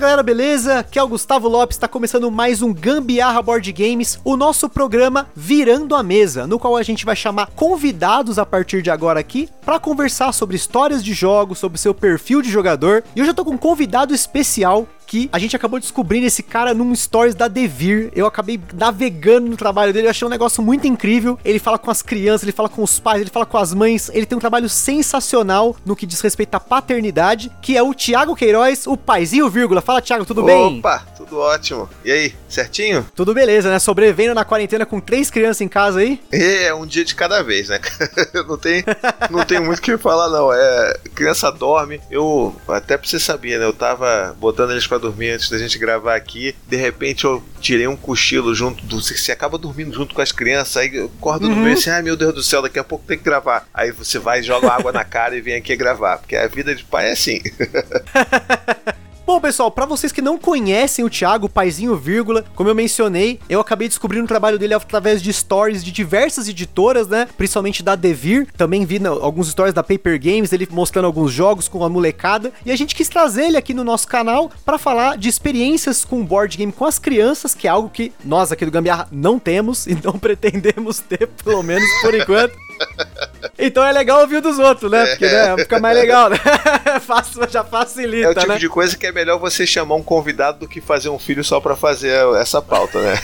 Galera, 0.00 0.22
beleza? 0.22 0.78
Aqui 0.78 0.98
é 0.98 1.02
o 1.02 1.08
Gustavo 1.08 1.46
Lopes, 1.46 1.76
está 1.76 1.86
começando 1.86 2.30
mais 2.30 2.62
um 2.62 2.72
Gambiarra 2.72 3.42
Board 3.42 3.70
Games, 3.70 4.18
o 4.24 4.34
nosso 4.34 4.66
programa 4.66 5.28
Virando 5.36 5.94
a 5.94 6.02
Mesa, 6.02 6.46
no 6.46 6.58
qual 6.58 6.74
a 6.74 6.82
gente 6.82 7.04
vai 7.04 7.14
chamar 7.14 7.50
convidados 7.54 8.38
a 8.38 8.46
partir 8.46 8.80
de 8.80 8.90
agora 8.90 9.20
aqui 9.20 9.46
para 9.62 9.78
conversar 9.78 10.32
sobre 10.32 10.56
histórias 10.56 11.04
de 11.04 11.12
jogos, 11.12 11.58
sobre 11.58 11.78
seu 11.78 11.92
perfil 11.92 12.40
de 12.40 12.50
jogador. 12.50 13.04
E 13.14 13.20
hoje 13.20 13.30
eu 13.30 13.34
tô 13.34 13.44
com 13.44 13.50
um 13.50 13.58
convidado 13.58 14.14
especial 14.14 14.88
que 15.10 15.28
a 15.32 15.40
gente 15.40 15.56
acabou 15.56 15.80
descobrindo 15.80 16.24
esse 16.24 16.40
cara 16.40 16.72
num 16.72 16.94
stories 16.94 17.34
da 17.34 17.48
Devir. 17.48 18.12
Eu 18.14 18.26
acabei 18.26 18.60
navegando 18.72 19.50
no 19.50 19.56
trabalho 19.56 19.92
dele, 19.92 20.06
eu 20.06 20.10
achei 20.10 20.24
um 20.24 20.30
negócio 20.30 20.62
muito 20.62 20.86
incrível. 20.86 21.36
Ele 21.44 21.58
fala 21.58 21.78
com 21.78 21.90
as 21.90 22.00
crianças, 22.00 22.44
ele 22.44 22.52
fala 22.52 22.68
com 22.68 22.80
os 22.80 23.00
pais, 23.00 23.20
ele 23.20 23.28
fala 23.28 23.44
com 23.44 23.58
as 23.58 23.74
mães. 23.74 24.08
Ele 24.14 24.24
tem 24.24 24.38
um 24.38 24.40
trabalho 24.40 24.68
sensacional 24.68 25.74
no 25.84 25.96
que 25.96 26.06
diz 26.06 26.20
respeito 26.20 26.54
à 26.54 26.60
paternidade, 26.60 27.50
que 27.60 27.76
é 27.76 27.82
o 27.82 27.92
Thiago 27.92 28.36
Queiroz, 28.36 28.86
o 28.86 28.96
paizinho 28.96 29.50
vírgula. 29.50 29.80
Fala, 29.80 30.00
Thiago, 30.00 30.24
tudo 30.24 30.44
bem? 30.44 30.78
Opa, 30.78 31.04
tudo 31.16 31.40
ótimo. 31.40 31.90
E 32.04 32.12
aí, 32.12 32.34
certinho? 32.48 33.04
Tudo 33.12 33.34
beleza, 33.34 33.68
né? 33.68 33.80
Sobrevivendo 33.80 34.34
na 34.34 34.44
quarentena 34.44 34.86
com 34.86 35.00
três 35.00 35.28
crianças 35.28 35.60
em 35.60 35.68
casa 35.68 35.98
aí? 35.98 36.20
É, 36.30 36.72
um 36.72 36.86
dia 36.86 37.04
de 37.04 37.16
cada 37.16 37.42
vez, 37.42 37.68
né? 37.68 37.80
não 38.46 38.56
tem, 38.56 38.84
não 39.28 39.44
tem 39.44 39.58
muito 39.58 39.80
o 39.80 39.82
que 39.82 39.98
falar, 39.98 40.28
não. 40.28 40.52
É, 40.52 41.00
criança 41.16 41.50
dorme. 41.50 42.00
Eu, 42.08 42.54
até 42.68 42.96
pra 42.96 43.08
você 43.08 43.18
saber, 43.18 43.58
né? 43.58 43.64
Eu 43.64 43.72
tava 43.72 44.36
botando 44.38 44.70
eles 44.70 44.86
pra 44.86 44.99
dormir 45.00 45.30
antes 45.30 45.50
da 45.50 45.58
gente 45.58 45.78
gravar 45.78 46.14
aqui. 46.14 46.54
De 46.68 46.76
repente 46.76 47.24
eu 47.24 47.42
tirei 47.60 47.86
um 47.86 47.96
cochilo 47.96 48.54
junto 48.54 48.84
do. 48.84 49.00
Você 49.00 49.32
acaba 49.32 49.58
dormindo 49.58 49.94
junto 49.94 50.14
com 50.14 50.20
as 50.20 50.32
crianças, 50.32 50.76
aí 50.76 50.94
eu 50.94 51.10
acordo 51.18 51.48
no 51.48 51.56
meio 51.56 51.74
assim, 51.74 51.90
ai 51.90 52.02
meu 52.02 52.16
Deus 52.16 52.34
do 52.34 52.42
céu, 52.42 52.62
daqui 52.62 52.78
a 52.78 52.84
pouco 52.84 53.04
tem 53.06 53.18
que 53.18 53.24
gravar. 53.24 53.66
Aí 53.74 53.90
você 53.90 54.18
vai, 54.18 54.42
joga 54.42 54.70
água 54.70 54.92
na 54.92 55.04
cara 55.04 55.36
e 55.36 55.40
vem 55.40 55.56
aqui 55.56 55.74
gravar. 55.74 56.18
Porque 56.18 56.36
a 56.36 56.46
vida 56.46 56.74
de 56.74 56.84
pai 56.84 57.08
é 57.08 57.12
assim. 57.12 57.40
Bom, 59.30 59.40
pessoal, 59.40 59.70
para 59.70 59.86
vocês 59.86 60.10
que 60.10 60.20
não 60.20 60.36
conhecem 60.36 61.04
o 61.04 61.08
Thiago, 61.08 61.48
Paizinho 61.48 61.94
Vírgula, 61.94 62.44
como 62.56 62.68
eu 62.68 62.74
mencionei, 62.74 63.38
eu 63.48 63.60
acabei 63.60 63.86
descobrindo 63.86 64.24
o 64.24 64.28
trabalho 64.28 64.58
dele 64.58 64.74
através 64.74 65.22
de 65.22 65.32
stories 65.32 65.84
de 65.84 65.92
diversas 65.92 66.48
editoras, 66.48 67.06
né? 67.06 67.28
Principalmente 67.36 67.80
da 67.80 67.94
Devir. 67.94 68.48
Também 68.56 68.84
vi 68.84 69.00
alguns 69.06 69.48
stories 69.48 69.72
da 69.72 69.84
Paper 69.84 70.20
Games, 70.20 70.52
ele 70.52 70.66
mostrando 70.68 71.04
alguns 71.04 71.30
jogos 71.30 71.68
com 71.68 71.84
a 71.84 71.88
molecada. 71.88 72.52
E 72.66 72.72
a 72.72 72.76
gente 72.76 72.92
quis 72.92 73.08
trazer 73.08 73.44
ele 73.44 73.56
aqui 73.56 73.72
no 73.72 73.84
nosso 73.84 74.08
canal 74.08 74.50
para 74.64 74.78
falar 74.78 75.16
de 75.16 75.28
experiências 75.28 76.04
com 76.04 76.24
board 76.24 76.58
game 76.58 76.72
com 76.72 76.84
as 76.84 76.98
crianças, 76.98 77.54
que 77.54 77.68
é 77.68 77.70
algo 77.70 77.88
que 77.88 78.12
nós 78.24 78.50
aqui 78.50 78.64
do 78.64 78.72
Gambiarra 78.72 79.06
não 79.12 79.38
temos 79.38 79.86
e 79.86 79.96
não 80.02 80.18
pretendemos 80.18 80.98
ter, 80.98 81.28
pelo 81.44 81.62
menos 81.62 81.88
por 82.02 82.12
enquanto. 82.16 82.69
Então 83.58 83.84
é 83.84 83.92
legal 83.92 84.22
ouvir 84.22 84.40
dos 84.40 84.58
outros, 84.58 84.90
né? 84.90 85.04
Porque 85.06 85.26
né, 85.26 85.54
fica 85.58 85.78
mais 85.78 85.94
legal, 85.96 86.30
né? 86.30 86.38
já 87.50 87.62
facilita, 87.62 88.28
É 88.28 88.30
o 88.30 88.34
tipo 88.34 88.52
né? 88.52 88.58
de 88.58 88.68
coisa 88.68 88.96
que 88.96 89.06
é 89.06 89.12
melhor 89.12 89.38
você 89.38 89.66
chamar 89.66 89.96
um 89.96 90.02
convidado 90.02 90.60
do 90.60 90.68
que 90.68 90.80
fazer 90.80 91.10
um 91.10 91.18
filho 91.18 91.44
só 91.44 91.60
pra 91.60 91.76
fazer 91.76 92.10
essa 92.36 92.62
pauta, 92.62 93.00
né? 93.00 93.14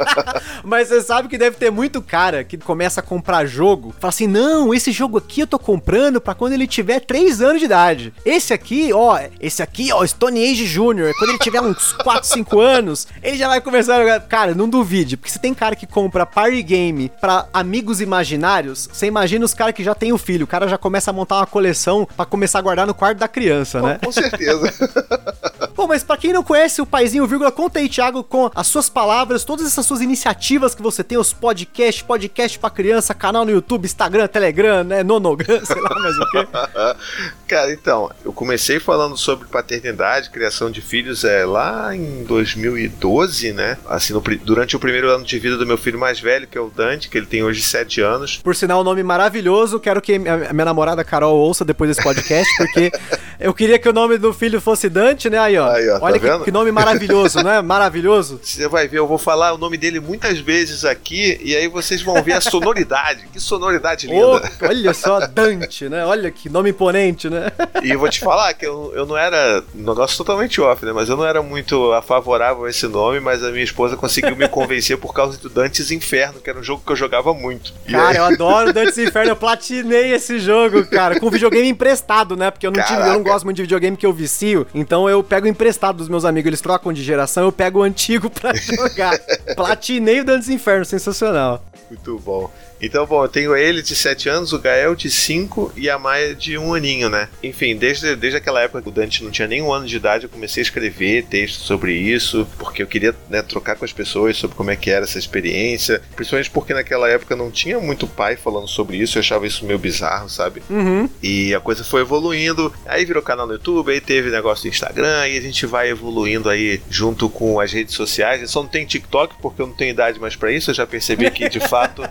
Mas 0.62 0.88
você 0.88 1.00
sabe 1.00 1.28
que 1.28 1.38
deve 1.38 1.56
ter 1.56 1.70
muito 1.70 2.02
cara 2.02 2.44
que 2.44 2.58
começa 2.58 3.00
a 3.00 3.02
comprar 3.02 3.46
jogo, 3.46 3.94
fala 3.98 4.10
assim: 4.10 4.26
não, 4.26 4.74
esse 4.74 4.92
jogo 4.92 5.16
aqui 5.16 5.40
eu 5.40 5.46
tô 5.46 5.58
comprando 5.58 6.20
pra 6.20 6.34
quando 6.34 6.52
ele 6.52 6.66
tiver 6.66 7.00
3 7.00 7.40
anos 7.40 7.60
de 7.60 7.64
idade. 7.64 8.12
Esse 8.24 8.52
aqui, 8.52 8.92
ó, 8.92 9.18
esse 9.40 9.62
aqui, 9.62 9.92
ó, 9.92 10.06
Stone 10.06 10.42
Age 10.42 10.66
Jr., 10.66 11.12
quando 11.18 11.30
ele 11.30 11.38
tiver 11.38 11.60
uns 11.60 11.92
4, 11.92 12.28
5 12.28 12.60
anos, 12.60 13.06
ele 13.22 13.38
já 13.38 13.48
vai 13.48 13.60
começar 13.60 13.96
a 13.96 14.00
jogar. 14.00 14.20
Cara, 14.20 14.54
não 14.54 14.68
duvide, 14.68 15.16
porque 15.16 15.32
se 15.32 15.38
tem 15.38 15.54
cara 15.54 15.74
que 15.74 15.86
compra 15.86 16.26
party 16.26 16.62
game 16.62 17.10
pra 17.20 17.46
amigos 17.52 18.00
imaginários, 18.00 18.89
você 18.92 19.06
imagina 19.06 19.44
os 19.44 19.54
caras 19.54 19.74
que 19.74 19.84
já 19.84 19.94
tem 19.94 20.12
o 20.12 20.18
filho, 20.18 20.44
o 20.44 20.46
cara 20.46 20.68
já 20.68 20.78
começa 20.78 21.10
a 21.10 21.14
montar 21.14 21.36
uma 21.36 21.46
coleção 21.46 22.06
pra 22.16 22.24
começar 22.24 22.58
a 22.58 22.62
guardar 22.62 22.86
no 22.86 22.94
quarto 22.94 23.18
da 23.18 23.28
criança, 23.28 23.80
né? 23.80 23.98
Com 24.04 24.12
certeza. 24.12 24.72
Bom, 25.80 25.86
mas 25.86 26.04
pra 26.04 26.18
quem 26.18 26.30
não 26.30 26.42
conhece 26.42 26.82
o 26.82 26.84
Paizinho 26.84 27.26
Vírgula, 27.26 27.50
conta 27.50 27.78
aí, 27.78 27.88
Thiago, 27.88 28.22
com 28.22 28.50
as 28.54 28.66
suas 28.66 28.90
palavras, 28.90 29.44
todas 29.44 29.64
essas 29.64 29.86
suas 29.86 30.02
iniciativas 30.02 30.74
que 30.74 30.82
você 30.82 31.02
tem, 31.02 31.16
os 31.16 31.32
podcasts, 31.32 32.02
podcast 32.02 32.58
pra 32.58 32.68
criança, 32.68 33.14
canal 33.14 33.46
no 33.46 33.50
YouTube, 33.50 33.86
Instagram, 33.86 34.26
Telegram, 34.26 34.84
né, 34.84 35.02
Nonogram, 35.02 35.58
sei 35.64 35.80
lá 35.80 35.88
mais 35.98 36.18
o 36.18 36.30
quê. 36.32 36.48
Cara, 37.48 37.72
então, 37.72 38.10
eu 38.22 38.30
comecei 38.30 38.78
falando 38.78 39.16
sobre 39.16 39.48
paternidade, 39.48 40.28
criação 40.28 40.70
de 40.70 40.82
filhos 40.82 41.24
é 41.24 41.46
lá 41.46 41.96
em 41.96 42.24
2012, 42.24 43.54
né? 43.54 43.78
Assim, 43.88 44.12
no, 44.12 44.20
durante 44.20 44.76
o 44.76 44.78
primeiro 44.78 45.08
ano 45.08 45.24
de 45.24 45.38
vida 45.38 45.56
do 45.56 45.66
meu 45.66 45.78
filho 45.78 45.98
mais 45.98 46.20
velho, 46.20 46.46
que 46.46 46.58
é 46.58 46.60
o 46.60 46.68
Dante, 46.68 47.08
que 47.08 47.16
ele 47.16 47.26
tem 47.26 47.42
hoje 47.42 47.62
7 47.62 48.02
anos. 48.02 48.36
Por 48.36 48.54
sinal, 48.54 48.82
um 48.82 48.84
nome 48.84 49.02
maravilhoso, 49.02 49.80
quero 49.80 50.02
que 50.02 50.14
a 50.14 50.52
minha 50.52 50.64
namorada 50.66 51.02
Carol 51.02 51.38
ouça 51.38 51.64
depois 51.64 51.88
desse 51.88 52.02
podcast, 52.02 52.46
porque 52.58 52.92
eu 53.40 53.54
queria 53.54 53.78
que 53.78 53.88
o 53.88 53.92
nome 53.94 54.18
do 54.18 54.34
filho 54.34 54.60
fosse 54.60 54.90
Dante, 54.90 55.30
né? 55.30 55.38
Aí, 55.38 55.56
ó. 55.56 55.69
Aí, 55.70 55.88
ó 55.88 55.98
tá 55.98 56.04
Olha 56.06 56.18
que, 56.18 56.26
vendo? 56.26 56.44
que 56.44 56.50
nome 56.50 56.70
maravilhoso, 56.72 57.42
né? 57.42 57.60
Maravilhoso. 57.62 58.40
Você 58.42 58.68
vai 58.68 58.88
ver, 58.88 58.98
eu 58.98 59.06
vou 59.06 59.18
falar 59.18 59.52
o 59.52 59.58
nome 59.58 59.76
dele 59.76 60.00
muitas 60.00 60.38
vezes 60.38 60.84
aqui 60.84 61.38
e 61.42 61.54
aí 61.56 61.68
vocês 61.68 62.02
vão 62.02 62.22
ver 62.22 62.32
a 62.34 62.40
sonoridade. 62.40 63.26
Que 63.32 63.40
sonoridade 63.40 64.06
linda. 64.06 64.50
olha 64.62 64.94
só, 64.94 65.20
Dante, 65.26 65.88
né? 65.88 66.04
Olha 66.04 66.30
que 66.30 66.48
nome 66.48 66.70
imponente, 66.70 67.28
né? 67.28 67.50
E 67.82 67.90
eu 67.90 67.98
vou 67.98 68.08
te 68.08 68.20
falar 68.20 68.52
que 68.54 68.66
eu, 68.66 68.92
eu 68.94 69.06
não 69.06 69.16
era. 69.16 69.62
Negócio 69.74 70.16
totalmente 70.16 70.60
off, 70.60 70.84
né? 70.84 70.92
Mas 70.92 71.08
eu 71.08 71.16
não 71.16 71.24
era 71.24 71.42
muito 71.42 71.90
favorável 72.02 72.64
a 72.64 72.70
esse 72.70 72.86
nome, 72.86 73.20
mas 73.20 73.42
a 73.44 73.50
minha 73.50 73.64
esposa 73.64 73.96
conseguiu 73.96 74.36
me 74.36 74.48
convencer 74.48 74.96
por 74.98 75.12
causa 75.14 75.38
do 75.38 75.48
Dantes 75.48 75.90
Inferno, 75.90 76.40
que 76.40 76.50
era 76.50 76.58
um 76.58 76.62
jogo 76.62 76.82
que 76.84 76.92
eu 76.92 76.96
jogava 76.96 77.32
muito. 77.34 77.72
E 77.86 77.92
Cara, 77.92 78.08
aí- 78.10 78.16
eu 78.16 78.24
adoro 78.24 78.72
Dantes 78.72 78.98
Inferno, 78.98 79.30
eu 79.32 79.36
platinei 79.36 80.12
esse 80.12 80.38
jogo, 80.38 80.84
cara, 80.86 81.18
com 81.18 81.30
videogame 81.30 81.68
emprestado, 81.68 82.36
né? 82.36 82.50
Porque 82.50 82.66
eu 82.66 82.70
não, 82.70 82.82
tive, 82.82 83.00
eu 83.00 83.06
não 83.14 83.22
gosto 83.22 83.44
muito 83.44 83.56
de 83.56 83.62
videogame 83.62 83.96
que 83.96 84.06
eu 84.06 84.12
vicio, 84.12 84.66
então 84.74 85.08
eu 85.08 85.22
pego 85.22 85.46
emprestado 85.60 85.98
dos 85.98 86.08
meus 86.08 86.24
amigos, 86.24 86.46
eles 86.46 86.60
trocam 86.62 86.90
de 86.90 87.02
geração, 87.02 87.44
eu 87.44 87.52
pego 87.52 87.80
o 87.80 87.82
antigo 87.82 88.30
pra 88.32 88.54
jogar. 88.54 89.18
platinei 89.54 90.20
o 90.20 90.24
Dantes 90.24 90.48
Inferno, 90.48 90.86
sensacional. 90.86 91.62
Muito 91.90 92.18
bom. 92.20 92.50
Então, 92.80 93.04
bom, 93.06 93.22
eu 93.22 93.28
tenho 93.28 93.54
ele 93.54 93.82
de 93.82 93.94
7 93.94 94.28
anos, 94.28 94.52
o 94.52 94.58
Gael 94.58 94.94
de 94.94 95.10
5 95.10 95.72
e 95.76 95.90
a 95.90 95.98
Maia 95.98 96.34
de 96.34 96.56
um 96.56 96.72
aninho, 96.72 97.10
né? 97.10 97.28
Enfim, 97.42 97.76
desde, 97.76 98.16
desde 98.16 98.38
aquela 98.38 98.60
época 98.62 98.82
que 98.82 98.88
o 98.88 98.92
Dante 98.92 99.22
não 99.22 99.30
tinha 99.30 99.46
nem 99.46 99.60
um 99.60 99.72
ano 99.72 99.86
de 99.86 99.96
idade, 99.96 100.24
eu 100.24 100.30
comecei 100.30 100.62
a 100.62 100.64
escrever 100.64 101.24
textos 101.26 101.66
sobre 101.66 101.92
isso, 101.92 102.46
porque 102.58 102.82
eu 102.82 102.86
queria 102.86 103.14
né, 103.28 103.42
trocar 103.42 103.76
com 103.76 103.84
as 103.84 103.92
pessoas 103.92 104.36
sobre 104.36 104.56
como 104.56 104.70
é 104.70 104.76
que 104.76 104.90
era 104.90 105.04
essa 105.04 105.18
experiência, 105.18 106.00
principalmente 106.16 106.50
porque 106.50 106.72
naquela 106.72 107.08
época 107.08 107.36
não 107.36 107.50
tinha 107.50 107.78
muito 107.78 108.06
pai 108.06 108.36
falando 108.36 108.68
sobre 108.68 108.96
isso, 108.96 109.18
eu 109.18 109.20
achava 109.20 109.46
isso 109.46 109.66
meio 109.66 109.78
bizarro, 109.78 110.28
sabe? 110.28 110.62
Uhum. 110.70 111.08
E 111.22 111.54
a 111.54 111.60
coisa 111.60 111.84
foi 111.84 112.00
evoluindo, 112.00 112.72
aí 112.86 113.04
virou 113.04 113.22
canal 113.22 113.46
no 113.46 113.52
YouTube, 113.54 113.92
aí 113.92 114.00
teve 114.00 114.30
negócio 114.30 114.64
do 114.64 114.72
Instagram, 114.72 115.28
e 115.28 115.36
a 115.36 115.40
gente 115.40 115.66
vai 115.66 115.90
evoluindo 115.90 116.48
aí 116.48 116.80
junto 116.88 117.28
com 117.28 117.60
as 117.60 117.72
redes 117.72 117.94
sociais. 117.94 118.40
Eu 118.40 118.48
só 118.48 118.62
não 118.62 118.68
tenho 118.68 118.86
TikTok 118.86 119.34
porque 119.42 119.60
eu 119.60 119.66
não 119.66 119.74
tenho 119.74 119.90
idade 119.90 120.18
mais 120.18 120.34
pra 120.34 120.50
isso, 120.50 120.70
eu 120.70 120.74
já 120.74 120.86
percebi 120.86 121.30
que 121.30 121.48
de 121.48 121.60
fato 121.68 122.02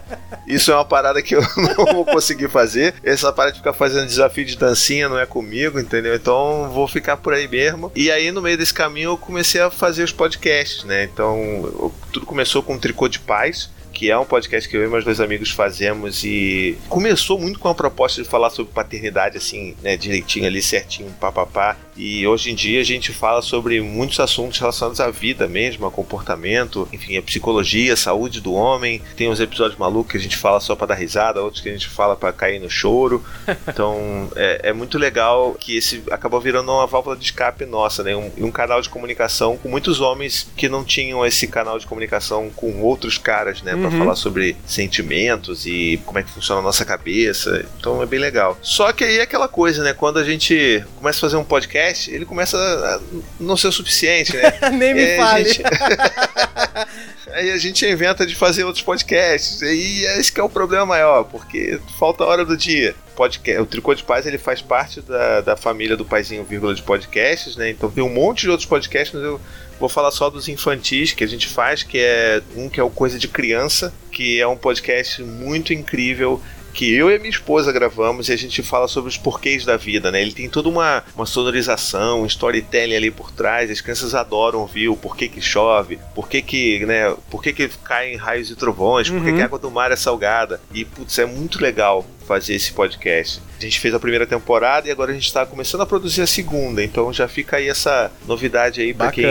isso 0.60 0.72
é 0.72 0.76
uma 0.76 0.86
parada 0.86 1.22
que 1.22 1.36
eu 1.36 1.42
não 1.58 1.86
vou 1.94 2.06
conseguir 2.06 2.50
fazer. 2.50 2.94
Essa 3.04 3.32
parada 3.32 3.54
de 3.54 3.60
ficar 3.60 3.74
fazendo 3.74 4.06
desafio 4.08 4.46
de 4.46 4.58
dancinha 4.58 5.08
não 5.10 5.18
é 5.20 5.26
comigo, 5.26 5.80
entendeu? 5.80 6.14
Então 6.16 6.70
vou 6.74 6.88
ficar 6.88 7.18
por 7.18 7.34
aí 7.34 7.48
mesmo. 7.48 7.92
E 7.96 8.12
aí 8.12 8.32
no 8.32 8.42
meio 8.42 8.58
desse 8.58 8.74
caminho 8.74 9.12
eu 9.12 9.18
comecei 9.18 9.62
a 9.62 9.72
fazer 9.72 10.04
os 10.04 10.12
podcasts, 10.12 10.84
né? 10.84 11.04
Então 11.06 11.38
eu- 11.64 11.94
tudo 12.12 12.26
começou 12.26 12.62
com 12.62 12.76
o 12.76 12.80
Tricô 12.80 13.08
de 13.08 13.20
Paz 13.20 13.70
que 14.00 14.10
é 14.10 14.18
um 14.18 14.24
podcast 14.24 14.70
que 14.70 14.78
eu 14.78 14.86
e 14.86 14.88
meus 14.88 15.04
dois 15.04 15.20
amigos 15.20 15.52
fazemos 15.52 16.24
e 16.24 16.78
começou 16.88 17.38
muito 17.38 17.60
com 17.60 17.68
a 17.68 17.76
proposta 17.76 18.24
de 18.24 18.30
falar 18.30 18.50
sobre 18.50 18.72
paternidade, 18.72 19.36
assim, 19.36 19.76
né, 19.84 19.98
direitinho 19.98 20.46
ali, 20.46 20.62
certinho, 20.62 21.12
papapá. 21.20 21.76
E 21.98 22.26
hoje 22.26 22.50
em 22.50 22.56
dia 22.56 22.80
a 22.80 22.84
gente 22.86 23.12
fala 23.12 23.42
sobre 23.42 23.82
muitos 23.82 24.22
assuntos 24.22 24.58
relacionados 24.58 25.02
à 25.02 25.12
vida 25.12 25.50
mesmo, 25.50 25.86
a 25.86 25.92
comportamento, 25.92 26.88
enfim, 26.94 27.18
a 27.18 27.22
psicologia, 27.22 27.92
a 27.92 27.98
saúde 27.98 28.40
do 28.40 28.54
homem. 28.54 29.02
Tem 29.18 29.30
uns 29.30 29.42
episódios 29.42 29.78
malucos 29.78 30.14
que 30.14 30.18
a 30.18 30.22
gente 30.22 30.38
fala 30.38 30.62
só 30.62 30.78
pra 30.78 30.88
dar 30.88 30.96
risada, 30.96 31.44
outros 31.44 31.62
que 31.62 31.68
a 31.68 31.74
gente 31.74 31.90
fala 31.90 32.16
pra 32.16 32.32
cair 32.32 32.62
no 32.62 32.70
choro. 32.70 33.22
Então 33.68 34.32
é, 34.36 34.70
é 34.70 34.74
muito 34.74 34.98
legal 34.98 35.56
que 35.60 35.78
esse 35.78 36.02
acabou 36.12 36.40
virando 36.40 36.72
uma 36.72 36.88
válvula 36.88 37.16
de 37.16 37.26
escape 37.26 37.66
nossa, 37.66 38.04
né? 38.04 38.16
Um, 38.16 38.32
um 38.38 38.52
canal 38.52 38.82
de 38.82 38.90
comunicação 38.90 39.58
com 39.58 39.68
muitos 39.68 40.00
homens 40.00 40.50
que 40.56 40.70
não 40.70 40.84
tinham 40.84 41.26
esse 41.26 41.48
canal 41.48 41.78
de 41.78 41.86
comunicação 41.86 42.50
com 42.56 42.82
outros 42.82 43.18
caras, 43.18 43.62
né? 43.62 43.76
Pra 43.76 43.89
Uhum. 43.92 44.00
falar 44.00 44.16
sobre 44.16 44.56
sentimentos 44.66 45.66
e 45.66 46.00
como 46.06 46.20
é 46.20 46.24
que 46.24 46.30
funciona 46.32 46.62
a 46.62 46.64
nossa 46.64 46.84
cabeça. 46.86 47.66
Então 47.80 48.02
é 48.02 48.06
bem 48.06 48.20
legal. 48.20 48.58
Só 48.62 48.92
que 48.92 49.04
aí 49.04 49.20
é 49.20 49.22
aquela 49.22 49.48
coisa, 49.48 49.84
né? 49.84 49.94
Quando 49.94 50.20
a 50.20 50.24
gente 50.24 50.84
começa 50.98 51.18
a 51.18 51.22
fazer 51.22 51.36
um 51.38 51.44
podcast, 51.44 52.12
ele 52.14 52.26
começa 52.26 52.58
a 52.58 53.00
não 53.40 53.56
ser 53.58 53.68
o 53.68 53.72
suficiente, 53.72 54.36
né? 54.36 54.54
Nem 54.72 54.94
me 54.94 55.02
É, 55.02 55.18
fale. 55.18 55.46
gente- 55.46 55.64
Aí 57.32 57.52
a 57.52 57.58
gente 57.58 57.86
inventa 57.86 58.26
de 58.26 58.34
fazer 58.36 58.64
outros 58.64 58.84
podcasts. 58.84 59.62
E 59.62 60.04
esse 60.18 60.32
que 60.32 60.40
é 60.40 60.44
o 60.44 60.50
problema 60.50 60.86
maior, 60.86 61.24
porque 61.26 61.80
falta 62.00 62.24
a 62.24 62.28
hora 62.28 62.44
do 62.46 62.58
dia. 62.58 62.96
Podcast, 63.16 63.62
o 63.62 63.66
Tricô 63.66 63.94
de 63.94 64.02
Paz 64.04 64.26
ele 64.26 64.38
faz 64.38 64.62
parte 64.62 65.02
da, 65.02 65.42
da 65.42 65.56
família 65.58 65.98
do 65.98 66.06
Paizinho 66.06 66.44
Vírgula 66.44 66.74
de 66.74 66.82
podcasts, 66.82 67.56
né? 67.58 67.70
Então 67.70 67.92
tem 67.92 68.04
um 68.04 68.10
monte 68.10 68.42
de 68.42 68.50
outros 68.50 68.68
podcasts, 68.68 69.14
mas 69.14 69.24
eu 69.24 69.40
vou 69.80 69.90
falar 69.90 70.12
só 70.12 70.30
dos 70.30 70.48
infantis 70.48 71.14
que 71.14 71.24
a 71.24 71.28
gente 71.28 71.48
faz, 71.48 71.84
que 71.84 71.98
é 71.98 72.42
um 72.56 72.70
que 72.70 72.80
é 72.80 72.84
o 72.84 72.90
Coisa 72.90 73.18
de 73.18 73.28
Criança, 73.28 73.94
que 74.12 74.40
é 74.40 74.48
um 74.48 74.58
podcast 74.58 75.24
muito 75.24 75.74
incrível 75.74 76.42
que 76.74 76.94
eu 76.94 77.10
e 77.10 77.18
minha 77.18 77.30
esposa 77.30 77.72
gravamos 77.72 78.30
e 78.30 78.34
a 78.34 78.38
gente 78.38 78.62
fala 78.62 78.88
sobre 78.88 79.10
os 79.10 79.18
porquês 79.18 79.66
da 79.66 79.76
vida, 79.76 80.12
né? 80.12 80.22
Ele 80.22 80.32
tem 80.32 80.50
toda 80.50 80.70
uma, 80.70 81.04
uma 81.16 81.26
sonorização, 81.26 82.22
um 82.22 82.26
storytelling 82.26 82.96
ali 82.96 83.12
por 83.12 83.32
trás. 83.32 83.70
As 83.70 83.82
crianças 83.82 84.16
adoram 84.16 84.60
ouvir 84.60 84.88
o 84.88 84.96
porquê 84.96 85.28
que 85.28 85.42
chove, 85.42 86.00
porquê 86.14 86.42
que, 86.42 86.86
né, 86.86 87.14
porquê 87.30 87.52
que 87.54 87.68
caem 87.84 88.16
raios 88.16 88.50
e 88.50 88.56
trovões, 88.56 89.10
uhum. 89.10 89.18
porquê 89.18 89.34
que 89.34 89.42
a 89.42 89.46
água 89.46 89.60
do 89.60 89.72
mar 89.72 89.92
é 89.92 89.96
salgada. 89.96 90.62
E, 90.74 90.86
putz, 90.86 91.18
é 91.20 91.26
muito 91.26 91.62
legal 91.62 92.06
fazer 92.30 92.54
esse 92.54 92.72
podcast. 92.74 93.42
A 93.58 93.62
gente 93.64 93.80
fez 93.80 93.92
a 93.92 94.00
primeira 94.00 94.28
temporada 94.28 94.88
e 94.88 94.92
agora 94.92 95.10
a 95.10 95.14
gente 95.16 95.26
está 95.26 95.48
começando 95.48 95.82
a 95.82 95.86
produzir 95.86 96.22
a 96.22 96.28
segunda, 96.28 96.84
então 96.84 97.12
já 97.12 97.28
fica 97.28 97.58
aí 97.58 97.68
essa 97.68 98.12
novidade 98.28 98.80
aí 98.82 98.94
para 98.94 99.12
quem 99.12 99.26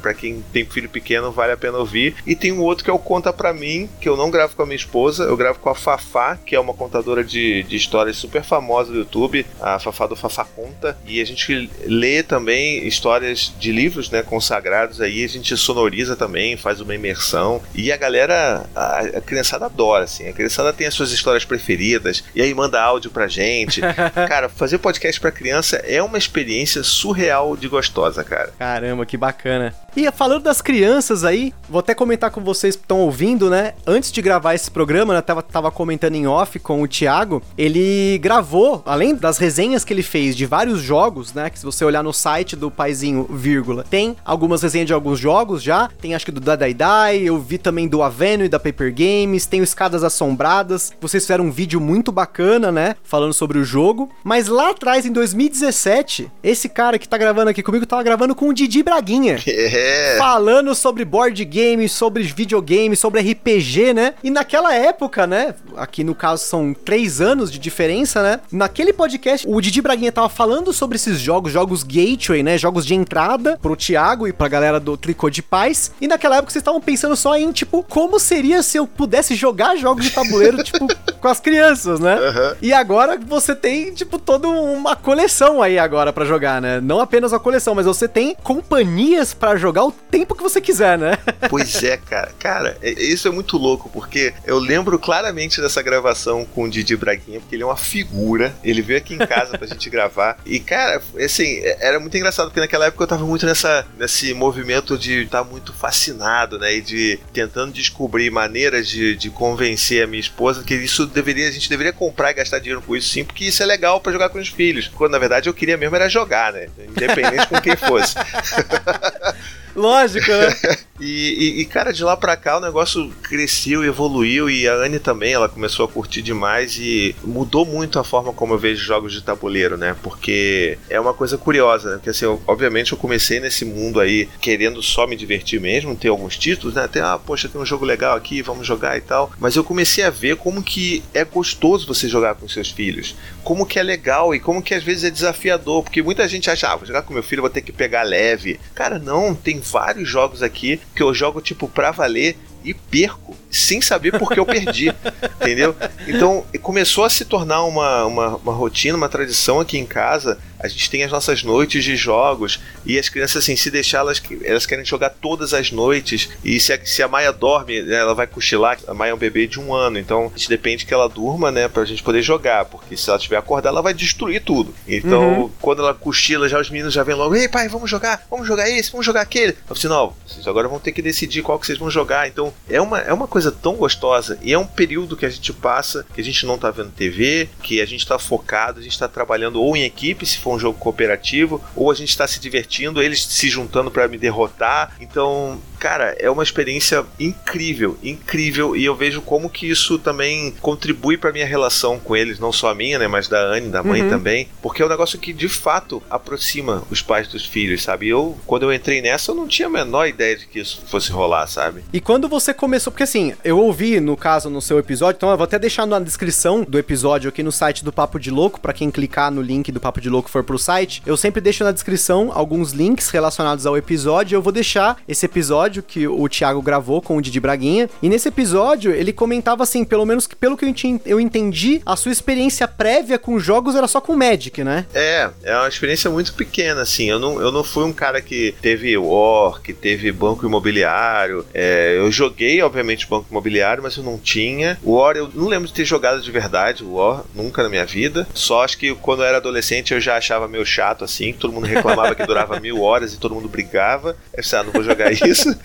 para 0.00 0.14
quem 0.14 0.42
tem 0.52 0.64
filho 0.64 0.88
pequeno, 0.88 1.30
vale 1.30 1.52
a 1.52 1.56
pena 1.56 1.78
ouvir. 1.78 2.16
E 2.26 2.34
tem 2.34 2.50
um 2.52 2.60
outro 2.60 2.82
que 2.82 2.90
é 2.90 2.92
o 2.92 2.98
Conta 2.98 3.32
Pra 3.32 3.52
Mim, 3.52 3.88
que 4.00 4.08
eu 4.08 4.16
não 4.16 4.30
gravo 4.30 4.56
com 4.56 4.62
a 4.62 4.66
minha 4.66 4.76
esposa, 4.76 5.24
eu 5.24 5.36
gravo 5.36 5.58
com 5.58 5.68
a 5.68 5.74
Fafá, 5.74 6.36
que 6.36 6.56
é 6.56 6.60
uma 6.60 6.74
contadora 6.74 7.22
de, 7.22 7.62
de 7.64 7.76
histórias 7.76 8.16
super 8.16 8.42
famosa 8.42 8.90
do 8.92 8.98
YouTube, 8.98 9.46
a 9.60 9.78
Fafá 9.78 10.06
do 10.06 10.16
Fafá 10.16 10.44
Conta. 10.44 10.96
E 11.06 11.20
a 11.20 11.26
gente 11.26 11.70
lê 11.84 12.22
também 12.22 12.86
histórias 12.86 13.52
de 13.58 13.70
livros, 13.70 14.10
né, 14.10 14.22
consagrados 14.22 15.00
aí, 15.00 15.22
a 15.22 15.28
gente 15.28 15.56
sonoriza 15.56 16.16
também, 16.16 16.56
faz 16.56 16.80
uma 16.80 16.94
imersão. 16.94 17.62
E 17.74 17.92
a 17.92 17.96
galera, 17.96 18.66
a, 18.74 19.00
a 19.00 19.20
criançada 19.20 19.66
adora, 19.66 20.04
assim, 20.04 20.26
a 20.28 20.32
criançada 20.32 20.72
tem 20.72 20.86
as 20.86 20.94
suas 20.94 21.12
histórias 21.12 21.44
preferidas, 21.44 22.24
e 22.34 22.39
aí 22.40 22.54
manda 22.54 22.80
áudio 22.80 23.10
pra 23.10 23.28
gente. 23.28 23.80
cara, 24.28 24.48
fazer 24.48 24.78
podcast 24.78 25.20
pra 25.20 25.30
criança 25.30 25.76
é 25.78 26.02
uma 26.02 26.18
experiência 26.18 26.82
surreal 26.82 27.56
de 27.56 27.68
gostosa, 27.68 28.22
cara. 28.24 28.52
Caramba, 28.58 29.06
que 29.06 29.16
bacana. 29.16 29.74
E 29.96 30.10
falando 30.12 30.44
das 30.44 30.62
crianças 30.62 31.24
aí, 31.24 31.52
vou 31.68 31.80
até 31.80 31.94
comentar 31.94 32.30
com 32.30 32.40
vocês 32.40 32.76
que 32.76 32.82
estão 32.82 33.00
ouvindo, 33.00 33.50
né? 33.50 33.74
Antes 33.86 34.12
de 34.12 34.22
gravar 34.22 34.54
esse 34.54 34.70
programa, 34.70 35.14
né, 35.14 35.20
tava, 35.20 35.42
tava 35.42 35.70
comentando 35.70 36.14
em 36.14 36.26
off 36.26 36.58
com 36.60 36.80
o 36.80 36.86
Thiago, 36.88 37.42
ele 37.58 38.18
gravou, 38.18 38.82
além 38.86 39.14
das 39.14 39.38
resenhas 39.38 39.84
que 39.84 39.92
ele 39.92 40.02
fez 40.02 40.36
de 40.36 40.46
vários 40.46 40.80
jogos, 40.80 41.34
né? 41.34 41.50
Que 41.50 41.58
se 41.58 41.64
você 41.64 41.84
olhar 41.84 42.04
no 42.04 42.12
site 42.12 42.54
do 42.54 42.70
Paizinho, 42.70 43.26
vírgula, 43.30 43.84
tem 43.88 44.16
algumas 44.24 44.62
resenhas 44.62 44.86
de 44.86 44.92
alguns 44.92 45.18
jogos 45.18 45.62
já, 45.62 45.88
tem 46.00 46.14
acho 46.14 46.24
que 46.24 46.32
do 46.32 46.40
Dai 46.40 46.72
Dai, 46.72 47.18
eu 47.18 47.38
vi 47.38 47.58
também 47.58 47.88
do 47.88 48.02
Aveno 48.02 48.44
e 48.44 48.48
da 48.48 48.60
Paper 48.60 48.94
Games, 48.94 49.46
tem 49.46 49.60
o 49.60 49.64
Escadas 49.64 50.04
Assombradas, 50.04 50.92
vocês 51.00 51.24
fizeram 51.24 51.46
um 51.46 51.50
vídeo 51.50 51.80
muito 51.80 52.12
bacana, 52.12 52.29
né? 52.72 52.96
Falando 53.02 53.32
sobre 53.32 53.58
o 53.58 53.64
jogo, 53.64 54.10
mas 54.24 54.48
lá 54.48 54.70
atrás, 54.70 55.04
em 55.04 55.12
2017, 55.12 56.30
esse 56.42 56.68
cara 56.68 56.98
que 56.98 57.08
tá 57.08 57.18
gravando 57.18 57.50
aqui 57.50 57.62
comigo 57.62 57.86
tava 57.86 58.02
gravando 58.02 58.34
com 58.34 58.48
o 58.48 58.54
Didi 58.54 58.82
Braguinha. 58.82 59.38
É. 59.72 60.16
Falando 60.18 60.74
sobre 60.74 61.04
board 61.04 61.44
games, 61.44 61.92
sobre 61.92 62.22
videogames, 62.22 62.98
sobre 62.98 63.20
RPG, 63.20 63.92
né? 63.92 64.14
E 64.22 64.30
naquela 64.30 64.74
época, 64.74 65.26
né? 65.26 65.54
Aqui 65.76 66.02
no 66.02 66.14
caso 66.14 66.44
são 66.44 66.74
três 66.74 67.20
anos 67.20 67.52
de 67.52 67.58
diferença, 67.58 68.22
né? 68.22 68.40
Naquele 68.50 68.92
podcast, 68.92 69.46
o 69.48 69.60
Didi 69.60 69.82
Braguinha 69.82 70.10
tava 70.10 70.28
falando 70.28 70.72
sobre 70.72 70.96
esses 70.96 71.20
jogos, 71.20 71.52
jogos 71.52 71.82
gateway, 71.82 72.42
né? 72.42 72.56
Jogos 72.56 72.86
de 72.86 72.94
entrada 72.94 73.58
pro 73.60 73.76
Thiago 73.76 74.26
e 74.26 74.32
pra 74.32 74.48
galera 74.48 74.80
do 74.80 74.96
Tricô 74.96 75.28
de 75.28 75.42
Paz. 75.42 75.92
E 76.00 76.08
naquela 76.08 76.36
época 76.36 76.52
vocês 76.52 76.62
estavam 76.62 76.80
pensando 76.80 77.16
só 77.16 77.36
em, 77.36 77.52
tipo, 77.52 77.82
como 77.82 78.18
seria 78.18 78.62
se 78.62 78.78
eu 78.78 78.86
pudesse 78.86 79.34
jogar 79.34 79.76
jogos 79.76 80.04
de 80.04 80.10
tabuleiro, 80.10 80.62
tipo, 80.64 80.86
com 81.20 81.28
as 81.28 81.40
crianças, 81.40 82.00
né? 82.00 82.16
Uhum. 82.20 82.56
E 82.60 82.72
agora 82.72 83.18
você 83.18 83.54
tem, 83.54 83.92
tipo, 83.92 84.18
toda 84.18 84.48
uma 84.48 84.94
coleção 84.94 85.62
aí 85.62 85.78
agora 85.78 86.12
para 86.12 86.24
jogar, 86.24 86.60
né? 86.60 86.80
Não 86.80 87.00
apenas 87.00 87.32
uma 87.32 87.40
coleção, 87.40 87.74
mas 87.74 87.86
você 87.86 88.06
tem 88.06 88.34
companhias 88.42 89.32
para 89.32 89.56
jogar 89.56 89.84
o 89.84 89.92
tempo 89.92 90.34
que 90.34 90.42
você 90.42 90.60
quiser, 90.60 90.98
né? 90.98 91.18
Pois 91.48 91.82
é, 91.82 91.96
cara. 91.96 92.32
Cara, 92.38 92.76
é, 92.82 92.90
isso 92.90 93.26
é 93.26 93.30
muito 93.30 93.56
louco, 93.56 93.88
porque 93.90 94.32
eu 94.44 94.58
lembro 94.58 94.98
claramente 94.98 95.60
dessa 95.60 95.82
gravação 95.82 96.44
com 96.44 96.64
o 96.64 96.70
Didi 96.70 96.96
Braguinha, 96.96 97.40
porque 97.40 97.56
ele 97.56 97.62
é 97.62 97.66
uma 97.66 97.76
figura. 97.76 98.54
Ele 98.62 98.82
veio 98.82 98.98
aqui 98.98 99.14
em 99.14 99.18
casa 99.18 99.58
pra 99.58 99.66
gente 99.66 99.88
gravar. 99.90 100.38
E, 100.44 100.60
cara, 100.60 101.02
assim, 101.22 101.58
é, 101.58 101.88
era 101.88 101.98
muito 101.98 102.16
engraçado, 102.16 102.46
porque 102.46 102.60
naquela 102.60 102.86
época 102.86 103.02
eu 103.02 103.08
tava 103.08 103.24
muito 103.24 103.46
nessa, 103.46 103.86
nesse 103.98 104.32
movimento 104.34 104.96
de 104.96 105.24
estar 105.24 105.42
tá 105.42 105.50
muito 105.50 105.72
fascinado, 105.72 106.58
né? 106.58 106.74
E 106.74 106.80
de 106.80 107.18
tentando 107.32 107.72
descobrir 107.72 108.30
maneiras 108.30 108.88
de, 108.88 109.16
de 109.16 109.30
convencer 109.30 110.04
a 110.04 110.06
minha 110.06 110.20
esposa 110.20 110.62
que 110.62 110.74
isso 110.74 111.06
deveria, 111.06 111.48
a 111.48 111.52
gente 111.52 111.68
deveria 111.68 111.92
comprar 112.00 112.30
e 112.30 112.34
gastar 112.34 112.58
dinheiro 112.60 112.80
com 112.80 112.96
isso 112.96 113.10
sim, 113.10 113.22
porque 113.22 113.44
isso 113.44 113.62
é 113.62 113.66
legal 113.66 114.00
para 114.00 114.10
jogar 114.10 114.30
com 114.30 114.38
os 114.38 114.48
filhos. 114.48 114.88
Quando 114.88 115.12
na 115.12 115.18
verdade 115.18 115.50
eu 115.50 115.52
queria 115.52 115.76
mesmo 115.76 115.94
era 115.94 116.08
jogar, 116.08 116.50
né? 116.50 116.66
Independente 116.88 117.46
com 117.46 117.60
quem 117.60 117.76
fosse. 117.76 118.14
Lógico, 119.74 120.30
né? 120.30 120.56
e, 121.00 121.58
e, 121.58 121.60
e, 121.60 121.64
cara, 121.64 121.92
de 121.92 122.02
lá 122.02 122.16
pra 122.16 122.36
cá 122.36 122.58
o 122.58 122.60
negócio 122.60 123.10
cresceu, 123.22 123.84
evoluiu 123.84 124.50
e 124.50 124.68
a 124.68 124.74
Anne 124.74 124.98
também, 124.98 125.32
ela 125.32 125.48
começou 125.48 125.84
a 125.84 125.88
curtir 125.88 126.22
demais 126.22 126.76
e 126.78 127.14
mudou 127.22 127.64
muito 127.64 127.98
a 127.98 128.04
forma 128.04 128.32
como 128.32 128.54
eu 128.54 128.58
vejo 128.58 128.84
jogos 128.84 129.12
de 129.12 129.22
tabuleiro, 129.22 129.76
né? 129.76 129.96
Porque 130.02 130.78
é 130.88 131.00
uma 131.00 131.14
coisa 131.14 131.38
curiosa, 131.38 131.90
né? 131.90 131.96
Porque 131.96 132.10
assim, 132.10 132.24
eu, 132.24 132.40
obviamente 132.46 132.92
eu 132.92 132.98
comecei 132.98 133.40
nesse 133.40 133.64
mundo 133.64 134.00
aí 134.00 134.28
querendo 134.40 134.82
só 134.82 135.06
me 135.06 135.16
divertir 135.16 135.60
mesmo, 135.60 135.96
ter 135.96 136.08
alguns 136.08 136.36
títulos, 136.36 136.74
né? 136.74 136.84
Até, 136.84 137.00
ah, 137.00 137.18
poxa, 137.18 137.48
tem 137.48 137.60
um 137.60 137.66
jogo 137.66 137.84
legal 137.84 138.16
aqui, 138.16 138.42
vamos 138.42 138.66
jogar 138.66 138.96
e 138.96 139.00
tal. 139.00 139.30
Mas 139.38 139.56
eu 139.56 139.64
comecei 139.64 140.04
a 140.04 140.10
ver 140.10 140.36
como 140.36 140.62
que 140.62 141.02
é 141.14 141.24
gostoso 141.24 141.86
você 141.86 142.08
jogar 142.08 142.34
com 142.34 142.48
seus 142.48 142.70
filhos. 142.70 143.14
Como 143.44 143.66
que 143.66 143.78
é 143.78 143.82
legal 143.82 144.34
e 144.34 144.40
como 144.40 144.62
que 144.62 144.74
às 144.74 144.82
vezes 144.82 145.04
é 145.04 145.10
desafiador. 145.10 145.82
Porque 145.82 146.02
muita 146.02 146.26
gente 146.28 146.50
acha, 146.50 146.68
ah, 146.68 146.76
vou 146.76 146.86
jogar 146.86 147.02
com 147.02 147.14
meu 147.14 147.22
filho, 147.22 147.42
vou 147.42 147.50
ter 147.50 147.62
que 147.62 147.72
pegar 147.72 148.02
leve. 148.02 148.58
Cara, 148.74 148.98
não, 148.98 149.34
tem 149.34 149.59
vários 149.60 150.08
jogos 150.08 150.42
aqui 150.42 150.80
que 150.94 151.02
eu 151.02 151.14
jogo 151.14 151.40
tipo 151.40 151.68
pra 151.68 151.90
valer 151.90 152.36
e 152.64 152.74
perco 152.74 153.36
sem 153.50 153.80
saber 153.80 154.18
por 154.18 154.30
que 154.32 154.38
eu 154.38 154.46
perdi, 154.46 154.94
entendeu? 155.40 155.74
Então 156.06 156.44
começou 156.62 157.04
a 157.04 157.10
se 157.10 157.24
tornar 157.24 157.64
uma, 157.64 158.04
uma, 158.04 158.36
uma, 158.36 158.52
rotina, 158.52 158.96
uma 158.96 159.08
tradição 159.08 159.60
aqui 159.60 159.78
em 159.78 159.86
casa. 159.86 160.38
A 160.60 160.68
gente 160.68 160.90
tem 160.90 161.02
as 161.02 161.10
nossas 161.10 161.42
noites 161.42 161.84
de 161.84 161.96
jogos 161.96 162.60
e 162.84 162.98
as 162.98 163.08
crianças, 163.08 163.42
assim, 163.42 163.56
se 163.56 163.70
deixar, 163.70 163.98
elas, 163.98 164.22
elas 164.44 164.66
querem 164.66 164.84
jogar 164.84 165.10
todas 165.10 165.54
as 165.54 165.70
noites. 165.70 166.28
E 166.44 166.60
se 166.60 166.72
a, 166.72 166.84
se 166.84 167.02
a 167.02 167.08
Maia 167.08 167.32
dorme, 167.32 167.82
né, 167.82 167.96
ela 167.96 168.14
vai 168.14 168.26
cochilar. 168.26 168.78
A 168.86 168.94
Maia 168.94 169.10
é 169.10 169.14
um 169.14 169.18
bebê 169.18 169.46
de 169.46 169.58
um 169.58 169.74
ano, 169.74 169.98
então 169.98 170.30
a 170.34 170.38
gente 170.38 170.48
depende 170.48 170.86
que 170.86 170.94
ela 170.94 171.08
durma, 171.08 171.50
né, 171.50 171.68
pra 171.68 171.84
gente 171.84 172.02
poder 172.02 172.22
jogar, 172.22 172.64
porque 172.66 172.96
se 172.96 173.08
ela 173.08 173.16
estiver 173.16 173.36
acordada, 173.36 173.68
ela 173.68 173.82
vai 173.82 173.94
destruir 173.94 174.42
tudo. 174.42 174.74
Então, 174.86 175.42
uhum. 175.42 175.50
quando 175.60 175.82
ela 175.82 175.94
cochila, 175.94 176.48
já 176.48 176.60
os 176.60 176.70
meninos 176.70 176.94
já 176.94 177.02
vêm 177.02 177.14
logo: 177.14 177.34
Ei, 177.34 177.48
pai, 177.48 177.68
vamos 177.68 177.90
jogar, 177.90 178.26
vamos 178.30 178.46
jogar 178.46 178.68
esse, 178.68 178.90
vamos 178.90 179.06
jogar 179.06 179.22
aquele. 179.22 179.52
Eu 179.52 179.56
falei 179.66 179.78
assim: 179.78 179.88
não, 179.88 180.14
vocês 180.26 180.46
agora 180.46 180.68
vão 180.68 180.78
ter 180.78 180.92
que 180.92 181.02
decidir 181.02 181.42
qual 181.42 181.58
que 181.58 181.66
vocês 181.66 181.78
vão 181.78 181.90
jogar. 181.90 182.28
Então, 182.28 182.52
é 182.68 182.80
uma, 182.80 182.98
é 182.98 183.12
uma 183.12 183.26
coisa 183.26 183.50
tão 183.50 183.74
gostosa 183.74 184.38
e 184.42 184.52
é 184.52 184.58
um 184.58 184.66
período 184.66 185.16
que 185.16 185.26
a 185.26 185.30
gente 185.30 185.52
passa 185.52 186.04
que 186.14 186.20
a 186.20 186.24
gente 186.24 186.44
não 186.46 186.58
tá 186.58 186.70
vendo 186.70 186.90
TV, 186.90 187.48
que 187.62 187.80
a 187.80 187.86
gente 187.86 188.06
tá 188.06 188.18
focado, 188.18 188.80
a 188.80 188.82
gente 188.82 188.98
tá 188.98 189.08
trabalhando 189.08 189.60
ou 189.60 189.76
em 189.76 189.84
equipe, 189.84 190.26
se 190.26 190.38
for 190.38 190.49
um 190.54 190.58
jogo 190.58 190.78
cooperativo, 190.78 191.60
ou 191.74 191.90
a 191.90 191.94
gente 191.94 192.16
tá 192.16 192.26
se 192.26 192.40
divertindo, 192.40 193.02
eles 193.02 193.24
se 193.24 193.48
juntando 193.48 193.90
para 193.90 194.08
me 194.08 194.18
derrotar. 194.18 194.96
Então, 195.00 195.60
cara, 195.78 196.14
é 196.18 196.30
uma 196.30 196.42
experiência 196.42 197.04
incrível, 197.18 197.98
incrível, 198.02 198.76
e 198.76 198.84
eu 198.84 198.94
vejo 198.94 199.22
como 199.22 199.48
que 199.48 199.68
isso 199.68 199.98
também 199.98 200.52
contribui 200.60 201.16
para 201.16 201.32
minha 201.32 201.46
relação 201.46 201.98
com 201.98 202.14
eles, 202.14 202.38
não 202.38 202.52
só 202.52 202.70
a 202.70 202.74
minha, 202.74 202.98
né, 202.98 203.08
mas 203.08 203.28
da 203.28 203.40
Anne, 203.40 203.68
da 203.68 203.82
mãe 203.82 204.02
uhum. 204.02 204.10
também, 204.10 204.48
porque 204.60 204.82
é 204.82 204.86
um 204.86 204.88
negócio 204.88 205.18
que 205.18 205.32
de 205.32 205.48
fato 205.48 206.02
aproxima 206.10 206.82
os 206.90 207.00
pais 207.00 207.28
dos 207.28 207.46
filhos, 207.46 207.82
sabe? 207.82 208.08
Eu, 208.08 208.38
quando 208.46 208.64
eu 208.64 208.72
entrei 208.72 209.00
nessa, 209.00 209.30
eu 209.30 209.34
não 209.34 209.48
tinha 209.48 209.68
a 209.68 209.70
menor 209.70 210.06
ideia 210.06 210.36
de 210.36 210.46
que 210.46 210.60
isso 210.60 210.82
fosse 210.86 211.10
rolar, 211.10 211.46
sabe? 211.46 211.82
E 211.92 212.00
quando 212.00 212.28
você 212.28 212.52
começou, 212.52 212.92
porque 212.92 213.04
assim, 213.04 213.34
eu 213.42 213.58
ouvi 213.58 214.00
no 214.00 214.16
caso 214.16 214.50
no 214.50 214.60
seu 214.60 214.78
episódio, 214.78 215.16
então 215.16 215.30
eu 215.30 215.36
vou 215.36 215.44
até 215.44 215.58
deixar 215.58 215.86
na 215.86 215.98
descrição 215.98 216.62
do 216.62 216.78
episódio 216.78 217.28
aqui 217.28 217.42
no 217.42 217.52
site 217.52 217.84
do 217.84 217.92
Papo 217.92 218.18
de 218.18 218.30
Louco, 218.30 218.60
para 218.60 218.72
quem 218.72 218.90
clicar 218.90 219.30
no 219.30 219.40
link 219.40 219.72
do 219.72 219.80
Papo 219.80 220.00
de 220.00 220.10
Louco 220.10 220.30
for 220.30 220.39
pro 220.44 220.58
site, 220.58 221.02
eu 221.06 221.16
sempre 221.16 221.40
deixo 221.40 221.64
na 221.64 221.72
descrição 221.72 222.30
alguns 222.32 222.72
links 222.72 223.10
relacionados 223.10 223.66
ao 223.66 223.76
episódio, 223.76 224.36
eu 224.36 224.42
vou 224.42 224.52
deixar 224.52 224.96
esse 225.08 225.26
episódio 225.26 225.82
que 225.82 226.06
o 226.06 226.28
Thiago 226.28 226.62
gravou 226.62 227.02
com 227.02 227.16
o 227.16 227.22
Didi 227.22 227.40
Braguinha. 227.40 227.88
E 228.02 228.08
nesse 228.08 228.28
episódio, 228.28 228.92
ele 228.92 229.12
comentava 229.12 229.62
assim, 229.62 229.84
pelo 229.84 230.06
menos 230.06 230.26
que 230.26 230.36
pelo 230.36 230.56
que 230.56 230.64
eu 231.04 231.20
entendi, 231.20 231.82
a 231.84 231.96
sua 231.96 232.12
experiência 232.12 232.66
prévia 232.66 233.18
com 233.18 233.38
jogos 233.38 233.74
era 233.74 233.86
só 233.88 234.00
com 234.00 234.16
Magic, 234.16 234.62
né? 234.64 234.86
É, 234.94 235.30
é 235.42 235.56
uma 235.56 235.68
experiência 235.68 236.10
muito 236.10 236.34
pequena, 236.34 236.82
assim. 236.82 237.10
Eu 237.10 237.18
não, 237.18 237.40
eu 237.40 237.52
não 237.52 237.64
fui 237.64 237.84
um 237.84 237.92
cara 237.92 238.20
que 238.20 238.54
teve 238.62 238.96
War, 238.96 239.60
que 239.60 239.72
teve 239.72 240.10
banco 240.12 240.46
imobiliário. 240.46 241.44
É, 241.52 241.96
eu 241.98 242.10
joguei, 242.10 242.62
obviamente, 242.62 243.06
banco 243.06 243.26
imobiliário, 243.30 243.82
mas 243.82 243.96
eu 243.96 244.02
não 244.02 244.18
tinha. 244.18 244.78
War, 244.84 245.16
eu 245.16 245.30
não 245.34 245.48
lembro 245.48 245.68
de 245.68 245.74
ter 245.74 245.84
jogado 245.84 246.20
de 246.20 246.30
verdade 246.30 246.84
War, 246.84 247.24
nunca 247.34 247.62
na 247.62 247.68
minha 247.68 247.84
vida. 247.84 248.26
Só 248.34 248.64
acho 248.64 248.78
que 248.78 248.94
quando 248.94 249.22
eu 249.22 249.26
era 249.26 249.38
adolescente 249.38 249.92
eu 249.92 250.00
já 250.00 250.16
achava 250.16 250.29
meio 250.48 250.64
chato 250.64 251.04
assim, 251.04 251.32
todo 251.32 251.52
mundo 251.52 251.66
reclamava 251.66 252.14
que 252.14 252.24
durava 252.24 252.60
mil 252.60 252.82
horas 252.82 253.14
e 253.14 253.18
todo 253.18 253.34
mundo 253.34 253.48
brigava. 253.48 254.16
Eu 254.32 254.42
disse, 254.42 254.56
ah, 254.56 254.62
não 254.62 254.72
vou 254.72 254.82
jogar 254.82 255.12
isso. 255.12 255.56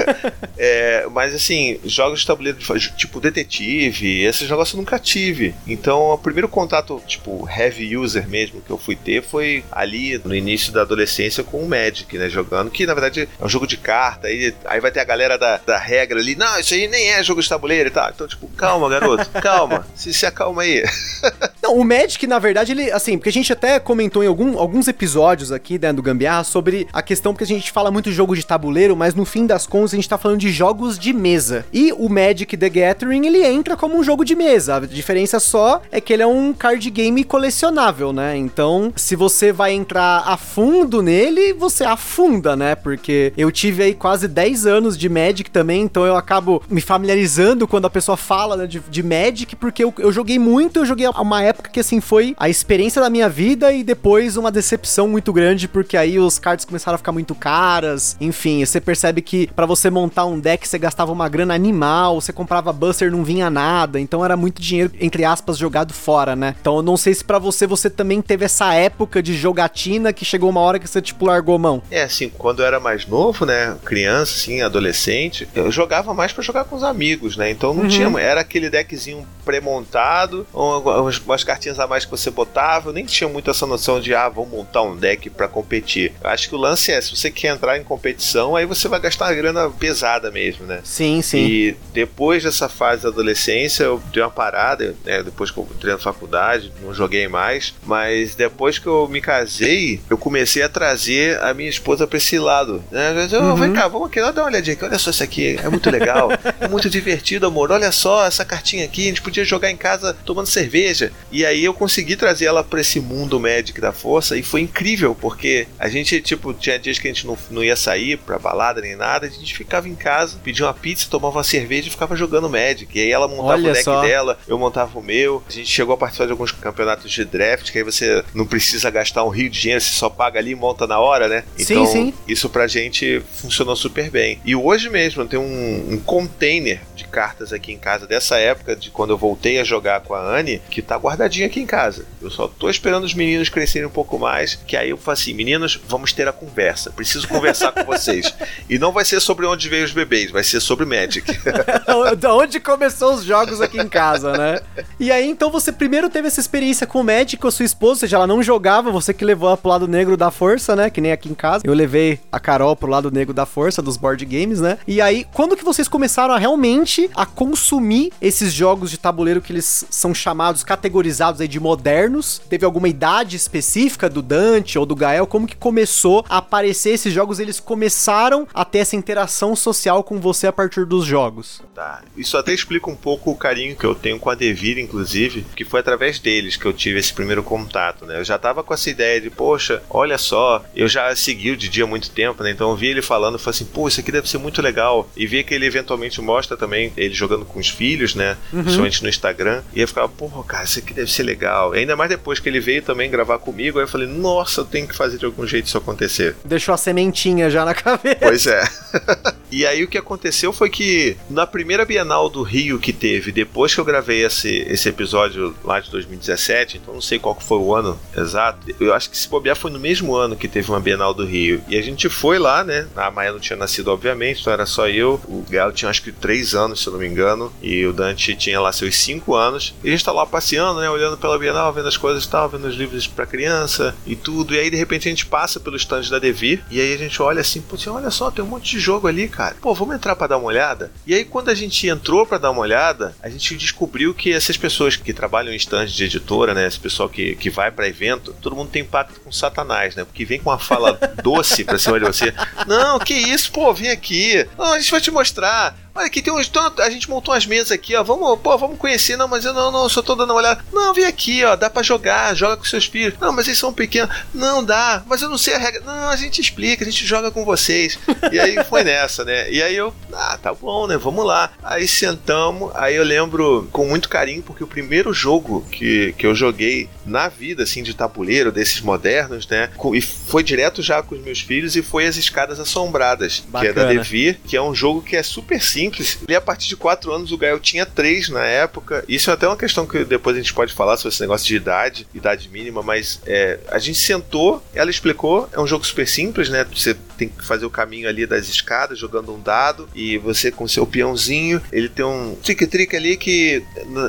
é, 0.56 1.06
mas 1.10 1.34
assim, 1.34 1.80
jogos 1.84 2.20
de 2.20 2.26
tabuleiro 2.26 2.58
tipo 2.96 3.20
detetive, 3.20 4.22
esses 4.22 4.48
negócios 4.48 4.74
eu 4.74 4.80
nunca 4.80 4.98
tive. 4.98 5.54
Então, 5.66 6.10
o 6.10 6.18
primeiro 6.18 6.48
contato, 6.48 7.02
tipo, 7.06 7.48
heavy 7.48 7.96
user 7.96 8.28
mesmo 8.28 8.60
que 8.60 8.70
eu 8.70 8.78
fui 8.78 8.96
ter 8.96 9.22
foi 9.22 9.64
ali 9.70 10.20
no 10.24 10.34
início 10.34 10.72
da 10.72 10.82
adolescência 10.82 11.42
com 11.42 11.58
o 11.58 11.68
Magic, 11.68 12.16
né? 12.16 12.28
Jogando, 12.28 12.70
que 12.70 12.86
na 12.86 12.94
verdade 12.94 13.28
é 13.40 13.44
um 13.44 13.48
jogo 13.48 13.66
de 13.66 13.76
carta, 13.76 14.28
aí, 14.28 14.54
aí 14.64 14.80
vai 14.80 14.90
ter 14.90 15.00
a 15.00 15.04
galera 15.04 15.38
da, 15.38 15.58
da 15.58 15.78
regra 15.78 16.18
ali, 16.18 16.34
não, 16.34 16.58
isso 16.58 16.74
aí 16.74 16.88
nem 16.88 17.10
é 17.12 17.22
jogo 17.22 17.42
de 17.42 17.48
tabuleiro 17.48 17.88
e 17.88 17.92
tal. 17.92 18.10
Então, 18.10 18.26
tipo, 18.26 18.48
calma, 18.48 18.88
garoto, 18.88 19.28
calma, 19.40 19.86
se, 19.94 20.12
se 20.12 20.26
acalma 20.26 20.62
aí. 20.62 20.84
não, 21.62 21.76
o 21.76 21.84
Magic, 21.84 22.26
na 22.26 22.38
verdade, 22.38 22.72
ele, 22.72 22.90
assim, 22.90 23.16
porque 23.16 23.30
a 23.30 23.32
gente 23.32 23.52
até 23.52 23.78
comentou 23.80 24.13
em 24.22 24.26
algum, 24.26 24.58
alguns 24.58 24.88
episódios 24.88 25.50
aqui, 25.50 25.78
né, 25.78 25.92
do 25.92 26.02
Gambiarra, 26.02 26.44
sobre 26.44 26.86
a 26.92 27.02
questão, 27.02 27.32
porque 27.32 27.44
a 27.44 27.46
gente 27.46 27.72
fala 27.72 27.90
muito 27.90 28.12
jogo 28.12 28.36
de 28.36 28.44
tabuleiro, 28.44 28.96
mas 28.96 29.14
no 29.14 29.24
fim 29.24 29.46
das 29.46 29.66
contas 29.66 29.92
a 29.92 29.96
gente 29.96 30.08
tá 30.08 30.18
falando 30.18 30.38
de 30.38 30.50
jogos 30.50 30.98
de 30.98 31.12
mesa. 31.12 31.66
E 31.72 31.92
o 31.92 32.08
Magic 32.08 32.56
The 32.56 32.68
Gathering, 32.68 33.26
ele 33.26 33.44
entra 33.44 33.76
como 33.76 33.96
um 33.96 34.04
jogo 34.04 34.24
de 34.24 34.34
mesa. 34.34 34.76
A 34.76 34.80
diferença 34.80 35.40
só 35.40 35.82
é 35.90 36.00
que 36.00 36.12
ele 36.12 36.22
é 36.22 36.26
um 36.26 36.52
card 36.52 36.88
game 36.90 37.24
colecionável, 37.24 38.12
né? 38.12 38.36
Então, 38.36 38.92
se 38.96 39.16
você 39.16 39.52
vai 39.52 39.72
entrar 39.72 40.22
a 40.26 40.36
fundo 40.36 41.02
nele, 41.02 41.52
você 41.52 41.84
afunda, 41.84 42.56
né? 42.56 42.74
Porque 42.74 43.32
eu 43.36 43.50
tive 43.50 43.82
aí 43.82 43.94
quase 43.94 44.28
10 44.28 44.66
anos 44.66 44.98
de 44.98 45.08
Magic 45.08 45.50
também, 45.50 45.82
então 45.82 46.04
eu 46.04 46.16
acabo 46.16 46.62
me 46.68 46.80
familiarizando 46.80 47.66
quando 47.66 47.86
a 47.86 47.90
pessoa 47.90 48.16
fala 48.16 48.56
né, 48.56 48.66
de, 48.66 48.80
de 48.80 49.02
Magic, 49.02 49.56
porque 49.56 49.82
eu, 49.82 49.92
eu 49.98 50.12
joguei 50.12 50.38
muito, 50.38 50.80
eu 50.80 50.86
joguei 50.86 51.06
uma 51.06 51.42
época 51.42 51.70
que 51.70 51.80
assim 51.80 52.00
foi 52.00 52.34
a 52.38 52.48
experiência 52.48 53.00
da 53.00 53.10
minha 53.10 53.28
vida 53.28 53.72
e 53.72 53.82
depois 53.82 54.03
uma 54.36 54.52
decepção 54.52 55.08
muito 55.08 55.32
grande, 55.32 55.66
porque 55.66 55.96
aí 55.96 56.18
os 56.18 56.38
cards 56.38 56.66
começaram 56.66 56.94
a 56.94 56.98
ficar 56.98 57.10
muito 57.10 57.34
caras. 57.34 58.16
Enfim, 58.20 58.64
você 58.64 58.78
percebe 58.78 59.22
que 59.22 59.46
para 59.46 59.64
você 59.64 59.88
montar 59.88 60.26
um 60.26 60.38
deck 60.38 60.68
você 60.68 60.78
gastava 60.78 61.10
uma 61.10 61.26
grana 61.26 61.54
animal, 61.54 62.20
você 62.20 62.32
comprava 62.32 62.70
Buster 62.70 63.10
não 63.10 63.24
vinha 63.24 63.48
nada, 63.48 63.98
então 63.98 64.22
era 64.22 64.36
muito 64.36 64.60
dinheiro, 64.60 64.92
entre 65.00 65.24
aspas, 65.24 65.56
jogado 65.56 65.94
fora, 65.94 66.36
né? 66.36 66.54
Então 66.60 66.76
eu 66.76 66.82
não 66.82 66.98
sei 66.98 67.14
se 67.14 67.24
para 67.24 67.38
você 67.38 67.66
você 67.66 67.88
também 67.88 68.20
teve 68.20 68.44
essa 68.44 68.74
época 68.74 69.22
de 69.22 69.34
jogatina 69.34 70.12
que 70.12 70.24
chegou 70.24 70.50
uma 70.50 70.60
hora 70.60 70.78
que 70.78 70.86
você, 70.86 71.00
tipo, 71.00 71.24
largou 71.24 71.58
mão. 71.58 71.82
É, 71.90 72.02
assim, 72.02 72.28
quando 72.28 72.60
eu 72.60 72.66
era 72.66 72.78
mais 72.78 73.06
novo, 73.06 73.46
né, 73.46 73.74
criança, 73.84 74.34
assim, 74.34 74.60
adolescente, 74.60 75.48
eu 75.54 75.70
jogava 75.70 76.12
mais 76.12 76.30
para 76.30 76.42
jogar 76.42 76.64
com 76.64 76.76
os 76.76 76.82
amigos, 76.82 77.38
né? 77.38 77.50
Então 77.50 77.72
não 77.72 77.84
uhum. 77.84 77.88
tinha, 77.88 78.20
era 78.20 78.42
aquele 78.42 78.68
deckzinho 78.68 79.26
pré-montado, 79.44 80.46
umas, 80.52 81.18
umas 81.18 81.44
cartinhas 81.44 81.78
a 81.78 81.86
mais 81.86 82.04
que 82.04 82.10
você 82.10 82.30
botava, 82.30 82.88
eu 82.88 82.92
nem 82.92 83.04
tinha 83.04 83.28
muito 83.28 83.50
essa 83.50 83.66
noção 83.66 84.00
de, 84.00 84.14
ah, 84.14 84.28
vou 84.28 84.46
montar 84.46 84.82
um 84.82 84.96
deck 84.96 85.30
para 85.30 85.48
competir. 85.48 86.12
Eu 86.22 86.30
acho 86.30 86.48
que 86.48 86.54
o 86.54 86.58
lance 86.58 86.92
é, 86.92 87.00
se 87.00 87.14
você 87.14 87.30
quer 87.30 87.54
entrar 87.54 87.78
em 87.78 87.84
competição, 87.84 88.56
aí 88.56 88.66
você 88.66 88.88
vai 88.88 89.00
gastar 89.00 89.26
uma 89.26 89.34
grana 89.34 89.70
pesada 89.70 90.30
mesmo, 90.30 90.66
né? 90.66 90.80
Sim, 90.84 91.20
sim. 91.22 91.38
E 91.38 91.76
depois 91.92 92.42
dessa 92.42 92.68
fase 92.68 93.02
da 93.02 93.08
adolescência, 93.08 93.84
eu 93.84 94.02
dei 94.12 94.22
uma 94.22 94.30
parada, 94.30 94.94
né, 95.04 95.22
depois 95.22 95.50
que 95.50 95.58
eu 95.58 95.68
entrei 95.74 95.92
na 95.92 95.98
faculdade, 95.98 96.72
não 96.82 96.94
joguei 96.94 97.28
mais, 97.28 97.74
mas 97.84 98.34
depois 98.34 98.78
que 98.78 98.86
eu 98.86 99.08
me 99.08 99.20
casei, 99.20 100.00
eu 100.08 100.16
comecei 100.16 100.62
a 100.62 100.68
trazer 100.68 101.40
a 101.42 101.52
minha 101.52 101.68
esposa 101.68 102.06
pra 102.06 102.18
esse 102.18 102.38
lado. 102.38 102.84
Né? 102.90 103.28
Eu, 103.30 103.42
uhum. 103.42 103.56
Vem 103.56 103.72
cá, 103.72 103.88
vamos 103.88 104.08
aqui, 104.08 104.20
dar 104.20 104.32
uma 104.32 104.44
olhadinha 104.44 104.74
aqui, 104.74 104.84
olha 104.84 104.98
só 104.98 105.10
isso 105.10 105.22
aqui, 105.22 105.58
é 105.62 105.68
muito 105.68 105.90
legal, 105.90 106.30
é 106.60 106.68
muito 106.68 106.88
divertido, 106.90 107.46
amor, 107.46 107.70
olha 107.72 107.90
só 107.90 108.26
essa 108.26 108.44
cartinha 108.44 108.84
aqui, 108.84 109.04
a 109.04 109.08
gente 109.08 109.22
podia 109.22 109.33
jogar 109.42 109.70
em 109.70 109.76
casa 109.76 110.14
tomando 110.24 110.46
cerveja. 110.46 111.10
E 111.32 111.46
aí 111.46 111.64
eu 111.64 111.72
consegui 111.72 112.14
trazer 112.14 112.44
ela 112.44 112.62
pra 112.62 112.80
esse 112.80 113.00
mundo 113.00 113.40
Magic 113.40 113.80
da 113.80 113.92
força 113.92 114.36
e 114.36 114.42
foi 114.42 114.60
incrível, 114.60 115.16
porque 115.18 115.66
a 115.78 115.88
gente, 115.88 116.20
tipo, 116.20 116.52
tinha 116.52 116.78
dias 116.78 116.98
que 116.98 117.08
a 117.08 117.10
gente 117.10 117.26
não, 117.26 117.38
não 117.50 117.64
ia 117.64 117.74
sair 117.74 118.18
pra 118.18 118.38
balada 118.38 118.80
nem 118.80 118.96
nada, 118.96 119.26
a 119.26 119.30
gente 119.30 119.54
ficava 119.54 119.88
em 119.88 119.94
casa, 119.94 120.38
pedia 120.42 120.66
uma 120.66 120.74
pizza, 120.74 121.06
tomava 121.10 121.38
uma 121.38 121.44
cerveja 121.44 121.88
e 121.88 121.90
ficava 121.90 122.14
jogando 122.14 122.48
Magic. 122.50 122.96
E 122.96 123.02
aí 123.02 123.10
ela 123.10 123.26
montava 123.26 123.54
olha 123.54 123.70
o 123.70 123.72
deck 123.72 123.84
só. 123.84 124.02
dela, 124.02 124.38
eu 124.46 124.58
montava 124.58 124.98
o 124.98 125.02
meu. 125.02 125.42
A 125.48 125.52
gente 125.52 125.68
chegou 125.68 125.94
a 125.94 125.96
participar 125.96 126.26
de 126.26 126.32
alguns 126.32 126.52
campeonatos 126.52 127.10
de 127.10 127.24
draft, 127.24 127.70
que 127.70 127.78
aí 127.78 127.84
você 127.84 128.22
não 128.34 128.46
precisa 128.46 128.90
gastar 128.90 129.24
um 129.24 129.28
rio 129.28 129.48
de 129.48 129.60
dinheiro, 129.60 129.80
você 129.80 129.92
só 129.92 130.08
paga 130.08 130.38
ali 130.38 130.50
e 130.50 130.54
monta 130.54 130.86
na 130.86 130.98
hora, 130.98 131.28
né? 131.28 131.44
Então, 131.58 131.86
sim, 131.86 131.92
sim. 131.92 132.14
isso 132.28 132.48
pra 132.48 132.66
gente 132.66 133.22
funcionou 133.34 133.76
super 133.76 134.10
bem. 134.10 134.40
E 134.44 134.54
hoje 134.54 134.90
mesmo 134.90 135.26
tem 135.26 135.38
um, 135.38 135.94
um 135.94 135.98
container 135.98 136.80
de 136.94 137.04
cartas 137.04 137.52
aqui 137.52 137.72
em 137.72 137.78
casa 137.78 138.06
dessa 138.06 138.36
época, 138.36 138.76
de 138.76 138.90
quando 138.90 139.10
eu 139.10 139.18
voltei 139.24 139.58
a 139.58 139.64
jogar 139.64 140.00
com 140.00 140.12
a 140.12 140.20
Anne, 140.20 140.60
que 140.70 140.82
tá 140.82 140.96
guardadinho 140.96 141.46
aqui 141.46 141.58
em 141.58 141.64
casa. 141.66 142.04
Eu 142.20 142.30
só 142.30 142.46
tô 142.46 142.68
esperando 142.68 143.04
os 143.04 143.14
meninos 143.14 143.48
crescerem 143.48 143.88
um 143.88 143.90
pouco 143.90 144.18
mais, 144.18 144.54
que 144.54 144.76
aí 144.76 144.90
eu 144.90 144.98
falo 144.98 145.14
assim, 145.14 145.32
meninos, 145.32 145.80
vamos 145.88 146.12
ter 146.12 146.28
a 146.28 146.32
conversa. 146.32 146.90
Preciso 146.90 147.26
conversar 147.26 147.72
com 147.72 147.84
vocês. 147.84 148.32
E 148.68 148.78
não 148.78 148.92
vai 148.92 149.04
ser 149.04 149.20
sobre 149.20 149.46
onde 149.46 149.68
veio 149.68 149.84
os 149.84 149.92
bebês, 149.92 150.30
vai 150.30 150.42
ser 150.42 150.58
sobre 150.60 150.86
Magic. 150.86 151.26
da 152.18 152.34
onde 152.34 152.58
começou 152.58 153.14
os 153.14 153.22
jogos 153.24 153.60
aqui 153.60 153.78
em 153.78 153.88
casa, 153.88 154.32
né? 154.32 154.60
E 154.98 155.12
aí, 155.12 155.28
então, 155.28 155.50
você 155.50 155.70
primeiro 155.70 156.08
teve 156.08 156.28
essa 156.28 156.40
experiência 156.40 156.86
com 156.86 157.00
o 157.00 157.04
Magic 157.04 157.36
com 157.36 157.48
a 157.48 157.50
sua 157.50 157.64
esposa, 157.64 157.92
ou 157.92 157.96
seja, 157.96 158.16
ela 158.16 158.26
não 158.26 158.42
jogava, 158.42 158.90
você 158.90 159.12
que 159.12 159.24
levou 159.24 159.48
ela 159.48 159.56
pro 159.56 159.68
lado 159.68 159.86
negro 159.86 160.16
da 160.16 160.30
força, 160.30 160.74
né? 160.74 160.88
Que 160.88 161.00
nem 161.00 161.12
aqui 161.12 161.28
em 161.28 161.34
casa. 161.34 161.62
Eu 161.66 161.74
levei 161.74 162.20
a 162.32 162.40
Carol 162.40 162.74
pro 162.74 162.88
lado 162.88 163.10
negro 163.10 163.34
da 163.34 163.44
força, 163.44 163.82
dos 163.82 163.96
board 163.96 164.24
games, 164.24 164.60
né? 164.60 164.78
E 164.86 165.00
aí, 165.00 165.26
quando 165.32 165.56
que 165.56 165.64
vocês 165.64 165.88
começaram 165.88 166.34
a 166.34 166.38
realmente 166.38 167.10
a 167.14 167.26
consumir 167.26 168.12
esses 168.20 168.52
jogos 168.52 168.90
de 168.90 168.98
tabuleiro 168.98 169.13
que 169.42 169.52
eles 169.52 169.86
são 169.90 170.14
chamados, 170.14 170.64
categorizados 170.64 171.40
aí 171.40 171.48
de 171.48 171.60
modernos? 171.60 172.40
Teve 172.48 172.64
alguma 172.64 172.88
idade 172.88 173.36
específica 173.36 174.08
do 174.08 174.22
Dante 174.22 174.78
ou 174.78 174.84
do 174.84 174.96
Gael? 174.96 175.26
Como 175.26 175.46
que 175.46 175.56
começou 175.56 176.24
a 176.28 176.38
aparecer 176.38 176.90
esses 176.90 177.12
jogos? 177.12 177.38
Eles 177.38 177.60
começaram 177.60 178.46
a 178.52 178.64
ter 178.64 178.78
essa 178.78 178.96
interação 178.96 179.54
social 179.54 180.02
com 180.02 180.20
você 180.20 180.46
a 180.46 180.52
partir 180.52 180.84
dos 180.84 181.04
jogos? 181.04 181.62
Tá. 181.74 182.02
Isso 182.16 182.36
até 182.36 182.52
explica 182.52 182.90
um 182.90 182.96
pouco 182.96 183.30
o 183.30 183.36
carinho 183.36 183.76
que 183.76 183.84
eu 183.84 183.94
tenho 183.94 184.18
com 184.18 184.30
a 184.30 184.34
Devir, 184.34 184.78
inclusive, 184.78 185.46
que 185.54 185.64
foi 185.64 185.80
através 185.80 186.18
deles 186.18 186.56
que 186.56 186.66
eu 186.66 186.72
tive 186.72 186.98
esse 186.98 187.12
primeiro 187.12 187.42
contato, 187.42 188.06
né? 188.06 188.18
Eu 188.18 188.24
já 188.24 188.38
tava 188.38 188.62
com 188.62 188.74
essa 188.74 188.90
ideia 188.90 189.20
de, 189.20 189.30
poxa, 189.30 189.82
olha 189.90 190.18
só, 190.18 190.64
eu 190.74 190.88
já 190.88 191.14
segui 191.14 191.50
o 191.50 191.56
Didi 191.56 191.82
há 191.82 191.86
muito 191.86 192.10
tempo, 192.10 192.42
né? 192.42 192.50
Então 192.50 192.70
eu 192.70 192.76
vi 192.76 192.88
ele 192.88 193.02
falando, 193.02 193.38
falei 193.38 193.56
assim, 193.56 193.64
pô, 193.64 193.88
isso 193.88 194.00
aqui 194.00 194.10
deve 194.10 194.28
ser 194.28 194.38
muito 194.38 194.60
legal. 194.62 195.08
E 195.16 195.26
vi 195.26 195.42
que 195.44 195.54
ele 195.54 195.66
eventualmente 195.66 196.20
mostra 196.20 196.56
também 196.56 196.92
ele 196.96 197.14
jogando 197.14 197.44
com 197.44 197.58
os 197.58 197.68
filhos, 197.68 198.14
né? 198.14 198.36
Uhum. 198.52 198.62
Principalmente 198.62 199.03
no 199.04 199.08
Instagram. 199.08 199.62
E 199.74 199.80
eu 199.80 199.88
ficava, 199.88 200.08
porra, 200.08 200.42
cara, 200.42 200.64
isso 200.64 200.80
aqui 200.80 200.92
deve 200.92 201.10
ser 201.10 201.22
legal. 201.22 201.74
E 201.74 201.78
ainda 201.78 201.94
mais 201.94 202.10
depois 202.10 202.40
que 202.40 202.48
ele 202.48 202.60
veio 202.60 202.82
também 202.82 203.10
gravar 203.10 203.38
comigo, 203.38 203.78
aí 203.78 203.84
eu 203.84 203.88
falei, 203.88 204.08
nossa, 204.08 204.62
eu 204.62 204.64
tenho 204.64 204.88
que 204.88 204.96
fazer 204.96 205.18
de 205.18 205.24
algum 205.24 205.46
jeito 205.46 205.66
isso 205.66 205.78
acontecer. 205.78 206.34
Deixou 206.44 206.74
a 206.74 206.78
sementinha 206.78 207.48
já 207.48 207.64
na 207.64 207.74
cabeça. 207.74 208.18
Pois 208.20 208.46
é. 208.46 208.64
e 209.50 209.66
aí 209.66 209.84
o 209.84 209.88
que 209.88 209.98
aconteceu 209.98 210.52
foi 210.52 210.70
que 210.70 211.16
na 211.30 211.46
primeira 211.46 211.84
Bienal 211.84 212.28
do 212.28 212.42
Rio 212.42 212.78
que 212.78 212.92
teve, 212.92 213.30
depois 213.30 213.74
que 213.74 213.80
eu 213.80 213.84
gravei 213.84 214.24
esse, 214.24 214.50
esse 214.68 214.88
episódio 214.88 215.54
lá 215.62 215.78
de 215.80 215.90
2017, 215.90 216.78
então 216.78 216.94
não 216.94 217.00
sei 217.00 217.18
qual 217.18 217.38
foi 217.38 217.58
o 217.58 217.74
ano 217.74 217.98
exato. 218.16 218.58
Eu 218.80 218.94
acho 218.94 219.10
que 219.10 219.16
se 219.16 219.28
bobear 219.28 219.56
foi 219.56 219.70
no 219.70 219.78
mesmo 219.78 220.14
ano 220.14 220.36
que 220.36 220.48
teve 220.48 220.70
uma 220.70 220.80
Bienal 220.80 221.12
do 221.12 221.24
Rio. 221.24 221.62
E 221.68 221.76
a 221.76 221.82
gente 221.82 222.08
foi 222.08 222.38
lá, 222.38 222.64
né? 222.64 222.86
A 222.96 223.10
Maia 223.10 223.32
não 223.32 223.40
tinha 223.40 223.56
nascido, 223.56 223.88
obviamente, 223.88 224.40
então 224.40 224.52
era 224.52 224.66
só 224.66 224.88
eu. 224.88 225.20
O 225.26 225.44
Galo 225.48 225.72
tinha 225.72 225.90
acho 225.90 226.02
que 226.02 226.12
3 226.12 226.54
anos, 226.54 226.80
se 226.80 226.88
eu 226.88 226.92
não 226.92 227.00
me 227.00 227.06
engano. 227.06 227.52
E 227.62 227.84
o 227.86 227.92
Dante 227.92 228.34
tinha 228.34 228.60
lá 228.60 228.72
seus 228.72 228.93
5 228.94 229.34
anos. 229.34 229.74
E 229.82 229.88
a 229.88 229.90
gente 229.90 230.04
tá 230.04 230.12
lá 230.12 230.26
passeando, 230.26 230.80
né? 230.80 230.88
Olhando 230.88 231.16
pela 231.16 231.38
Bienal, 231.38 231.72
vendo 231.72 231.88
as 231.88 231.96
coisas 231.96 232.24
e 232.24 232.28
tal, 232.28 232.48
vendo 232.48 232.66
os 232.66 232.74
livros 232.74 233.06
pra 233.06 233.26
criança 233.26 233.94
e 234.06 234.16
tudo. 234.16 234.54
E 234.54 234.58
aí, 234.58 234.70
de 234.70 234.76
repente, 234.76 235.08
a 235.08 235.10
gente 235.10 235.26
passa 235.26 235.60
pelo 235.60 235.76
stand 235.76 236.08
da 236.10 236.18
Devir. 236.18 236.64
E 236.70 236.80
aí 236.80 236.94
a 236.94 236.98
gente 236.98 237.20
olha 237.20 237.40
assim, 237.40 237.60
pô, 237.60 237.76
olha 237.90 238.10
só, 238.10 238.30
tem 238.30 238.44
um 238.44 238.48
monte 238.48 238.70
de 238.70 238.80
jogo 238.80 239.06
ali, 239.06 239.28
cara. 239.28 239.56
Pô, 239.60 239.74
vamos 239.74 239.94
entrar 239.94 240.16
pra 240.16 240.26
dar 240.26 240.38
uma 240.38 240.46
olhada? 240.46 240.92
E 241.06 241.14
aí, 241.14 241.24
quando 241.24 241.48
a 241.48 241.54
gente 241.54 241.86
entrou 241.86 242.26
pra 242.26 242.38
dar 242.38 242.50
uma 242.50 242.60
olhada, 242.60 243.14
a 243.22 243.28
gente 243.28 243.56
descobriu 243.56 244.14
que 244.14 244.32
essas 244.32 244.56
pessoas 244.56 244.96
que 244.96 245.12
trabalham 245.12 245.52
em 245.52 245.56
stand 245.56 245.86
de 245.86 246.04
editora, 246.04 246.54
né? 246.54 246.66
Esse 246.66 246.78
pessoal 246.78 247.08
que, 247.08 247.34
que 247.36 247.50
vai 247.50 247.70
pra 247.70 247.88
evento, 247.88 248.34
todo 248.40 248.56
mundo 248.56 248.70
tem 248.70 248.84
pacto 248.84 249.20
com 249.20 249.32
Satanás, 249.32 249.94
né? 249.94 250.04
Porque 250.04 250.24
vem 250.24 250.40
com 250.40 250.50
uma 250.50 250.58
fala 250.58 250.98
doce 251.22 251.64
pra 251.64 251.78
cima 251.78 251.98
de 251.98 252.06
você. 252.06 252.32
Não, 252.66 252.98
que 252.98 253.14
isso, 253.14 253.50
pô, 253.52 253.72
vem 253.72 253.90
aqui. 253.90 254.46
Não, 254.56 254.72
a 254.72 254.78
gente 254.78 254.90
vai 254.90 255.00
te 255.00 255.10
mostrar. 255.10 255.76
Olha, 255.94 256.06
aqui 256.06 256.20
tem 256.20 256.32
uns. 256.32 256.50
A 256.78 256.90
gente 256.90 257.08
montou 257.08 257.32
umas 257.32 257.46
mesas 257.46 257.70
aqui, 257.70 257.94
ó. 257.94 258.02
Vamos, 258.02 258.40
pô, 258.40 258.58
vamos 258.58 258.78
conhecer. 258.78 259.16
Não, 259.16 259.28
mas 259.28 259.44
eu 259.44 259.54
não, 259.54 259.70
não, 259.70 259.88
só 259.88 260.02
tô 260.02 260.16
dando 260.16 260.30
uma 260.30 260.40
olhada. 260.40 260.64
Não, 260.72 260.92
vem 260.92 261.04
aqui, 261.04 261.44
ó. 261.44 261.54
Dá 261.54 261.70
pra 261.70 261.84
jogar, 261.84 262.34
joga 262.34 262.56
com 262.56 262.64
seus 262.64 262.86
filhos. 262.86 263.14
Não, 263.20 263.32
mas 263.32 263.46
eles 263.46 263.60
são 263.60 263.72
pequenos. 263.72 264.14
Não, 264.34 264.64
dá, 264.64 265.04
mas 265.06 265.22
eu 265.22 265.28
não 265.28 265.38
sei 265.38 265.54
a 265.54 265.58
regra. 265.58 265.82
Não, 265.82 266.08
a 266.08 266.16
gente 266.16 266.40
explica, 266.40 266.82
a 266.82 266.90
gente 266.90 267.06
joga 267.06 267.30
com 267.30 267.44
vocês. 267.44 267.96
E 268.32 268.40
aí 268.40 268.62
foi 268.64 268.82
nessa, 268.84 269.24
né? 269.24 269.48
E 269.48 269.62
aí 269.62 269.76
eu, 269.76 269.94
ah, 270.12 270.36
tá 270.36 270.52
bom, 270.52 270.88
né? 270.88 270.96
Vamos 270.96 271.24
lá. 271.24 271.52
Aí 271.62 271.86
sentamos, 271.86 272.72
aí 272.74 272.96
eu 272.96 273.04
lembro 273.04 273.68
com 273.70 273.86
muito 273.86 274.08
carinho, 274.08 274.42
porque 274.42 274.64
o 274.64 274.66
primeiro 274.68 275.12
jogo 275.12 275.64
que, 275.70 276.12
que 276.18 276.26
eu 276.26 276.34
joguei 276.34 276.88
na 277.06 277.28
vida, 277.28 277.62
assim, 277.62 277.84
de 277.84 277.94
tabuleiro, 277.94 278.50
desses 278.50 278.80
modernos, 278.80 279.46
né? 279.46 279.70
E 279.92 280.00
foi 280.00 280.42
direto 280.42 280.82
já 280.82 281.02
com 281.04 281.14
os 281.14 281.22
meus 281.22 281.40
filhos 281.40 281.76
e 281.76 281.82
foi 281.82 282.06
As 282.06 282.16
Escadas 282.16 282.58
Assombradas, 282.58 283.44
Bacana. 283.46 283.72
que 283.72 283.78
é 283.78 283.82
da 283.84 283.88
Devir, 283.92 284.40
que 284.44 284.56
é 284.56 284.62
um 284.62 284.74
jogo 284.74 285.00
que 285.00 285.14
é 285.14 285.22
super 285.22 285.62
simples 285.62 285.83
simples. 285.84 286.18
E 286.28 286.34
a 286.34 286.40
partir 286.40 286.68
de 286.68 286.76
4 286.76 287.12
anos 287.12 287.32
o 287.32 287.38
Gael 287.38 287.60
tinha 287.60 287.86
3 287.86 288.28
na 288.30 288.44
época. 288.44 289.04
Isso 289.08 289.30
é 289.30 289.34
até 289.34 289.46
uma 289.46 289.56
questão 289.56 289.86
que 289.86 290.04
depois 290.04 290.36
a 290.36 290.40
gente 290.40 290.54
pode 290.54 290.72
falar 290.72 290.96
sobre 290.96 291.14
esse 291.14 291.20
negócio 291.20 291.46
de 291.46 291.56
idade, 291.56 292.06
idade 292.14 292.48
mínima, 292.48 292.82
mas 292.82 293.20
é, 293.26 293.58
a 293.68 293.78
gente 293.78 293.98
sentou, 293.98 294.62
ela 294.74 294.90
explicou, 294.90 295.48
é 295.52 295.60
um 295.60 295.66
jogo 295.66 295.84
super 295.84 296.06
simples, 296.06 296.48
né? 296.48 296.64
Você 296.64 296.94
tem 297.16 297.28
que 297.28 297.44
fazer 297.44 297.64
o 297.64 297.70
caminho 297.70 298.08
ali 298.08 298.26
das 298.26 298.48
escadas, 298.48 298.98
jogando 298.98 299.34
um 299.34 299.40
dado, 299.40 299.88
e 299.94 300.18
você 300.18 300.50
com 300.50 300.66
seu 300.66 300.86
peãozinho, 300.86 301.60
ele 301.72 301.88
tem 301.88 302.04
um 302.04 302.36
trick-trick 302.42 302.96
ali 302.96 303.16
que 303.16 303.62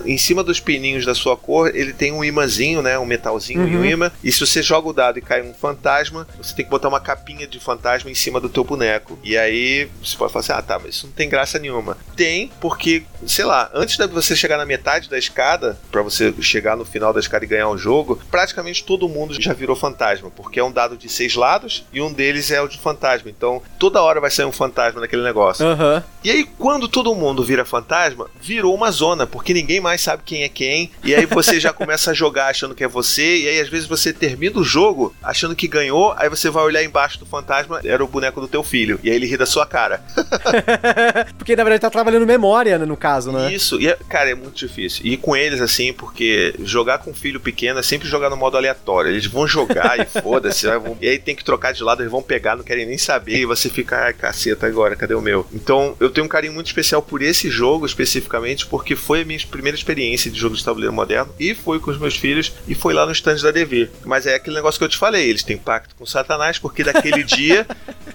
em 0.06 0.18
cima 0.18 0.44
dos 0.44 0.60
pininhos 0.60 1.06
da 1.06 1.14
sua 1.14 1.38
cor, 1.38 1.76
ele 1.76 1.94
tem 1.94 2.12
um 2.12 2.24
imãzinho, 2.24 2.82
né? 2.82 2.98
Um 2.98 3.06
metalzinho 3.06 3.62
uhum. 3.62 3.68
e 3.68 3.78
um 3.78 3.86
imã. 3.86 4.12
E 4.24 4.32
se 4.32 4.40
você 4.40 4.62
joga 4.62 4.90
o 4.90 4.94
dado 4.94 5.20
e 5.20 5.22
cai 5.22 5.42
um 5.42 5.54
fantasma, 5.54 6.28
você 6.38 6.56
tem 6.56 6.66
que 6.66 6.72
botar 6.72 6.88
uma 6.88 7.00
capinha 7.00 7.48
de 7.48 7.60
fantasma 7.60 8.10
em 8.10 8.16
cima 8.16 8.40
do 8.40 8.50
teu 8.50 8.64
boneco. 8.64 9.20
E 9.24 9.38
aí 9.38 9.88
você 10.04 10.18
pode 10.18 10.32
falar 10.32 10.42
assim: 10.44 10.54
ah, 10.54 10.62
tá, 10.62 10.80
mas 10.80 10.96
isso 10.96 11.08
não 11.08 11.14
tem 11.14 11.30
graça 11.30 11.60
nenhuma. 11.60 11.65
Tem, 12.16 12.52
porque, 12.60 13.04
sei 13.28 13.46
lá, 13.46 13.70
antes 13.74 13.98
de 13.98 14.08
você 14.08 14.36
chegar 14.36 14.58
na 14.58 14.66
metade 14.66 15.10
da 15.10 15.18
escada, 15.18 15.78
para 15.92 16.02
você 16.02 16.34
chegar 16.42 16.78
no 16.78 16.86
final 16.86 17.14
da 17.14 17.20
escada 17.20 17.44
e 17.44 17.48
ganhar 17.48 17.70
um 17.70 17.78
jogo, 17.78 18.22
praticamente 18.32 18.84
todo 18.84 19.10
mundo 19.10 19.40
já 19.40 19.54
virou 19.54 19.76
fantasma, 19.76 20.32
porque 20.32 20.60
é 20.60 20.64
um 20.64 20.72
dado 20.72 20.98
de 20.98 21.10
seis 21.10 21.36
lados 21.36 21.86
e 21.92 22.02
um 22.02 22.12
deles 22.12 22.52
é 22.52 22.62
o 22.62 22.68
de 22.68 22.78
fantasma. 22.78 23.30
Então 23.30 23.62
toda 23.78 24.02
hora 24.02 24.22
vai 24.22 24.32
sair 24.32 24.46
um 24.46 24.52
fantasma 24.52 25.02
naquele 25.02 25.24
negócio. 25.24 25.66
Uhum. 25.66 26.02
E 26.24 26.32
aí, 26.32 26.44
quando 26.58 26.88
todo 26.88 27.14
mundo 27.14 27.44
vira 27.44 27.66
fantasma, 27.66 28.30
virou 28.42 28.74
uma 28.74 28.92
zona, 28.92 29.28
porque 29.28 29.54
ninguém 29.54 29.80
mais 29.80 30.02
sabe 30.02 30.24
quem 30.26 30.44
é 30.44 30.50
quem. 30.50 30.92
E 31.04 31.14
aí 31.14 31.26
você 31.26 31.60
já 31.60 31.72
começa 31.74 32.12
a 32.12 32.14
jogar 32.14 32.48
achando 32.48 32.74
que 32.74 32.84
é 32.84 32.88
você, 32.88 33.38
e 33.38 33.48
aí 33.48 33.60
às 33.60 33.70
vezes 33.70 33.88
você 33.88 34.14
termina 34.14 34.60
o 34.60 34.64
jogo 34.64 35.14
achando 35.22 35.56
que 35.56 35.68
ganhou, 35.68 36.14
aí 36.18 36.30
você 36.30 36.50
vai 36.50 36.64
olhar 36.64 36.84
embaixo 36.84 37.20
do 37.20 37.26
fantasma, 37.26 37.82
era 37.84 38.04
o 38.04 38.08
boneco 38.08 38.40
do 38.42 38.48
teu 38.48 38.64
filho. 38.64 39.00
E 39.04 39.10
aí 39.10 39.16
ele 39.16 39.28
ri 39.28 39.38
da 39.38 39.46
sua 39.46 39.66
cara. 39.66 40.04
porque 41.38 41.55
na 41.56 41.64
verdade 41.64 41.82
tá 41.82 41.90
trabalhando 41.90 42.26
memória, 42.26 42.78
né, 42.78 42.86
no 42.86 42.98
caso, 42.98 43.32
né? 43.32 43.54
Isso, 43.54 43.80
e 43.80 43.88
é, 43.88 43.98
cara, 44.10 44.30
é 44.30 44.36
muito 44.36 44.56
difícil. 44.56 45.06
E 45.06 45.18
com 45.18 45.36
eles, 45.36 45.62
assim, 45.62 45.94
porque 45.94 46.54
jogar 46.60 47.00
com 47.00 47.14
filho 47.14 47.40
pequeno 47.40 47.80
é 47.80 47.84
sempre 47.84 48.08
jogar 48.08 48.30
no 48.30 48.38
modo 48.38 48.58
aleatório. 48.58 49.12
Eles 49.12 49.26
vão 49.26 49.48
jogar 49.48 50.00
e 50.00 50.06
foda-se, 50.22 50.68
e 51.02 51.08
aí 51.08 51.20
tem 51.20 51.36
que 51.36 51.44
trocar 51.44 51.74
de 51.74 51.84
lado, 51.84 52.02
eles 52.02 52.12
vão 52.12 52.22
pegar, 52.22 52.56
não 52.56 52.64
querem 52.64 52.86
nem 52.86 52.98
saber, 52.98 53.38
e 53.38 53.46
você 53.46 53.70
fica, 53.70 54.06
ai, 54.06 54.14
caceta, 54.14 54.68
agora, 54.68 54.96
cadê 54.96 55.14
o 55.14 55.22
meu? 55.22 55.46
Então, 55.54 55.96
eu 56.00 56.10
tenho 56.10 56.26
um 56.26 56.30
carinho 56.30 56.54
muito 56.54 56.68
especial 56.68 57.02
por 57.02 57.22
esse 57.22 57.50
jogo 57.50 57.86
especificamente, 57.86 58.66
porque 58.66 58.96
foi 58.96 59.22
a 59.22 59.26
minha 59.26 59.40
primeira 59.50 59.78
experiência 59.78 60.32
de 60.32 60.40
jogo 60.40 60.56
de 60.56 60.64
tabuleiro 60.64 60.94
moderno, 60.94 61.34
e 61.40 61.54
foi 61.54 61.80
com 61.80 61.92
os 61.92 61.98
meus 61.98 62.16
filhos, 62.16 62.54
e 62.68 62.76
foi 62.76 62.94
lá 62.94 63.06
no 63.06 63.12
stand 63.12 63.38
da 63.38 63.52
DV. 63.52 63.90
Mas 64.06 64.26
é 64.26 64.36
aquele 64.36 64.56
negócio 64.56 64.78
que 64.78 64.86
eu 64.86 64.90
te 64.90 64.98
falei, 64.98 65.30
eles 65.30 65.44
têm 65.44 65.58
pacto 65.58 65.96
com 65.96 66.06
Satanás, 66.06 66.58
porque 66.58 66.84
daquele 66.84 67.24
dia 67.26 67.68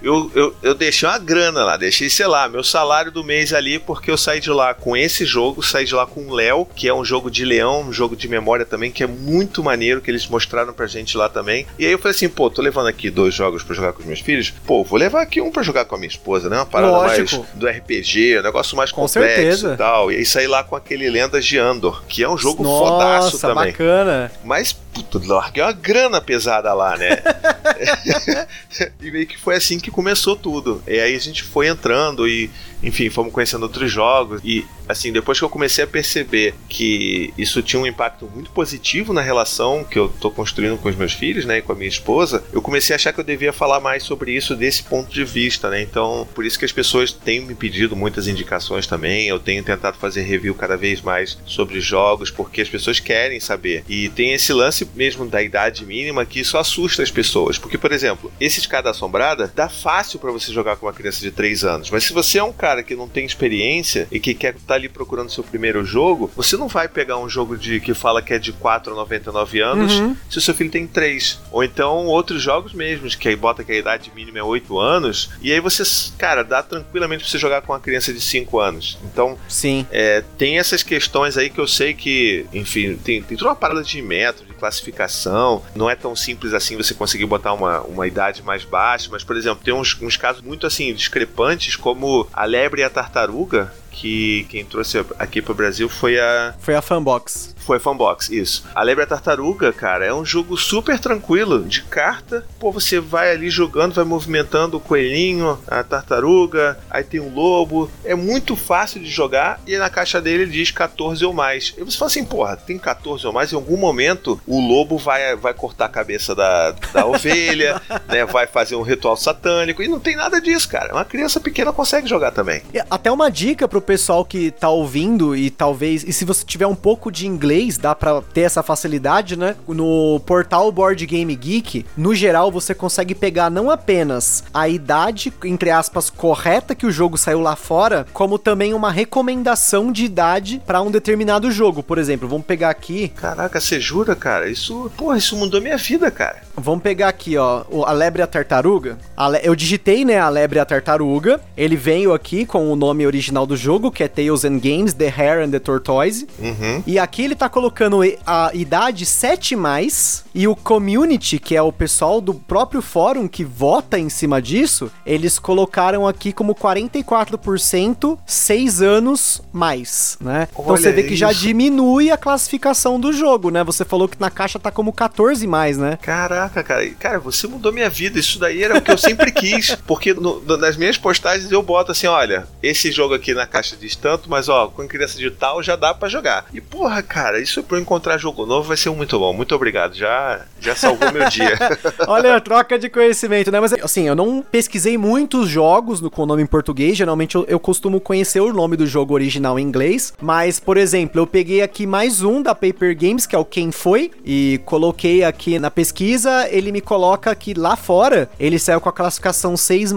eu, 0.03 0.31
eu, 0.35 0.57
eu 0.63 0.75
deixei 0.75 1.09
uma 1.09 1.19
grana 1.19 1.65
lá, 1.65 1.77
deixei, 1.77 2.09
sei 2.09 2.27
lá, 2.27 2.49
meu 2.49 2.65
salário 2.65 3.13
do 3.13 3.25
mês 3.31 3.53
ali, 3.53 3.79
porque 3.79 4.11
eu 4.11 4.19
saí 4.19 4.41
de 4.41 4.51
lá 4.51 4.75
com 4.75 4.97
esse 4.97 5.25
jogo, 5.25 5.63
saí 5.63 5.85
de 5.85 5.95
lá 5.95 6.05
com 6.05 6.27
o 6.27 6.35
Léo, 6.35 6.67
que 6.75 6.89
é 6.89 6.93
um 6.93 7.05
jogo 7.05 7.31
de 7.31 7.45
leão, 7.45 7.83
um 7.83 7.93
jogo 7.93 8.17
de 8.17 8.27
memória 8.27 8.65
também, 8.65 8.91
que 8.91 9.05
é 9.05 9.07
muito 9.07 9.63
maneiro, 9.63 10.01
que 10.01 10.11
eles 10.11 10.27
mostraram 10.27 10.73
pra 10.73 10.89
gente 10.89 11.17
lá 11.17 11.29
também. 11.29 11.65
E 11.79 11.87
aí 11.87 11.93
eu 11.93 11.99
falei 11.99 12.11
assim, 12.11 12.29
pô, 12.29 12.51
tô 12.51 12.61
levando 12.61 12.89
aqui 12.89 13.09
dois 13.09 13.33
jogos 13.33 13.63
para 13.63 13.77
jogar 13.77 13.93
com 13.93 14.01
os 14.01 14.07
meus 14.07 14.19
filhos, 14.19 14.53
pô, 14.67 14.83
vou 14.83 14.99
levar 14.99 15.23
aqui 15.23 15.41
um 15.41 15.53
para 15.53 15.63
jogar 15.63 15.85
com 15.85 15.95
a 15.95 15.99
minha 15.99 16.09
esposa, 16.09 16.49
né? 16.49 16.57
Uma 16.57 16.67
parada 16.67 16.93
Lógico. 16.93 17.37
mais 17.37 17.51
do 17.55 17.69
RPG, 17.69 18.41
um 18.41 18.43
negócio 18.43 18.77
mais 18.77 18.91
com 18.91 19.03
complexo 19.03 19.37
certeza. 19.37 19.75
e 19.75 19.77
tal. 19.77 20.11
E 20.11 20.17
aí 20.17 20.27
saí 20.27 20.49
lá 20.49 20.65
com 20.65 20.75
aquele 20.75 21.09
Lendas 21.09 21.47
de 21.47 21.57
Andor, 21.57 22.03
que 22.09 22.25
é 22.25 22.29
um 22.29 22.37
jogo 22.37 22.65
Nossa, 22.65 22.85
fodaço 22.85 23.39
também. 23.39 23.71
bacana. 23.71 24.33
Mas, 24.43 24.73
puta, 24.73 25.21
larguei 25.25 25.63
uma 25.63 25.73
grana 25.73 26.21
pesada 26.21 26.75
lá, 26.75 26.97
né? 26.97 27.19
e 29.01 29.11
meio 29.11 29.27
que 29.27 29.39
foi 29.39 29.55
assim 29.55 29.79
que 29.79 29.91
começou 29.91 30.35
tudo. 30.35 30.83
E 30.87 30.99
aí 30.99 31.15
a 31.15 31.21
gente 31.21 31.45
foi 31.45 31.69
entrando 31.69 32.27
e 32.27 32.51
enfim, 32.83 33.11
fomos 33.11 33.33
conhecendo 33.33 33.65
outros 33.65 33.91
jogos 33.91 34.41
e 34.45 34.67
assim, 34.91 35.13
depois 35.13 35.39
que 35.39 35.45
eu 35.45 35.49
comecei 35.49 35.85
a 35.85 35.87
perceber 35.87 36.55
que 36.69 37.33
isso 37.37 37.63
tinha 37.63 37.81
um 37.81 37.87
impacto 37.87 38.31
muito 38.35 38.51
positivo 38.51 39.13
na 39.13 39.21
relação 39.21 39.85
que 39.85 39.99
eu 39.99 40.09
tô 40.09 40.31
construindo 40.31 40.79
com 40.79 40.89
os 40.89 40.97
meus 40.97 41.13
filhos, 41.13 41.45
né, 41.45 41.59
e 41.59 41.63
com 41.63 41.73
a 41.73 41.75
minha 41.75 41.89
esposa, 41.89 42.43
eu 42.53 42.63
comecei 42.63 42.95
a 42.95 42.97
achar 42.97 43.13
que 43.13 43.21
eu 43.21 43.25
devia 43.25 43.53
falar 43.53 43.81
mais 43.81 44.03
sobre 44.03 44.33
isso 44.33 44.55
desse 44.55 44.83
ponto 44.83 45.13
de 45.13 45.25
vista, 45.25 45.71
né? 45.71 45.81
Então, 45.83 46.29
por 46.35 46.45
isso 46.45 46.59
que 46.59 46.65
as 46.65 46.73
pessoas 46.73 47.13
têm 47.13 47.41
me 47.41 47.55
pedido 47.55 47.97
muitas 47.97 48.27
indicações 48.27 48.87
também. 48.87 49.29
Eu 49.29 49.39
tenho 49.39 49.63
tentado 49.63 49.99
fazer 49.99 50.23
review 50.23 50.55
cada 50.55 50.77
vez 50.77 51.01
mais 51.01 51.39
sobre 51.47 51.81
jogos, 51.81 52.31
porque 52.31 52.61
as 52.61 52.69
pessoas 52.69 53.01
querem 53.01 53.41
saber. 53.41 53.85
E 53.89 54.09
tem 54.11 54.33
esse 54.33 54.53
lance 54.53 54.89
mesmo 54.95 55.27
da 55.27 55.43
idade 55.43 55.85
mínima 55.85 56.25
que 56.25 56.41
isso 56.41 56.59
assusta 56.59 57.03
as 57.03 57.11
pessoas, 57.11 57.59
porque 57.59 57.79
por 57.79 57.93
exemplo, 57.93 58.33
esse 58.41 58.61
escada 58.61 58.91
assombrada 58.91 59.53
dá 59.55 59.69
fácil 59.69 60.19
para 60.19 60.31
você 60.31 60.53
jogar 60.53 60.77
com 60.77 60.87
uma 60.87 60.93
criança 60.93 61.21
de 61.21 61.31
3 61.31 61.65
anos, 61.65 61.91
mas 61.91 62.05
se 62.05 62.13
você 62.13 62.39
é 62.39 62.43
um 62.43 62.53
cara 62.53 62.83
que 62.83 62.95
não 62.95 63.09
tem 63.09 63.25
experiência 63.25 64.07
e 64.11 64.21
que 64.21 64.35
quer 64.35 64.55
estar 64.55 64.75
tá 64.75 64.79
ali 64.81 64.89
procurando 64.89 65.31
seu 65.31 65.45
primeiro 65.45 65.85
jogo, 65.85 66.31
você 66.35 66.57
não 66.57 66.69
vai 66.69 66.89
pegar 66.89 67.19
um 67.19 67.29
jogo 67.29 67.57
de 67.57 67.81
que 67.81 67.95
fala 67.95 68.23
que 68.23 68.35
é 68.35 68.39
de 68.39 68.53
4 68.53 68.93
a 68.93 68.97
99 68.97 69.61
anos 69.61 69.99
uhum. 69.99 70.17
se 70.29 70.39
o 70.39 70.41
seu 70.41 70.55
filho 70.55 70.71
tem 70.71 70.87
3. 70.87 71.41
Ou 71.53 71.63
então 71.63 72.07
outros 72.07 72.43
jogos 72.43 72.73
mesmo, 72.73 73.09
que 73.09 73.29
aí 73.29 73.37
bota 73.37 73.63
que 73.63 73.73
a 73.73 73.77
idade 73.77 74.11
mínima 74.15 74.39
é 74.39 74.43
8 74.43 74.79
anos, 74.79 75.31
e 75.43 75.53
aí 75.53 75.61
você, 75.61 75.83
cara, 76.19 76.43
dá 76.43 76.63
tranquilamente 76.63 77.23
pra 77.23 77.31
você 77.31 77.39
jogar 77.39 77.63
com 77.63 77.73
uma 77.73 77.81
criança 77.81 78.13
de 78.13 78.21
5 78.21 78.59
anos. 78.59 78.99
Então, 79.05 79.39
Sim. 79.49 79.87
É, 79.91 80.23
tem 80.39 80.59
essas 80.59 80.83
questões 80.83 81.37
aí 81.37 81.51
que 81.51 81.59
eu 81.59 81.67
sei 81.67 81.95
que, 81.95 82.47
enfim, 82.53 82.97
tem, 82.97 83.23
tem 83.23 83.37
toda 83.37 83.51
uma 83.51 83.57
parada 83.57 83.83
de 83.83 84.01
método, 84.03 84.49
de 84.49 84.55
classificação, 84.55 85.63
não 85.75 85.89
é 85.89 85.95
tão 85.95 86.15
simples 86.17 86.53
assim 86.53 86.77
você 86.77 86.95
conseguir 86.95 87.27
botar 87.27 87.53
uma, 87.53 87.81
uma 87.83 88.07
idade 88.07 88.43
mais 88.43 88.65
baixa, 88.65 89.09
mas, 89.11 89.25
por 89.25 89.37
exemplo, 89.37 89.63
tem 89.65 89.75
uns, 89.75 89.97
uns 90.01 90.17
casos 90.17 90.43
muito 90.43 90.67
assim 90.67 90.93
discrepantes, 90.95 91.77
como 91.77 92.29
a 92.33 92.45
lebre 92.45 92.83
e 92.83 92.85
a 92.85 92.91
tartaruga, 92.91 93.73
que 93.91 94.47
quem 94.49 94.65
trouxe 94.65 95.05
aqui 95.19 95.43
pro 95.43 95.55
Brasil 95.55 95.89
foi 95.89 96.19
a. 96.19 96.55
Foi 96.59 96.75
a 96.75 96.83
Fanbox. 96.83 97.55
Foi 97.59 97.77
a 97.77 97.81
Fanbox, 97.81 98.31
isso. 98.31 98.65
A 98.75 98.83
Lebre 98.83 99.05
a 99.05 99.07
Tartaruga, 99.07 99.73
cara, 99.73 100.05
é 100.05 100.13
um 100.13 100.25
jogo 100.25 100.57
super 100.57 100.99
tranquilo, 100.99 101.65
de 101.65 101.83
carta. 101.83 102.45
Pô, 102.59 102.73
você 102.73 102.99
vai 102.99 103.31
ali 103.31 103.51
jogando, 103.51 103.95
vai 103.95 104.05
movimentando 104.05 104.77
o 104.77 104.81
coelhinho, 104.81 105.59
a 105.67 105.83
tartaruga, 105.83 106.79
aí 106.91 107.05
tem 107.05 107.21
um 107.21 107.33
lobo. 107.33 107.91
É 108.05 108.15
muito 108.15 108.57
fácil 108.57 109.01
de 109.01 109.11
jogar 109.11 109.61
e 109.67 109.77
na 109.77 109.91
caixa 109.91 110.21
dele 110.21 110.47
diz 110.47 110.71
14 110.71 111.25
ou 111.25 111.33
mais. 111.33 111.75
E 111.77 111.85
você 111.85 111.99
fala 111.99 112.11
assim, 112.11 112.25
porra, 112.25 112.57
tem 112.57 112.79
14 112.79 113.27
ou 113.27 113.33
mais, 113.33 113.53
em 113.53 113.57
algum 113.57 113.77
momento 113.77 114.41
o 114.47 114.61
lobo 114.61 114.97
vai, 114.99 115.37
vai 115.37 115.55
cortar 115.55 115.87
a 115.87 115.89
cabeça 115.89 116.35
da, 116.35 116.73
da 116.93 117.07
ovelha, 117.07 117.81
né? 118.09 118.25
Vai 118.25 118.47
fazer 118.47 118.77
um 118.77 118.83
ritual 118.83 119.17
satânico. 119.17 119.83
E 119.83 119.89
não 119.89 120.01
tem 120.01 120.17
nada 120.17 120.41
disso, 120.41 120.69
cara. 120.69 120.93
Uma 120.93 121.05
criança 121.05 121.41
pequena 121.41 121.73
consegue 121.73 122.09
jogar 122.09 122.31
também. 122.31 122.63
E 122.73 122.81
até 122.91 123.11
uma 123.11 123.31
dica 123.31 123.69
pro 123.69 123.80
pessoal 123.81 124.25
que 124.25 124.51
tá 124.51 124.69
ouvindo 124.69 125.37
e 125.37 125.51
talvez. 125.51 126.05
E 126.05 126.13
se 126.13 126.25
você 126.25 126.45
tiver 126.45 126.67
um 126.67 126.75
pouco 126.75 127.11
de 127.11 127.27
inglês, 127.27 127.79
dá 127.79 127.95
pra 127.95 128.23
ter 128.23 128.43
essa 128.43 128.63
facilidade, 128.63 129.37
né? 129.37 129.57
No 129.67 130.21
portal 130.27 130.71
Board 130.71 131.05
Game 131.07 131.35
Geek, 131.35 131.87
no 131.97 132.15
geral, 132.15 132.51
você 132.51 132.75
consegue 132.75 133.15
pegar 133.15 133.51
não 133.51 133.71
apenas 133.71 134.45
a 134.53 134.69
idade, 134.69 135.33
entre 135.45 135.71
aspas, 135.71 136.11
correta 136.11 136.75
que 136.75 136.87
o 136.87 136.91
jogo 136.91 137.17
saiu 137.17 137.41
lá 137.41 137.57
fora, 137.57 138.07
como 138.13 138.39
também 138.39 138.75
uma 138.75 138.91
recomendação 138.91 139.93
de 139.93 140.05
idade 140.05 140.61
para 140.67 140.83
um 140.83 140.91
determinado 140.91 141.51
jogo. 141.51 141.83
Por 141.83 141.99
exemplo, 141.99 142.29
vamos 142.29 142.47
pegar 142.47 142.71
aqui. 142.71 143.09
Caraca, 143.09 143.61
você 143.61 143.81
jura, 143.81 144.15
cara? 144.15 144.49
Isso, 144.49 144.91
porra, 144.97 145.17
isso 145.17 145.37
mudou 145.37 145.61
minha 145.61 145.77
vida, 145.77 146.11
cara. 146.11 146.43
Vamos 146.57 146.83
pegar 146.83 147.09
aqui, 147.09 147.37
ó, 147.37 147.65
a 147.87 147.93
lebre 147.93 148.21
e 148.21 148.25
a 148.25 148.27
tartaruga. 148.27 148.99
Eu 149.43 149.55
digitei, 149.55 150.05
né, 150.05 150.19
a 150.19 150.29
lebre 150.29 150.59
e 150.59 150.61
a 150.61 150.65
tartaruga. 150.65 151.41
Ele 151.57 151.77
veio 151.77 152.13
aqui 152.13 152.45
com 152.45 152.71
o 152.71 152.77
nome 152.77 153.07
original 153.07 153.47
do 153.47 153.57
jogo 153.57 153.70
jogo, 153.71 153.93
que 153.93 154.03
é 154.03 154.09
Tales 154.09 154.45
and 154.45 154.59
Games, 154.59 154.93
The 154.93 155.07
Hare 155.07 155.45
and 155.45 155.51
the 155.51 155.61
Tortoise. 155.61 156.27
Uhum. 156.41 156.83
E 156.85 156.99
aqui 156.99 157.23
ele 157.23 157.37
tá 157.37 157.49
colocando 157.49 158.01
a 158.27 158.51
idade 158.53 159.07
7 159.07 159.55
mais 159.55 160.25
e 160.35 160.49
o 160.49 160.57
community, 160.57 161.39
que 161.39 161.55
é 161.55 161.63
o 161.63 161.71
pessoal 161.71 162.21
do 162.21 162.35
próprio 162.35 162.83
fórum 162.83 163.29
que 163.29 163.45
vota 163.45 163.97
em 163.97 164.09
cima 164.09 164.43
disso, 164.43 164.91
eles 165.07 165.39
colocaram 165.39 166.07
aqui 166.07 166.33
como 166.33 166.53
44% 166.53 168.19
6 168.27 168.83
anos 168.83 169.41
mais, 169.53 170.19
né? 170.21 170.49
Olha 170.55 170.65
então 170.65 170.77
você 170.77 170.91
vê 170.93 171.03
que 171.05 171.11
isso. 171.11 171.19
já 171.19 171.33
diminui 171.33 172.11
a 172.11 172.17
classificação 172.17 172.99
do 172.99 173.13
jogo, 173.13 173.51
né? 173.51 173.63
Você 173.63 173.85
falou 173.85 174.09
que 174.09 174.21
na 174.21 174.31
caixa 174.31 174.59
tá 174.59 174.73
como 174.73 174.93
14 174.93 175.47
mais, 175.47 175.79
né? 175.79 175.97
Caraca, 176.03 176.63
cara. 176.65 176.89
Cara, 176.99 177.19
você 177.21 177.47
mudou 177.47 177.73
minha 177.73 177.89
vida. 177.89 178.19
Isso 178.19 178.39
daí 178.41 178.65
era 178.65 178.79
o 178.79 178.83
que 178.83 178.91
eu 178.91 178.99
sempre 178.99 179.31
quis. 179.31 179.77
Porque 179.87 180.13
no, 180.13 180.41
nas 180.57 180.77
minhas 180.77 180.99
postagens 180.99 181.53
eu 181.53 181.63
boto 181.63 181.93
assim: 181.93 182.09
olha, 182.09 182.47
esse 182.63 182.91
jogo 182.91 183.15
aqui 183.15 183.33
na 183.33 183.47
caixa 183.47 183.60
diz 183.77 183.97
tanto, 183.97 184.29
mas 184.31 184.49
ó, 184.49 184.69
com 184.69 184.87
criança 184.87 185.19
de 185.19 185.31
tal 185.31 185.63
já 185.63 185.77
dá 185.77 185.95
para 185.95 186.09
jogar. 186.09 186.47
E 186.53 186.61
porra, 186.61 187.03
cara, 187.03 187.41
isso 187.41 187.63
pra 187.63 187.77
eu 187.77 187.83
encontrar 187.83 188.19
jogo 188.19 188.47
novo 188.47 188.69
vai 188.69 188.77
ser 188.77 188.91
muito 188.91 189.19
bom. 189.19 189.33
Muito 189.33 189.55
obrigado. 189.55 189.95
Já, 189.95 190.43
já 190.61 190.75
salvou 190.75 191.13
meu 191.13 191.29
dia. 191.29 191.59
Olha, 192.07 192.41
troca 192.41 192.79
de 192.79 192.89
conhecimento, 192.89 193.51
né? 193.51 193.61
Mas 193.61 193.73
assim, 193.73 194.09
eu 194.09 194.15
não 194.15 194.43
pesquisei 194.43 194.97
muitos 194.97 195.49
jogos 195.49 196.01
no, 196.01 196.11
com 196.11 196.27
nome 196.27 196.43
em 196.43 196.47
português. 196.47 196.97
Geralmente 196.97 197.35
eu, 197.35 197.45
eu 197.49 197.61
costumo 197.61 198.01
conhecer 198.01 198.41
o 198.41 198.53
nome 198.53 198.77
do 198.77 198.87
jogo 198.87 199.15
original 199.15 199.59
em 199.59 199.63
inglês. 199.63 200.13
Mas, 200.21 200.59
por 200.59 200.77
exemplo, 200.77 201.21
eu 201.21 201.27
peguei 201.27 201.63
aqui 201.63 201.87
mais 201.87 202.23
um 202.23 202.43
da 202.43 202.55
Paper 202.55 202.97
Games, 202.97 203.27
que 203.27 203.35
é 203.35 203.39
o 203.39 203.45
Quem 203.45 203.71
Foi, 203.71 204.11
e 204.25 204.61
coloquei 204.65 205.25
aqui 205.25 205.59
na 205.59 205.71
pesquisa. 205.71 206.49
Ele 206.51 206.73
me 206.73 206.81
coloca 206.81 207.35
que 207.35 207.55
lá 207.55 207.77
fora 207.77 208.29
ele 208.39 208.59
saiu 208.59 208.81
com 208.81 208.89
a 208.89 208.93
classificação 208.93 209.57
6, 209.57 209.91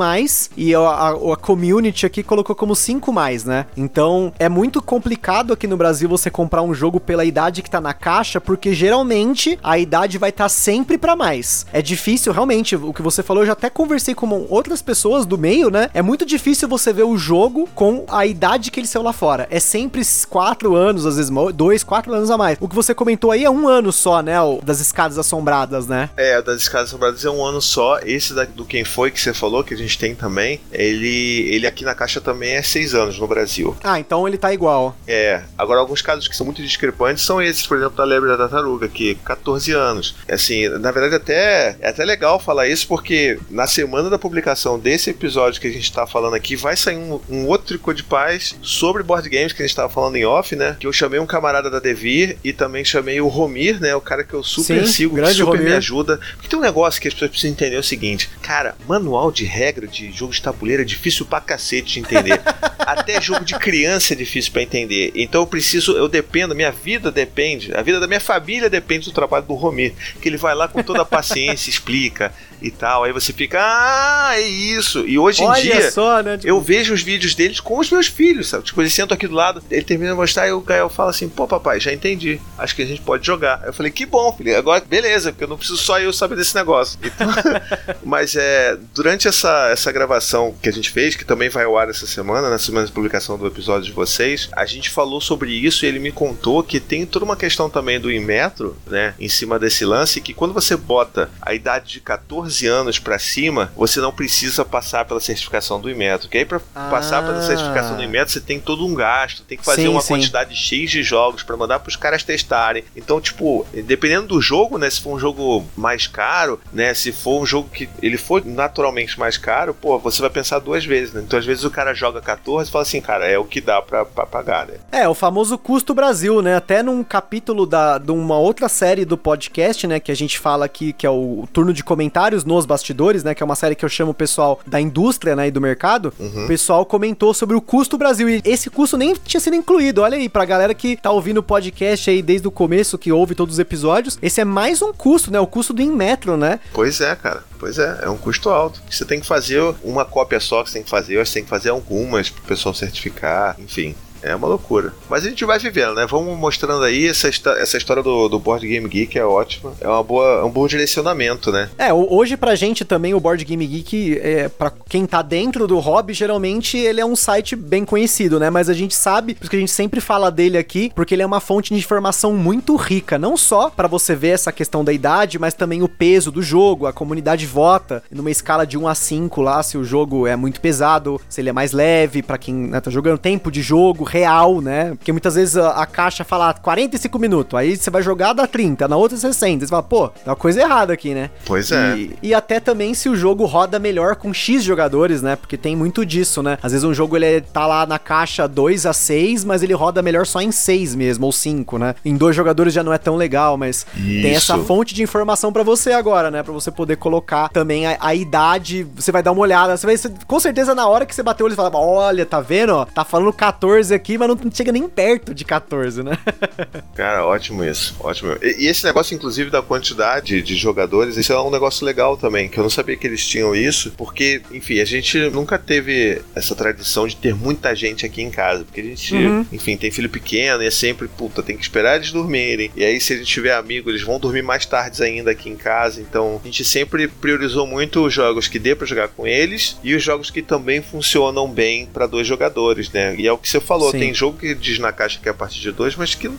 e 0.58 0.74
a, 0.74 0.80
a, 0.80 1.10
a 1.12 1.36
community 1.36 2.06
aqui 2.06 2.24
colocou 2.24 2.56
como 2.56 2.76
5, 2.76 3.14
né? 3.46 3.53
Né? 3.54 3.66
Então 3.78 4.34
é 4.40 4.50
muito 4.50 4.82
complicado 4.82 5.54
aqui 5.54 5.68
no 5.68 5.78
Brasil 5.78 6.10
você 6.10 6.32
comprar 6.32 6.64
um 6.64 6.74
jogo 6.74 7.00
pela 7.00 7.24
idade 7.24 7.62
que 7.62 7.70
tá 7.70 7.80
na 7.80 7.94
caixa, 7.94 8.42
porque 8.42 8.74
geralmente 8.74 9.60
a 9.64 9.78
idade 9.78 10.18
vai 10.18 10.32
estar 10.32 10.46
tá 10.46 10.50
sempre 10.50 10.98
para 10.98 11.16
mais. 11.16 11.66
É 11.72 11.82
difícil, 11.82 12.34
realmente, 12.34 12.76
o 12.76 12.94
que 12.94 13.02
você 13.02 13.22
falou, 13.22 13.44
eu 13.44 13.48
já 13.48 13.54
até 13.54 13.70
conversei 13.70 14.16
com 14.16 14.48
outras 14.50 14.82
pessoas 14.82 15.26
do 15.26 15.38
meio, 15.38 15.70
né? 15.70 15.90
É 15.94 16.02
muito 16.02 16.26
difícil 16.26 16.68
você 16.68 16.92
ver 16.92 17.04
o 17.04 17.18
jogo 17.18 17.70
com 17.76 18.06
a 18.10 18.26
idade 18.26 18.72
que 18.72 18.80
ele 18.80 18.88
saiu 18.88 19.04
lá 19.04 19.14
fora. 19.14 19.48
É 19.52 19.60
sempre 19.60 20.02
quatro 20.28 20.76
anos, 20.76 21.06
às 21.06 21.18
vezes 21.18 21.32
dois, 21.54 21.84
quatro 21.84 22.14
anos 22.14 22.32
a 22.32 22.38
mais. 22.38 22.58
O 22.60 22.68
que 22.68 22.76
você 22.76 22.96
comentou 22.96 23.32
aí 23.32 23.44
é 23.44 23.50
um 23.50 23.68
ano 23.68 23.92
só, 23.92 24.22
né? 24.22 24.36
Das 24.64 24.80
escadas 24.80 25.18
assombradas, 25.18 25.88
né? 25.88 26.10
É, 26.18 26.42
das 26.42 26.62
escadas 26.62 26.90
assombradas 26.90 27.24
é 27.24 27.30
um 27.30 27.46
ano 27.46 27.62
só. 27.62 28.00
Esse 28.04 28.34
da, 28.34 28.46
do 28.46 28.66
Quem 28.66 28.84
Foi 28.84 29.12
que 29.12 29.22
você 29.22 29.34
falou, 29.34 29.64
que 29.64 29.74
a 29.74 29.78
gente 29.78 29.98
tem 29.98 30.16
também, 30.16 30.60
ele, 30.72 31.48
ele 31.54 31.68
aqui 31.68 31.84
na 31.84 31.94
caixa 31.94 32.20
também 32.20 32.54
é 32.54 32.64
seis 32.64 32.96
anos 32.96 33.20
no 33.20 33.28
Brasil. 33.28 33.43
Ah, 33.84 34.00
então 34.00 34.28
ele 34.28 34.38
tá 34.38 34.54
igual. 34.54 34.96
É. 35.08 35.44
Agora, 35.58 35.80
alguns 35.80 36.02
casos 36.02 36.28
que 36.28 36.36
são 36.36 36.46
muito 36.46 36.62
discrepantes 36.62 37.24
são 37.24 37.42
esses, 37.42 37.66
por 37.66 37.78
exemplo, 37.78 37.96
da 37.96 38.04
lebre 38.04 38.30
da 38.30 38.38
tartaruga, 38.38 38.88
que 38.88 39.16
14 39.16 39.72
anos. 39.72 40.16
Assim, 40.30 40.68
na 40.70 40.92
verdade, 40.92 41.16
até 41.16 41.76
é 41.80 41.90
até 41.90 42.04
legal 42.04 42.40
falar 42.40 42.68
isso, 42.68 42.88
porque 42.88 43.40
na 43.50 43.68
semana 43.68 44.10
da 44.10 44.18
publicação 44.18 44.80
desse 44.80 45.10
episódio 45.10 45.62
que 45.62 45.68
a 45.68 45.72
gente 45.72 45.92
tá 45.92 46.06
falando 46.06 46.36
aqui, 46.36 46.56
vai 46.56 46.76
sair 46.76 46.98
um, 46.98 47.20
um 47.30 47.48
outro 47.48 47.68
tricô 47.68 47.94
de 47.94 48.04
paz 48.04 48.56
sobre 48.62 49.04
board 49.04 49.28
games 49.30 49.54
que 49.54 49.62
a 49.62 49.66
gente 49.66 49.76
tava 49.76 49.90
falando 49.90 50.16
em 50.16 50.26
off, 50.26 50.56
né? 50.56 50.76
Que 50.80 50.88
eu 50.88 50.94
chamei 50.94 51.20
um 51.20 51.26
camarada 51.26 51.70
da 51.70 51.80
Devir 51.80 52.38
e 52.44 52.54
também 52.54 52.84
chamei 52.84 53.22
o 53.22 53.28
Romir, 53.28 53.80
né? 53.80 53.96
O 53.96 54.02
cara 54.02 54.24
que 54.24 54.34
eu 54.34 54.44
super 54.44 54.86
Sim, 54.86 54.92
sigo, 54.92 55.16
que 55.16 55.26
super 55.34 55.58
Romir. 55.58 55.64
me 55.64 55.74
ajuda. 55.74 56.20
Porque 56.36 56.48
tem 56.48 56.60
um 56.60 56.62
negócio 56.62 57.02
que 57.02 57.08
as 57.08 57.14
pessoas 57.14 57.32
precisam 57.32 57.52
entender 57.52 57.76
é 57.76 57.80
o 57.80 57.84
seguinte: 57.84 58.30
cara, 58.42 58.76
manual 58.88 59.32
de 59.32 59.46
regra 59.46 59.88
de 59.88 60.12
jogo 60.12 60.34
de 60.34 60.42
tabuleiro 60.42 60.82
é 60.82 60.86
difícil 60.86 61.26
pra 61.26 61.42
cacete 61.42 61.94
de 61.94 62.00
entender. 62.00 62.42
Até 62.80 63.22
jogo 63.22 63.33
de 63.40 63.58
criança 63.58 64.14
é 64.14 64.16
difícil 64.16 64.52
para 64.52 64.62
entender. 64.62 65.12
Então 65.16 65.42
eu 65.42 65.48
preciso, 65.48 65.94
eu 65.94 66.08
dependo, 66.08 66.56
minha 66.56 66.72
vida 66.72 67.12
depende, 67.12 67.74
a 67.76 67.82
vida 67.82 68.00
da 68.00 68.08
minha 68.08 68.20
família 68.20 68.70
depende 68.70 69.06
do 69.06 69.12
trabalho 69.14 69.46
do 69.46 69.54
Romir, 69.54 69.94
que 70.22 70.28
ele 70.28 70.38
vai 70.38 70.56
lá 70.56 70.68
com 70.68 70.84
toda 70.84 71.02
a 71.02 71.06
paciência, 71.06 71.70
explica, 71.72 72.34
e 72.64 72.72
tal. 72.72 73.04
Aí 73.04 73.12
você 73.12 73.34
fica, 73.34 73.60
ah, 73.62 74.32
é 74.36 74.42
isso. 74.42 75.06
E 75.06 75.20
hoje 75.20 75.44
Olha 75.44 75.60
em 75.60 75.64
dia, 75.64 75.92
só, 75.92 76.24
né? 76.24 76.38
tipo... 76.38 76.48
eu 76.48 76.60
vejo 76.62 76.94
os 76.94 77.04
vídeos 77.04 77.36
deles 77.36 77.60
com 77.60 77.78
os 77.78 77.92
meus 77.92 78.08
filhos, 78.08 78.48
sabe? 78.48 78.64
Tipo, 78.64 78.82
eles 78.82 78.94
sentam 78.94 79.16
aqui 79.16 79.28
do 79.28 79.36
lado, 79.36 79.62
ele 79.70 79.84
termina 79.84 80.12
de 80.12 80.18
mostrar 80.18 80.48
e 80.48 80.52
o 80.54 80.62
Gael 80.62 80.90
fala 80.90 81.10
assim: 81.10 81.28
pô, 81.28 81.46
papai, 81.46 81.80
já 81.80 81.92
entendi. 81.92 82.40
Acho 82.58 82.76
que 82.76 82.82
a 82.82 82.86
gente 82.86 83.02
pode 83.02 83.26
jogar. 83.26 83.62
Eu 83.66 83.74
falei: 83.74 83.92
que 83.92 84.06
bom, 84.06 84.32
filho. 84.34 84.58
Agora, 84.58 84.84
beleza, 84.88 85.32
porque 85.32 85.44
eu 85.44 85.48
não 85.48 85.58
preciso 85.58 85.78
só 85.78 86.00
eu 86.00 86.14
saber 86.14 86.36
desse 86.36 86.56
negócio. 86.56 86.98
Então, 87.04 87.28
mas 88.04 88.36
é, 88.36 88.78
durante 88.96 89.28
essa, 89.28 89.70
essa 89.70 89.92
gravação 89.92 90.56
que 90.62 90.70
a 90.70 90.74
gente 90.74 90.90
fez, 90.90 91.16
que 91.16 91.26
também 91.26 91.50
vai 91.50 91.66
ao 91.66 91.78
ar 91.78 91.90
essa 91.90 92.08
semana, 92.08 92.50
na 92.50 92.58
semana 92.58 92.86
de 92.86 92.92
publicação 92.94 93.38
do 93.38 93.46
episódio 93.46 93.88
de 93.88 93.92
vocês, 93.92 94.50
a 94.54 94.66
gente 94.66 94.90
falou 94.90 95.20
sobre 95.20 95.52
isso 95.52 95.86
e 95.86 95.88
ele 95.88 96.00
me 96.00 96.12
contou 96.12 96.64
que 96.64 96.80
tem 96.80 97.06
toda 97.06 97.26
uma 97.26 97.36
questão 97.36 97.70
também 97.70 98.00
do 98.00 98.12
Inmetro, 98.12 98.78
né, 98.88 99.14
em 99.20 99.28
cima 99.28 99.60
desse 99.60 99.84
lance, 99.84 100.22
que 100.22 100.34
quando 100.34 100.54
você 100.54 100.78
bota 100.78 101.30
a 101.42 101.54
idade 101.54 101.94
de 101.94 102.00
14 102.00 102.53
14 102.54 102.68
anos 102.68 103.00
para 103.00 103.18
cima, 103.18 103.72
você 103.76 104.00
não 104.00 104.12
precisa 104.12 104.64
passar 104.64 105.06
pela 105.06 105.20
certificação 105.20 105.80
do 105.80 105.90
Inmetro. 105.90 106.30
Que 106.30 106.40
aí 106.40 106.46
para 106.46 106.62
ah. 106.76 106.88
passar 106.90 107.26
pela 107.26 107.42
certificação 107.42 107.98
do 107.98 108.04
Inmetro, 108.04 108.32
você 108.32 108.40
tem 108.40 108.60
todo 108.60 108.86
um 108.86 108.94
gasto, 108.94 109.44
tem 109.44 109.58
que 109.58 109.66
fazer 109.66 109.84
sim, 109.84 109.88
uma 109.88 110.02
sim. 110.02 110.14
quantidade 110.14 110.56
X 110.56 110.92
de 110.92 111.02
jogos 111.02 111.42
para 111.42 111.58
mandar 111.58 111.80
para 111.80 111.90
os 111.90 111.96
caras 111.96 112.24
testarem. 112.24 112.84
Então, 112.96 113.20
tipo, 113.20 113.66
dependendo 113.86 114.28
do 114.28 114.42
jogo, 114.42 114.78
né, 114.78 114.90
se 114.90 115.02
for 115.02 115.16
um 115.16 115.20
jogo 115.20 115.66
mais 115.76 116.06
caro, 116.06 116.60
né, 116.72 116.94
se 116.94 117.12
for 117.12 117.42
um 117.42 117.46
jogo 117.46 117.70
que 117.70 117.90
ele 118.02 118.18
for 118.18 118.46
naturalmente 118.46 119.20
mais 119.20 119.38
caro, 119.38 119.74
pô, 119.74 119.98
você 119.98 120.22
vai 120.22 120.30
pensar 120.30 120.60
duas 120.60 120.86
vezes, 120.86 121.14
né? 121.14 121.22
Então, 121.26 121.40
às 121.40 121.46
vezes 121.46 121.64
o 121.64 121.72
cara 121.72 121.94
joga 121.94 122.22
14 122.22 122.70
e 122.70 122.72
fala 122.72 122.84
assim, 122.84 123.02
cara, 123.02 123.26
é 123.26 123.38
o 123.38 123.46
que 123.46 123.62
dá 123.62 123.82
para 123.82 124.06
pagar, 124.06 124.68
né? 124.68 124.76
É, 124.92 125.08
o 125.08 125.14
famoso 125.14 125.58
custo 125.58 125.94
Brasil, 125.94 126.42
né? 126.42 126.56
Até 126.56 126.84
num 126.84 127.04
capítulo 127.04 127.66
da, 127.66 127.98
de 127.98 128.12
uma 128.12 128.38
outra 128.38 128.70
série 128.70 129.06
do 129.06 129.18
podcast, 129.18 129.88
né, 129.88 130.00
que 130.00 130.12
a 130.12 130.16
gente 130.16 130.38
fala 130.38 130.66
aqui, 130.66 130.94
que 130.94 131.06
é 131.06 131.10
o 131.10 131.48
turno 131.52 131.74
de 131.74 131.84
comentários 131.84 132.43
nos 132.46 132.66
Bastidores, 132.66 133.24
né? 133.24 133.34
Que 133.34 133.44
é 133.44 133.46
uma 133.46 133.56
série 133.56 133.76
que 133.76 133.86
eu 133.86 133.90
chamo 133.90 134.12
o 134.12 134.14
pessoal 134.14 134.60
da 134.66 134.80
indústria, 134.80 135.36
né? 135.36 135.48
E 135.48 135.52
do 135.52 135.62
mercado. 135.62 136.14
Uhum. 136.20 136.46
O 136.46 136.48
pessoal 136.48 136.86
comentou 136.86 137.34
sobre 137.34 137.56
o 137.56 137.62
custo 137.62 137.98
Brasil. 137.98 138.30
E 138.30 138.42
esse 138.46 138.70
custo 138.70 138.98
nem 138.98 139.16
tinha 139.16 139.40
sido 139.40 139.56
incluído. 139.56 140.02
Olha 140.02 140.18
aí, 140.18 140.30
pra 140.30 140.46
galera 140.46 140.74
que 140.74 140.96
tá 140.96 141.12
ouvindo 141.12 141.38
o 141.38 141.44
podcast 141.44 142.10
aí 142.10 142.22
desde 142.22 142.48
o 142.48 142.52
começo, 142.52 142.98
que 142.98 143.12
ouve 143.12 143.36
todos 143.36 143.56
os 143.56 143.60
episódios. 143.60 144.18
Esse 144.22 144.42
é 144.42 144.46
mais 144.46 144.82
um 144.82 144.94
custo, 144.94 145.32
né? 145.32 145.40
O 145.40 145.48
custo 145.48 145.74
do 145.74 145.82
Inmetro, 145.82 146.38
né? 146.38 146.60
Pois 146.74 147.02
é, 147.02 147.16
cara. 147.16 147.44
Pois 147.60 147.78
é, 147.78 148.00
é 148.04 148.10
um 148.10 148.18
custo 148.18 148.50
alto. 148.50 148.82
Você 148.90 149.06
tem 149.06 149.22
que 149.22 149.26
fazer 149.26 149.62
uma 149.84 150.04
cópia 150.04 150.40
só 150.40 150.64
que 150.64 150.70
você 150.70 150.74
tem 150.74 150.84
que 150.84 150.90
fazer, 150.90 151.26
você 151.26 151.36
tem 151.36 151.44
que 151.44 151.50
fazer 151.50 151.70
algumas 151.70 152.30
pro 152.30 152.44
pessoal 152.44 152.76
certificar, 152.76 153.56
enfim. 153.58 153.96
É 154.24 154.36
uma 154.36 154.48
loucura. 154.48 154.94
Mas 155.10 155.26
a 155.26 155.30
gente 155.30 155.44
vai 155.46 155.60
vivendo, 155.60 155.96
né? 155.96 156.08
Vamos 156.10 156.38
mostrando 156.38 156.84
aí 156.84 157.08
essa, 157.08 157.28
essa 157.28 157.78
história 157.78 158.02
do, 158.02 158.30
do 158.30 158.40
Board 158.40 158.68
Game 158.68 158.88
Geek, 158.88 159.18
é 159.18 159.26
ótima. 159.26 159.74
É 159.82 159.88
uma 159.88 160.04
boa, 160.04 160.40
é 160.40 160.44
um 160.44 160.50
bom 160.50 160.68
direcionamento, 160.68 161.52
né? 161.52 161.70
É, 161.78 161.94
hoje 161.94 162.38
pra 162.38 162.56
gente 162.56 162.86
também 162.86 163.14
o 163.14 163.20
Board 163.20 163.44
Game 163.44 163.66
Geek, 163.66 164.20
é, 164.22 164.48
pra 164.48 164.72
quem 164.88 165.06
tá 165.06 165.22
dentro 165.22 165.68
do 165.68 165.80
hobby, 165.80 166.14
geralmente 166.14 166.78
ele 166.78 167.02
é 167.02 167.06
um 167.06 167.16
site 167.16 167.56
bem 167.56 167.84
conhecido, 167.84 168.40
né? 168.40 168.50
Mas 168.50 168.70
a 168.70 168.74
gente 168.74 168.96
sabe, 168.96 169.36
porque 169.36 169.56
a 169.56 169.60
gente 169.60 169.72
sempre 169.72 170.00
fala 170.00 170.32
dele 170.32 170.58
aqui, 170.58 170.92
porque 170.96 171.14
ele 171.14 171.24
é 171.24 171.26
uma 171.26 171.40
fonte 171.40 171.74
de 171.74 171.80
informação 171.80 172.34
muito 172.34 172.76
rica, 172.76 173.20
não 173.20 173.36
só 173.36 173.70
para 173.70 173.88
você 173.88 174.16
ver 174.16 174.30
essa 174.30 174.52
questão 174.52 174.84
da 174.84 174.94
idade, 174.94 175.38
mas 175.38 175.54
também 175.54 175.84
o 175.84 175.90
peso 175.90 176.32
do 176.32 176.42
jogo, 176.42 176.88
a 176.88 176.94
comunidade 176.94 177.46
vota 177.46 178.04
numa 178.12 178.32
escala 178.32 178.66
de 178.66 178.78
1 178.78 178.88
a 178.88 178.96
5 178.96 179.42
lá, 179.42 179.62
se 179.64 179.78
o 179.78 179.84
jogo 179.84 180.28
é 180.28 180.36
muito 180.36 180.62
pesado, 180.62 181.20
se 181.28 181.42
ele 181.42 181.50
é 181.50 181.54
mais 181.54 181.72
leve, 181.72 182.22
para 182.22 182.38
quem 182.38 182.54
né, 182.54 182.80
tá 182.80 182.90
jogando, 182.90 183.18
tempo 183.18 183.52
de 183.52 183.62
jogo, 183.62 184.04
real, 184.14 184.62
né? 184.62 184.90
Porque 184.92 185.12
muitas 185.12 185.34
vezes 185.34 185.58
a, 185.58 185.72
a, 185.72 185.88
caixa 185.88 186.24
fala 186.24 186.54
45 186.54 187.18
minutos, 187.18 187.58
aí 187.58 187.76
você 187.76 187.90
vai 187.90 188.04
jogar 188.04 188.34
dá 188.34 188.46
30, 188.46 188.88
na 188.88 188.96
outra 188.96 189.18
60. 189.18 189.66
Você 189.66 189.70
fala, 189.70 189.82
pô, 189.82 190.10
tá 190.10 190.32
uma 190.32 190.36
coisa 190.36 190.62
errada 190.62 190.94
aqui, 190.94 191.16
né? 191.16 191.32
Pois 191.44 191.72
é. 191.72 192.10
E, 192.22 192.34
até 192.34 192.60
também 192.60 192.94
se 192.94 193.10
o 193.10 193.16
jogo 193.16 193.46
roda 193.46 193.80
melhor 193.80 194.16
com 194.16 194.32
X 194.32 194.64
jogadores, 194.64 195.24
né? 195.24 195.36
Porque 195.36 195.58
tem 195.58 195.76
muito 195.76 196.06
disso, 196.06 196.44
né? 196.44 196.60
Às 196.62 196.72
vezes 196.74 196.84
um 196.84 196.94
jogo 196.94 197.18
ele 197.18 197.42
tá 197.42 197.66
lá 197.66 197.88
na 197.88 197.98
caixa 197.98 198.48
2 198.48 198.86
a 198.86 198.94
6, 198.94 199.44
mas 199.46 199.64
ele 199.64 199.74
roda 199.74 200.02
melhor 200.02 200.28
só 200.28 200.42
em 200.42 200.52
6 200.52 200.94
mesmo, 200.94 201.26
ou 201.26 201.32
5, 201.32 201.80
né? 201.80 201.96
Em 202.06 202.16
dois 202.16 202.36
jogadores 202.36 202.74
já 202.74 202.84
não 202.84 202.94
é 202.94 203.00
tão 203.00 203.16
legal, 203.16 203.58
mas 203.58 203.86
Isso. 203.96 204.22
tem 204.22 204.36
essa 204.36 204.58
fonte 204.60 204.94
de 204.94 205.02
informação 205.02 205.52
para 205.52 205.64
você 205.64 205.92
agora, 205.92 206.30
né? 206.30 206.44
Para 206.44 206.54
você 206.54 206.70
poder 206.70 206.98
colocar 206.98 207.50
também 207.50 207.88
a, 207.88 207.98
a, 208.00 208.14
idade, 208.14 208.86
você 208.96 209.12
vai 209.12 209.24
dar 209.24 209.32
uma 209.32 209.42
olhada, 209.42 209.76
você 209.76 209.88
vai 209.88 209.98
com 210.28 210.40
certeza 210.40 210.76
na 210.76 210.88
hora 210.88 211.06
que 211.06 211.16
você 211.16 211.24
bater 211.24 211.42
o 211.42 211.46
olho, 211.48 211.56
você 211.56 211.62
fala, 211.62 211.78
olha, 211.78 212.26
tá 212.26 212.40
vendo, 212.40 212.74
ó, 212.76 212.86
tá 212.86 213.04
falando 213.04 213.34
14 213.34 213.94
aqui 213.94 214.03
aqui, 214.04 214.18
mas 214.18 214.28
não 214.28 214.38
chega 214.54 214.72
nem 214.72 214.88
perto 214.90 215.34
de 215.34 215.46
14, 215.46 216.04
né? 216.04 216.18
Cara, 216.94 217.26
ótimo 217.26 217.64
isso. 217.64 217.96
Ótimo. 218.00 218.38
E, 218.42 218.66
e, 218.66 218.68
esse 218.68 218.84
negócio, 218.84 219.16
inclusive, 219.16 219.50
da 219.50 219.62
quantidade 219.62 220.42
de 220.42 220.56
jogadores, 220.56 221.16
isso 221.16 221.32
é 221.32 221.42
um 221.42 221.50
negócio 221.50 221.86
legal 221.86 222.18
também, 222.18 222.50
que 222.50 222.58
eu 222.58 222.64
não 222.64 222.70
sabia 222.70 222.98
que 222.98 223.08
eles 223.08 223.26
tinham 223.26 223.56
isso, 223.56 223.94
porque, 223.98 224.42
enfim, 224.52 224.80
a 224.80 224.86
gente 224.86 225.18
nunca 225.30 225.58
teve 225.58 226.22
essa 226.36 226.54
tradição 226.54 227.08
de 227.08 227.16
ter 227.16 227.34
muita 227.34 227.74
gente 227.74 228.06
aqui 228.06 228.22
em 228.22 228.30
casa, 228.30 228.66
porque 228.66 228.82
a 228.82 228.84
gente, 228.84 229.16
uhum. 229.16 229.46
enfim, 229.52 229.78
tem 229.78 229.90
filho 229.90 230.10
pequeno 230.10 230.62
e 230.62 230.68
é 230.68 230.72
sempre, 230.72 231.08
puta, 231.08 231.42
tem 231.42 231.56
que 231.56 231.64
esperar 231.64 231.96
eles 231.96 232.12
dormirem. 232.12 232.70
E 232.76 232.84
aí, 232.84 233.00
se 233.00 233.14
a 233.14 233.18
gente 233.18 233.28
tiver 233.28 233.54
amigo, 233.54 233.90
eles 233.90 234.04
vão 234.04 234.20
dormir 234.20 234.42
mais 234.42 234.66
tarde 234.66 235.02
ainda 235.02 235.32
aqui 235.32 235.50
em 235.50 235.56
casa. 235.56 236.02
Então, 236.02 236.42
a 236.44 236.46
gente 236.46 236.66
sempre 236.66 237.08
priorizou 237.08 237.66
muito 237.66 238.06
os 238.06 238.14
jogos 238.14 238.48
que 238.48 238.60
dê 238.60 238.76
para 238.76 238.86
jogar 238.86 239.08
com 239.08 239.26
eles 239.26 239.78
e 239.84 239.96
os 239.96 240.04
jogos 240.04 240.30
que 240.30 240.42
também 240.42 240.82
funcionam 240.82 241.48
bem 241.48 241.86
para 241.86 242.06
dois 242.06 242.28
jogadores, 242.28 242.92
né? 242.92 243.16
E 243.18 243.28
é 243.28 243.32
o 243.32 243.38
que 243.38 243.48
você 243.48 243.60
falou, 243.60 243.93
Sim. 243.94 244.00
tem 244.00 244.14
jogo 244.14 244.38
que 244.38 244.54
diz 244.56 244.80
na 244.80 244.92
caixa 244.92 245.20
que 245.22 245.28
é 245.28 245.32
a 245.32 245.34
partir 245.34 245.60
de 245.60 245.72
dois, 245.72 245.96
mas 245.96 246.16
que 246.16 246.30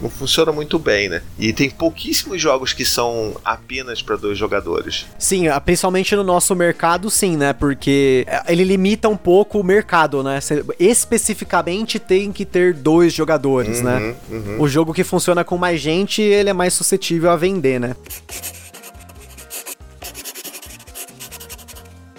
não 0.00 0.08
funciona 0.08 0.52
muito 0.52 0.78
bem, 0.78 1.08
né? 1.08 1.22
E 1.38 1.52
tem 1.52 1.70
pouquíssimos 1.70 2.40
jogos 2.40 2.72
que 2.72 2.84
são 2.84 3.36
apenas 3.44 4.02
para 4.02 4.16
dois 4.16 4.38
jogadores. 4.38 5.06
Sim, 5.18 5.44
principalmente 5.64 6.14
no 6.14 6.22
nosso 6.22 6.54
mercado, 6.54 7.10
sim, 7.10 7.36
né? 7.36 7.52
Porque 7.52 8.26
ele 8.46 8.64
limita 8.64 9.08
um 9.08 9.16
pouco 9.16 9.58
o 9.60 9.64
mercado, 9.64 10.22
né? 10.22 10.38
especificamente 10.78 11.98
tem 11.98 12.32
que 12.32 12.44
ter 12.44 12.74
dois 12.74 13.12
jogadores, 13.12 13.80
né? 13.80 13.96
uhum, 13.96 14.00
né? 14.00 14.14
Uhum. 14.30 14.62
O 14.62 14.68
jogo 14.68 14.92
que 14.92 15.02
funciona 15.02 15.44
com 15.44 15.56
mais 15.56 15.80
gente, 15.80 16.22
ele 16.22 16.50
é 16.50 16.52
mais 16.52 16.74
suscetível 16.74 17.30
a 17.30 17.36
vender, 17.36 17.80
né? 17.80 17.96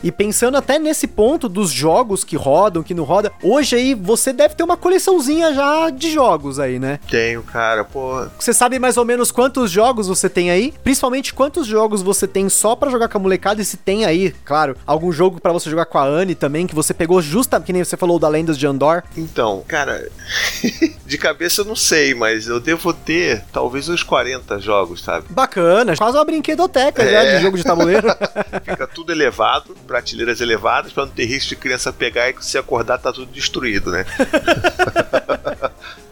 E 0.03 0.11
pensando 0.11 0.55
até 0.55 0.79
nesse 0.79 1.07
ponto 1.07 1.49
dos 1.49 1.71
jogos 1.71 2.23
que 2.23 2.35
rodam, 2.35 2.81
que 2.81 2.93
não 2.93 3.03
rodam, 3.03 3.31
hoje 3.43 3.75
aí 3.75 3.93
você 3.93 4.31
deve 4.31 4.55
ter 4.55 4.63
uma 4.63 4.77
coleçãozinha 4.77 5.53
já 5.53 5.89
de 5.89 6.11
jogos 6.11 6.59
aí, 6.59 6.79
né? 6.79 6.99
Tenho, 7.09 7.43
cara, 7.43 7.83
pô. 7.83 8.25
Você 8.39 8.53
sabe 8.53 8.79
mais 8.79 8.95
ou 8.97 9.03
menos 9.03 9.31
quantos 9.31 9.69
jogos 9.69 10.07
você 10.07 10.29
tem 10.29 10.51
aí? 10.51 10.73
Principalmente 10.83 11.33
quantos 11.33 11.67
jogos 11.67 12.01
você 12.01 12.27
tem 12.27 12.47
só 12.47 12.75
para 12.75 12.89
jogar 12.89 13.09
com 13.09 13.17
a 13.17 13.21
molecada 13.21 13.61
e 13.61 13.65
se 13.65 13.77
tem 13.77 14.05
aí, 14.05 14.33
claro, 14.45 14.75
algum 14.85 15.11
jogo 15.11 15.41
para 15.41 15.51
você 15.51 15.69
jogar 15.69 15.85
com 15.85 15.97
a 15.97 16.05
Anne 16.05 16.33
também, 16.33 16.65
que 16.65 16.75
você 16.75 16.93
pegou 16.93 17.21
justa, 17.21 17.59
que 17.59 17.73
nem 17.73 17.83
você 17.83 17.97
falou 17.97 18.17
da 18.17 18.29
Lendas 18.29 18.57
de 18.57 18.65
Andor? 18.65 19.03
Então, 19.17 19.63
cara, 19.67 20.09
de 21.05 21.17
cabeça 21.17 21.61
eu 21.61 21.65
não 21.65 21.75
sei, 21.75 22.13
mas 22.13 22.47
eu 22.47 22.59
devo 22.59 22.93
ter 22.93 23.43
talvez 23.51 23.89
uns 23.89 24.03
40 24.03 24.59
jogos, 24.59 25.03
sabe? 25.03 25.25
Bacana, 25.29 25.95
quase 25.97 26.17
uma 26.17 26.25
brinquedoteca 26.25 27.03
é. 27.03 27.11
já 27.11 27.37
de 27.37 27.43
jogo 27.43 27.57
de 27.57 27.63
tabuleiro. 27.63 28.07
Fica 28.63 28.87
tudo 28.87 29.11
elevado, 29.11 29.75
prateleiras 29.89 30.39
elevadas, 30.39 30.93
pra 30.93 31.03
não 31.03 31.11
ter 31.11 31.25
risco 31.25 31.49
de 31.49 31.55
criança 31.55 31.91
pegar 31.91 32.29
e 32.29 32.35
se 32.39 32.59
acordar 32.59 32.99
tá 32.99 33.11
tudo 33.11 33.31
destruído, 33.31 33.89
né? 33.89 34.05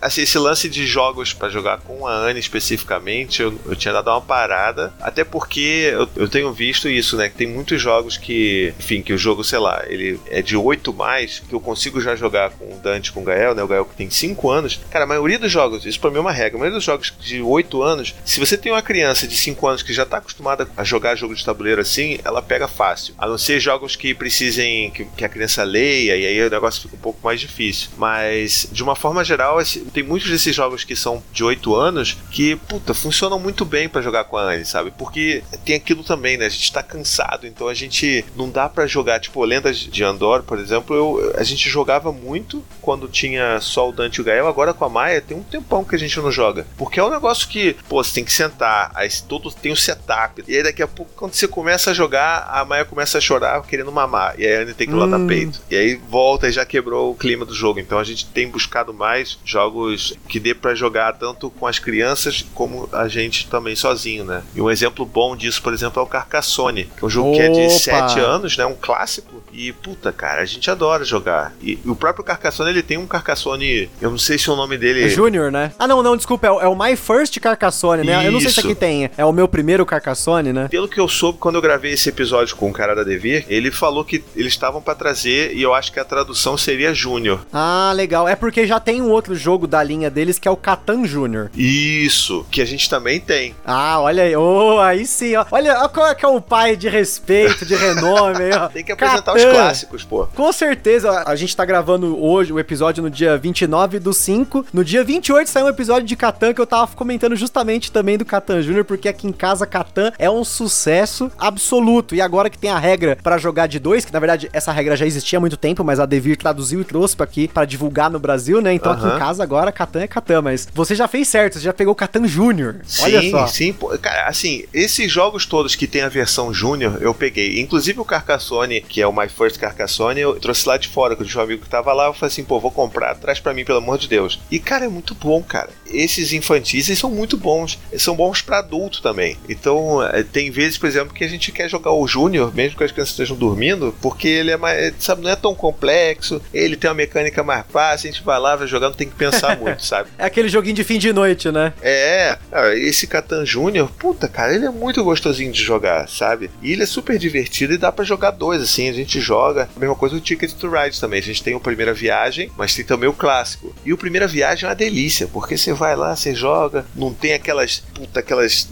assim, 0.07 0.21
esse 0.21 0.37
lance 0.37 0.67
de 0.67 0.85
jogos 0.85 1.33
para 1.33 1.49
jogar 1.49 1.79
com 1.79 2.07
a 2.07 2.13
Anne 2.13 2.39
especificamente, 2.39 3.41
eu, 3.41 3.57
eu, 3.65 3.75
tinha 3.75 3.93
dado 3.93 4.09
uma 4.09 4.21
parada, 4.21 4.93
até 4.99 5.23
porque 5.23 5.91
eu, 5.91 6.09
eu, 6.15 6.27
tenho 6.27 6.51
visto 6.51 6.89
isso, 6.89 7.15
né? 7.15 7.29
Que 7.29 7.35
tem 7.35 7.47
muitos 7.47 7.81
jogos 7.81 8.17
que, 8.17 8.73
enfim, 8.79 9.01
que 9.01 9.13
o 9.13 9.17
jogo, 9.17 9.43
sei 9.43 9.59
lá, 9.59 9.83
ele 9.87 10.19
é 10.27 10.41
de 10.41 10.55
8 10.55 10.93
mais, 10.93 11.39
que 11.39 11.53
eu 11.53 11.59
consigo 11.59 12.01
já 12.01 12.15
jogar 12.15 12.51
com 12.51 12.65
o 12.65 12.79
Dante, 12.79 13.11
com 13.11 13.21
o 13.21 13.23
Gael, 13.23 13.53
né? 13.53 13.63
O 13.63 13.67
Gael 13.67 13.85
que 13.85 13.95
tem 13.95 14.09
5 14.09 14.49
anos. 14.49 14.79
Cara, 14.89 15.05
a 15.05 15.07
maioria 15.07 15.39
dos 15.39 15.51
jogos, 15.51 15.85
isso 15.85 15.99
pra 15.99 16.09
mim 16.09 16.17
é 16.17 16.21
uma 16.21 16.31
regra, 16.31 16.57
a 16.57 16.59
maioria 16.59 16.77
dos 16.77 16.85
jogos 16.85 17.13
de 17.19 17.41
8 17.41 17.83
anos, 17.83 18.15
se 18.25 18.39
você 18.39 18.57
tem 18.57 18.71
uma 18.71 18.81
criança 18.81 19.27
de 19.27 19.35
5 19.35 19.67
anos 19.67 19.83
que 19.83 19.93
já 19.93 20.05
tá 20.05 20.17
acostumada 20.17 20.67
a 20.75 20.83
jogar 20.83 21.15
jogo 21.15 21.35
de 21.35 21.43
tabuleiro 21.43 21.81
assim, 21.81 22.19
ela 22.23 22.41
pega 22.41 22.67
fácil. 22.67 23.13
A 23.17 23.27
não 23.27 23.37
ser 23.37 23.59
jogos 23.59 23.95
que 23.95 24.13
precisem 24.13 24.91
que, 24.91 25.05
que 25.05 25.25
a 25.25 25.29
criança 25.29 25.63
leia, 25.63 26.15
e 26.15 26.25
aí 26.25 26.47
o 26.47 26.49
negócio 26.49 26.81
fica 26.81 26.95
um 26.95 26.99
pouco 26.99 27.19
mais 27.23 27.39
difícil. 27.39 27.89
Mas, 27.97 28.67
de 28.71 28.83
uma 28.83 28.95
forma 28.95 29.23
geral, 29.23 29.59
esse, 29.61 29.79
tem 29.97 30.03
muitos 30.03 30.29
desses 30.29 30.55
jogos 30.55 30.83
que 30.83 30.95
são 30.95 31.23
de 31.33 31.43
8 31.43 31.73
anos 31.73 32.15
que, 32.29 32.55
puta, 32.55 32.93
funcionam 32.93 33.39
muito 33.39 33.65
bem 33.65 33.89
para 33.89 33.99
jogar 33.99 34.25
com 34.25 34.38
a 34.38 34.43
Anne, 34.43 34.63
sabe? 34.63 34.91
Porque 34.95 35.41
tem 35.65 35.75
aquilo 35.75 36.03
também, 36.03 36.38
né? 36.38 36.45
A 36.45 36.49
gente 36.49 36.71
tá 36.71 36.83
cansado, 36.83 37.47
então 37.47 37.67
a 37.67 37.73
gente 37.73 38.23
não 38.36 38.47
dá 38.47 38.69
para 38.69 38.86
jogar, 38.86 39.19
tipo, 39.19 39.43
Lendas 39.43 39.79
de 39.79 40.03
Andor, 40.03 40.43
por 40.43 40.60
exemplo, 40.60 40.95
eu, 40.95 41.33
a 41.36 41.41
gente 41.41 41.67
jogava 41.67 42.12
muito 42.12 42.63
quando 42.79 43.07
tinha 43.07 43.60
só 43.60 43.89
o 43.89 43.91
Dante 43.91 44.17
e 44.17 44.21
o 44.21 44.23
Gael, 44.23 44.47
agora 44.47 44.71
com 44.71 44.86
a 44.86 44.89
Maia 44.89 45.19
tem 45.19 45.36
um 45.36 45.41
tempão 45.41 45.83
que 45.83 45.95
a 45.95 45.99
gente 45.99 46.15
não 46.19 46.31
joga. 46.31 46.67
Porque 46.77 46.99
é 46.99 47.03
um 47.03 47.10
negócio 47.10 47.47
que, 47.47 47.75
pô, 47.89 48.03
você 48.03 48.13
tem 48.13 48.23
que 48.23 48.31
sentar, 48.31 48.91
aí 48.93 49.10
todo 49.27 49.51
tem 49.51 49.71
o 49.71 49.75
setup, 49.75 50.43
e 50.47 50.57
aí 50.57 50.62
daqui 50.62 50.83
a 50.83 50.88
pouco, 50.88 51.12
quando 51.15 51.33
você 51.33 51.47
começa 51.47 51.89
a 51.89 51.93
jogar, 51.95 52.47
a 52.51 52.63
Maia 52.63 52.86
começa 52.86 53.17
a 53.17 53.21
chorar 53.21 53.63
querendo 53.63 53.91
mamar, 53.91 54.36
e 54.38 54.45
aí 54.45 54.57
a 54.57 54.62
Anne 54.62 54.75
tem 54.75 54.86
que 54.86 54.93
ir 54.93 54.95
lá 54.95 55.05
hum. 55.05 55.10
dar 55.10 55.25
peito. 55.25 55.60
E 55.71 55.75
aí 55.75 55.95
volta 55.95 56.47
e 56.47 56.51
já 56.51 56.63
quebrou 56.63 57.12
o 57.12 57.15
clima 57.15 57.43
do 57.43 57.55
jogo. 57.55 57.79
Então 57.79 57.97
a 57.97 58.03
gente 58.03 58.27
tem 58.27 58.47
buscado 58.47 58.93
mais 58.93 59.39
jogos 59.43 59.76
jogos 59.77 60.13
que 60.27 60.39
dê 60.39 60.53
para 60.53 60.73
jogar 60.73 61.13
tanto 61.13 61.49
com 61.51 61.67
as 61.67 61.77
crianças 61.79 62.45
como 62.53 62.89
a 62.91 63.07
gente 63.07 63.47
também 63.47 63.75
sozinho, 63.75 64.25
né? 64.25 64.43
E 64.55 64.61
um 64.61 64.69
exemplo 64.69 65.05
bom 65.05 65.35
disso, 65.35 65.61
por 65.61 65.73
exemplo, 65.73 66.01
é 66.01 66.03
o 66.03 66.07
Carcassonne, 66.07 66.85
que 66.85 67.03
é 67.03 67.05
um 67.05 67.09
jogo 67.09 67.29
Opa. 67.29 67.37
que 67.37 67.43
é 67.43 67.49
de 67.49 67.69
7 67.71 68.19
anos, 68.19 68.57
né? 68.57 68.65
Um 68.65 68.75
clássico. 68.75 69.37
E 69.57 69.73
puta, 69.73 70.11
cara, 70.11 70.43
a 70.43 70.45
gente 70.45 70.69
adora 70.69 71.03
jogar. 71.03 71.51
E, 71.59 71.79
e 71.83 71.89
o 71.89 71.95
próprio 71.95 72.23
Carcassonne, 72.23 72.69
ele 72.69 72.83
tem 72.83 72.95
um 72.95 73.07
Carcassonne, 73.07 73.89
eu 73.99 74.11
não 74.11 74.17
sei 74.19 74.37
se 74.37 74.51
o 74.51 74.55
nome 74.55 74.77
dele 74.77 75.05
é 75.05 75.09
Júnior, 75.09 75.51
né? 75.51 75.71
Ah, 75.79 75.87
não, 75.87 76.03
não, 76.03 76.15
desculpa, 76.15 76.45
é 76.45 76.51
o, 76.51 76.61
é 76.61 76.67
o 76.67 76.77
My 76.77 76.95
First 76.95 77.39
Carcassonne, 77.39 78.03
né? 78.03 78.17
Isso. 78.17 78.25
Eu 78.27 78.31
não 78.31 78.39
sei 78.39 78.51
se 78.51 78.59
aqui 78.59 78.75
tem. 78.75 79.09
É 79.17 79.25
o 79.25 79.31
meu 79.31 79.47
primeiro 79.47 79.83
Carcassonne, 79.83 80.53
né? 80.53 80.67
Pelo 80.67 80.87
que 80.87 80.99
eu 80.99 81.07
soube 81.07 81.39
quando 81.39 81.55
eu 81.55 81.61
gravei 81.61 81.93
esse 81.93 82.07
episódio 82.07 82.55
com 82.55 82.69
o 82.69 82.73
cara 82.73 82.93
da 82.93 83.03
Devir, 83.03 83.45
ele 83.49 83.71
falou 83.71 84.05
que 84.05 84.23
eles 84.35 84.53
estavam 84.53 84.79
para 84.79 84.93
trazer 84.93 85.55
e 85.55 85.63
eu 85.63 85.73
acho 85.73 85.91
que 85.91 85.99
a 85.99 86.05
tradução 86.05 86.55
seria 86.55 86.93
Júnior. 86.93 87.39
Ah, 87.51 87.91
legal. 87.95 88.27
É 88.27 88.35
porque 88.35 88.67
já 88.67 88.79
tem 88.79 89.01
um 89.01 89.09
outro 89.09 89.33
jogo 89.33 89.65
da 89.65 89.81
linha 89.81 90.11
deles 90.11 90.37
que 90.37 90.47
é 90.47 90.51
o 90.51 90.55
Catan 90.55 91.03
Júnior. 91.03 91.49
Isso, 91.55 92.45
que 92.51 92.61
a 92.61 92.65
gente 92.65 92.87
também 92.87 93.19
tem. 93.19 93.55
Ah, 93.65 93.99
olha 94.01 94.21
aí. 94.21 94.35
Oh, 94.35 94.79
aí 94.79 95.03
sim, 95.07 95.35
ó. 95.35 95.45
Olha 95.49 95.89
qual 95.89 96.05
é 96.05 96.13
que 96.13 96.23
é 96.23 96.27
o 96.27 96.39
pai 96.39 96.75
de 96.75 96.87
respeito, 96.87 97.65
de 97.65 97.75
renome 97.75 98.43
aí, 98.43 98.51
ó. 98.53 98.67
Tem 98.77 98.83
que 98.83 98.91
apresentar 98.91 99.33
Catan. 99.33 99.46
os 99.46 99.46
clássicos, 99.51 100.03
pô. 100.03 100.27
Com 100.27 100.51
certeza. 100.51 101.23
A 101.25 101.36
gente 101.36 101.55
tá 101.55 101.65
gravando 101.65 102.21
hoje 102.21 102.51
o 102.53 102.60
episódio 102.60 103.03
no 103.03 103.10
dia 103.10 103.38
29 103.38 103.99
do 103.99 104.13
5. 104.13 104.65
No 104.73 104.83
dia 104.83 105.03
28 105.03 105.49
saiu 105.49 105.65
um 105.65 105.69
episódio 105.69 106.07
de 106.07 106.15
Catan 106.15 106.53
que 106.53 106.62
eu 106.62 106.67
tava 106.67 106.95
comentando 106.95 107.36
justamente 107.36 107.91
também 107.91 108.17
do 108.17 108.25
Catan 108.25 108.62
Júnior, 108.62 108.86
porque 108.86 109.07
aqui 109.07 109.27
em 109.27 109.31
casa 109.31 109.65
Catan 109.65 110.12
é 110.17 110.29
um 110.29 110.43
sucesso 110.43 111.31
absoluto. 111.38 112.15
E 112.15 112.21
agora 112.21 112.49
que 112.49 112.57
tem 112.57 112.69
a 112.69 112.79
regra 112.79 113.17
para 113.21 113.38
jogar 113.38 113.67
de 113.67 113.79
dois, 113.79 114.05
que 114.05 114.13
na 114.13 114.19
verdade 114.19 114.49
essa 114.53 114.71
regra 114.71 114.95
já 114.95 115.05
existia 115.05 115.38
há 115.38 115.39
muito 115.39 115.57
tempo, 115.57 115.83
mas 115.83 115.99
a 115.99 116.05
Devir 116.05 116.38
traduziu 116.38 116.81
e 116.81 116.83
trouxe 116.86 117.15
para 117.15 117.25
aqui 117.25 117.47
para 117.47 117.65
divulgar 117.65 118.10
no 118.10 118.19
Brasil, 118.19 118.62
né? 118.62 118.73
Então 118.73 118.91
aqui 118.91 119.05
em 119.05 119.17
casa 119.17 119.43
agora 119.43 119.71
Catan 119.71 120.01
é 120.01 120.07
Catan, 120.07 120.41
mas 120.41 120.67
você 120.73 120.95
já 120.95 121.07
fez 121.07 121.27
certo, 121.27 121.53
você 121.53 121.65
já 121.65 121.73
pegou 121.73 121.93
Catan 121.93 122.27
Júnior. 122.27 122.77
Olha 123.01 123.29
só. 123.29 123.47
Sim, 123.47 123.73
sim. 123.73 123.97
Cara, 124.01 124.27
assim, 124.27 124.65
esses 124.73 125.12
jogos 125.12 125.45
todos 125.45 125.75
que 125.75 125.88
tem 125.88 126.01
a 126.01 126.10
versão 126.10 126.53
Júnior, 126.53 126.97
eu 127.01 127.13
peguei. 127.13 127.60
Inclusive 127.60 127.99
o 127.99 128.05
Carcassonne, 128.05 128.81
que 128.81 129.01
é 129.01 129.07
o 129.07 129.13
My 129.13 129.27
First 129.38 129.60
Carcassonne, 129.60 130.19
eu 130.19 130.39
trouxe 130.39 130.67
lá 130.67 130.78
de 130.78 130.88
fora, 130.88 131.15
que 131.15 131.23
o 131.23 131.39
um 131.39 131.41
amigo 131.41 131.63
que 131.63 131.69
tava 131.69 131.93
lá, 131.93 132.08
eu 132.08 132.13
falei 132.13 132.32
assim, 132.32 132.43
pô, 132.43 132.60
vou 132.60 132.71
comprar, 132.71 133.15
traz 133.15 133.39
para 133.39 133.54
mim, 133.54 133.63
pelo 133.63 133.78
amor 133.78 133.97
de 133.97 134.08
Deus. 134.08 134.39
E, 134.50 134.60
cara, 134.60 134.86
é 134.86 134.89
muito 134.89 135.13
bom, 135.13 135.41
cara. 135.43 135.69
Esses 135.86 136.34
infantis, 136.34 136.88
eles 136.88 137.00
são 137.00 137.12
muito 137.12 137.38
bons. 137.38 137.80
Eles 137.91 138.04
são 138.04 138.15
bons 138.15 138.41
para 138.41 138.60
adulto 138.60 139.02
também. 139.02 139.38
Então, 139.47 140.04
é, 140.04 140.23
tem 140.23 140.50
vezes, 140.50 140.78
por 140.78 140.88
exemplo, 140.88 141.13
que 141.13 141.23
a 141.23 141.28
gente 141.28 141.52
quer 141.52 141.69
jogar 141.69 141.91
o 141.91 142.08
Júnior, 142.08 142.54
mesmo 142.54 142.78
que 142.78 142.84
as 142.84 142.91
crianças 142.91 143.13
estejam 143.13 143.38
dormindo, 143.38 143.95
porque 144.02 144.28
ele 144.28 144.52
é 144.52 144.58
mais, 144.58 144.93
sabe, 145.00 145.21
não 145.21 145.30
é 145.30 145.36
tão 145.36 145.54
complexo, 145.54 146.41
ele 146.54 146.76
tem 146.76 146.89
uma 146.89 146.95
mecânica 146.95 147.43
mais 147.43 147.65
fácil, 147.69 148.10
a 148.10 148.12
gente 148.12 148.23
vai 148.23 148.39
lá, 148.39 148.56
vai 148.56 148.67
jogar, 148.67 148.89
não 148.89 148.95
tem 148.95 149.10
que 149.10 149.15
pensar 149.15 149.58
muito, 149.60 149.86
sabe? 149.86 150.10
É 150.17 150.26
aquele 150.26 150.50
joguinho 150.50 150.76
de 150.76 150.84
fim 150.84 150.97
de 150.97 151.13
noite, 151.13 151.52
né? 151.52 151.73
É, 151.82 152.38
esse 152.76 153.08
Catan 153.08 153.45
Júnior, 153.45 153.89
puta, 153.97 154.28
cara, 154.28 154.54
ele 154.54 154.65
é 154.65 154.71
muito 154.71 155.04
gostosinho 155.04 155.52
de 155.52 155.62
jogar, 155.62 156.08
sabe? 156.10 156.50
E 156.62 156.71
ele 156.71 156.84
é 156.84 156.86
super 156.86 157.17
divertido 157.17 157.73
e 157.73 157.78
dá 157.78 157.91
para 157.91 158.06
jogar 158.06 158.32
dois, 158.32 158.62
assim, 158.62 158.89
a 158.89 158.93
gente 158.93 159.16
joga. 159.19 159.69
A 159.75 159.80
mesma 159.80 159.95
coisa 159.95 160.15
o 160.15 160.19
Ticket 160.19 160.51
to 160.53 160.69
Ride 160.69 160.99
também. 160.99 161.19
A 161.19 161.23
gente 161.23 161.43
tem 161.43 161.56
o 161.56 161.60
Primeira 161.60 161.93
Viagem, 161.93 162.51
mas 162.58 162.75
tem 162.75 162.86
também 162.86 163.10
o 163.10 163.13
clássico. 163.13 163.73
E 163.86 163.93
o 163.93 163.97
Primeira 163.97 164.27
Viagem 164.27 164.65
é 164.65 164.69
uma 164.69 164.75
delícia, 164.75 165.27
porque 165.27 165.58
você 165.58 165.73
vai 165.73 165.95
lá, 165.95 166.15
você 166.15 166.34
joga, 166.34 166.86
não 166.95 167.13
tem 167.13 167.34
aquelas, 167.34 167.84
puta, 167.93 168.19
aquelas 168.19 168.67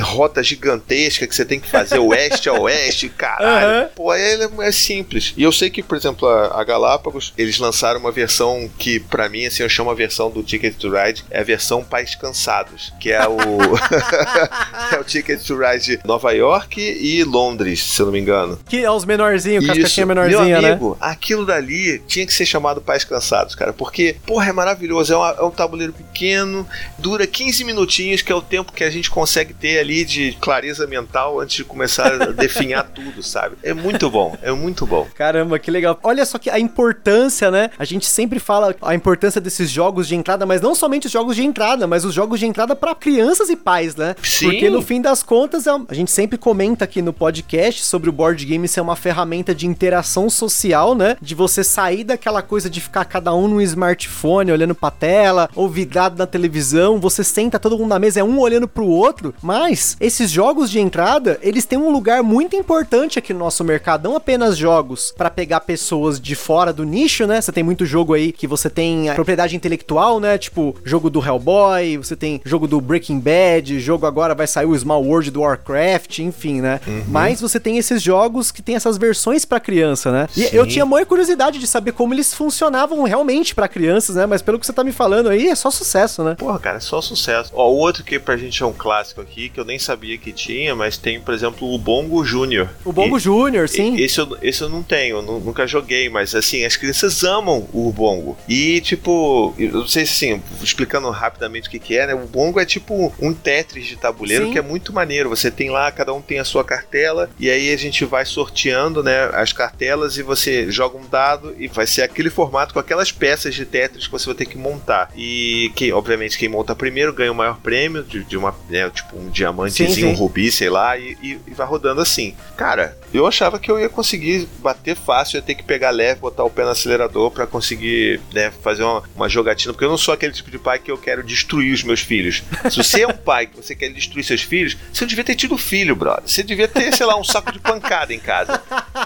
rotas 0.00 0.46
gigantescas 0.46 1.28
que 1.28 1.34
você 1.34 1.44
tem 1.44 1.60
que 1.60 1.68
fazer 1.68 1.98
oeste 2.00 2.48
a 2.48 2.52
oeste, 2.52 3.08
caralho. 3.08 3.82
Uhum. 3.84 3.88
Pô, 3.94 4.14
ele 4.14 4.44
é, 4.44 4.68
é, 4.68 4.72
simples. 4.72 5.34
E 5.36 5.42
eu 5.42 5.52
sei 5.52 5.70
que, 5.70 5.82
por 5.82 5.96
exemplo, 5.96 6.28
a, 6.28 6.60
a 6.60 6.64
Galápagos, 6.64 7.32
eles 7.36 7.58
lançaram 7.58 8.00
uma 8.00 8.12
versão 8.12 8.70
que, 8.78 9.00
para 9.00 9.28
mim, 9.28 9.46
assim, 9.46 9.62
eu 9.62 9.68
chamo 9.68 9.90
a 9.90 9.94
versão 9.94 10.30
do 10.30 10.42
Ticket 10.42 10.76
to 10.76 10.90
Ride 10.90 11.24
é 11.30 11.40
a 11.40 11.44
versão 11.44 11.84
Pais 11.84 12.14
Cansados, 12.14 12.92
que 13.00 13.10
é 13.10 13.26
o 13.26 13.36
é 14.92 15.00
o 15.00 15.04
Ticket 15.04 15.40
to 15.42 15.56
Ride 15.56 16.00
Nova 16.04 16.32
York 16.32 16.80
e 16.80 17.24
Londres, 17.24 17.82
se 17.82 18.00
eu 18.00 18.06
não 18.06 18.12
me 18.12 18.20
engano. 18.20 18.58
Que 18.68 18.84
é 18.84 18.90
os 18.90 19.04
menorzinhos, 19.04 19.64
as 19.78 19.88
caixinhas 19.88 20.08
menorzinhas, 20.08 20.60
Meu 20.60 20.70
amigo, 20.70 20.90
né? 20.90 20.96
aquilo 21.00 21.46
dali 21.46 21.98
tinha 22.06 22.26
que 22.26 22.32
ser 22.32 22.46
chamado 22.46 22.80
Pais 22.80 23.04
Cansados, 23.04 23.54
cara, 23.54 23.72
porque, 23.72 24.16
porra, 24.26 24.48
é 24.48 24.52
maravilhoso, 24.52 25.12
é, 25.12 25.16
uma, 25.16 25.30
é 25.30 25.42
um 25.42 25.50
tabuleiro 25.50 25.92
pequeno, 25.92 26.66
dura 26.98 27.26
15 27.26 27.64
minutinhos, 27.64 28.22
que 28.22 28.32
é 28.32 28.34
o 28.34 28.42
tempo 28.42 28.72
que 28.72 28.84
a 28.84 28.90
gente 28.90 29.10
consegue 29.10 29.54
ter 29.54 29.78
ali 29.78 30.04
de 30.04 30.36
clareza 30.40 30.86
mental 30.86 31.40
antes 31.40 31.56
de 31.56 31.64
começar 31.64 32.12
a 32.12 32.26
definhar 32.32 32.84
tudo, 32.84 33.22
sabe? 33.22 33.56
É 33.62 33.72
muito 33.72 34.10
bom, 34.10 34.36
é 34.42 34.52
muito 34.52 34.86
bom. 34.86 35.06
Caramba, 35.14 35.58
que 35.58 35.70
legal. 35.70 35.98
Olha 36.02 36.24
só 36.24 36.38
que 36.38 36.50
a 36.50 36.58
importância, 36.58 37.50
né? 37.50 37.70
A 37.78 37.84
gente 37.84 38.06
sempre 38.06 38.38
fala 38.38 38.74
a 38.82 38.94
importância 38.94 39.40
desses 39.40 39.70
jogos 39.70 40.08
de 40.08 40.14
entrada, 40.14 40.46
mas 40.46 40.60
não 40.60 40.74
somente 40.74 41.06
os 41.06 41.12
jogos 41.12 41.36
de 41.36 41.44
entrada, 41.44 41.86
mas 41.86 42.04
os 42.04 42.14
jogos 42.14 42.40
de 42.40 42.46
entrada 42.46 42.74
para 42.74 42.94
crianças 42.94 43.48
e 43.48 43.56
pais, 43.56 43.96
né? 43.96 44.14
Sim. 44.22 44.50
Porque 44.50 44.70
no 44.70 44.82
fim 44.82 45.00
das 45.00 45.22
contas, 45.22 45.66
é 45.66 45.70
a 45.88 45.94
gente 45.94 46.10
sempre 46.10 46.38
comenta 46.38 46.84
aqui 46.84 47.02
no 47.02 47.12
podcast 47.12 47.84
sobre 47.84 48.08
o 48.08 48.12
board 48.12 48.44
game 48.44 48.66
ser 48.66 48.80
uma 48.80 48.96
ferramenta 48.96 49.54
de 49.54 49.65
interação 49.66 50.28
social, 50.28 50.94
né? 50.94 51.16
De 51.20 51.34
você 51.34 51.62
sair 51.62 52.04
daquela 52.04 52.42
coisa 52.42 52.68
de 52.68 52.80
ficar 52.80 53.04
cada 53.04 53.34
um 53.34 53.48
no 53.48 53.62
smartphone 53.62 54.52
olhando 54.52 54.74
pra 54.74 54.90
tela, 54.90 55.48
ou 55.54 55.68
vidrado 55.68 56.18
na 56.18 56.26
televisão, 56.26 56.98
você 56.98 57.22
senta 57.22 57.58
todo 57.58 57.78
mundo 57.78 57.90
na 57.90 57.98
mesa, 57.98 58.20
é 58.20 58.24
um 58.24 58.38
olhando 58.38 58.68
pro 58.68 58.86
outro, 58.86 59.34
mas 59.42 59.96
esses 60.00 60.30
jogos 60.30 60.70
de 60.70 60.80
entrada, 60.80 61.38
eles 61.42 61.64
têm 61.64 61.78
um 61.78 61.92
lugar 61.92 62.22
muito 62.22 62.56
importante 62.56 63.18
aqui 63.18 63.32
no 63.32 63.38
nosso 63.38 63.62
mercado, 63.62 64.08
não 64.08 64.16
apenas 64.16 64.56
jogos 64.56 65.12
para 65.16 65.30
pegar 65.30 65.60
pessoas 65.60 66.20
de 66.20 66.34
fora 66.34 66.72
do 66.72 66.84
nicho, 66.84 67.26
né? 67.26 67.40
Você 67.40 67.52
tem 67.52 67.62
muito 67.62 67.86
jogo 67.86 68.14
aí 68.14 68.32
que 68.32 68.46
você 68.46 68.68
tem 68.68 69.12
propriedade 69.14 69.54
intelectual, 69.54 70.18
né? 70.18 70.36
Tipo 70.38 70.56
tipo 70.56 70.76
jogo 70.84 71.10
do 71.10 71.24
Hellboy, 71.24 71.98
você 71.98 72.16
tem 72.16 72.40
jogo 72.44 72.66
do 72.66 72.80
Breaking 72.80 73.20
Bad, 73.20 73.78
jogo 73.78 74.06
agora 74.06 74.34
vai 74.34 74.46
sair 74.46 74.66
o 74.66 74.76
Small 74.76 75.04
World 75.04 75.30
do 75.30 75.40
Warcraft, 75.42 76.20
enfim, 76.20 76.60
né? 76.60 76.80
Uhum. 76.86 77.04
Mas 77.08 77.40
você 77.40 77.60
tem 77.60 77.76
esses 77.76 78.02
jogos 78.02 78.50
que 78.50 78.62
tem 78.62 78.74
essas 78.74 78.96
versões 78.96 79.44
para 79.44 79.55
criança, 79.60 80.10
né? 80.10 80.28
E 80.36 80.42
Sim. 80.42 80.56
eu 80.56 80.66
tinha 80.66 80.84
muita 80.84 81.06
curiosidade 81.06 81.58
de 81.58 81.66
saber 81.66 81.92
como 81.92 82.12
eles 82.12 82.34
funcionavam 82.34 83.02
realmente 83.04 83.54
para 83.54 83.68
crianças, 83.68 84.16
né? 84.16 84.26
Mas 84.26 84.42
pelo 84.42 84.58
que 84.58 84.66
você 84.66 84.72
tá 84.72 84.84
me 84.84 84.92
falando 84.92 85.28
aí, 85.28 85.48
é 85.48 85.54
só 85.54 85.70
sucesso, 85.70 86.22
né? 86.22 86.34
Porra, 86.36 86.58
cara, 86.58 86.76
é 86.78 86.80
só 86.80 87.00
sucesso. 87.00 87.50
Ó, 87.54 87.70
o 87.70 87.76
outro 87.76 88.04
que 88.04 88.18
pra 88.18 88.36
gente 88.36 88.62
é 88.62 88.66
um 88.66 88.72
clássico 88.72 89.20
aqui, 89.20 89.48
que 89.48 89.58
eu 89.58 89.64
nem 89.64 89.78
sabia 89.78 90.18
que 90.18 90.32
tinha, 90.32 90.74
mas 90.74 90.98
tem, 90.98 91.20
por 91.20 91.34
exemplo, 91.34 91.72
o 91.72 91.78
Bongo 91.78 92.24
Júnior. 92.24 92.68
O 92.84 92.92
Bongo 92.92 93.18
Júnior, 93.18 93.68
sim. 93.68 93.96
Esse 93.96 94.18
eu, 94.18 94.36
esse 94.42 94.62
eu 94.62 94.68
não 94.68 94.82
tenho, 94.82 95.22
nunca 95.22 95.66
joguei, 95.66 96.08
mas 96.08 96.34
assim, 96.34 96.64
as 96.64 96.76
crianças 96.76 97.24
amam 97.24 97.66
o 97.72 97.92
Bongo. 97.92 98.36
E, 98.48 98.80
tipo, 98.80 99.54
eu 99.58 99.72
não 99.72 99.88
sei 99.88 100.04
se 100.06 100.16
assim, 100.16 100.42
explicando 100.62 101.08
rapidamente 101.10 101.68
o 101.68 101.70
que, 101.70 101.78
que 101.78 101.96
é, 101.96 102.06
né? 102.06 102.14
O 102.14 102.26
bongo 102.26 102.58
é 102.58 102.64
tipo 102.64 103.12
um 103.20 103.32
Tetris 103.32 103.86
de 103.86 103.96
tabuleiro 103.96 104.46
Sim. 104.46 104.52
que 104.52 104.58
é 104.58 104.62
muito 104.62 104.92
maneiro. 104.92 105.28
Você 105.28 105.50
tem 105.50 105.70
lá, 105.70 105.90
cada 105.92 106.12
um 106.12 106.20
tem 106.20 106.38
a 106.38 106.44
sua 106.44 106.64
cartela, 106.64 107.30
e 107.38 107.50
aí 107.50 107.72
a 107.72 107.76
gente 107.76 108.04
vai 108.04 108.24
sorteando, 108.24 109.02
né? 109.02 109.30
As 109.46 109.52
cartelas 109.52 110.18
e 110.18 110.22
você 110.22 110.70
joga 110.70 110.98
um 110.98 111.06
dado 111.06 111.54
e 111.58 111.68
vai 111.68 111.86
ser 111.86 112.02
aquele 112.02 112.28
formato 112.28 112.74
com 112.74 112.80
aquelas 112.80 113.10
peças 113.12 113.54
de 113.54 113.64
Tetris 113.64 114.06
que 114.06 114.12
você 114.12 114.26
vai 114.26 114.34
ter 114.34 114.46
que 114.46 114.58
montar. 114.58 115.10
E 115.16 115.72
que, 115.74 115.92
obviamente, 115.92 116.36
quem 116.36 116.48
monta 116.48 116.74
primeiro 116.74 117.12
ganha 117.12 117.32
o 117.32 117.34
maior 117.34 117.58
prêmio 117.60 118.02
de, 118.02 118.24
de 118.24 118.36
uma, 118.36 118.54
né, 118.68 118.90
tipo 118.90 119.16
um 119.16 119.30
diamantezinho, 119.30 119.88
sim, 119.88 120.00
sim. 120.02 120.06
um 120.06 120.12
rubi, 120.12 120.50
sei 120.50 120.68
lá, 120.68 120.98
e, 120.98 121.16
e, 121.22 121.38
e, 121.46 121.54
vai 121.54 121.66
rodando 121.66 122.00
assim. 122.00 122.34
Cara, 122.56 122.96
eu 123.12 123.26
achava 123.26 123.58
que 123.58 123.70
eu 123.70 123.78
ia 123.78 123.88
conseguir 123.88 124.48
bater 124.58 124.96
fácil, 124.96 125.36
ia 125.36 125.42
ter 125.42 125.54
que 125.54 125.62
pegar 125.62 125.90
leve, 125.90 126.20
botar 126.20 126.44
o 126.44 126.50
pé 126.50 126.64
no 126.64 126.70
acelerador 126.70 127.30
para 127.30 127.46
conseguir 127.46 128.20
né, 128.32 128.50
fazer 128.62 128.82
uma, 128.82 129.02
uma 129.14 129.28
jogatina, 129.28 129.72
porque 129.72 129.84
eu 129.84 129.90
não 129.90 129.98
sou 129.98 130.12
aquele 130.14 130.32
tipo 130.32 130.50
de 130.50 130.58
pai 130.58 130.78
que 130.78 130.90
eu 130.90 130.98
quero 130.98 131.22
destruir 131.22 131.72
os 131.72 131.82
meus 131.82 132.00
filhos. 132.00 132.42
Se 132.70 132.76
você 132.76 133.02
é 133.02 133.08
um 133.08 133.16
pai 133.16 133.46
que 133.46 133.56
você 133.56 133.74
quer 133.74 133.90
destruir 133.90 134.24
seus 134.24 134.42
filhos, 134.42 134.76
você 134.92 135.04
não 135.04 135.08
devia 135.08 135.24
ter 135.24 135.34
tido 135.34 135.56
filho, 135.56 135.94
brother. 135.94 136.22
Você 136.26 136.42
devia 136.42 136.68
ter, 136.68 136.94
sei 136.94 137.06
lá, 137.06 137.18
um 137.18 137.24
saco 137.24 137.52
de 137.52 137.58
pancada 137.58 138.12
em 138.12 138.18
casa. 138.18 138.58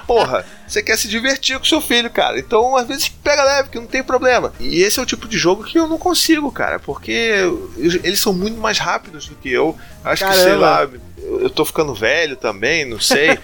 Porra, 0.06 0.44
você 0.70 0.82
quer 0.82 0.96
se 0.96 1.08
divertir 1.08 1.58
com 1.58 1.64
seu 1.64 1.80
filho, 1.80 2.08
cara. 2.10 2.38
Então, 2.38 2.76
às 2.76 2.86
vezes, 2.86 3.08
pega 3.08 3.42
leve, 3.42 3.70
que 3.70 3.78
não 3.78 3.86
tem 3.86 4.02
problema. 4.02 4.52
E 4.60 4.82
esse 4.82 4.98
é 4.98 5.02
o 5.02 5.06
tipo 5.06 5.26
de 5.26 5.36
jogo 5.36 5.64
que 5.64 5.78
eu 5.78 5.88
não 5.88 5.98
consigo, 5.98 6.50
cara, 6.52 6.78
porque 6.78 7.40
eles 7.76 8.20
são 8.20 8.32
muito 8.32 8.58
mais 8.58 8.78
rápidos 8.78 9.26
do 9.26 9.34
que 9.34 9.50
eu. 9.50 9.76
Acho 10.04 10.24
Caramba. 10.24 10.38
que, 10.38 10.48
sei 10.48 10.56
lá, 10.56 10.88
eu 11.22 11.50
tô 11.50 11.64
ficando 11.64 11.94
velho 11.94 12.36
também, 12.36 12.84
não 12.84 12.98
sei. 12.98 13.38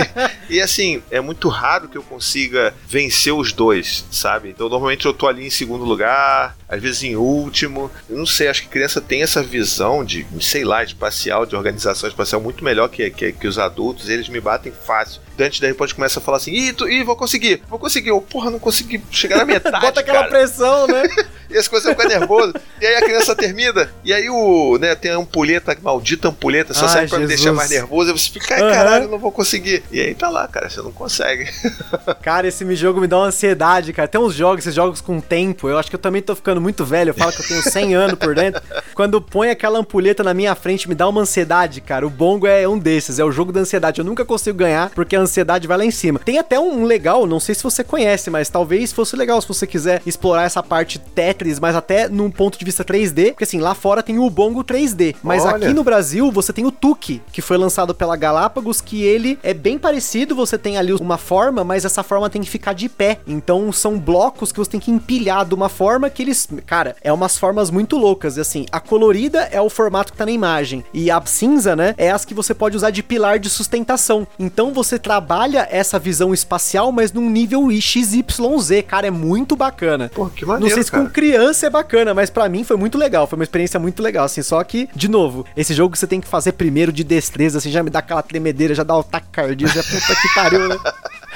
e 0.48 0.60
assim, 0.60 1.02
é 1.10 1.20
muito 1.20 1.48
raro 1.48 1.88
que 1.88 1.96
eu 1.96 2.02
consiga 2.02 2.74
vencer 2.86 3.32
os 3.32 3.52
dois, 3.52 4.04
sabe? 4.10 4.50
Então 4.50 4.68
normalmente 4.68 5.06
eu 5.06 5.14
tô 5.14 5.26
ali 5.28 5.46
em 5.46 5.50
segundo 5.50 5.84
lugar, 5.84 6.56
às 6.68 6.80
vezes 6.80 7.02
em 7.02 7.16
último. 7.16 7.90
Eu 8.08 8.18
não 8.18 8.26
sei, 8.26 8.48
acho 8.48 8.62
que 8.62 8.68
criança 8.68 9.00
tem 9.00 9.22
essa 9.22 9.42
visão 9.42 10.04
de, 10.04 10.26
sei 10.40 10.64
lá, 10.64 10.82
espacial, 10.82 11.46
de 11.46 11.56
organização 11.56 12.08
espacial 12.08 12.40
muito 12.40 12.64
melhor 12.64 12.88
que, 12.88 13.08
que, 13.10 13.32
que 13.32 13.48
os 13.48 13.58
adultos, 13.58 14.08
eles 14.08 14.28
me 14.28 14.40
batem 14.40 14.72
fácil. 14.72 15.20
Dante 15.36 15.60
daí 15.60 15.70
repente 15.70 15.94
começa 15.94 16.18
a 16.18 16.22
falar 16.22 16.36
assim: 16.36 16.52
ih, 16.52 16.69
tu, 16.72 16.88
ih, 16.88 17.02
vou 17.02 17.16
conseguir, 17.16 17.62
vou 17.68 17.78
conseguir. 17.78 18.10
Eu, 18.10 18.20
porra, 18.20 18.50
não 18.50 18.58
consegui 18.58 19.00
chegar 19.10 19.38
na 19.38 19.44
metade. 19.44 19.80
Bota 19.84 20.00
aquela 20.00 20.20
cara. 20.20 20.30
pressão, 20.30 20.86
né? 20.86 21.02
e 21.50 21.58
as 21.58 21.68
coisas 21.68 21.90
ficam 21.90 22.08
nervoso. 22.08 22.54
E 22.80 22.86
aí 22.86 22.96
a 22.96 23.02
criança 23.02 23.34
termina, 23.34 23.90
e 24.04 24.12
aí 24.12 24.30
o, 24.30 24.78
né, 24.78 24.94
tem 24.94 25.10
a 25.10 25.16
ampulheta, 25.16 25.76
maldita 25.82 26.28
ampulheta, 26.28 26.72
só 26.72 26.86
Ai, 26.86 26.92
serve 26.92 27.08
pra 27.08 27.18
Jesus. 27.18 27.30
me 27.30 27.36
deixar 27.36 27.52
mais 27.52 27.70
nervoso. 27.70 28.10
E 28.10 28.18
você 28.18 28.30
fica, 28.30 28.54
ai, 28.54 28.62
uhum. 28.62 28.70
caralho, 28.70 29.08
não 29.08 29.18
vou 29.18 29.32
conseguir. 29.32 29.82
E 29.90 30.00
aí 30.00 30.14
tá 30.14 30.28
lá, 30.28 30.46
cara, 30.46 30.70
você 30.70 30.80
não 30.80 30.92
consegue. 30.92 31.50
cara, 32.22 32.46
esse 32.46 32.64
jogo 32.76 33.00
me 33.00 33.06
dá 33.06 33.18
uma 33.18 33.26
ansiedade, 33.26 33.92
cara. 33.92 34.08
Tem 34.08 34.20
uns 34.20 34.34
jogos, 34.34 34.60
esses 34.60 34.74
jogos 34.74 35.00
com 35.00 35.20
tempo. 35.20 35.68
Eu 35.68 35.78
acho 35.78 35.90
que 35.90 35.96
eu 35.96 36.00
também 36.00 36.22
tô 36.22 36.34
ficando 36.34 36.60
muito 36.60 36.84
velho. 36.84 37.10
Eu 37.10 37.14
falo 37.14 37.32
que 37.32 37.42
eu 37.42 37.48
tenho 37.48 37.62
100 37.62 37.94
anos 37.94 38.18
por 38.18 38.34
dentro. 38.34 38.62
Quando 38.94 39.20
põe 39.20 39.50
aquela 39.50 39.78
ampulheta 39.78 40.22
na 40.22 40.32
minha 40.32 40.54
frente, 40.54 40.88
me 40.88 40.94
dá 40.94 41.08
uma 41.08 41.22
ansiedade, 41.22 41.80
cara. 41.80 42.06
O 42.06 42.10
Bongo 42.10 42.46
é 42.46 42.68
um 42.68 42.78
desses, 42.78 43.18
é 43.18 43.24
o 43.24 43.32
jogo 43.32 43.52
da 43.52 43.60
ansiedade. 43.60 43.98
Eu 43.98 44.04
nunca 44.04 44.24
consigo 44.24 44.56
ganhar 44.56 44.90
porque 44.90 45.16
a 45.16 45.20
ansiedade 45.20 45.66
vai 45.66 45.78
lá 45.78 45.84
em 45.84 45.90
cima. 45.90 46.20
Tem 46.20 46.38
até 46.38 46.59
um 46.60 46.84
legal, 46.84 47.26
não 47.26 47.40
sei 47.40 47.54
se 47.54 47.62
você 47.62 47.82
conhece, 47.82 48.30
mas 48.30 48.48
talvez 48.48 48.92
fosse 48.92 49.16
legal 49.16 49.40
se 49.40 49.48
você 49.48 49.66
quiser 49.66 50.02
explorar 50.06 50.44
essa 50.44 50.62
parte 50.62 50.98
Tetris, 50.98 51.58
mas 51.58 51.76
até 51.76 52.08
num 52.08 52.30
ponto 52.30 52.58
de 52.58 52.64
vista 52.64 52.84
3D, 52.84 53.30
porque 53.30 53.44
assim, 53.44 53.60
lá 53.60 53.74
fora 53.74 54.02
tem 54.02 54.18
o 54.18 54.30
Bongo 54.30 54.64
3D, 54.64 55.16
mas 55.22 55.44
Olha. 55.44 55.56
aqui 55.66 55.74
no 55.74 55.84
Brasil 55.84 56.30
você 56.30 56.52
tem 56.52 56.64
o 56.66 56.72
Tuki, 56.72 57.22
que 57.32 57.42
foi 57.42 57.56
lançado 57.56 57.94
pela 57.94 58.16
Galápagos, 58.16 58.80
que 58.80 59.02
ele 59.02 59.38
é 59.42 59.54
bem 59.54 59.78
parecido, 59.78 60.34
você 60.34 60.58
tem 60.58 60.76
ali 60.76 60.92
uma 60.92 61.18
forma, 61.18 61.64
mas 61.64 61.84
essa 61.84 62.02
forma 62.02 62.30
tem 62.30 62.42
que 62.42 62.50
ficar 62.50 62.72
de 62.72 62.88
pé. 62.88 63.18
Então 63.26 63.72
são 63.72 63.98
blocos 63.98 64.52
que 64.52 64.58
você 64.58 64.70
tem 64.70 64.80
que 64.80 64.90
empilhar 64.90 65.44
de 65.44 65.54
uma 65.54 65.68
forma 65.68 66.10
que 66.10 66.22
eles, 66.22 66.48
cara, 66.66 66.96
é 67.02 67.12
umas 67.12 67.38
formas 67.38 67.70
muito 67.70 67.96
loucas, 67.96 68.36
e 68.36 68.40
assim, 68.40 68.66
a 68.70 68.80
colorida 68.80 69.48
é 69.52 69.60
o 69.60 69.70
formato 69.70 70.12
que 70.12 70.18
tá 70.18 70.26
na 70.26 70.32
imagem 70.32 70.84
e 70.92 71.10
a 71.10 71.20
cinza, 71.24 71.76
né, 71.76 71.94
é 71.96 72.10
as 72.10 72.24
que 72.24 72.34
você 72.34 72.54
pode 72.54 72.76
usar 72.76 72.90
de 72.90 73.02
pilar 73.02 73.38
de 73.38 73.48
sustentação. 73.48 74.26
Então 74.38 74.72
você 74.72 74.98
trabalha 74.98 75.66
essa 75.70 75.98
visão 75.98 76.32
espacial, 76.50 76.90
mas 76.90 77.12
num 77.12 77.30
nível 77.30 77.68
XYZ, 77.70 78.82
cara, 78.86 79.06
é 79.06 79.10
muito 79.10 79.54
bacana. 79.54 80.10
Pô, 80.12 80.26
que 80.26 80.44
maneiro, 80.44 80.68
Não 80.68 80.74
sei 80.74 80.82
se 80.82 80.90
cara. 80.90 81.04
com 81.04 81.10
criança 81.10 81.66
é 81.66 81.70
bacana, 81.70 82.12
mas 82.12 82.28
para 82.28 82.48
mim 82.48 82.64
foi 82.64 82.76
muito 82.76 82.98
legal, 82.98 83.26
foi 83.26 83.38
uma 83.38 83.44
experiência 83.44 83.78
muito 83.78 84.02
legal, 84.02 84.24
assim, 84.24 84.42
só 84.42 84.62
que, 84.64 84.88
de 84.94 85.08
novo, 85.08 85.46
esse 85.56 85.72
jogo 85.72 85.96
você 85.96 86.06
tem 86.06 86.20
que 86.20 86.26
fazer 86.26 86.52
primeiro 86.52 86.92
de 86.92 87.04
destreza, 87.04 87.58
assim, 87.58 87.70
já 87.70 87.82
me 87.82 87.90
dá 87.90 88.00
aquela 88.00 88.22
tremedeira, 88.22 88.74
já 88.74 88.82
dá 88.82 88.96
o 88.96 89.00
ataque 89.00 89.28
cardíaco, 89.30 89.74
já 89.74 89.82
puta 89.82 90.20
que 90.20 90.34
pariu, 90.34 90.68
né? 90.68 90.76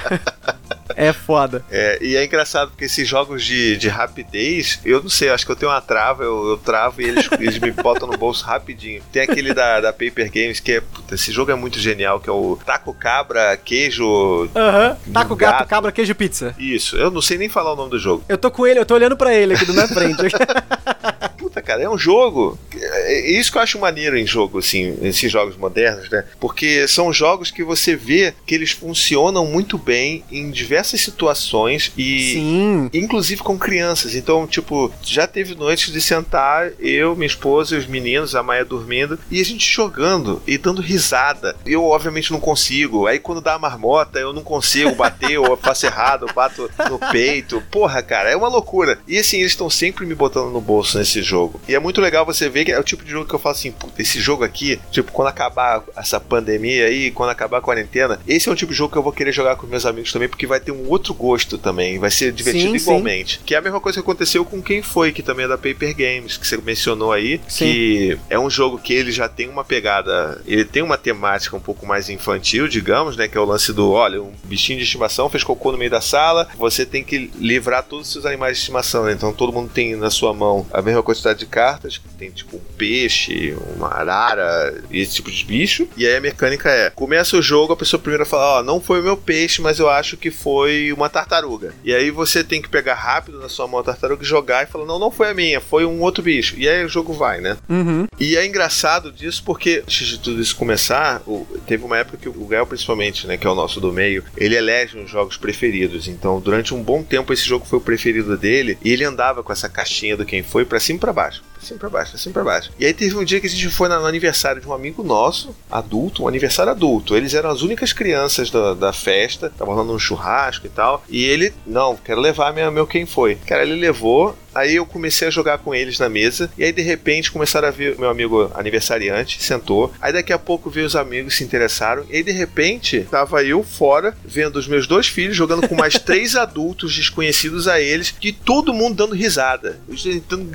É 0.95 1.11
foda. 1.13 1.63
É, 1.69 1.97
e 2.01 2.15
é 2.15 2.23
engraçado 2.23 2.69
porque 2.69 2.85
esses 2.85 3.07
jogos 3.07 3.43
de, 3.43 3.77
de 3.77 3.89
rapidez, 3.89 4.79
eu 4.85 5.01
não 5.01 5.09
sei, 5.09 5.29
acho 5.29 5.45
que 5.45 5.51
eu 5.51 5.55
tenho 5.55 5.71
uma 5.71 5.81
trava, 5.81 6.23
eu, 6.23 6.49
eu 6.49 6.57
travo 6.57 7.01
e 7.01 7.05
eles, 7.05 7.29
eles 7.39 7.59
me 7.59 7.71
botam 7.71 8.07
no 8.07 8.17
bolso 8.17 8.45
rapidinho. 8.45 9.01
Tem 9.11 9.23
aquele 9.23 9.53
da, 9.53 9.81
da 9.81 9.91
Paper 9.93 10.31
Games 10.31 10.59
que 10.59 10.73
é. 10.73 10.81
Puta, 10.81 11.15
esse 11.15 11.31
jogo 11.31 11.51
é 11.51 11.55
muito 11.55 11.79
genial, 11.79 12.19
que 12.19 12.29
é 12.29 12.33
o 12.33 12.57
Taco 12.65 12.93
Cabra, 12.93 13.57
Queijo. 13.57 14.49
Aham. 14.55 14.97
Uhum. 15.05 15.13
Taco 15.13 15.35
gato, 15.35 15.59
gato, 15.59 15.67
Cabra, 15.67 15.91
Queijo 15.91 16.15
Pizza. 16.15 16.55
Isso, 16.57 16.95
eu 16.95 17.11
não 17.11 17.21
sei 17.21 17.37
nem 17.37 17.49
falar 17.49 17.73
o 17.73 17.75
nome 17.75 17.91
do 17.91 17.99
jogo. 17.99 18.23
Eu 18.29 18.37
tô 18.37 18.49
com 18.49 18.65
ele, 18.65 18.79
eu 18.79 18.85
tô 18.85 18.93
olhando 18.93 19.17
pra 19.17 19.33
ele 19.33 19.53
aqui 19.53 19.65
do 19.65 19.73
minha 19.73 19.87
frente. 19.87 20.15
Puta, 21.37 21.61
cara, 21.61 21.83
é 21.83 21.89
um 21.89 21.97
jogo. 21.97 22.57
É 22.73 23.31
isso 23.31 23.51
que 23.51 23.57
eu 23.57 23.61
acho 23.61 23.79
maneiro 23.79 24.17
em 24.17 24.25
jogo, 24.25 24.59
assim, 24.59 24.97
esses 25.01 25.31
jogos 25.31 25.55
modernos, 25.55 26.09
né? 26.09 26.25
Porque 26.39 26.87
são 26.87 27.13
jogos 27.13 27.51
que 27.51 27.63
você 27.63 27.95
vê 27.95 28.33
que 28.45 28.55
eles 28.55 28.71
funcionam 28.71 29.45
muito 29.45 29.77
bem 29.77 30.23
em 30.31 30.51
diversas 30.85 31.01
situações 31.01 31.91
e 31.97 32.33
Sim. 32.33 32.89
inclusive 32.93 33.41
com 33.41 33.57
crianças. 33.57 34.15
Então, 34.15 34.45
tipo, 34.45 34.91
já 35.01 35.25
teve 35.25 35.55
noites 35.55 35.91
de 35.91 35.99
sentar 35.99 36.71
eu, 36.79 37.15
minha 37.15 37.27
esposa 37.27 37.75
e 37.75 37.79
os 37.79 37.87
meninos, 37.87 38.35
a 38.35 38.43
Maia 38.43 38.63
dormindo, 38.63 39.17
e 39.31 39.41
a 39.41 39.45
gente 39.45 39.69
jogando 39.69 40.41
e 40.45 40.57
dando 40.57 40.81
risada. 40.81 41.55
Eu, 41.65 41.83
obviamente, 41.83 42.31
não 42.31 42.39
consigo. 42.39 43.07
Aí, 43.07 43.19
quando 43.19 43.41
dá 43.41 43.55
a 43.55 43.59
marmota, 43.59 44.19
eu 44.19 44.31
não 44.31 44.43
consigo 44.43 44.93
bater, 44.95 45.37
ou 45.39 45.47
eu 45.47 45.57
faço 45.57 45.85
errado, 45.85 46.27
eu 46.27 46.33
bato 46.33 46.69
no 46.89 46.99
peito. 47.11 47.61
Porra, 47.71 48.01
cara, 48.03 48.29
é 48.29 48.35
uma 48.35 48.47
loucura. 48.47 48.99
E 49.07 49.17
assim, 49.17 49.39
eles 49.39 49.51
estão 49.51 49.69
sempre 49.69 50.05
me 50.05 50.13
botando 50.13 50.51
no 50.51 50.61
bolso 50.61 50.97
nesse 50.97 51.21
jogo. 51.21 51.59
E 51.67 51.73
é 51.73 51.79
muito 51.79 51.99
legal 51.99 52.25
você 52.25 52.47
ver 52.49 52.65
que 52.65 52.71
é 52.71 52.79
o 52.79 52.83
tipo 52.83 53.03
de 53.03 53.11
jogo 53.11 53.27
que 53.27 53.33
eu 53.33 53.39
falo 53.39 53.55
assim, 53.55 53.71
puta, 53.71 54.01
esse 54.01 54.19
jogo 54.19 54.43
aqui, 54.43 54.79
tipo, 54.91 55.11
quando 55.11 55.29
acabar 55.29 55.83
essa 55.95 56.19
pandemia 56.19 56.85
aí, 56.85 57.11
quando 57.11 57.29
acabar 57.29 57.57
a 57.57 57.61
quarentena, 57.61 58.19
esse 58.27 58.47
é 58.47 58.51
o 58.51 58.55
tipo 58.55 58.71
de 58.71 58.77
jogo 58.77 58.91
que 58.91 58.97
eu 58.97 59.03
vou 59.03 59.11
querer 59.11 59.31
jogar 59.31 59.55
com 59.55 59.65
meus 59.67 59.85
amigos 59.85 60.11
também, 60.11 60.29
porque 60.29 60.45
vai 60.45 60.59
ter 60.59 60.71
um 60.75 60.89
outro 60.89 61.13
gosto 61.13 61.57
também, 61.57 61.99
vai 61.99 62.11
ser 62.11 62.31
divertido 62.31 62.71
sim, 62.71 62.75
igualmente. 62.75 63.37
Sim. 63.37 63.41
Que 63.45 63.55
é 63.55 63.57
a 63.57 63.61
mesma 63.61 63.79
coisa 63.79 63.97
que 63.97 64.03
aconteceu 64.03 64.45
com 64.45 64.61
quem 64.61 64.81
foi, 64.81 65.11
que 65.11 65.23
também 65.23 65.45
é 65.45 65.47
da 65.47 65.57
Paper 65.57 65.95
Games, 65.95 66.37
que 66.37 66.47
você 66.47 66.57
mencionou 66.57 67.11
aí, 67.11 67.39
sim. 67.47 67.65
que 67.65 68.17
é 68.29 68.39
um 68.39 68.49
jogo 68.49 68.77
que 68.77 68.93
ele 68.93 69.11
já 69.11 69.27
tem 69.27 69.47
uma 69.49 69.63
pegada, 69.63 70.41
ele 70.45 70.65
tem 70.65 70.83
uma 70.83 70.97
temática 70.97 71.55
um 71.55 71.59
pouco 71.59 71.85
mais 71.85 72.09
infantil, 72.09 72.67
digamos, 72.67 73.15
né, 73.17 73.27
que 73.27 73.37
é 73.37 73.41
o 73.41 73.45
lance 73.45 73.71
do, 73.73 73.91
olha, 73.91 74.21
um 74.21 74.33
bichinho 74.43 74.77
de 74.77 74.85
estimação 74.85 75.29
fez 75.29 75.43
cocô 75.43 75.71
no 75.71 75.77
meio 75.77 75.91
da 75.91 76.01
sala, 76.01 76.47
você 76.57 76.85
tem 76.85 77.03
que 77.03 77.31
livrar 77.35 77.83
todos 77.83 78.07
os 78.07 78.13
seus 78.13 78.25
animais 78.25 78.57
de 78.57 78.61
estimação, 78.61 79.05
né? 79.05 79.13
Então 79.13 79.33
todo 79.33 79.53
mundo 79.53 79.69
tem 79.73 79.95
na 79.95 80.09
sua 80.09 80.33
mão 80.33 80.65
a 80.71 80.81
mesma 80.81 81.03
quantidade 81.03 81.39
de 81.39 81.45
cartas, 81.45 82.01
tem 82.17 82.31
tipo 82.31 82.57
um 82.57 82.61
peixe, 82.77 83.55
uma 83.75 83.89
arara, 83.89 84.83
esse 84.91 85.15
tipo 85.15 85.31
de 85.31 85.43
bicho, 85.45 85.87
e 85.95 86.05
aí 86.05 86.15
a 86.15 86.21
mecânica 86.21 86.69
é, 86.69 86.89
começa 86.89 87.37
o 87.37 87.41
jogo, 87.41 87.73
a 87.73 87.77
pessoa 87.77 87.99
primeiro 87.99 88.25
fala, 88.25 88.57
ó, 88.57 88.59
oh, 88.59 88.63
não 88.63 88.81
foi 88.81 88.99
o 88.99 89.03
meu 89.03 89.17
peixe, 89.17 89.61
mas 89.61 89.79
eu 89.79 89.89
acho 89.89 90.17
que 90.17 90.31
foi 90.31 90.64
uma 90.93 91.09
tartaruga. 91.09 91.73
E 91.83 91.93
aí 91.93 92.11
você 92.11 92.43
tem 92.43 92.61
que 92.61 92.69
pegar 92.69 92.95
rápido 92.95 93.39
na 93.39 93.49
sua 93.49 93.67
mão 93.67 93.79
a 93.79 93.83
tartaruga 93.83 94.23
e 94.23 94.27
jogar 94.27 94.63
e 94.63 94.67
falar: 94.67 94.85
não, 94.85 94.99
não 94.99 95.11
foi 95.11 95.29
a 95.29 95.33
minha, 95.33 95.61
foi 95.61 95.85
um 95.85 96.01
outro 96.01 96.23
bicho. 96.23 96.55
E 96.57 96.67
aí 96.67 96.83
o 96.83 96.89
jogo 96.89 97.13
vai, 97.13 97.41
né? 97.41 97.57
Uhum. 97.69 98.07
E 98.19 98.35
é 98.35 98.45
engraçado 98.45 99.11
disso 99.11 99.43
porque, 99.45 99.81
antes 99.83 100.07
de 100.07 100.19
tudo 100.19 100.41
isso 100.41 100.55
começar, 100.55 101.21
teve 101.65 101.83
uma 101.83 101.97
época 101.97 102.17
que 102.17 102.29
o 102.29 102.45
Gael, 102.45 102.65
principalmente, 102.65 103.27
né, 103.27 103.37
que 103.37 103.45
é 103.45 103.49
o 103.49 103.55
nosso 103.55 103.79
do 103.79 103.91
meio, 103.91 104.23
ele 104.37 104.55
elege 104.55 104.97
os 104.97 105.09
jogos 105.09 105.37
preferidos. 105.37 106.07
Então, 106.07 106.39
durante 106.39 106.73
um 106.73 106.81
bom 106.81 107.03
tempo, 107.03 107.33
esse 107.33 107.45
jogo 107.45 107.65
foi 107.65 107.79
o 107.79 107.81
preferido 107.81 108.37
dele 108.37 108.77
e 108.83 108.91
ele 108.91 109.03
andava 109.03 109.43
com 109.43 109.51
essa 109.51 109.69
caixinha 109.69 110.17
do 110.17 110.25
quem 110.25 110.43
foi 110.43 110.65
para 110.65 110.79
cima 110.79 110.97
e 110.97 110.99
pra 110.99 111.13
baixo 111.13 111.43
sempre 111.65 111.81
pra 111.81 111.89
baixo, 111.89 112.17
sempre 112.17 112.33
pra 112.33 112.43
baixo. 112.43 112.71
E 112.79 112.85
aí 112.85 112.93
teve 112.93 113.15
um 113.17 113.23
dia 113.23 113.39
que 113.39 113.47
a 113.47 113.49
gente 113.49 113.69
foi 113.69 113.89
no 113.89 114.05
aniversário 114.05 114.61
de 114.61 114.67
um 114.67 114.73
amigo 114.73 115.03
nosso, 115.03 115.55
adulto, 115.69 116.23
um 116.23 116.27
aniversário 116.27 116.71
adulto. 116.71 117.15
Eles 117.15 117.33
eram 117.33 117.49
as 117.49 117.61
únicas 117.61 117.93
crianças 117.93 118.49
da, 118.49 118.73
da 118.73 118.93
festa, 118.93 119.51
tava 119.57 119.73
rolando 119.73 119.93
um 119.93 119.99
churrasco 119.99 120.65
e 120.65 120.69
tal. 120.69 121.03
E 121.09 121.23
ele, 121.23 121.53
não, 121.65 121.95
quero 121.95 122.21
levar 122.21 122.53
minha, 122.53 122.71
meu 122.71 122.87
quem 122.87 123.05
foi. 123.05 123.35
Cara, 123.35 123.63
ele 123.63 123.75
levou, 123.75 124.35
Aí 124.55 124.77
eu 124.77 124.85
comecei 124.85 125.27
a 125.27 125.31
jogar 125.31 125.57
com 125.57 125.75
eles 125.75 125.99
na 125.99 126.07
mesa. 126.07 126.49
E 126.57 126.63
aí, 126.63 126.71
de 126.71 126.81
repente, 126.81 127.29
começaram 127.29 127.67
a 127.67 127.71
ver 127.71 127.99
meu 127.99 128.09
amigo 128.09 128.49
aniversariante, 128.55 129.43
sentou. 129.43 129.93
Aí 130.01 130.13
daqui 130.13 130.31
a 130.31 130.39
pouco 130.39 130.69
veio 130.69 130.87
os 130.87 130.95
amigos 130.95 131.35
se 131.35 131.43
interessaram. 131.43 132.05
E 132.09 132.15
aí, 132.15 132.23
de 132.23 132.31
repente, 132.31 133.05
tava 133.11 133.43
eu 133.43 133.61
fora, 133.61 134.15
vendo 134.23 134.55
os 134.55 134.65
meus 134.65 134.87
dois 134.87 135.07
filhos 135.07 135.35
jogando 135.35 135.67
com 135.67 135.75
mais 135.75 135.95
três 135.99 136.37
adultos 136.37 136.95
desconhecidos 136.95 137.67
a 137.67 137.81
eles, 137.81 138.15
e 138.21 138.31
todo 138.31 138.73
mundo 138.73 138.95
dando 138.95 139.13
risada. 139.13 139.77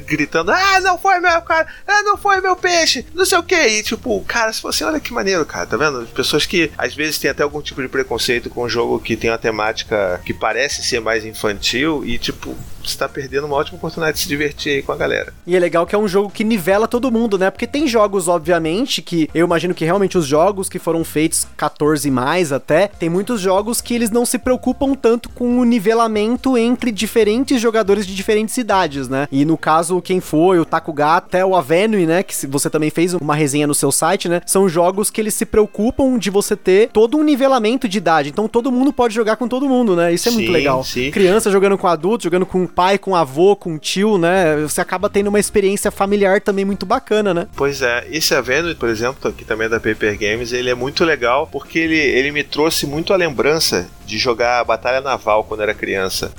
Gritando, 0.07 0.51
ah, 0.51 0.81
não 0.81 0.97
foi 1.01 1.19
meu 1.21 1.41
cara, 1.43 1.67
ah, 1.87 2.03
não 2.03 2.17
foi 2.17 2.41
meu 2.41 2.57
peixe, 2.57 3.07
não 3.15 3.25
sei 3.25 3.39
o 3.39 3.43
que. 3.43 3.55
E 3.55 3.83
tipo, 3.83 4.23
cara, 4.27 4.53
se 4.53 4.63
você 4.63 4.85
olha 4.85 5.01
que 5.01 5.13
maneiro, 5.13 5.45
cara, 5.45 5.67
tá 5.67 5.77
vendo? 5.77 6.07
Pessoas 6.09 6.47
que 6.47 6.71
às 6.77 6.95
vezes 6.95 7.19
têm 7.19 7.31
até 7.31 7.43
algum 7.43 7.61
tipo 7.61 7.83
de 7.83 7.89
preconceito 7.89 8.51
com 8.51 8.65
um 8.65 8.69
jogo 8.69 8.99
que 9.01 9.17
tem 9.17 9.31
uma 9.31 9.39
temática 9.39 10.21
que 10.25 10.33
parece 10.33 10.83
ser 10.83 11.01
mais 11.01 11.25
infantil 11.25 12.05
e 12.05 12.19
tipo, 12.19 12.57
você 12.89 12.97
tá 12.97 13.09
perdendo 13.09 13.47
uma 13.47 13.57
ótima 13.57 13.77
oportunidade 13.77 14.17
de 14.17 14.23
se 14.23 14.29
divertir 14.29 14.73
aí 14.73 14.83
com 14.83 14.93
a 14.93 14.97
galera. 14.97 15.33
E 15.47 15.57
é 15.57 15.59
legal 15.59 15.87
que 15.87 15.95
é 15.95 15.99
um 15.99 16.09
jogo 16.09 16.31
que 16.31 16.45
nivela 16.45 16.87
todo 16.87 17.11
mundo, 17.11 17.39
né? 17.39 17.51
Porque 17.51 17.67
tem 17.67 17.87
jogos, 17.87 18.29
obviamente, 18.29 19.03
que 19.03 19.29
eu 19.35 19.47
imagino 19.47 19.75
que 19.75 19.85
realmente 19.85 20.17
os 20.17 20.27
jogos 20.27 20.69
que 20.69 20.79
foram 20.79 21.05
feitos 21.05 21.47
14 21.57 22.11
mais 22.11 22.53
até, 22.53 22.89
tem 22.89 23.09
muitos 23.09 23.41
jogos 23.41 23.81
que 23.81 23.95
eles 23.95 24.11
não 24.11 24.25
se 24.25 24.39
preocupam 24.39 24.95
tanto 24.95 25.29
com 25.29 25.59
o 25.59 25.65
nivelamento 25.65 26.57
entre 26.57 26.91
diferentes 26.91 27.61
jogadores 27.61 28.07
de 28.07 28.15
diferentes 28.15 28.55
cidades, 28.55 29.09
né? 29.09 29.27
E 29.31 29.45
no 29.45 29.57
caso, 29.57 30.01
quem 30.01 30.21
foi, 30.21 30.59
o 30.59 30.65
Takuga, 30.65 31.17
até 31.17 31.45
o 31.45 31.55
Avenue, 31.55 32.07
né? 32.07 32.23
Que 32.23 32.47
você 32.47 32.71
também 32.71 32.91
fez 32.91 33.15
uma 33.15 33.35
resenha 33.35 33.67
no 33.67 33.75
seu 33.75 33.91
site, 33.91 34.29
né? 34.29 34.41
São 34.47 34.69
jogos 34.69 35.11
que 35.11 35.21
eles 35.21 35.35
se 35.35 35.45
preocupam 35.45 36.19
de 36.19 36.31
você 36.31 36.57
ter 36.57 36.91
todo 36.93 37.17
um 37.17 37.23
nivelamento 37.23 37.89
de 37.89 37.99
idade. 37.99 38.29
Então 38.29 38.49
todo 38.49 38.71
mundo 38.71 38.93
pode 38.93 39.15
jogar 39.15 39.37
com 39.37 39.49
todo 39.49 39.69
mundo, 39.69 39.97
né? 39.97 40.13
Isso 40.13 40.29
é 40.29 40.31
sim, 40.31 40.39
muito 40.39 40.53
legal. 40.53 40.85
Sim. 40.85 41.11
Criança 41.11 41.51
jogando 41.51 41.79
com 41.79 41.87
adulto, 41.87 42.25
jogando 42.25 42.47
com 42.47 42.67
pai, 42.71 42.99
com 42.99 43.15
avô, 43.15 43.55
com 43.57 43.79
tio, 43.79 44.17
né? 44.17 44.57
Você 44.63 44.81
acaba 44.81 45.11
tendo 45.11 45.29
uma 45.29 45.41
experiência 45.41 45.91
familiar 45.91 46.41
também 46.41 46.65
muito 46.65 46.87
bacana, 46.87 47.35
né? 47.35 47.47
Pois 47.57 47.83
é. 47.83 48.07
Esse 48.11 48.35
Avenue, 48.35 48.75
por 48.75 48.89
exemplo, 48.89 49.33
que 49.33 49.45
também 49.45 49.67
é 49.67 49.71
da 49.71 49.81
Paper 49.81 50.19
Games, 50.19 50.53
ele 50.53 50.71
é 50.71 50.75
muito 50.75 51.05
legal 51.05 51.47
porque 51.47 51.79
ele, 51.79 51.99
ele 51.99 52.31
me 52.31 52.45
trouxe 52.45 52.87
muito 52.87 53.13
a 53.13 53.17
lembrança 53.17 53.89
de 54.11 54.19
jogar 54.19 54.65
Batalha 54.65 55.01
Naval 55.01 55.45
quando 55.45 55.63
era 55.63 55.73
criança. 55.73 56.33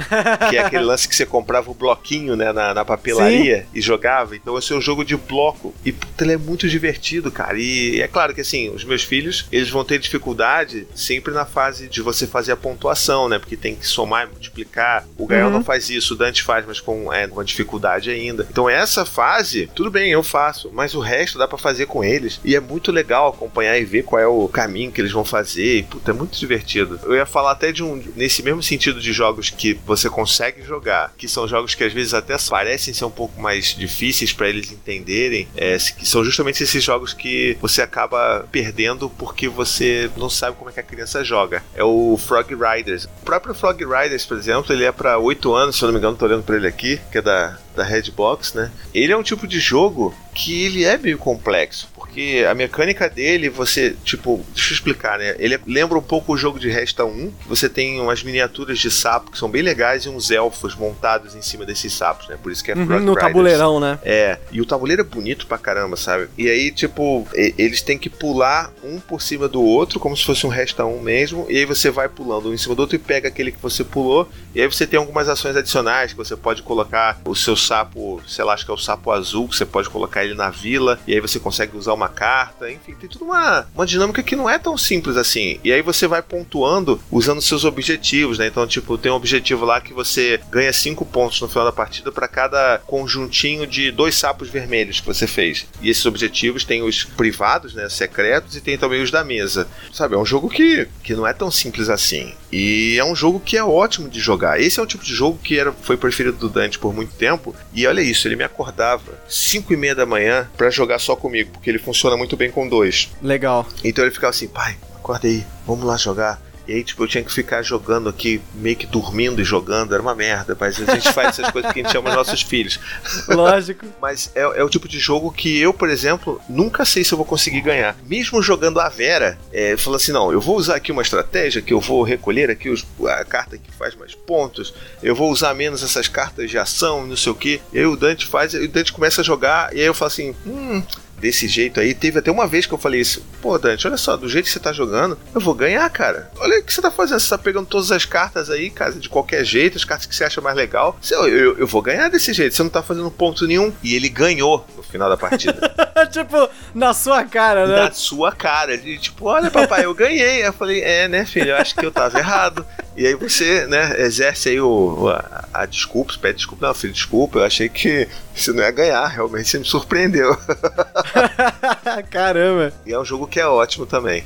que 0.50 0.58
é 0.58 0.60
aquele 0.60 0.84
lance 0.86 1.08
que 1.08 1.16
você 1.16 1.26
comprava 1.26 1.72
o 1.72 1.74
bloquinho, 1.74 2.36
né, 2.36 2.52
na, 2.52 2.74
na 2.74 2.84
papelaria 2.84 3.62
Sim. 3.62 3.68
e 3.74 3.82
jogava. 3.82 4.36
Então 4.36 4.58
esse 4.58 4.74
é 4.74 4.76
um 4.76 4.82
jogo 4.82 5.06
de 5.06 5.16
bloco. 5.16 5.74
E 5.86 5.92
puta, 5.92 6.24
ele 6.24 6.34
é 6.34 6.38
muito 6.38 6.68
divertido, 6.68 7.32
cara. 7.32 7.58
E 7.58 8.02
é 8.02 8.08
claro 8.08 8.34
que 8.34 8.42
assim, 8.42 8.70
os 8.70 8.84
meus 8.84 9.04
filhos, 9.04 9.46
eles 9.52 9.70
vão 9.70 9.86
ter 9.86 10.00
dificuldade 10.00 10.88
sempre 10.94 11.34
na 11.34 11.46
fase 11.46 11.88
de 11.88 12.02
você 12.02 12.28
fazer 12.28 12.52
a 12.52 12.58
pontuação, 12.58 13.30
né? 13.30 13.40
Porque 13.40 13.56
tem 13.56 13.76
que 13.76 13.88
somar 13.88 14.28
e 14.28 14.30
multiplicar. 14.30 15.08
O 15.18 15.26
Gael 15.26 15.48
uhum. 15.48 15.54
não 15.54 15.64
faz 15.64 15.90
isso, 15.90 16.14
o 16.14 16.18
Dante 16.18 16.44
faz, 16.44 16.66
mas 16.66 16.80
com 16.80 17.12
é, 17.14 17.26
uma 17.26 17.46
dificuldade 17.46 18.10
ainda. 18.10 18.46
Então 18.50 18.70
essa 18.70 19.06
fase, 19.06 19.70
tudo 19.74 19.90
bem, 19.90 20.12
eu 20.12 20.24
faço, 20.24 20.70
mas 20.74 20.94
o 20.94 21.00
resto 21.00 21.38
dá 21.38 21.48
para 21.48 21.58
fazer 21.58 21.86
com 21.86 22.04
eles. 22.04 22.40
E 22.44 22.56
é 22.56 22.60
muito 22.60 22.92
legal 22.92 23.30
acompanhar 23.30 23.78
e 23.80 23.86
ver 23.86 24.04
qual 24.04 24.22
é 24.22 24.28
o 24.28 24.48
caminho 24.48 24.92
que 24.92 25.00
eles 25.00 25.12
vão 25.12 25.24
fazer. 25.24 25.78
E, 25.78 25.84
puta, 25.84 26.12
é 26.12 26.14
muito 26.14 26.38
divertido. 26.38 27.00
Eu 27.04 27.16
ia 27.16 27.26
falar 27.26 27.56
até 27.62 27.72
de 27.72 27.84
um. 27.84 28.01
Nesse 28.16 28.41
mesmo 28.41 28.64
sentido 28.64 28.99
de 28.99 29.14
jogos 29.14 29.51
que 29.51 29.74
você 29.86 30.09
consegue 30.09 30.64
jogar, 30.64 31.14
que 31.16 31.28
são 31.28 31.47
jogos 31.47 31.76
que 31.76 31.84
às 31.84 31.93
vezes 31.93 32.16
até 32.16 32.36
parecem 32.49 32.91
ser 32.93 33.05
um 33.05 33.12
pouco 33.12 33.39
mais 33.39 33.76
difíceis 33.76 34.34
para 34.34 34.49
eles 34.49 34.72
entenderem, 34.72 35.47
é, 35.55 35.78
que 35.78 36.07
são 36.07 36.24
justamente 36.24 36.64
esses 36.64 36.84
jogos 36.84 37.14
que 37.14 37.55
você 37.62 37.82
acaba 37.82 38.47
perdendo 38.51 39.09
porque 39.09 39.47
você 39.47 40.09
não 40.18 40.30
sabe 40.30 40.57
como 40.57 40.70
é 40.70 40.74
que 40.74 40.80
a 40.80 40.84
criança 40.84 41.24
joga. 41.24 41.64
É 41.76 41.84
o 41.84 42.18
Frog 42.18 42.55
Riders. 42.55 43.05
O 43.05 43.26
próprio 43.26 43.53
Frog 43.53 43.84
Riders, 43.84 44.26
por 44.26 44.38
exemplo, 44.38 44.74
ele 44.74 44.84
é 44.84 44.91
para 44.91 45.20
8 45.20 45.53
anos, 45.53 45.76
se 45.76 45.84
eu 45.84 45.88
não 45.88 45.93
me 45.93 45.99
engano, 45.99 46.18
tô 46.18 46.26
olhando 46.26 46.43
para 46.43 46.55
ele 46.55 46.68
aqui, 46.68 46.99
que 47.12 47.20
é 47.20 47.22
da, 47.22 47.59
da 47.76 47.84
Redbox, 47.84 48.54
né? 48.54 48.72
Ele 48.94 49.12
é 49.12 49.18
um 49.18 49.24
tipo 49.24 49.48
de 49.48 49.60
jogo 49.60 50.14
que 50.34 50.64
ele 50.64 50.86
é 50.86 50.98
meio 50.98 51.18
complexo 51.18 51.90
porque 52.12 52.46
a 52.46 52.54
mecânica 52.54 53.10
dele, 53.10 53.48
você, 53.48 53.96
tipo, 54.04 54.44
deixa 54.54 54.72
eu 54.72 54.76
explicar, 54.76 55.18
né? 55.18 55.34
Ele 55.40 55.58
lembra 55.66 55.98
um 55.98 56.02
pouco 56.02 56.34
o 56.34 56.38
jogo 56.38 56.60
de 56.60 56.70
Resta 56.70 57.06
1, 57.06 57.32
você 57.48 57.70
tem 57.70 58.02
umas 58.02 58.22
miniaturas 58.22 58.80
de 58.80 58.92
sapo 58.92 59.32
que 59.32 59.38
são 59.38 59.50
bem 59.50 59.62
legais 59.62 60.04
e 60.04 60.10
uns 60.10 60.30
elfos 60.30 60.76
montados 60.76 61.36
em 61.36 61.42
cima 61.42 61.66
desses 61.66 61.94
sapos, 61.94 62.28
né? 62.28 62.38
Por 62.42 62.52
isso 62.52 62.62
que 62.62 62.72
é 62.72 62.76
uhum, 62.76 62.86
No 62.86 63.14
Riders. 63.14 63.16
tabuleirão, 63.16 63.80
né? 63.80 63.98
É, 64.04 64.38
e 64.52 64.60
o 64.60 64.66
tabuleiro 64.66 65.04
é 65.04 65.06
bonito 65.06 65.48
pra 65.48 65.58
caramba, 65.58 65.96
sabe? 65.96 66.28
E 66.38 66.50
aí, 66.50 66.70
tipo, 66.70 67.26
eles 67.34 67.82
têm 67.82 67.98
que 67.98 68.10
pular 68.10 68.74
um 68.84 69.00
por 69.00 69.22
cima 69.22 69.48
do 69.48 69.62
outro, 69.62 69.98
como 69.98 70.18
se 70.18 70.26
fosse 70.26 70.46
um 70.46 70.50
Resta 70.50 70.84
1 70.84 71.02
mesmo, 71.02 71.46
e 71.50 71.60
aí 71.60 71.66
você 71.66 71.90
vai 71.90 72.10
pulando 72.10 72.50
um 72.50 72.54
em 72.54 72.58
cima 72.58 72.76
do 72.76 72.82
outro 72.82 72.98
e 72.98 73.00
pega 73.00 73.30
aquele 73.30 73.54
que 73.54 73.62
você 73.62 73.86
pulou, 73.86 74.30
e 74.54 74.62
aí 74.62 74.68
você 74.68 74.86
tem 74.86 75.00
algumas 75.00 75.30
ações 75.30 75.56
adicionais 75.56 76.12
que 76.12 76.18
você 76.18 76.36
pode 76.36 76.62
colocar 76.62 77.22
o 77.24 77.34
seu 77.36 77.56
sapo, 77.62 78.22
sei 78.28 78.43
lá, 78.43 78.53
acho 78.53 78.66
que 78.66 78.72
é 78.72 78.74
o 78.74 78.78
sapo 78.78 79.12
azul, 79.12 79.47
que 79.47 79.55
você 79.55 79.66
pode 79.66 79.89
colocar 79.89 80.24
ele 80.24 80.34
na 80.34 80.49
vila, 80.49 80.99
e 81.07 81.14
aí 81.14 81.20
você 81.20 81.39
consegue 81.39 81.78
usar 81.78 81.93
uma 81.93 82.09
carta, 82.09 82.72
enfim, 82.72 82.93
tem 82.93 83.09
tudo 83.09 83.26
uma, 83.26 83.68
uma 83.74 83.86
dinâmica 83.86 84.24
que 84.24 84.36
não 84.36 84.49
é 84.49 84.57
tão 84.57 84.78
simples 84.78 85.18
assim. 85.18 85.59
E 85.64 85.72
aí 85.72 85.82
você 85.82 86.07
vai 86.07 86.22
pontuando 86.22 87.01
usando 87.12 87.41
seus 87.41 87.64
objetivos, 87.64 88.38
né? 88.38 88.47
Então, 88.47 88.66
tipo, 88.68 88.97
tem 88.97 89.12
um 89.12 89.16
objetivo 89.16 89.66
lá 89.66 89.80
que 89.80 89.93
você 89.93 90.39
ganha 90.49 90.72
5 90.72 91.05
pontos 91.05 91.39
no 91.41 91.47
final 91.47 91.66
da 91.66 91.72
partida 91.72 92.12
para 92.12 92.28
cada 92.28 92.80
conjuntinho 92.86 93.66
de 93.68 93.91
dois 93.91 94.16
sapos 94.16 94.49
vermelhos 94.49 94.99
que 94.99 95.07
você 95.07 95.28
fez. 95.28 95.68
E 95.82 95.89
esses 95.89 96.05
objetivos 96.05 96.64
tem 96.64 96.82
os 96.82 97.03
privados, 97.03 97.74
né, 97.74 97.89
secretos, 97.89 98.55
e 98.55 98.62
tem 98.62 98.78
também 98.78 99.01
os 99.01 99.12
da 99.12 99.24
mesa. 99.24 99.68
Sabe, 99.91 100.16
é 100.16 100.18
um 100.18 100.26
jogo 100.26 100.49
que, 100.49 100.88
que 101.03 101.14
não 101.14 101.28
é 101.28 101.34
tão 101.34 101.51
simples 101.51 101.89
assim. 101.89 102.34
E 102.51 102.97
é 102.99 103.05
um 103.05 103.16
jogo 103.16 103.39
que 103.39 103.57
é 103.57 103.64
ótimo 103.64 104.09
de 104.09 104.20
jogar. 104.20 104.59
Esse 104.59 104.80
é 104.80 104.84
um 104.84 104.86
tipo 104.86 105.03
de 105.03 105.14
jogo 105.14 105.39
que 105.41 105.57
era, 105.57 105.72
foi 105.72 105.95
preferido 105.95 106.38
do 106.38 106.49
Dante 106.49 106.78
por 106.78 106.93
muito 106.93 107.14
tempo. 107.16 107.51
E 107.74 107.86
olha 107.88 108.02
isso, 108.02 108.28
ele 108.28 108.36
me 108.36 108.43
acordava 108.43 109.20
5 109.28 109.74
e 109.74 109.78
meia 109.78 109.95
da 109.95 110.06
manhã 110.06 110.49
para 110.58 110.70
jogar 110.70 110.99
só 110.99 111.16
comigo, 111.16 111.52
porque 111.52 111.70
ele 111.70 111.80
funciona 111.80 112.18
muito 112.18 112.36
bem 112.38 112.52
com 112.52 112.68
dois. 112.68 113.10
Legal. 113.22 113.68
Então 113.84 114.04
ele 114.04 114.14
ficava 114.14 114.32
assim, 114.32 114.47
pai, 114.47 114.76
acorda 114.95 115.28
aí, 115.28 115.45
vamos 115.66 115.86
lá 115.86 115.97
jogar. 115.97 116.41
E 116.72 116.76
aí, 116.76 116.84
tipo, 116.86 117.04
eu 117.04 117.08
tinha 117.08 117.22
que 117.22 117.34
ficar 117.34 117.62
jogando 117.62 118.08
aqui, 118.08 118.40
meio 118.56 118.78
que 118.78 118.88
dormindo 118.88 119.42
e 119.42 119.44
jogando, 119.44 119.94
era 119.94 120.02
uma 120.02 120.16
merda, 120.16 120.56
mas 120.58 120.82
a 120.82 120.96
gente 120.96 121.12
faz 121.12 121.38
essas 121.38 121.52
coisas 121.52 121.70
porque 121.70 121.82
a 121.82 121.84
gente 121.84 121.98
ama 121.98 122.12
os 122.12 122.16
nossos 122.16 122.42
filhos. 122.42 122.80
Lógico. 123.28 123.86
mas 124.02 124.32
é, 124.34 124.40
é, 124.40 124.64
o 124.64 124.70
tipo 124.70 124.88
de 124.88 124.98
jogo 124.98 125.34
que 125.34 125.60
eu, 125.60 125.74
por 125.74 125.90
exemplo, 125.90 126.40
nunca 126.48 126.86
sei 126.86 127.04
se 127.04 127.14
eu 127.14 127.18
vou 127.18 127.26
conseguir 127.26 127.60
ganhar. 127.60 127.98
Mesmo 128.08 128.42
jogando 128.42 128.80
a 128.80 128.88
Vera, 128.88 129.38
é, 129.52 129.76
falando 129.76 129.98
assim: 129.98 130.14
não, 130.14 130.32
eu 130.32 130.40
vou 130.40 130.56
usar 130.56 130.76
aqui 130.76 130.94
uma 130.94 131.02
estratégia 131.02 131.62
que 131.62 131.74
eu 131.74 131.82
vou 131.82 132.04
recolher 132.04 132.50
aqui 132.50 132.70
os, 132.70 132.86
a 133.06 133.26
carta 133.26 133.58
que 133.58 133.70
faz 133.74 133.94
mais 133.94 134.16
pontos, 134.16 134.74
eu 135.04 135.14
vou 135.14 135.30
usar 135.30 135.54
menos 135.54 135.84
essas 135.84 136.08
cartas 136.08 136.50
de 136.50 136.58
ação, 136.58 137.06
não 137.06 137.18
sei 137.18 137.34
o 137.34 137.36
que. 137.36 137.62
E 137.74 137.80
aí 137.80 137.86
o 137.86 137.98
Dante 137.98 138.26
faz, 138.26 138.54
e 138.54 138.60
o 138.60 138.70
Dante 138.70 138.94
começa 138.94 139.20
a 139.20 139.26
jogar, 139.26 139.76
e 139.76 139.82
aí 139.82 139.86
eu 139.88 139.94
falo 139.94 140.08
assim: 140.08 140.34
hum 140.46 140.82
desse 141.22 141.48
jeito 141.48 141.80
aí. 141.80 141.94
Teve 141.94 142.20
até 142.20 142.32
uma 142.32 142.48
vez 142.48 142.66
que 142.66 142.74
eu 142.74 142.78
falei 142.78 143.00
isso. 143.00 143.24
Pô, 143.42 143.58
Dante, 143.58 143.88
olha 143.88 143.98
só, 143.98 144.18
do 144.18 144.28
jeito 144.28 144.46
que 144.46 144.52
você 144.52 144.60
tá 144.60 144.74
jogando, 144.74 145.18
eu 145.34 145.40
vou 145.40 145.54
ganhar, 145.54 145.88
cara. 145.90 146.32
Olha 146.38 146.60
o 146.60 146.64
que 146.64 146.74
você 146.74 146.82
tá 146.82 146.90
fazendo. 146.90 147.20
Você 147.20 147.30
tá 147.30 147.38
pegando 147.38 147.68
todas 147.68 147.92
as 147.92 148.04
cartas 148.04 148.50
aí, 148.50 148.70
cara, 148.70 148.94
de 148.94 149.08
qualquer 149.08 149.46
jeito, 149.46 149.78
as 149.78 149.86
cartas 149.86 150.08
que 150.08 150.16
você 150.16 150.24
acha 150.24 150.42
mais 150.42 150.56
legal. 150.56 150.98
Eu, 151.10 151.28
eu, 151.28 151.58
eu 151.60 151.68
vou 151.68 151.82
ganhar 151.82 152.10
desse 152.10 152.34
jeito. 152.34 152.56
Você 152.56 152.64
não 152.64 152.70
tá 152.70 152.82
fazendo 152.82 153.12
ponto 153.12 153.46
nenhum. 153.46 153.72
E 153.84 153.96
ele 153.96 154.10
ganhou 154.10 154.66
no 154.76 154.84
final 154.84 155.10
da 155.10 155.16
partida. 155.16 155.74
tipo, 156.12 156.50
na 156.74 156.94
sua 156.94 157.24
cara, 157.24 157.68
né? 157.68 157.76
Na 157.76 157.92
sua 157.92 158.32
cara. 158.32 158.74
Ele, 158.74 158.98
tipo, 158.98 159.26
olha, 159.26 159.52
papai, 159.52 159.86
eu 159.86 159.94
ganhei. 159.94 160.46
Eu 160.46 160.54
falei, 160.54 160.82
é, 160.82 161.08
né, 161.08 161.24
filho? 161.24 161.52
Eu 161.52 161.58
acho 161.58 161.76
que 161.76 161.86
eu 161.86 161.92
tava 161.92 162.18
errado. 162.18 162.66
E 162.96 163.08
aí 163.08 163.16
você, 163.16 163.66
né, 163.68 164.02
exerce 164.02 164.50
aí 164.50 164.60
o, 164.60 165.08
a, 165.10 165.46
a 165.54 165.66
desculpa, 165.66 166.14
pede 166.22 166.38
desculpa. 166.38 166.68
Não, 166.68 166.74
filho, 166.74 166.94
desculpa, 166.94 167.40
eu 167.40 167.46
achei 167.46 167.70
que 167.70 168.08
você 168.36 168.52
não 168.52 168.64
ia 168.64 168.72
ganhar, 168.72 169.08
realmente 169.08 169.50
você 169.50 169.60
me 169.60 169.66
surpreendeu. 169.66 170.38
Caramba! 172.09 172.74
E 172.86 172.93
é 172.93 172.99
um 172.99 173.05
jogo 173.05 173.28
que 173.28 173.39
é 173.39 173.47
ótimo 173.47 173.86
também. 173.86 174.24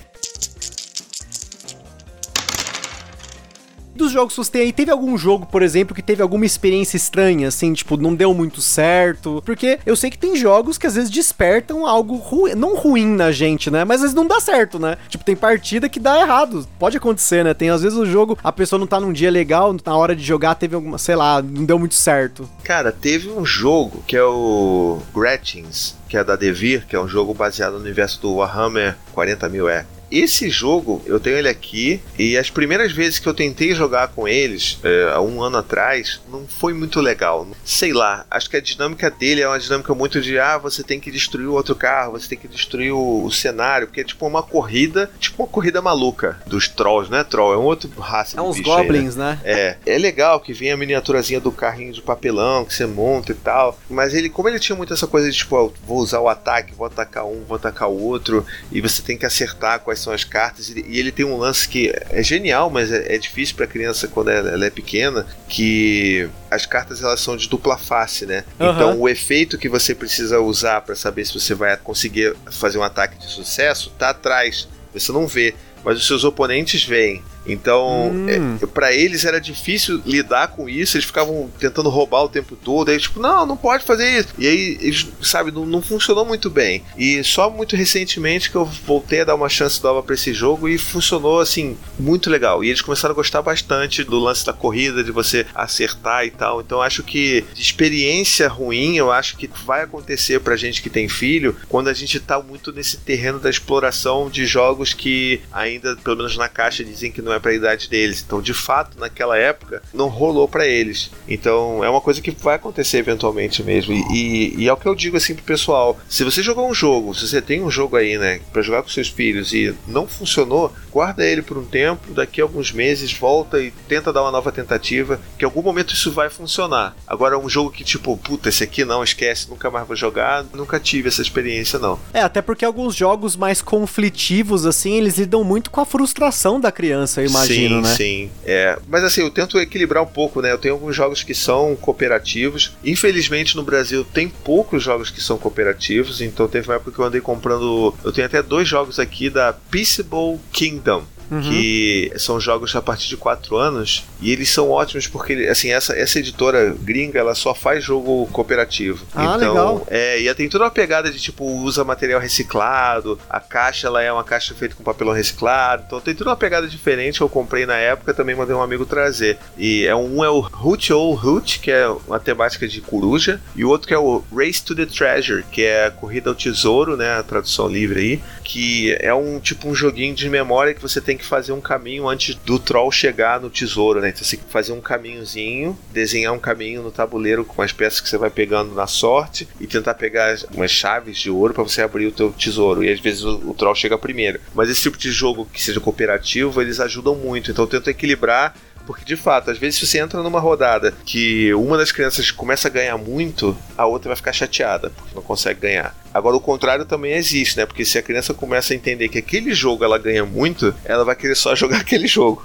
Dos 3.96 4.12
jogos 4.12 4.34
que 4.34 4.44
você 4.44 4.52
tem 4.52 4.62
aí, 4.64 4.74
teve 4.74 4.92
algum 4.92 5.18
jogo, 5.18 5.46
por 5.46 5.62
exemplo, 5.62 5.96
que 5.96 6.02
teve 6.02 6.22
alguma 6.22 6.46
experiência 6.46 6.98
estranha, 6.98 7.48
assim, 7.48 7.74
tipo, 7.74 7.96
não 7.96 8.14
deu 8.14 8.34
muito 8.34 8.62
certo? 8.62 9.42
Porque 9.46 9.80
eu 9.86 9.96
sei 9.96 10.10
que 10.10 10.18
tem 10.18 10.36
jogos 10.36 10.78
que 10.78 10.86
às 10.86 10.96
vezes 10.96 11.10
despertam 11.10 11.86
algo 11.86 12.16
ruim, 12.16 12.56
não 12.56 12.76
ruim 12.76 13.06
na 13.08 13.32
gente, 13.32 13.72
né? 13.72 13.86
Mas 13.86 13.98
às 13.98 14.02
vezes 14.02 14.16
não 14.16 14.28
dá 14.28 14.40
certo, 14.42 14.78
né? 14.78 14.98
Tipo, 15.08 15.24
tem 15.24 15.36
partida 15.36 15.88
que 15.88 16.00
dá 16.00 16.20
errado. 16.20 16.68
Pode 16.78 16.98
acontecer, 16.98 17.44
né? 17.44 17.54
Tem 17.54 17.70
às 17.70 17.82
vezes 17.82 17.98
o 17.98 18.06
jogo, 18.06 18.38
a 18.44 18.52
pessoa 18.52 18.78
não 18.78 18.88
tá 18.88 19.00
num 19.00 19.14
dia 19.14 19.32
legal, 19.32 19.76
na 19.86 19.96
hora 19.96 20.16
de 20.16 20.24
jogar 20.24 20.56
teve 20.56 20.76
alguma, 20.76 20.98
sei 20.98 21.16
lá, 21.16 21.42
não 21.42 21.64
deu 21.64 21.80
muito 21.80 21.96
certo. 21.96 22.50
Cara, 22.64 22.92
teve 22.92 23.30
um 23.30 23.46
jogo 23.46 24.04
que 24.06 24.18
é 24.18 24.24
o 24.24 25.00
Gretchens, 25.16 25.96
que 26.10 26.18
é 26.18 26.24
da 26.24 26.36
Devir, 26.36 26.86
que 26.88 26.96
é 26.96 27.00
um 27.00 27.08
jogo 27.08 27.34
baseado 27.34 27.74
no 27.74 27.80
universo 27.80 28.22
do 28.22 28.36
Warhammer 28.36 28.96
40 29.14 29.50
mil 29.50 29.70
é. 29.70 29.86
Esse 30.12 30.50
jogo, 30.50 31.02
eu 31.06 31.20
tenho 31.20 31.38
ele 31.38 31.50
aqui, 31.50 32.02
e 32.18 32.38
as 32.38 32.50
primeiras 32.50 32.92
vezes 32.92 33.20
que 33.20 33.28
eu 33.28 33.34
tentei 33.34 33.74
jogar 33.74 34.10
com 34.10 34.28
eles, 34.28 34.80
é, 34.84 35.12
há 35.14 35.22
um 35.22 35.42
ano 35.42 35.58
atrás, 35.58 36.22
não 36.30 36.48
foi 36.48 36.74
muito 36.74 37.02
legal. 37.02 37.48
Sei 37.64 37.94
lá, 37.94 38.26
acho 38.30 38.50
que 38.50 38.58
a 38.58 38.62
dinâmica 38.62 39.10
dele 39.10 39.42
é 39.42 39.48
uma 39.48 39.60
dinâmica 39.60 39.94
muito 39.94 40.22
de, 40.22 40.38
ah, 40.38 40.58
você 40.58 40.84
tem 40.84 41.00
que 41.00 41.12
destruir 41.12 41.48
o 41.48 41.54
outro 41.54 41.76
carro, 41.76 42.14
você 42.14 42.30
tem 42.30 42.38
que 42.38 42.48
destruir 42.48 42.92
o, 42.92 43.26
o 43.26 43.32
cenário, 43.32 43.88
porque 43.88 44.02
é 44.02 44.04
tipo 44.04 44.26
uma 44.26 44.44
corrida, 44.44 45.10
tipo 45.20 45.44
uma 45.44 45.50
corrida 45.50 45.82
maluca 45.82 46.40
dos 46.46 46.68
trolls, 46.68 47.10
não 47.12 47.18
é 47.18 47.24
troll, 47.24 47.54
é 47.54 47.58
um 47.58 47.64
outro 47.64 47.90
raça 48.00 48.38
É 48.38 48.42
uns 48.42 48.60
goblins, 48.60 49.14
aí, 49.14 49.20
né? 49.20 49.40
né? 49.44 49.78
É, 49.86 49.96
é 49.96 49.98
legal 49.98 50.40
que 50.40 50.54
vem 50.54 50.72
a 50.72 50.78
miniaturazinha 50.78 51.40
do 51.40 51.52
carrinho 51.52 51.94
de 51.94 52.02
papelão 52.02 52.66
que 52.66 52.74
você 52.74 52.86
monta 52.86 53.32
e 53.32 53.36
tal, 53.36 53.78
mas 53.90 54.14
ele, 54.14 54.30
como 54.30 54.48
ele 54.48 54.60
tinha 54.60 54.76
muito 54.76 54.94
essa 54.94 55.08
coisa 55.08 55.30
de, 55.30 55.38
tipo, 55.38 55.74
vou 55.86 55.98
usar 55.98 56.20
o 56.20 56.30
ataque, 56.30 56.74
vou 56.74 56.88
atacar 56.88 57.26
um, 57.26 57.44
vou 57.44 57.56
atacar 57.56 57.90
o 57.90 58.02
outro, 58.02 58.46
e 58.72 58.82
você 58.82 59.02
tem 59.02 59.18
que 59.18 59.26
acertar 59.26 59.80
quais 59.96 60.00
são 60.00 60.14
as 60.14 60.24
cartas. 60.24 60.70
E 60.70 61.00
ele 61.00 61.12
tem 61.12 61.26
um 61.26 61.38
lance 61.38 61.68
que 61.68 61.94
é 62.10 62.22
genial, 62.22 62.70
mas 62.70 62.92
é, 62.92 63.16
é 63.16 63.18
difícil 63.18 63.56
para 63.56 63.66
criança 63.66 64.08
quando 64.08 64.30
ela, 64.30 64.50
ela, 64.50 64.66
é 64.66 64.70
pequena, 64.70 65.26
que 65.48 66.30
as 66.52 66.66
cartas 66.66 67.02
elas 67.02 67.22
são 67.22 67.38
de 67.38 67.48
dupla 67.48 67.78
face, 67.78 68.26
né? 68.26 68.44
Uhum. 68.60 68.72
Então 68.72 69.00
o 69.00 69.10
efeito 69.10 69.58
que 69.58 69.70
você 69.70 69.96
precisa 69.96 70.40
usar 70.40 70.82
para 70.82 70.96
saber 70.96 71.26
se 71.26 71.34
você 71.34 71.56
vai 71.56 71.76
conseguir 71.78 72.36
fazer 72.52 72.78
um 72.78 72.84
ataque 72.84 73.18
de 73.18 73.26
sucesso 73.26 73.92
tá 73.98 74.10
atrás. 74.10 74.68
Você 74.94 75.12
não 75.12 75.28
vê, 75.28 75.56
mas 75.84 75.98
os 75.98 76.08
seus 76.08 76.24
oponentes 76.24 76.84
veem. 76.84 77.24
Então, 77.46 78.10
Hum. 78.12 78.58
é, 78.62 78.66
para 78.66 78.94
eles 78.94 79.24
era 79.26 79.40
difícil 79.40 80.02
lidar 80.06 80.50
com 80.50 80.68
isso, 80.68 80.98
eles 80.98 81.06
ficavam 81.06 81.50
tentando 81.60 81.90
roubar 81.90 82.24
o 82.24 82.30
tempo 82.30 82.56
todo. 82.56 82.90
Aí, 82.90 83.00
tipo, 83.00 83.20
não, 83.20 83.46
não 83.46 83.58
pode 83.58 83.84
fazer 83.84 84.20
isso. 84.20 84.30
E 84.38 84.48
aí, 84.48 84.78
eles, 84.82 85.08
sabe, 85.22 85.52
não, 85.52 85.66
não 85.66 85.82
funcionou 85.82 86.26
muito 86.26 86.50
bem. 86.50 86.84
E 86.98 87.24
só 87.24 87.50
muito 87.50 87.76
recentemente 87.76 88.50
que 88.50 88.56
eu 88.56 88.66
voltei 88.66 89.22
a 89.22 89.26
dar 89.26 89.36
uma 89.36 89.50
chance 89.50 89.82
nova 89.84 90.02
pra 90.02 90.16
esse 90.16 90.34
jogo 90.34 90.68
e 90.68 90.78
funcionou, 90.78 91.40
assim, 91.40 91.78
muito 92.00 92.30
legal. 92.30 92.64
E 92.64 92.70
eles 92.70 92.82
começaram 92.82 93.14
a 93.14 93.16
gostar 93.16 93.42
bastante 93.42 94.04
do 94.04 94.20
lance 94.20 94.46
da 94.46 94.54
corrida, 94.54 95.04
de 95.04 95.12
você 95.12 95.46
acertar 95.54 96.26
e 96.26 96.32
tal. 96.32 96.62
Então, 96.62 96.82
acho 96.82 97.04
que 97.04 97.44
experiência 97.56 98.48
ruim, 98.48 98.96
eu 98.98 99.12
acho 99.12 99.38
que 99.38 99.50
vai 99.66 99.84
acontecer 99.84 100.40
pra 100.40 100.56
gente 100.56 100.82
que 100.82 100.90
tem 100.90 101.08
filho 101.08 101.56
quando 101.70 101.88
a 101.90 101.94
gente 101.94 102.20
tá 102.20 102.42
muito 102.42 102.72
nesse 102.72 102.98
terreno 102.98 103.40
da 103.40 103.50
exploração 103.50 104.30
de 104.30 104.46
jogos 104.46 104.94
que 104.94 105.42
ainda, 105.52 105.96
pelo 105.98 106.18
menos 106.18 106.36
na 106.38 106.48
caixa, 106.48 106.84
dizem 106.84 107.12
que 107.12 107.22
não 107.22 107.34
é 107.34 107.35
pra 107.40 107.54
idade 107.54 107.90
deles. 107.90 108.24
Então, 108.26 108.42
de 108.42 108.54
fato, 108.54 109.00
naquela 109.00 109.38
época, 109.38 109.82
não 109.94 110.08
rolou 110.08 110.48
pra 110.48 110.66
eles. 110.68 111.12
Então, 111.28 111.84
é 111.84 111.90
uma 111.90 112.02
coisa 112.02 112.22
que 112.22 112.32
vai 112.32 112.56
acontecer 112.56 112.98
eventualmente 112.98 113.64
mesmo. 113.64 113.94
E, 113.94 114.04
e- 114.14 114.56
e 114.64 114.68
é 114.68 114.74
o 114.74 114.78
que 114.78 114.88
eu 114.88 114.96
digo 114.96 115.18
assim 115.18 115.36
pro 115.36 115.44
pessoal: 115.44 115.98
se 116.10 116.24
você 116.24 116.42
jogou 116.42 116.70
um 116.70 116.74
jogo, 116.74 117.14
se 117.14 117.28
você 117.28 117.42
tem 117.42 117.62
um 117.64 117.72
jogo 117.72 117.96
aí, 117.96 118.18
né, 118.18 118.40
pra 118.52 118.62
jogar 118.62 118.82
com 118.84 118.90
seus 118.90 119.08
filhos 119.08 119.54
e 119.54 119.74
não 119.88 120.08
funcionou, 120.08 120.72
guarda 120.92 121.26
ele 121.26 121.42
por 121.42 121.58
um 121.58 121.66
tempo, 121.66 122.12
daqui 122.14 122.42
a 122.42 122.44
alguns 122.44 122.72
meses 122.72 123.12
volta 123.14 123.60
e 123.62 123.72
tenta 123.88 124.12
dar 124.14 124.22
uma 124.22 124.32
nova 124.32 124.52
tentativa, 124.52 125.20
que 125.38 125.44
em 125.44 125.48
algum 125.48 125.62
momento 125.62 125.94
isso 125.94 126.12
vai 126.12 126.30
funcionar. 126.30 126.96
Agora, 127.08 127.38
um 127.38 127.50
jogo 127.50 127.72
que 127.72 127.84
tipo, 127.84 128.16
puta, 128.18 128.50
esse 128.50 128.64
aqui 128.64 128.86
não, 128.86 129.04
esquece, 129.04 129.50
nunca 129.50 129.70
mais 129.70 129.88
vou 129.88 129.96
jogar, 129.96 130.46
nunca 130.54 130.80
tive 130.80 131.08
essa 131.10 131.22
experiência 131.22 131.80
não. 131.80 132.00
É, 132.14 132.22
até 132.22 132.42
porque 132.42 132.64
alguns 132.66 132.96
jogos 132.96 133.36
mais 133.36 133.62
conflitivos, 133.62 134.66
assim, 134.66 134.94
eles 134.98 135.18
lidam 135.18 135.44
muito 135.44 135.70
com 135.72 135.80
a 135.82 135.86
frustração 135.86 136.60
da 136.60 136.72
criança, 136.72 137.22
eu 137.26 137.30
imagino, 137.30 137.76
sim, 137.76 137.82
né? 137.82 137.96
Sim, 137.96 138.32
é. 138.46 138.80
Mas 138.88 139.04
assim, 139.04 139.22
eu 139.22 139.30
tento 139.30 139.60
equilibrar 139.60 140.04
um 140.04 140.08
pouco, 140.08 140.42
né? 140.42 140.52
Eu 140.52 140.58
tenho 140.58 140.74
alguns 140.74 140.96
jogos 140.96 141.24
que 141.24 141.34
são 141.34 141.76
cooperativos. 141.76 142.74
Infelizmente, 142.84 143.56
no 143.56 143.64
Brasil 143.64 144.04
tem 144.04 144.30
poucos 144.30 144.84
jogos 144.84 145.10
que 145.10 145.22
são 145.22 145.38
cooperativos. 145.38 146.22
Então 146.22 146.48
teve 146.48 146.68
uma 146.68 146.76
época 146.76 146.92
que 146.92 147.00
eu 147.00 147.06
andei 147.06 147.22
comprando. 147.22 147.94
Eu 148.04 148.12
tenho 148.12 148.28
até 148.28 148.42
dois 148.42 148.68
jogos 148.68 149.00
aqui 149.00 149.30
da 149.30 149.54
Peaceable 149.54 150.40
Kingdom. 150.52 151.04
Uhum. 151.30 151.42
Que 151.42 152.12
são 152.18 152.40
jogos 152.40 152.76
a 152.76 152.82
partir 152.82 153.08
de 153.08 153.18
4 153.18 153.58
anos 153.58 154.06
e 154.22 154.32
eles 154.32 154.50
são 154.50 154.70
ótimos 154.70 155.08
porque 155.08 155.48
assim 155.50 155.72
essa, 155.72 155.98
essa 155.98 156.20
editora 156.20 156.76
gringa 156.80 157.20
ela 157.20 157.36
só 157.36 157.54
faz 157.54 157.84
jogo 157.84 158.28
cooperativo. 158.28 159.06
Ah, 159.16 159.36
então, 159.36 159.54
legal. 159.54 159.88
é, 159.90 160.22
e 160.22 160.28
ela 160.28 160.36
tem 160.36 160.50
toda 160.50 160.66
uma 160.66 160.72
pegada 160.72 161.12
de 161.12 161.20
tipo, 161.20 161.46
usa 161.46 161.84
material 161.84 162.20
reciclado, 162.20 163.20
a 163.30 163.40
caixa 163.40 163.88
ela 163.88 164.02
é 164.02 164.12
uma 164.12 164.24
caixa 164.24 164.54
feita 164.54 164.76
com 164.76 164.84
papelão 164.84 165.14
reciclado, 165.14 165.84
então 165.86 166.00
tem 166.00 166.16
toda 166.16 166.30
uma 166.30 166.36
pegada 166.36 166.68
diferente. 166.68 167.22
Eu 167.22 167.30
comprei 167.30 167.66
na 167.66 167.76
época, 167.76 168.14
também 168.14 168.36
mandei 168.36 168.56
um 168.56 168.62
amigo 168.62 168.86
trazer. 168.86 169.38
E 169.58 169.86
é 169.86 169.96
um 169.96 170.24
é 170.24 170.30
o 170.30 170.40
Hoot 170.40 170.94
ou 170.94 171.14
Hoot, 171.14 171.60
que 171.60 171.72
é 171.72 171.88
uma 171.88 172.20
temática 172.20 172.68
de 172.68 172.82
coruja, 172.82 173.40
e 173.56 173.64
o 173.64 173.70
outro 173.70 173.88
que 173.88 173.94
é 173.94 173.98
o 173.98 174.24
Race 174.34 174.64
to 174.64 174.76
the 174.76 174.86
Treasure, 174.86 175.44
que 175.52 175.64
é 175.64 175.86
a 175.86 175.92
corrida 175.92 176.30
ao 176.30 176.36
tesouro, 176.36 176.96
né, 176.96 177.18
a 177.18 177.24
tradução 177.24 177.68
livre 177.68 178.00
aí, 178.00 178.24
que 178.44 178.96
é 179.00 179.14
um 179.14 179.40
tipo 179.40 179.68
um 179.68 179.76
joguinho 179.76 180.16
de 180.16 180.30
memória 180.30 180.74
que 180.74 180.82
você 180.82 181.02
tem 181.02 181.15
que 181.18 181.26
fazer 181.26 181.52
um 181.52 181.62
caminho 181.62 182.08
antes 182.08 182.36
do 182.36 182.60
troll 182.60 182.92
chegar 182.92 183.40
no 183.40 183.50
tesouro, 183.50 184.02
né? 184.02 184.10
Então 184.10 184.24
você 184.24 184.38
tem 184.38 184.46
que 184.46 184.52
fazer 184.52 184.72
um 184.74 184.82
caminhozinho, 184.82 185.78
desenhar 185.92 186.34
um 186.34 186.40
caminho 186.40 186.82
no 186.82 186.92
tabuleiro 186.92 187.46
com 187.46 187.62
as 187.62 187.72
peças 187.72 188.00
que 188.00 188.10
você 188.10 188.18
vai 188.18 188.30
pegando 188.30 188.74
na 188.74 188.88
sorte 188.88 189.48
e 189.60 189.68
tentar 189.68 189.94
pegar 189.96 190.38
umas 190.54 190.72
chaves 190.72 191.18
de 191.18 191.30
ouro 191.30 191.54
para 191.54 191.64
você 191.64 191.82
abrir 191.82 192.08
o 192.08 192.12
teu 192.12 192.32
tesouro. 192.32 192.84
E 192.84 192.92
às 192.92 193.00
vezes 193.00 193.24
o, 193.24 193.50
o 193.50 193.54
troll 193.54 193.76
chega 193.76 193.98
primeiro. 193.98 194.40
Mas 194.54 194.70
esse 194.70 194.82
tipo 194.82 194.98
de 194.98 195.12
jogo 195.12 195.48
que 195.52 195.62
seja 195.62 195.80
cooperativo, 195.80 196.62
eles 196.62 196.80
ajudam 196.80 197.16
muito. 197.16 197.52
Então 197.52 197.66
eu 197.66 197.70
tento 197.70 197.90
equilibrar 197.90 198.56
porque 198.86 199.04
de 199.04 199.16
fato, 199.16 199.50
às 199.50 199.58
vezes 199.58 199.80
se 199.80 199.88
você 199.88 200.00
entra 200.00 200.22
numa 200.22 200.40
rodada 200.40 200.94
que 201.06 201.54
uma 201.56 201.78
das 201.78 201.92
crianças 201.92 202.30
começa 202.32 202.68
a 202.68 202.72
ganhar 202.72 202.98
muito, 202.98 203.58
a 203.78 203.86
outra 203.86 204.10
vai 204.10 204.16
ficar 204.16 204.32
chateada 204.32 204.92
porque 204.92 205.16
não 205.16 205.24
consegue 205.24 205.62
ganhar. 205.62 205.96
Agora 206.16 206.38
o 206.38 206.40
contrário 206.40 206.86
também 206.86 207.12
existe, 207.12 207.58
né? 207.58 207.66
Porque 207.66 207.84
se 207.84 207.98
a 207.98 208.02
criança 208.02 208.34
começa 208.34 208.72
a 208.72 208.76
entender 208.76 209.10
que 209.10 209.18
aquele 209.18 209.54
jogo 209.54 209.84
ela 209.84 209.98
ganha 209.98 210.26
muito, 210.26 210.74
ela 210.86 211.04
vai 211.04 211.14
querer 211.14 211.36
só 211.36 211.54
jogar 211.56 211.82
aquele 211.82 212.08
jogo. 212.08 212.42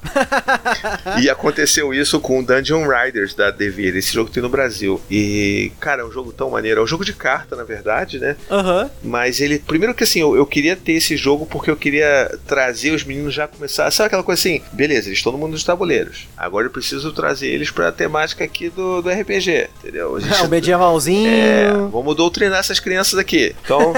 e 1.23 1.31
aconteceu 1.31 1.95
isso 1.95 2.19
com 2.19 2.43
Dungeon 2.43 2.85
Riders 2.89 3.33
da 3.33 3.53
Devir, 3.53 3.95
esse 3.97 4.13
jogo 4.13 4.29
tem 4.29 4.43
no 4.43 4.49
Brasil. 4.49 5.01
E, 5.09 5.71
cara, 5.79 6.03
é 6.03 6.05
um 6.05 6.11
jogo 6.11 6.33
tão 6.33 6.51
maneiro. 6.51 6.81
É 6.81 6.83
um 6.83 6.87
jogo 6.87 7.05
de 7.05 7.13
carta, 7.13 7.55
na 7.55 7.63
verdade, 7.63 8.19
né? 8.19 8.37
Aham. 8.51 8.91
Mas 9.05 9.41
ele. 9.41 9.61
Primeiro 9.61 9.95
que 9.95 10.03
assim, 10.05 10.21
eu, 10.21 10.35
eu 10.35 10.45
queria 10.47 10.75
ter 10.75 10.93
esse 10.95 11.17
jogo 11.17 11.47
porque 11.47 11.71
eu 11.71 11.77
queria 11.77 12.37
trazer 12.49 12.91
os 12.91 13.05
meninos 13.05 13.33
já 13.33 13.47
começar. 13.47 13.89
Sabe 13.93 14.09
aquela 14.09 14.23
coisa 14.25 14.41
assim? 14.41 14.61
Beleza, 14.73 15.09
eles 15.09 15.19
estão 15.19 15.31
no 15.33 15.39
mundo 15.39 15.53
dos 15.53 15.63
tabuleiros. 15.65 16.27
Agora 16.37 16.67
eu 16.67 16.71
preciso 16.71 17.13
trazer 17.13 17.47
eles 17.49 17.71
pra 17.71 17.93
temática 17.93 18.43
aqui 18.43 18.69
do, 18.69 19.01
do 19.01 19.09
RPG, 19.11 19.69
entendeu? 19.79 20.19
Gente- 20.21 20.35
É, 20.35 20.43
o 20.43 20.49
medievalzinho. 20.49 21.29
é, 21.31 21.71
vamos 21.93 22.17
doutrinar 22.17 22.59
essas 22.59 22.81
crianças 22.81 23.19
aqui. 23.19 23.55
Então, 23.63 23.93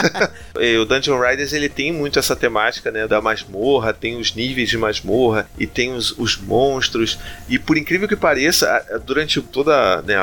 e 0.60 0.76
o 0.76 0.84
Dungeon 0.84 1.20
Riders 1.20 1.52
ele 1.52 1.68
tem 1.68 1.92
muito 1.92 2.18
essa 2.18 2.34
temática, 2.34 2.90
né, 2.90 3.06
da 3.06 3.20
masmorra, 3.20 3.92
tem 3.92 4.18
os 4.18 4.34
níveis 4.34 4.68
de 4.68 4.78
masmorra 4.78 5.48
e 5.58 5.66
tem 5.66 5.92
os, 5.92 6.16
os 6.18 6.36
monstros. 6.36 7.18
E 7.48 7.58
por 7.58 7.76
incrível 7.76 8.08
que 8.08 8.16
pareça, 8.16 8.84
durante 9.04 9.40
toda 9.40 10.02
né, 10.02 10.16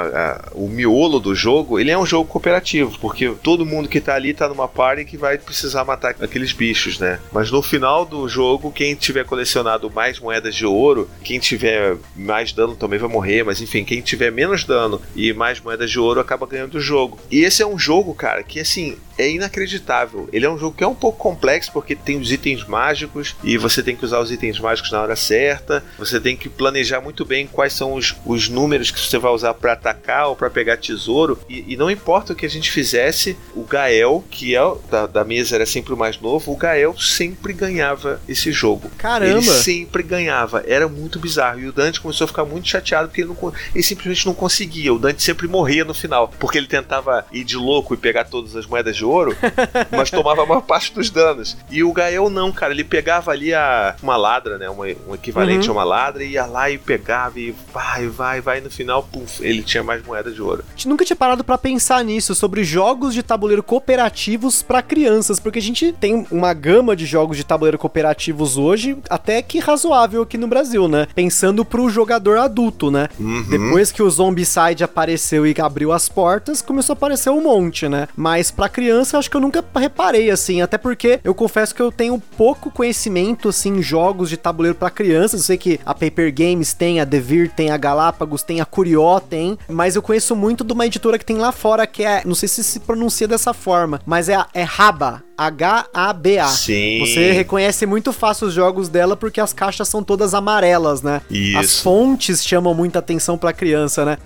o 0.53 0.67
miolo 0.67 1.19
do 1.19 1.33
jogo, 1.35 1.79
ele 1.79 1.91
é 1.91 1.97
um 1.97 2.05
jogo 2.05 2.29
cooperativo, 2.29 2.97
porque 2.99 3.29
todo 3.43 3.65
mundo 3.65 3.89
que 3.89 4.01
tá 4.01 4.15
ali 4.15 4.33
tá 4.33 4.47
numa 4.47 4.67
party 4.67 5.05
que 5.05 5.17
vai 5.17 5.37
precisar 5.37 5.83
matar 5.85 6.15
aqueles 6.21 6.51
bichos, 6.51 6.99
né? 6.99 7.19
Mas 7.31 7.51
no 7.51 7.61
final 7.61 8.05
do 8.05 8.27
jogo, 8.27 8.71
quem 8.71 8.95
tiver 8.95 9.25
colecionado 9.25 9.89
mais 9.89 10.19
moedas 10.19 10.55
de 10.55 10.65
ouro, 10.65 11.09
quem 11.23 11.39
tiver 11.39 11.97
mais 12.15 12.51
dano 12.51 12.75
também 12.75 12.99
vai 12.99 13.09
morrer, 13.09 13.43
mas 13.43 13.61
enfim, 13.61 13.83
quem 13.83 14.01
tiver 14.01 14.31
menos 14.31 14.63
dano 14.63 15.01
e 15.15 15.33
mais 15.33 15.59
moedas 15.59 15.89
de 15.89 15.99
ouro 15.99 16.19
acaba 16.19 16.47
ganhando 16.47 16.75
o 16.75 16.81
jogo. 16.81 17.19
E 17.31 17.39
esse 17.39 17.61
é 17.61 17.67
um 17.67 17.77
jogo, 17.77 18.13
cara, 18.13 18.43
que 18.43 18.59
assim, 18.59 18.78
é 19.19 19.29
inacreditável. 19.29 20.29
Ele 20.31 20.45
é 20.45 20.49
um 20.49 20.57
jogo 20.57 20.75
que 20.75 20.83
é 20.83 20.87
um 20.87 20.95
pouco 20.95 21.17
complexo 21.17 21.71
porque 21.73 21.93
tem 21.93 22.17
os 22.17 22.31
itens 22.31 22.65
mágicos 22.65 23.35
e 23.43 23.57
você 23.57 23.83
tem 23.83 23.95
que 23.95 24.05
usar 24.05 24.19
os 24.19 24.31
itens 24.31 24.57
mágicos 24.57 24.91
na 24.91 25.01
hora 25.01 25.15
certa. 25.15 25.83
Você 25.97 26.19
tem 26.19 26.37
que 26.37 26.47
planejar 26.47 27.01
muito 27.01 27.25
bem 27.25 27.45
quais 27.45 27.73
são 27.73 27.93
os, 27.93 28.15
os 28.25 28.47
números 28.47 28.91
que 28.91 28.99
você 28.99 29.17
vai 29.17 29.31
usar 29.31 29.53
para 29.53 29.73
atacar 29.73 30.29
ou 30.29 30.35
para 30.35 30.49
pegar 30.49 30.77
tesouro. 30.77 31.37
E, 31.49 31.73
e 31.73 31.75
não 31.75 31.91
importa 31.91 32.31
o 32.31 32.35
que 32.35 32.45
a 32.45 32.49
gente 32.49 32.71
fizesse, 32.71 33.37
o 33.53 33.63
Gael, 33.63 34.23
que 34.31 34.55
é 34.55 34.59
da, 34.89 35.05
da 35.05 35.23
mesa 35.25 35.55
era 35.55 35.65
sempre 35.65 35.93
o 35.93 35.97
mais 35.97 36.19
novo, 36.19 36.53
o 36.53 36.57
Gael 36.57 36.97
sempre 36.97 37.51
ganhava 37.51 38.21
esse 38.27 38.51
jogo. 38.51 38.89
Caramba. 38.97 39.31
Ele 39.31 39.41
sempre 39.41 40.01
ganhava. 40.01 40.63
Era 40.65 40.87
muito 40.87 41.19
bizarro. 41.19 41.59
E 41.59 41.67
o 41.67 41.73
Dante 41.73 41.99
começou 41.99 42.25
a 42.25 42.27
ficar 42.27 42.45
muito 42.45 42.69
chateado 42.69 43.09
porque 43.09 43.21
ele, 43.21 43.29
não, 43.29 43.53
ele 43.75 43.83
simplesmente 43.83 44.25
não 44.25 44.33
conseguia. 44.33 44.93
O 44.93 44.99
Dante 44.99 45.21
sempre 45.21 45.47
morria 45.47 45.83
no 45.83 45.93
final. 45.93 46.33
Porque 46.39 46.57
ele 46.57 46.67
tentava 46.67 47.25
ir 47.31 47.43
de 47.43 47.57
louco 47.57 47.93
e 47.93 47.97
pegar 47.97 48.25
todas 48.25 48.55
as 48.59 48.65
moedas 48.67 48.95
de 48.95 49.03
ouro, 49.05 49.35
mas 49.91 50.11
tomava 50.11 50.43
a 50.43 50.45
maior 50.45 50.61
parte 50.61 50.93
dos 50.93 51.09
danos. 51.09 51.57
E 51.71 51.83
o 51.83 51.91
Gael 51.93 52.29
não, 52.29 52.51
cara. 52.51 52.73
Ele 52.73 52.83
pegava 52.83 53.31
ali 53.31 53.53
a, 53.53 53.95
uma 54.03 54.15
ladra, 54.17 54.57
né? 54.57 54.69
Uma- 54.69 54.85
um 55.07 55.15
equivalente 55.15 55.69
Uhum. 55.69 55.75
a 55.75 55.77
uma 55.79 55.83
ladra, 55.83 56.23
e 56.23 56.31
ia 56.31 56.45
lá 56.45 56.69
e 56.69 56.77
pegava 56.77 57.39
e 57.39 57.53
vai, 57.73 58.07
vai, 58.07 58.41
vai. 58.41 58.57
E 58.59 58.61
no 58.61 58.69
final, 58.69 59.01
puf, 59.03 59.43
ele 59.43 59.63
tinha 59.63 59.83
mais 59.83 60.03
moedas 60.05 60.33
de 60.35 60.41
ouro. 60.41 60.63
A 60.67 60.71
gente 60.71 60.87
nunca 60.87 61.03
tinha 61.05 61.15
parado 61.15 61.43
pra 61.43 61.57
pensar 61.57 62.03
nisso, 62.03 62.35
sobre 62.35 62.63
jogos 62.63 63.13
de 63.13 63.23
tabuleiro 63.23 63.63
cooperativos 63.63 64.61
pra 64.63 64.81
crianças, 64.81 65.39
porque 65.39 65.59
a 65.59 65.61
gente 65.61 65.91
tem 65.93 66.25
uma 66.31 66.53
gama 66.53 66.95
de 66.95 67.05
jogos 67.05 67.37
de 67.37 67.43
tabuleiro 67.43 67.77
cooperativos 67.77 68.57
hoje, 68.57 68.97
até 69.09 69.41
que 69.41 69.59
razoável 69.59 70.21
aqui 70.21 70.37
no 70.37 70.47
Brasil, 70.47 70.87
né? 70.87 71.07
Pensando 71.15 71.63
pro 71.65 71.89
jogador 71.89 72.37
adulto, 72.37 72.89
né? 72.91 73.07
Uhum. 73.19 73.43
Depois 73.49 73.91
que 73.91 74.01
o 74.03 74.09
Zombicide 74.09 74.83
apareceu 74.83 75.45
e 75.45 75.55
abriu 75.59 75.91
as 75.91 76.07
portas, 76.09 76.61
começou 76.61 76.93
a 76.93 76.97
aparecer 76.97 77.29
um 77.29 77.41
monte, 77.41 77.87
né? 77.89 78.07
Mas 78.15 78.48
pra 78.51 78.69
criança, 78.69 79.15
eu 79.15 79.19
acho 79.19 79.29
que 79.29 79.37
eu 79.37 79.41
nunca 79.41 79.63
reparei, 79.75 80.29
assim, 80.31 80.61
até 80.61 80.77
porque 80.77 81.19
eu 81.23 81.33
confesso 81.33 81.73
que 81.75 81.81
eu 81.81 81.91
tenho 81.91 82.19
pouco 82.37 82.71
conhecimento, 82.71 83.49
assim, 83.49 83.77
em 83.77 83.81
jogos 83.81 84.29
de 84.29 84.37
tabuleiro 84.37 84.75
pra 84.77 84.89
crianças. 84.89 85.41
Eu 85.41 85.45
sei 85.45 85.57
que 85.57 85.79
a 85.85 85.93
Paper 85.93 86.33
Games 86.33 86.73
tem, 86.73 86.99
a 86.99 87.05
Devir 87.05 87.51
tem, 87.51 87.71
a 87.71 87.77
Galápagos 87.77 88.43
tem, 88.43 88.61
a 88.61 88.65
Curió 88.65 89.19
tem, 89.19 89.57
mas 89.67 89.95
eu 89.95 90.01
conheço 90.01 90.35
muito 90.35 90.63
de 90.63 90.73
uma 90.73 90.85
editora 90.85 91.17
que 91.19 91.25
tem 91.25 91.37
lá 91.37 91.51
fora, 91.51 91.85
que 91.87 92.03
é, 92.03 92.21
não 92.25 92.35
sei 92.35 92.47
se 92.49 92.63
se 92.63 92.79
pronuncia 92.79 93.27
dessa 93.27 93.53
forma, 93.53 94.01
mas 94.05 94.29
é, 94.29 94.35
a- 94.35 94.47
é 94.53 94.63
Raba, 94.63 95.23
H-A-B-A. 95.37 96.47
Sim. 96.47 96.99
Você 96.99 97.31
reconhece 97.31 97.85
muito 97.85 98.11
fácil 98.11 98.47
os 98.47 98.53
jogos 98.53 98.89
dela 98.89 99.15
porque 99.15 99.39
as 99.39 99.53
caixas 99.53 99.87
são 99.87 100.03
todas 100.03 100.33
amarelas, 100.33 101.01
né? 101.01 101.21
As 101.57 101.65
Isso. 101.67 101.83
fontes 101.83 102.43
chamam 102.43 102.73
muita 102.73 102.99
atenção 102.99 103.37
pra 103.37 103.53
criança, 103.53 104.03
né? 104.05 104.17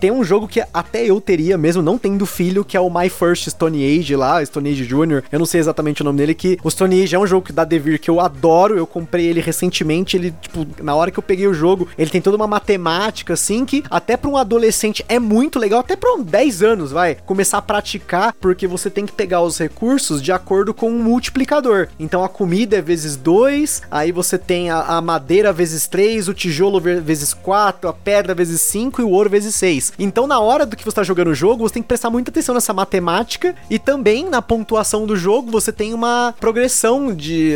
Tem 0.00 0.10
um 0.10 0.24
jogo 0.24 0.48
que 0.48 0.64
até 0.72 1.04
eu 1.04 1.20
teria, 1.20 1.58
mesmo 1.58 1.82
não 1.82 1.98
tendo 1.98 2.24
filho, 2.24 2.64
que 2.64 2.74
é 2.74 2.80
o 2.80 2.88
My 2.88 3.10
First 3.10 3.50
Stone 3.50 3.84
Age 3.84 4.16
lá, 4.16 4.42
Stone 4.42 4.70
Age 4.70 4.86
Jr. 4.86 5.22
Eu 5.30 5.38
não 5.38 5.44
sei 5.44 5.60
exatamente 5.60 6.00
o 6.00 6.04
nome 6.04 6.16
dele, 6.16 6.34
que 6.34 6.58
o 6.64 6.70
Stone 6.70 7.02
Age 7.02 7.14
é 7.14 7.18
um 7.18 7.26
jogo 7.26 7.52
da 7.52 7.64
Devir 7.64 8.00
que 8.00 8.08
eu 8.08 8.18
adoro, 8.18 8.78
eu 8.78 8.86
comprei 8.86 9.26
ele 9.26 9.42
recentemente, 9.42 10.16
ele, 10.16 10.34
tipo, 10.40 10.66
na 10.82 10.94
hora 10.94 11.10
que 11.10 11.18
eu 11.18 11.22
peguei 11.22 11.46
o 11.46 11.52
jogo, 11.52 11.86
ele 11.98 12.08
tem 12.08 12.22
toda 12.22 12.38
uma 12.38 12.46
matemática, 12.46 13.34
assim, 13.34 13.66
que 13.66 13.84
até 13.90 14.16
pra 14.16 14.30
um 14.30 14.38
adolescente 14.38 15.04
é 15.06 15.18
muito 15.18 15.58
legal, 15.58 15.80
até 15.80 15.94
pra 15.94 16.14
um 16.14 16.22
10 16.22 16.62
anos, 16.62 16.92
vai, 16.92 17.18
começar 17.26 17.58
a 17.58 17.62
praticar, 17.62 18.34
porque 18.40 18.66
você 18.66 18.88
tem 18.88 19.04
que 19.04 19.12
pegar 19.12 19.42
os 19.42 19.58
recursos 19.58 20.22
de 20.22 20.32
acordo 20.32 20.72
com 20.72 20.90
um 20.90 21.02
multiplicador. 21.02 21.88
Então 21.98 22.24
a 22.24 22.28
comida 22.28 22.78
é 22.78 22.80
vezes 22.80 23.16
2, 23.16 23.82
aí 23.90 24.12
você 24.12 24.38
tem 24.38 24.70
a, 24.70 24.80
a 24.80 25.02
madeira 25.02 25.52
vezes 25.52 25.86
3, 25.86 26.26
o 26.26 26.32
tijolo 26.32 26.80
vezes 26.80 27.34
4, 27.34 27.86
a 27.86 27.92
pedra 27.92 28.34
vezes 28.34 28.62
5 28.62 29.02
e 29.02 29.04
o 29.04 29.10
ouro 29.10 29.28
vezes 29.28 29.54
6. 29.54 29.89
Então 29.98 30.26
na 30.26 30.40
hora 30.40 30.66
do 30.66 30.76
que 30.76 30.84
você 30.84 30.94
tá 30.94 31.02
jogando 31.02 31.28
o 31.28 31.34
jogo, 31.34 31.66
você 31.66 31.74
tem 31.74 31.82
que 31.82 31.88
prestar 31.88 32.10
muita 32.10 32.30
atenção 32.30 32.54
nessa 32.54 32.72
matemática 32.72 33.54
e 33.68 33.78
também 33.78 34.28
na 34.28 34.42
pontuação 34.42 35.06
do 35.06 35.16
jogo 35.16 35.50
você 35.50 35.72
tem 35.72 35.94
uma 35.94 36.34
progressão 36.38 37.14
de 37.14 37.54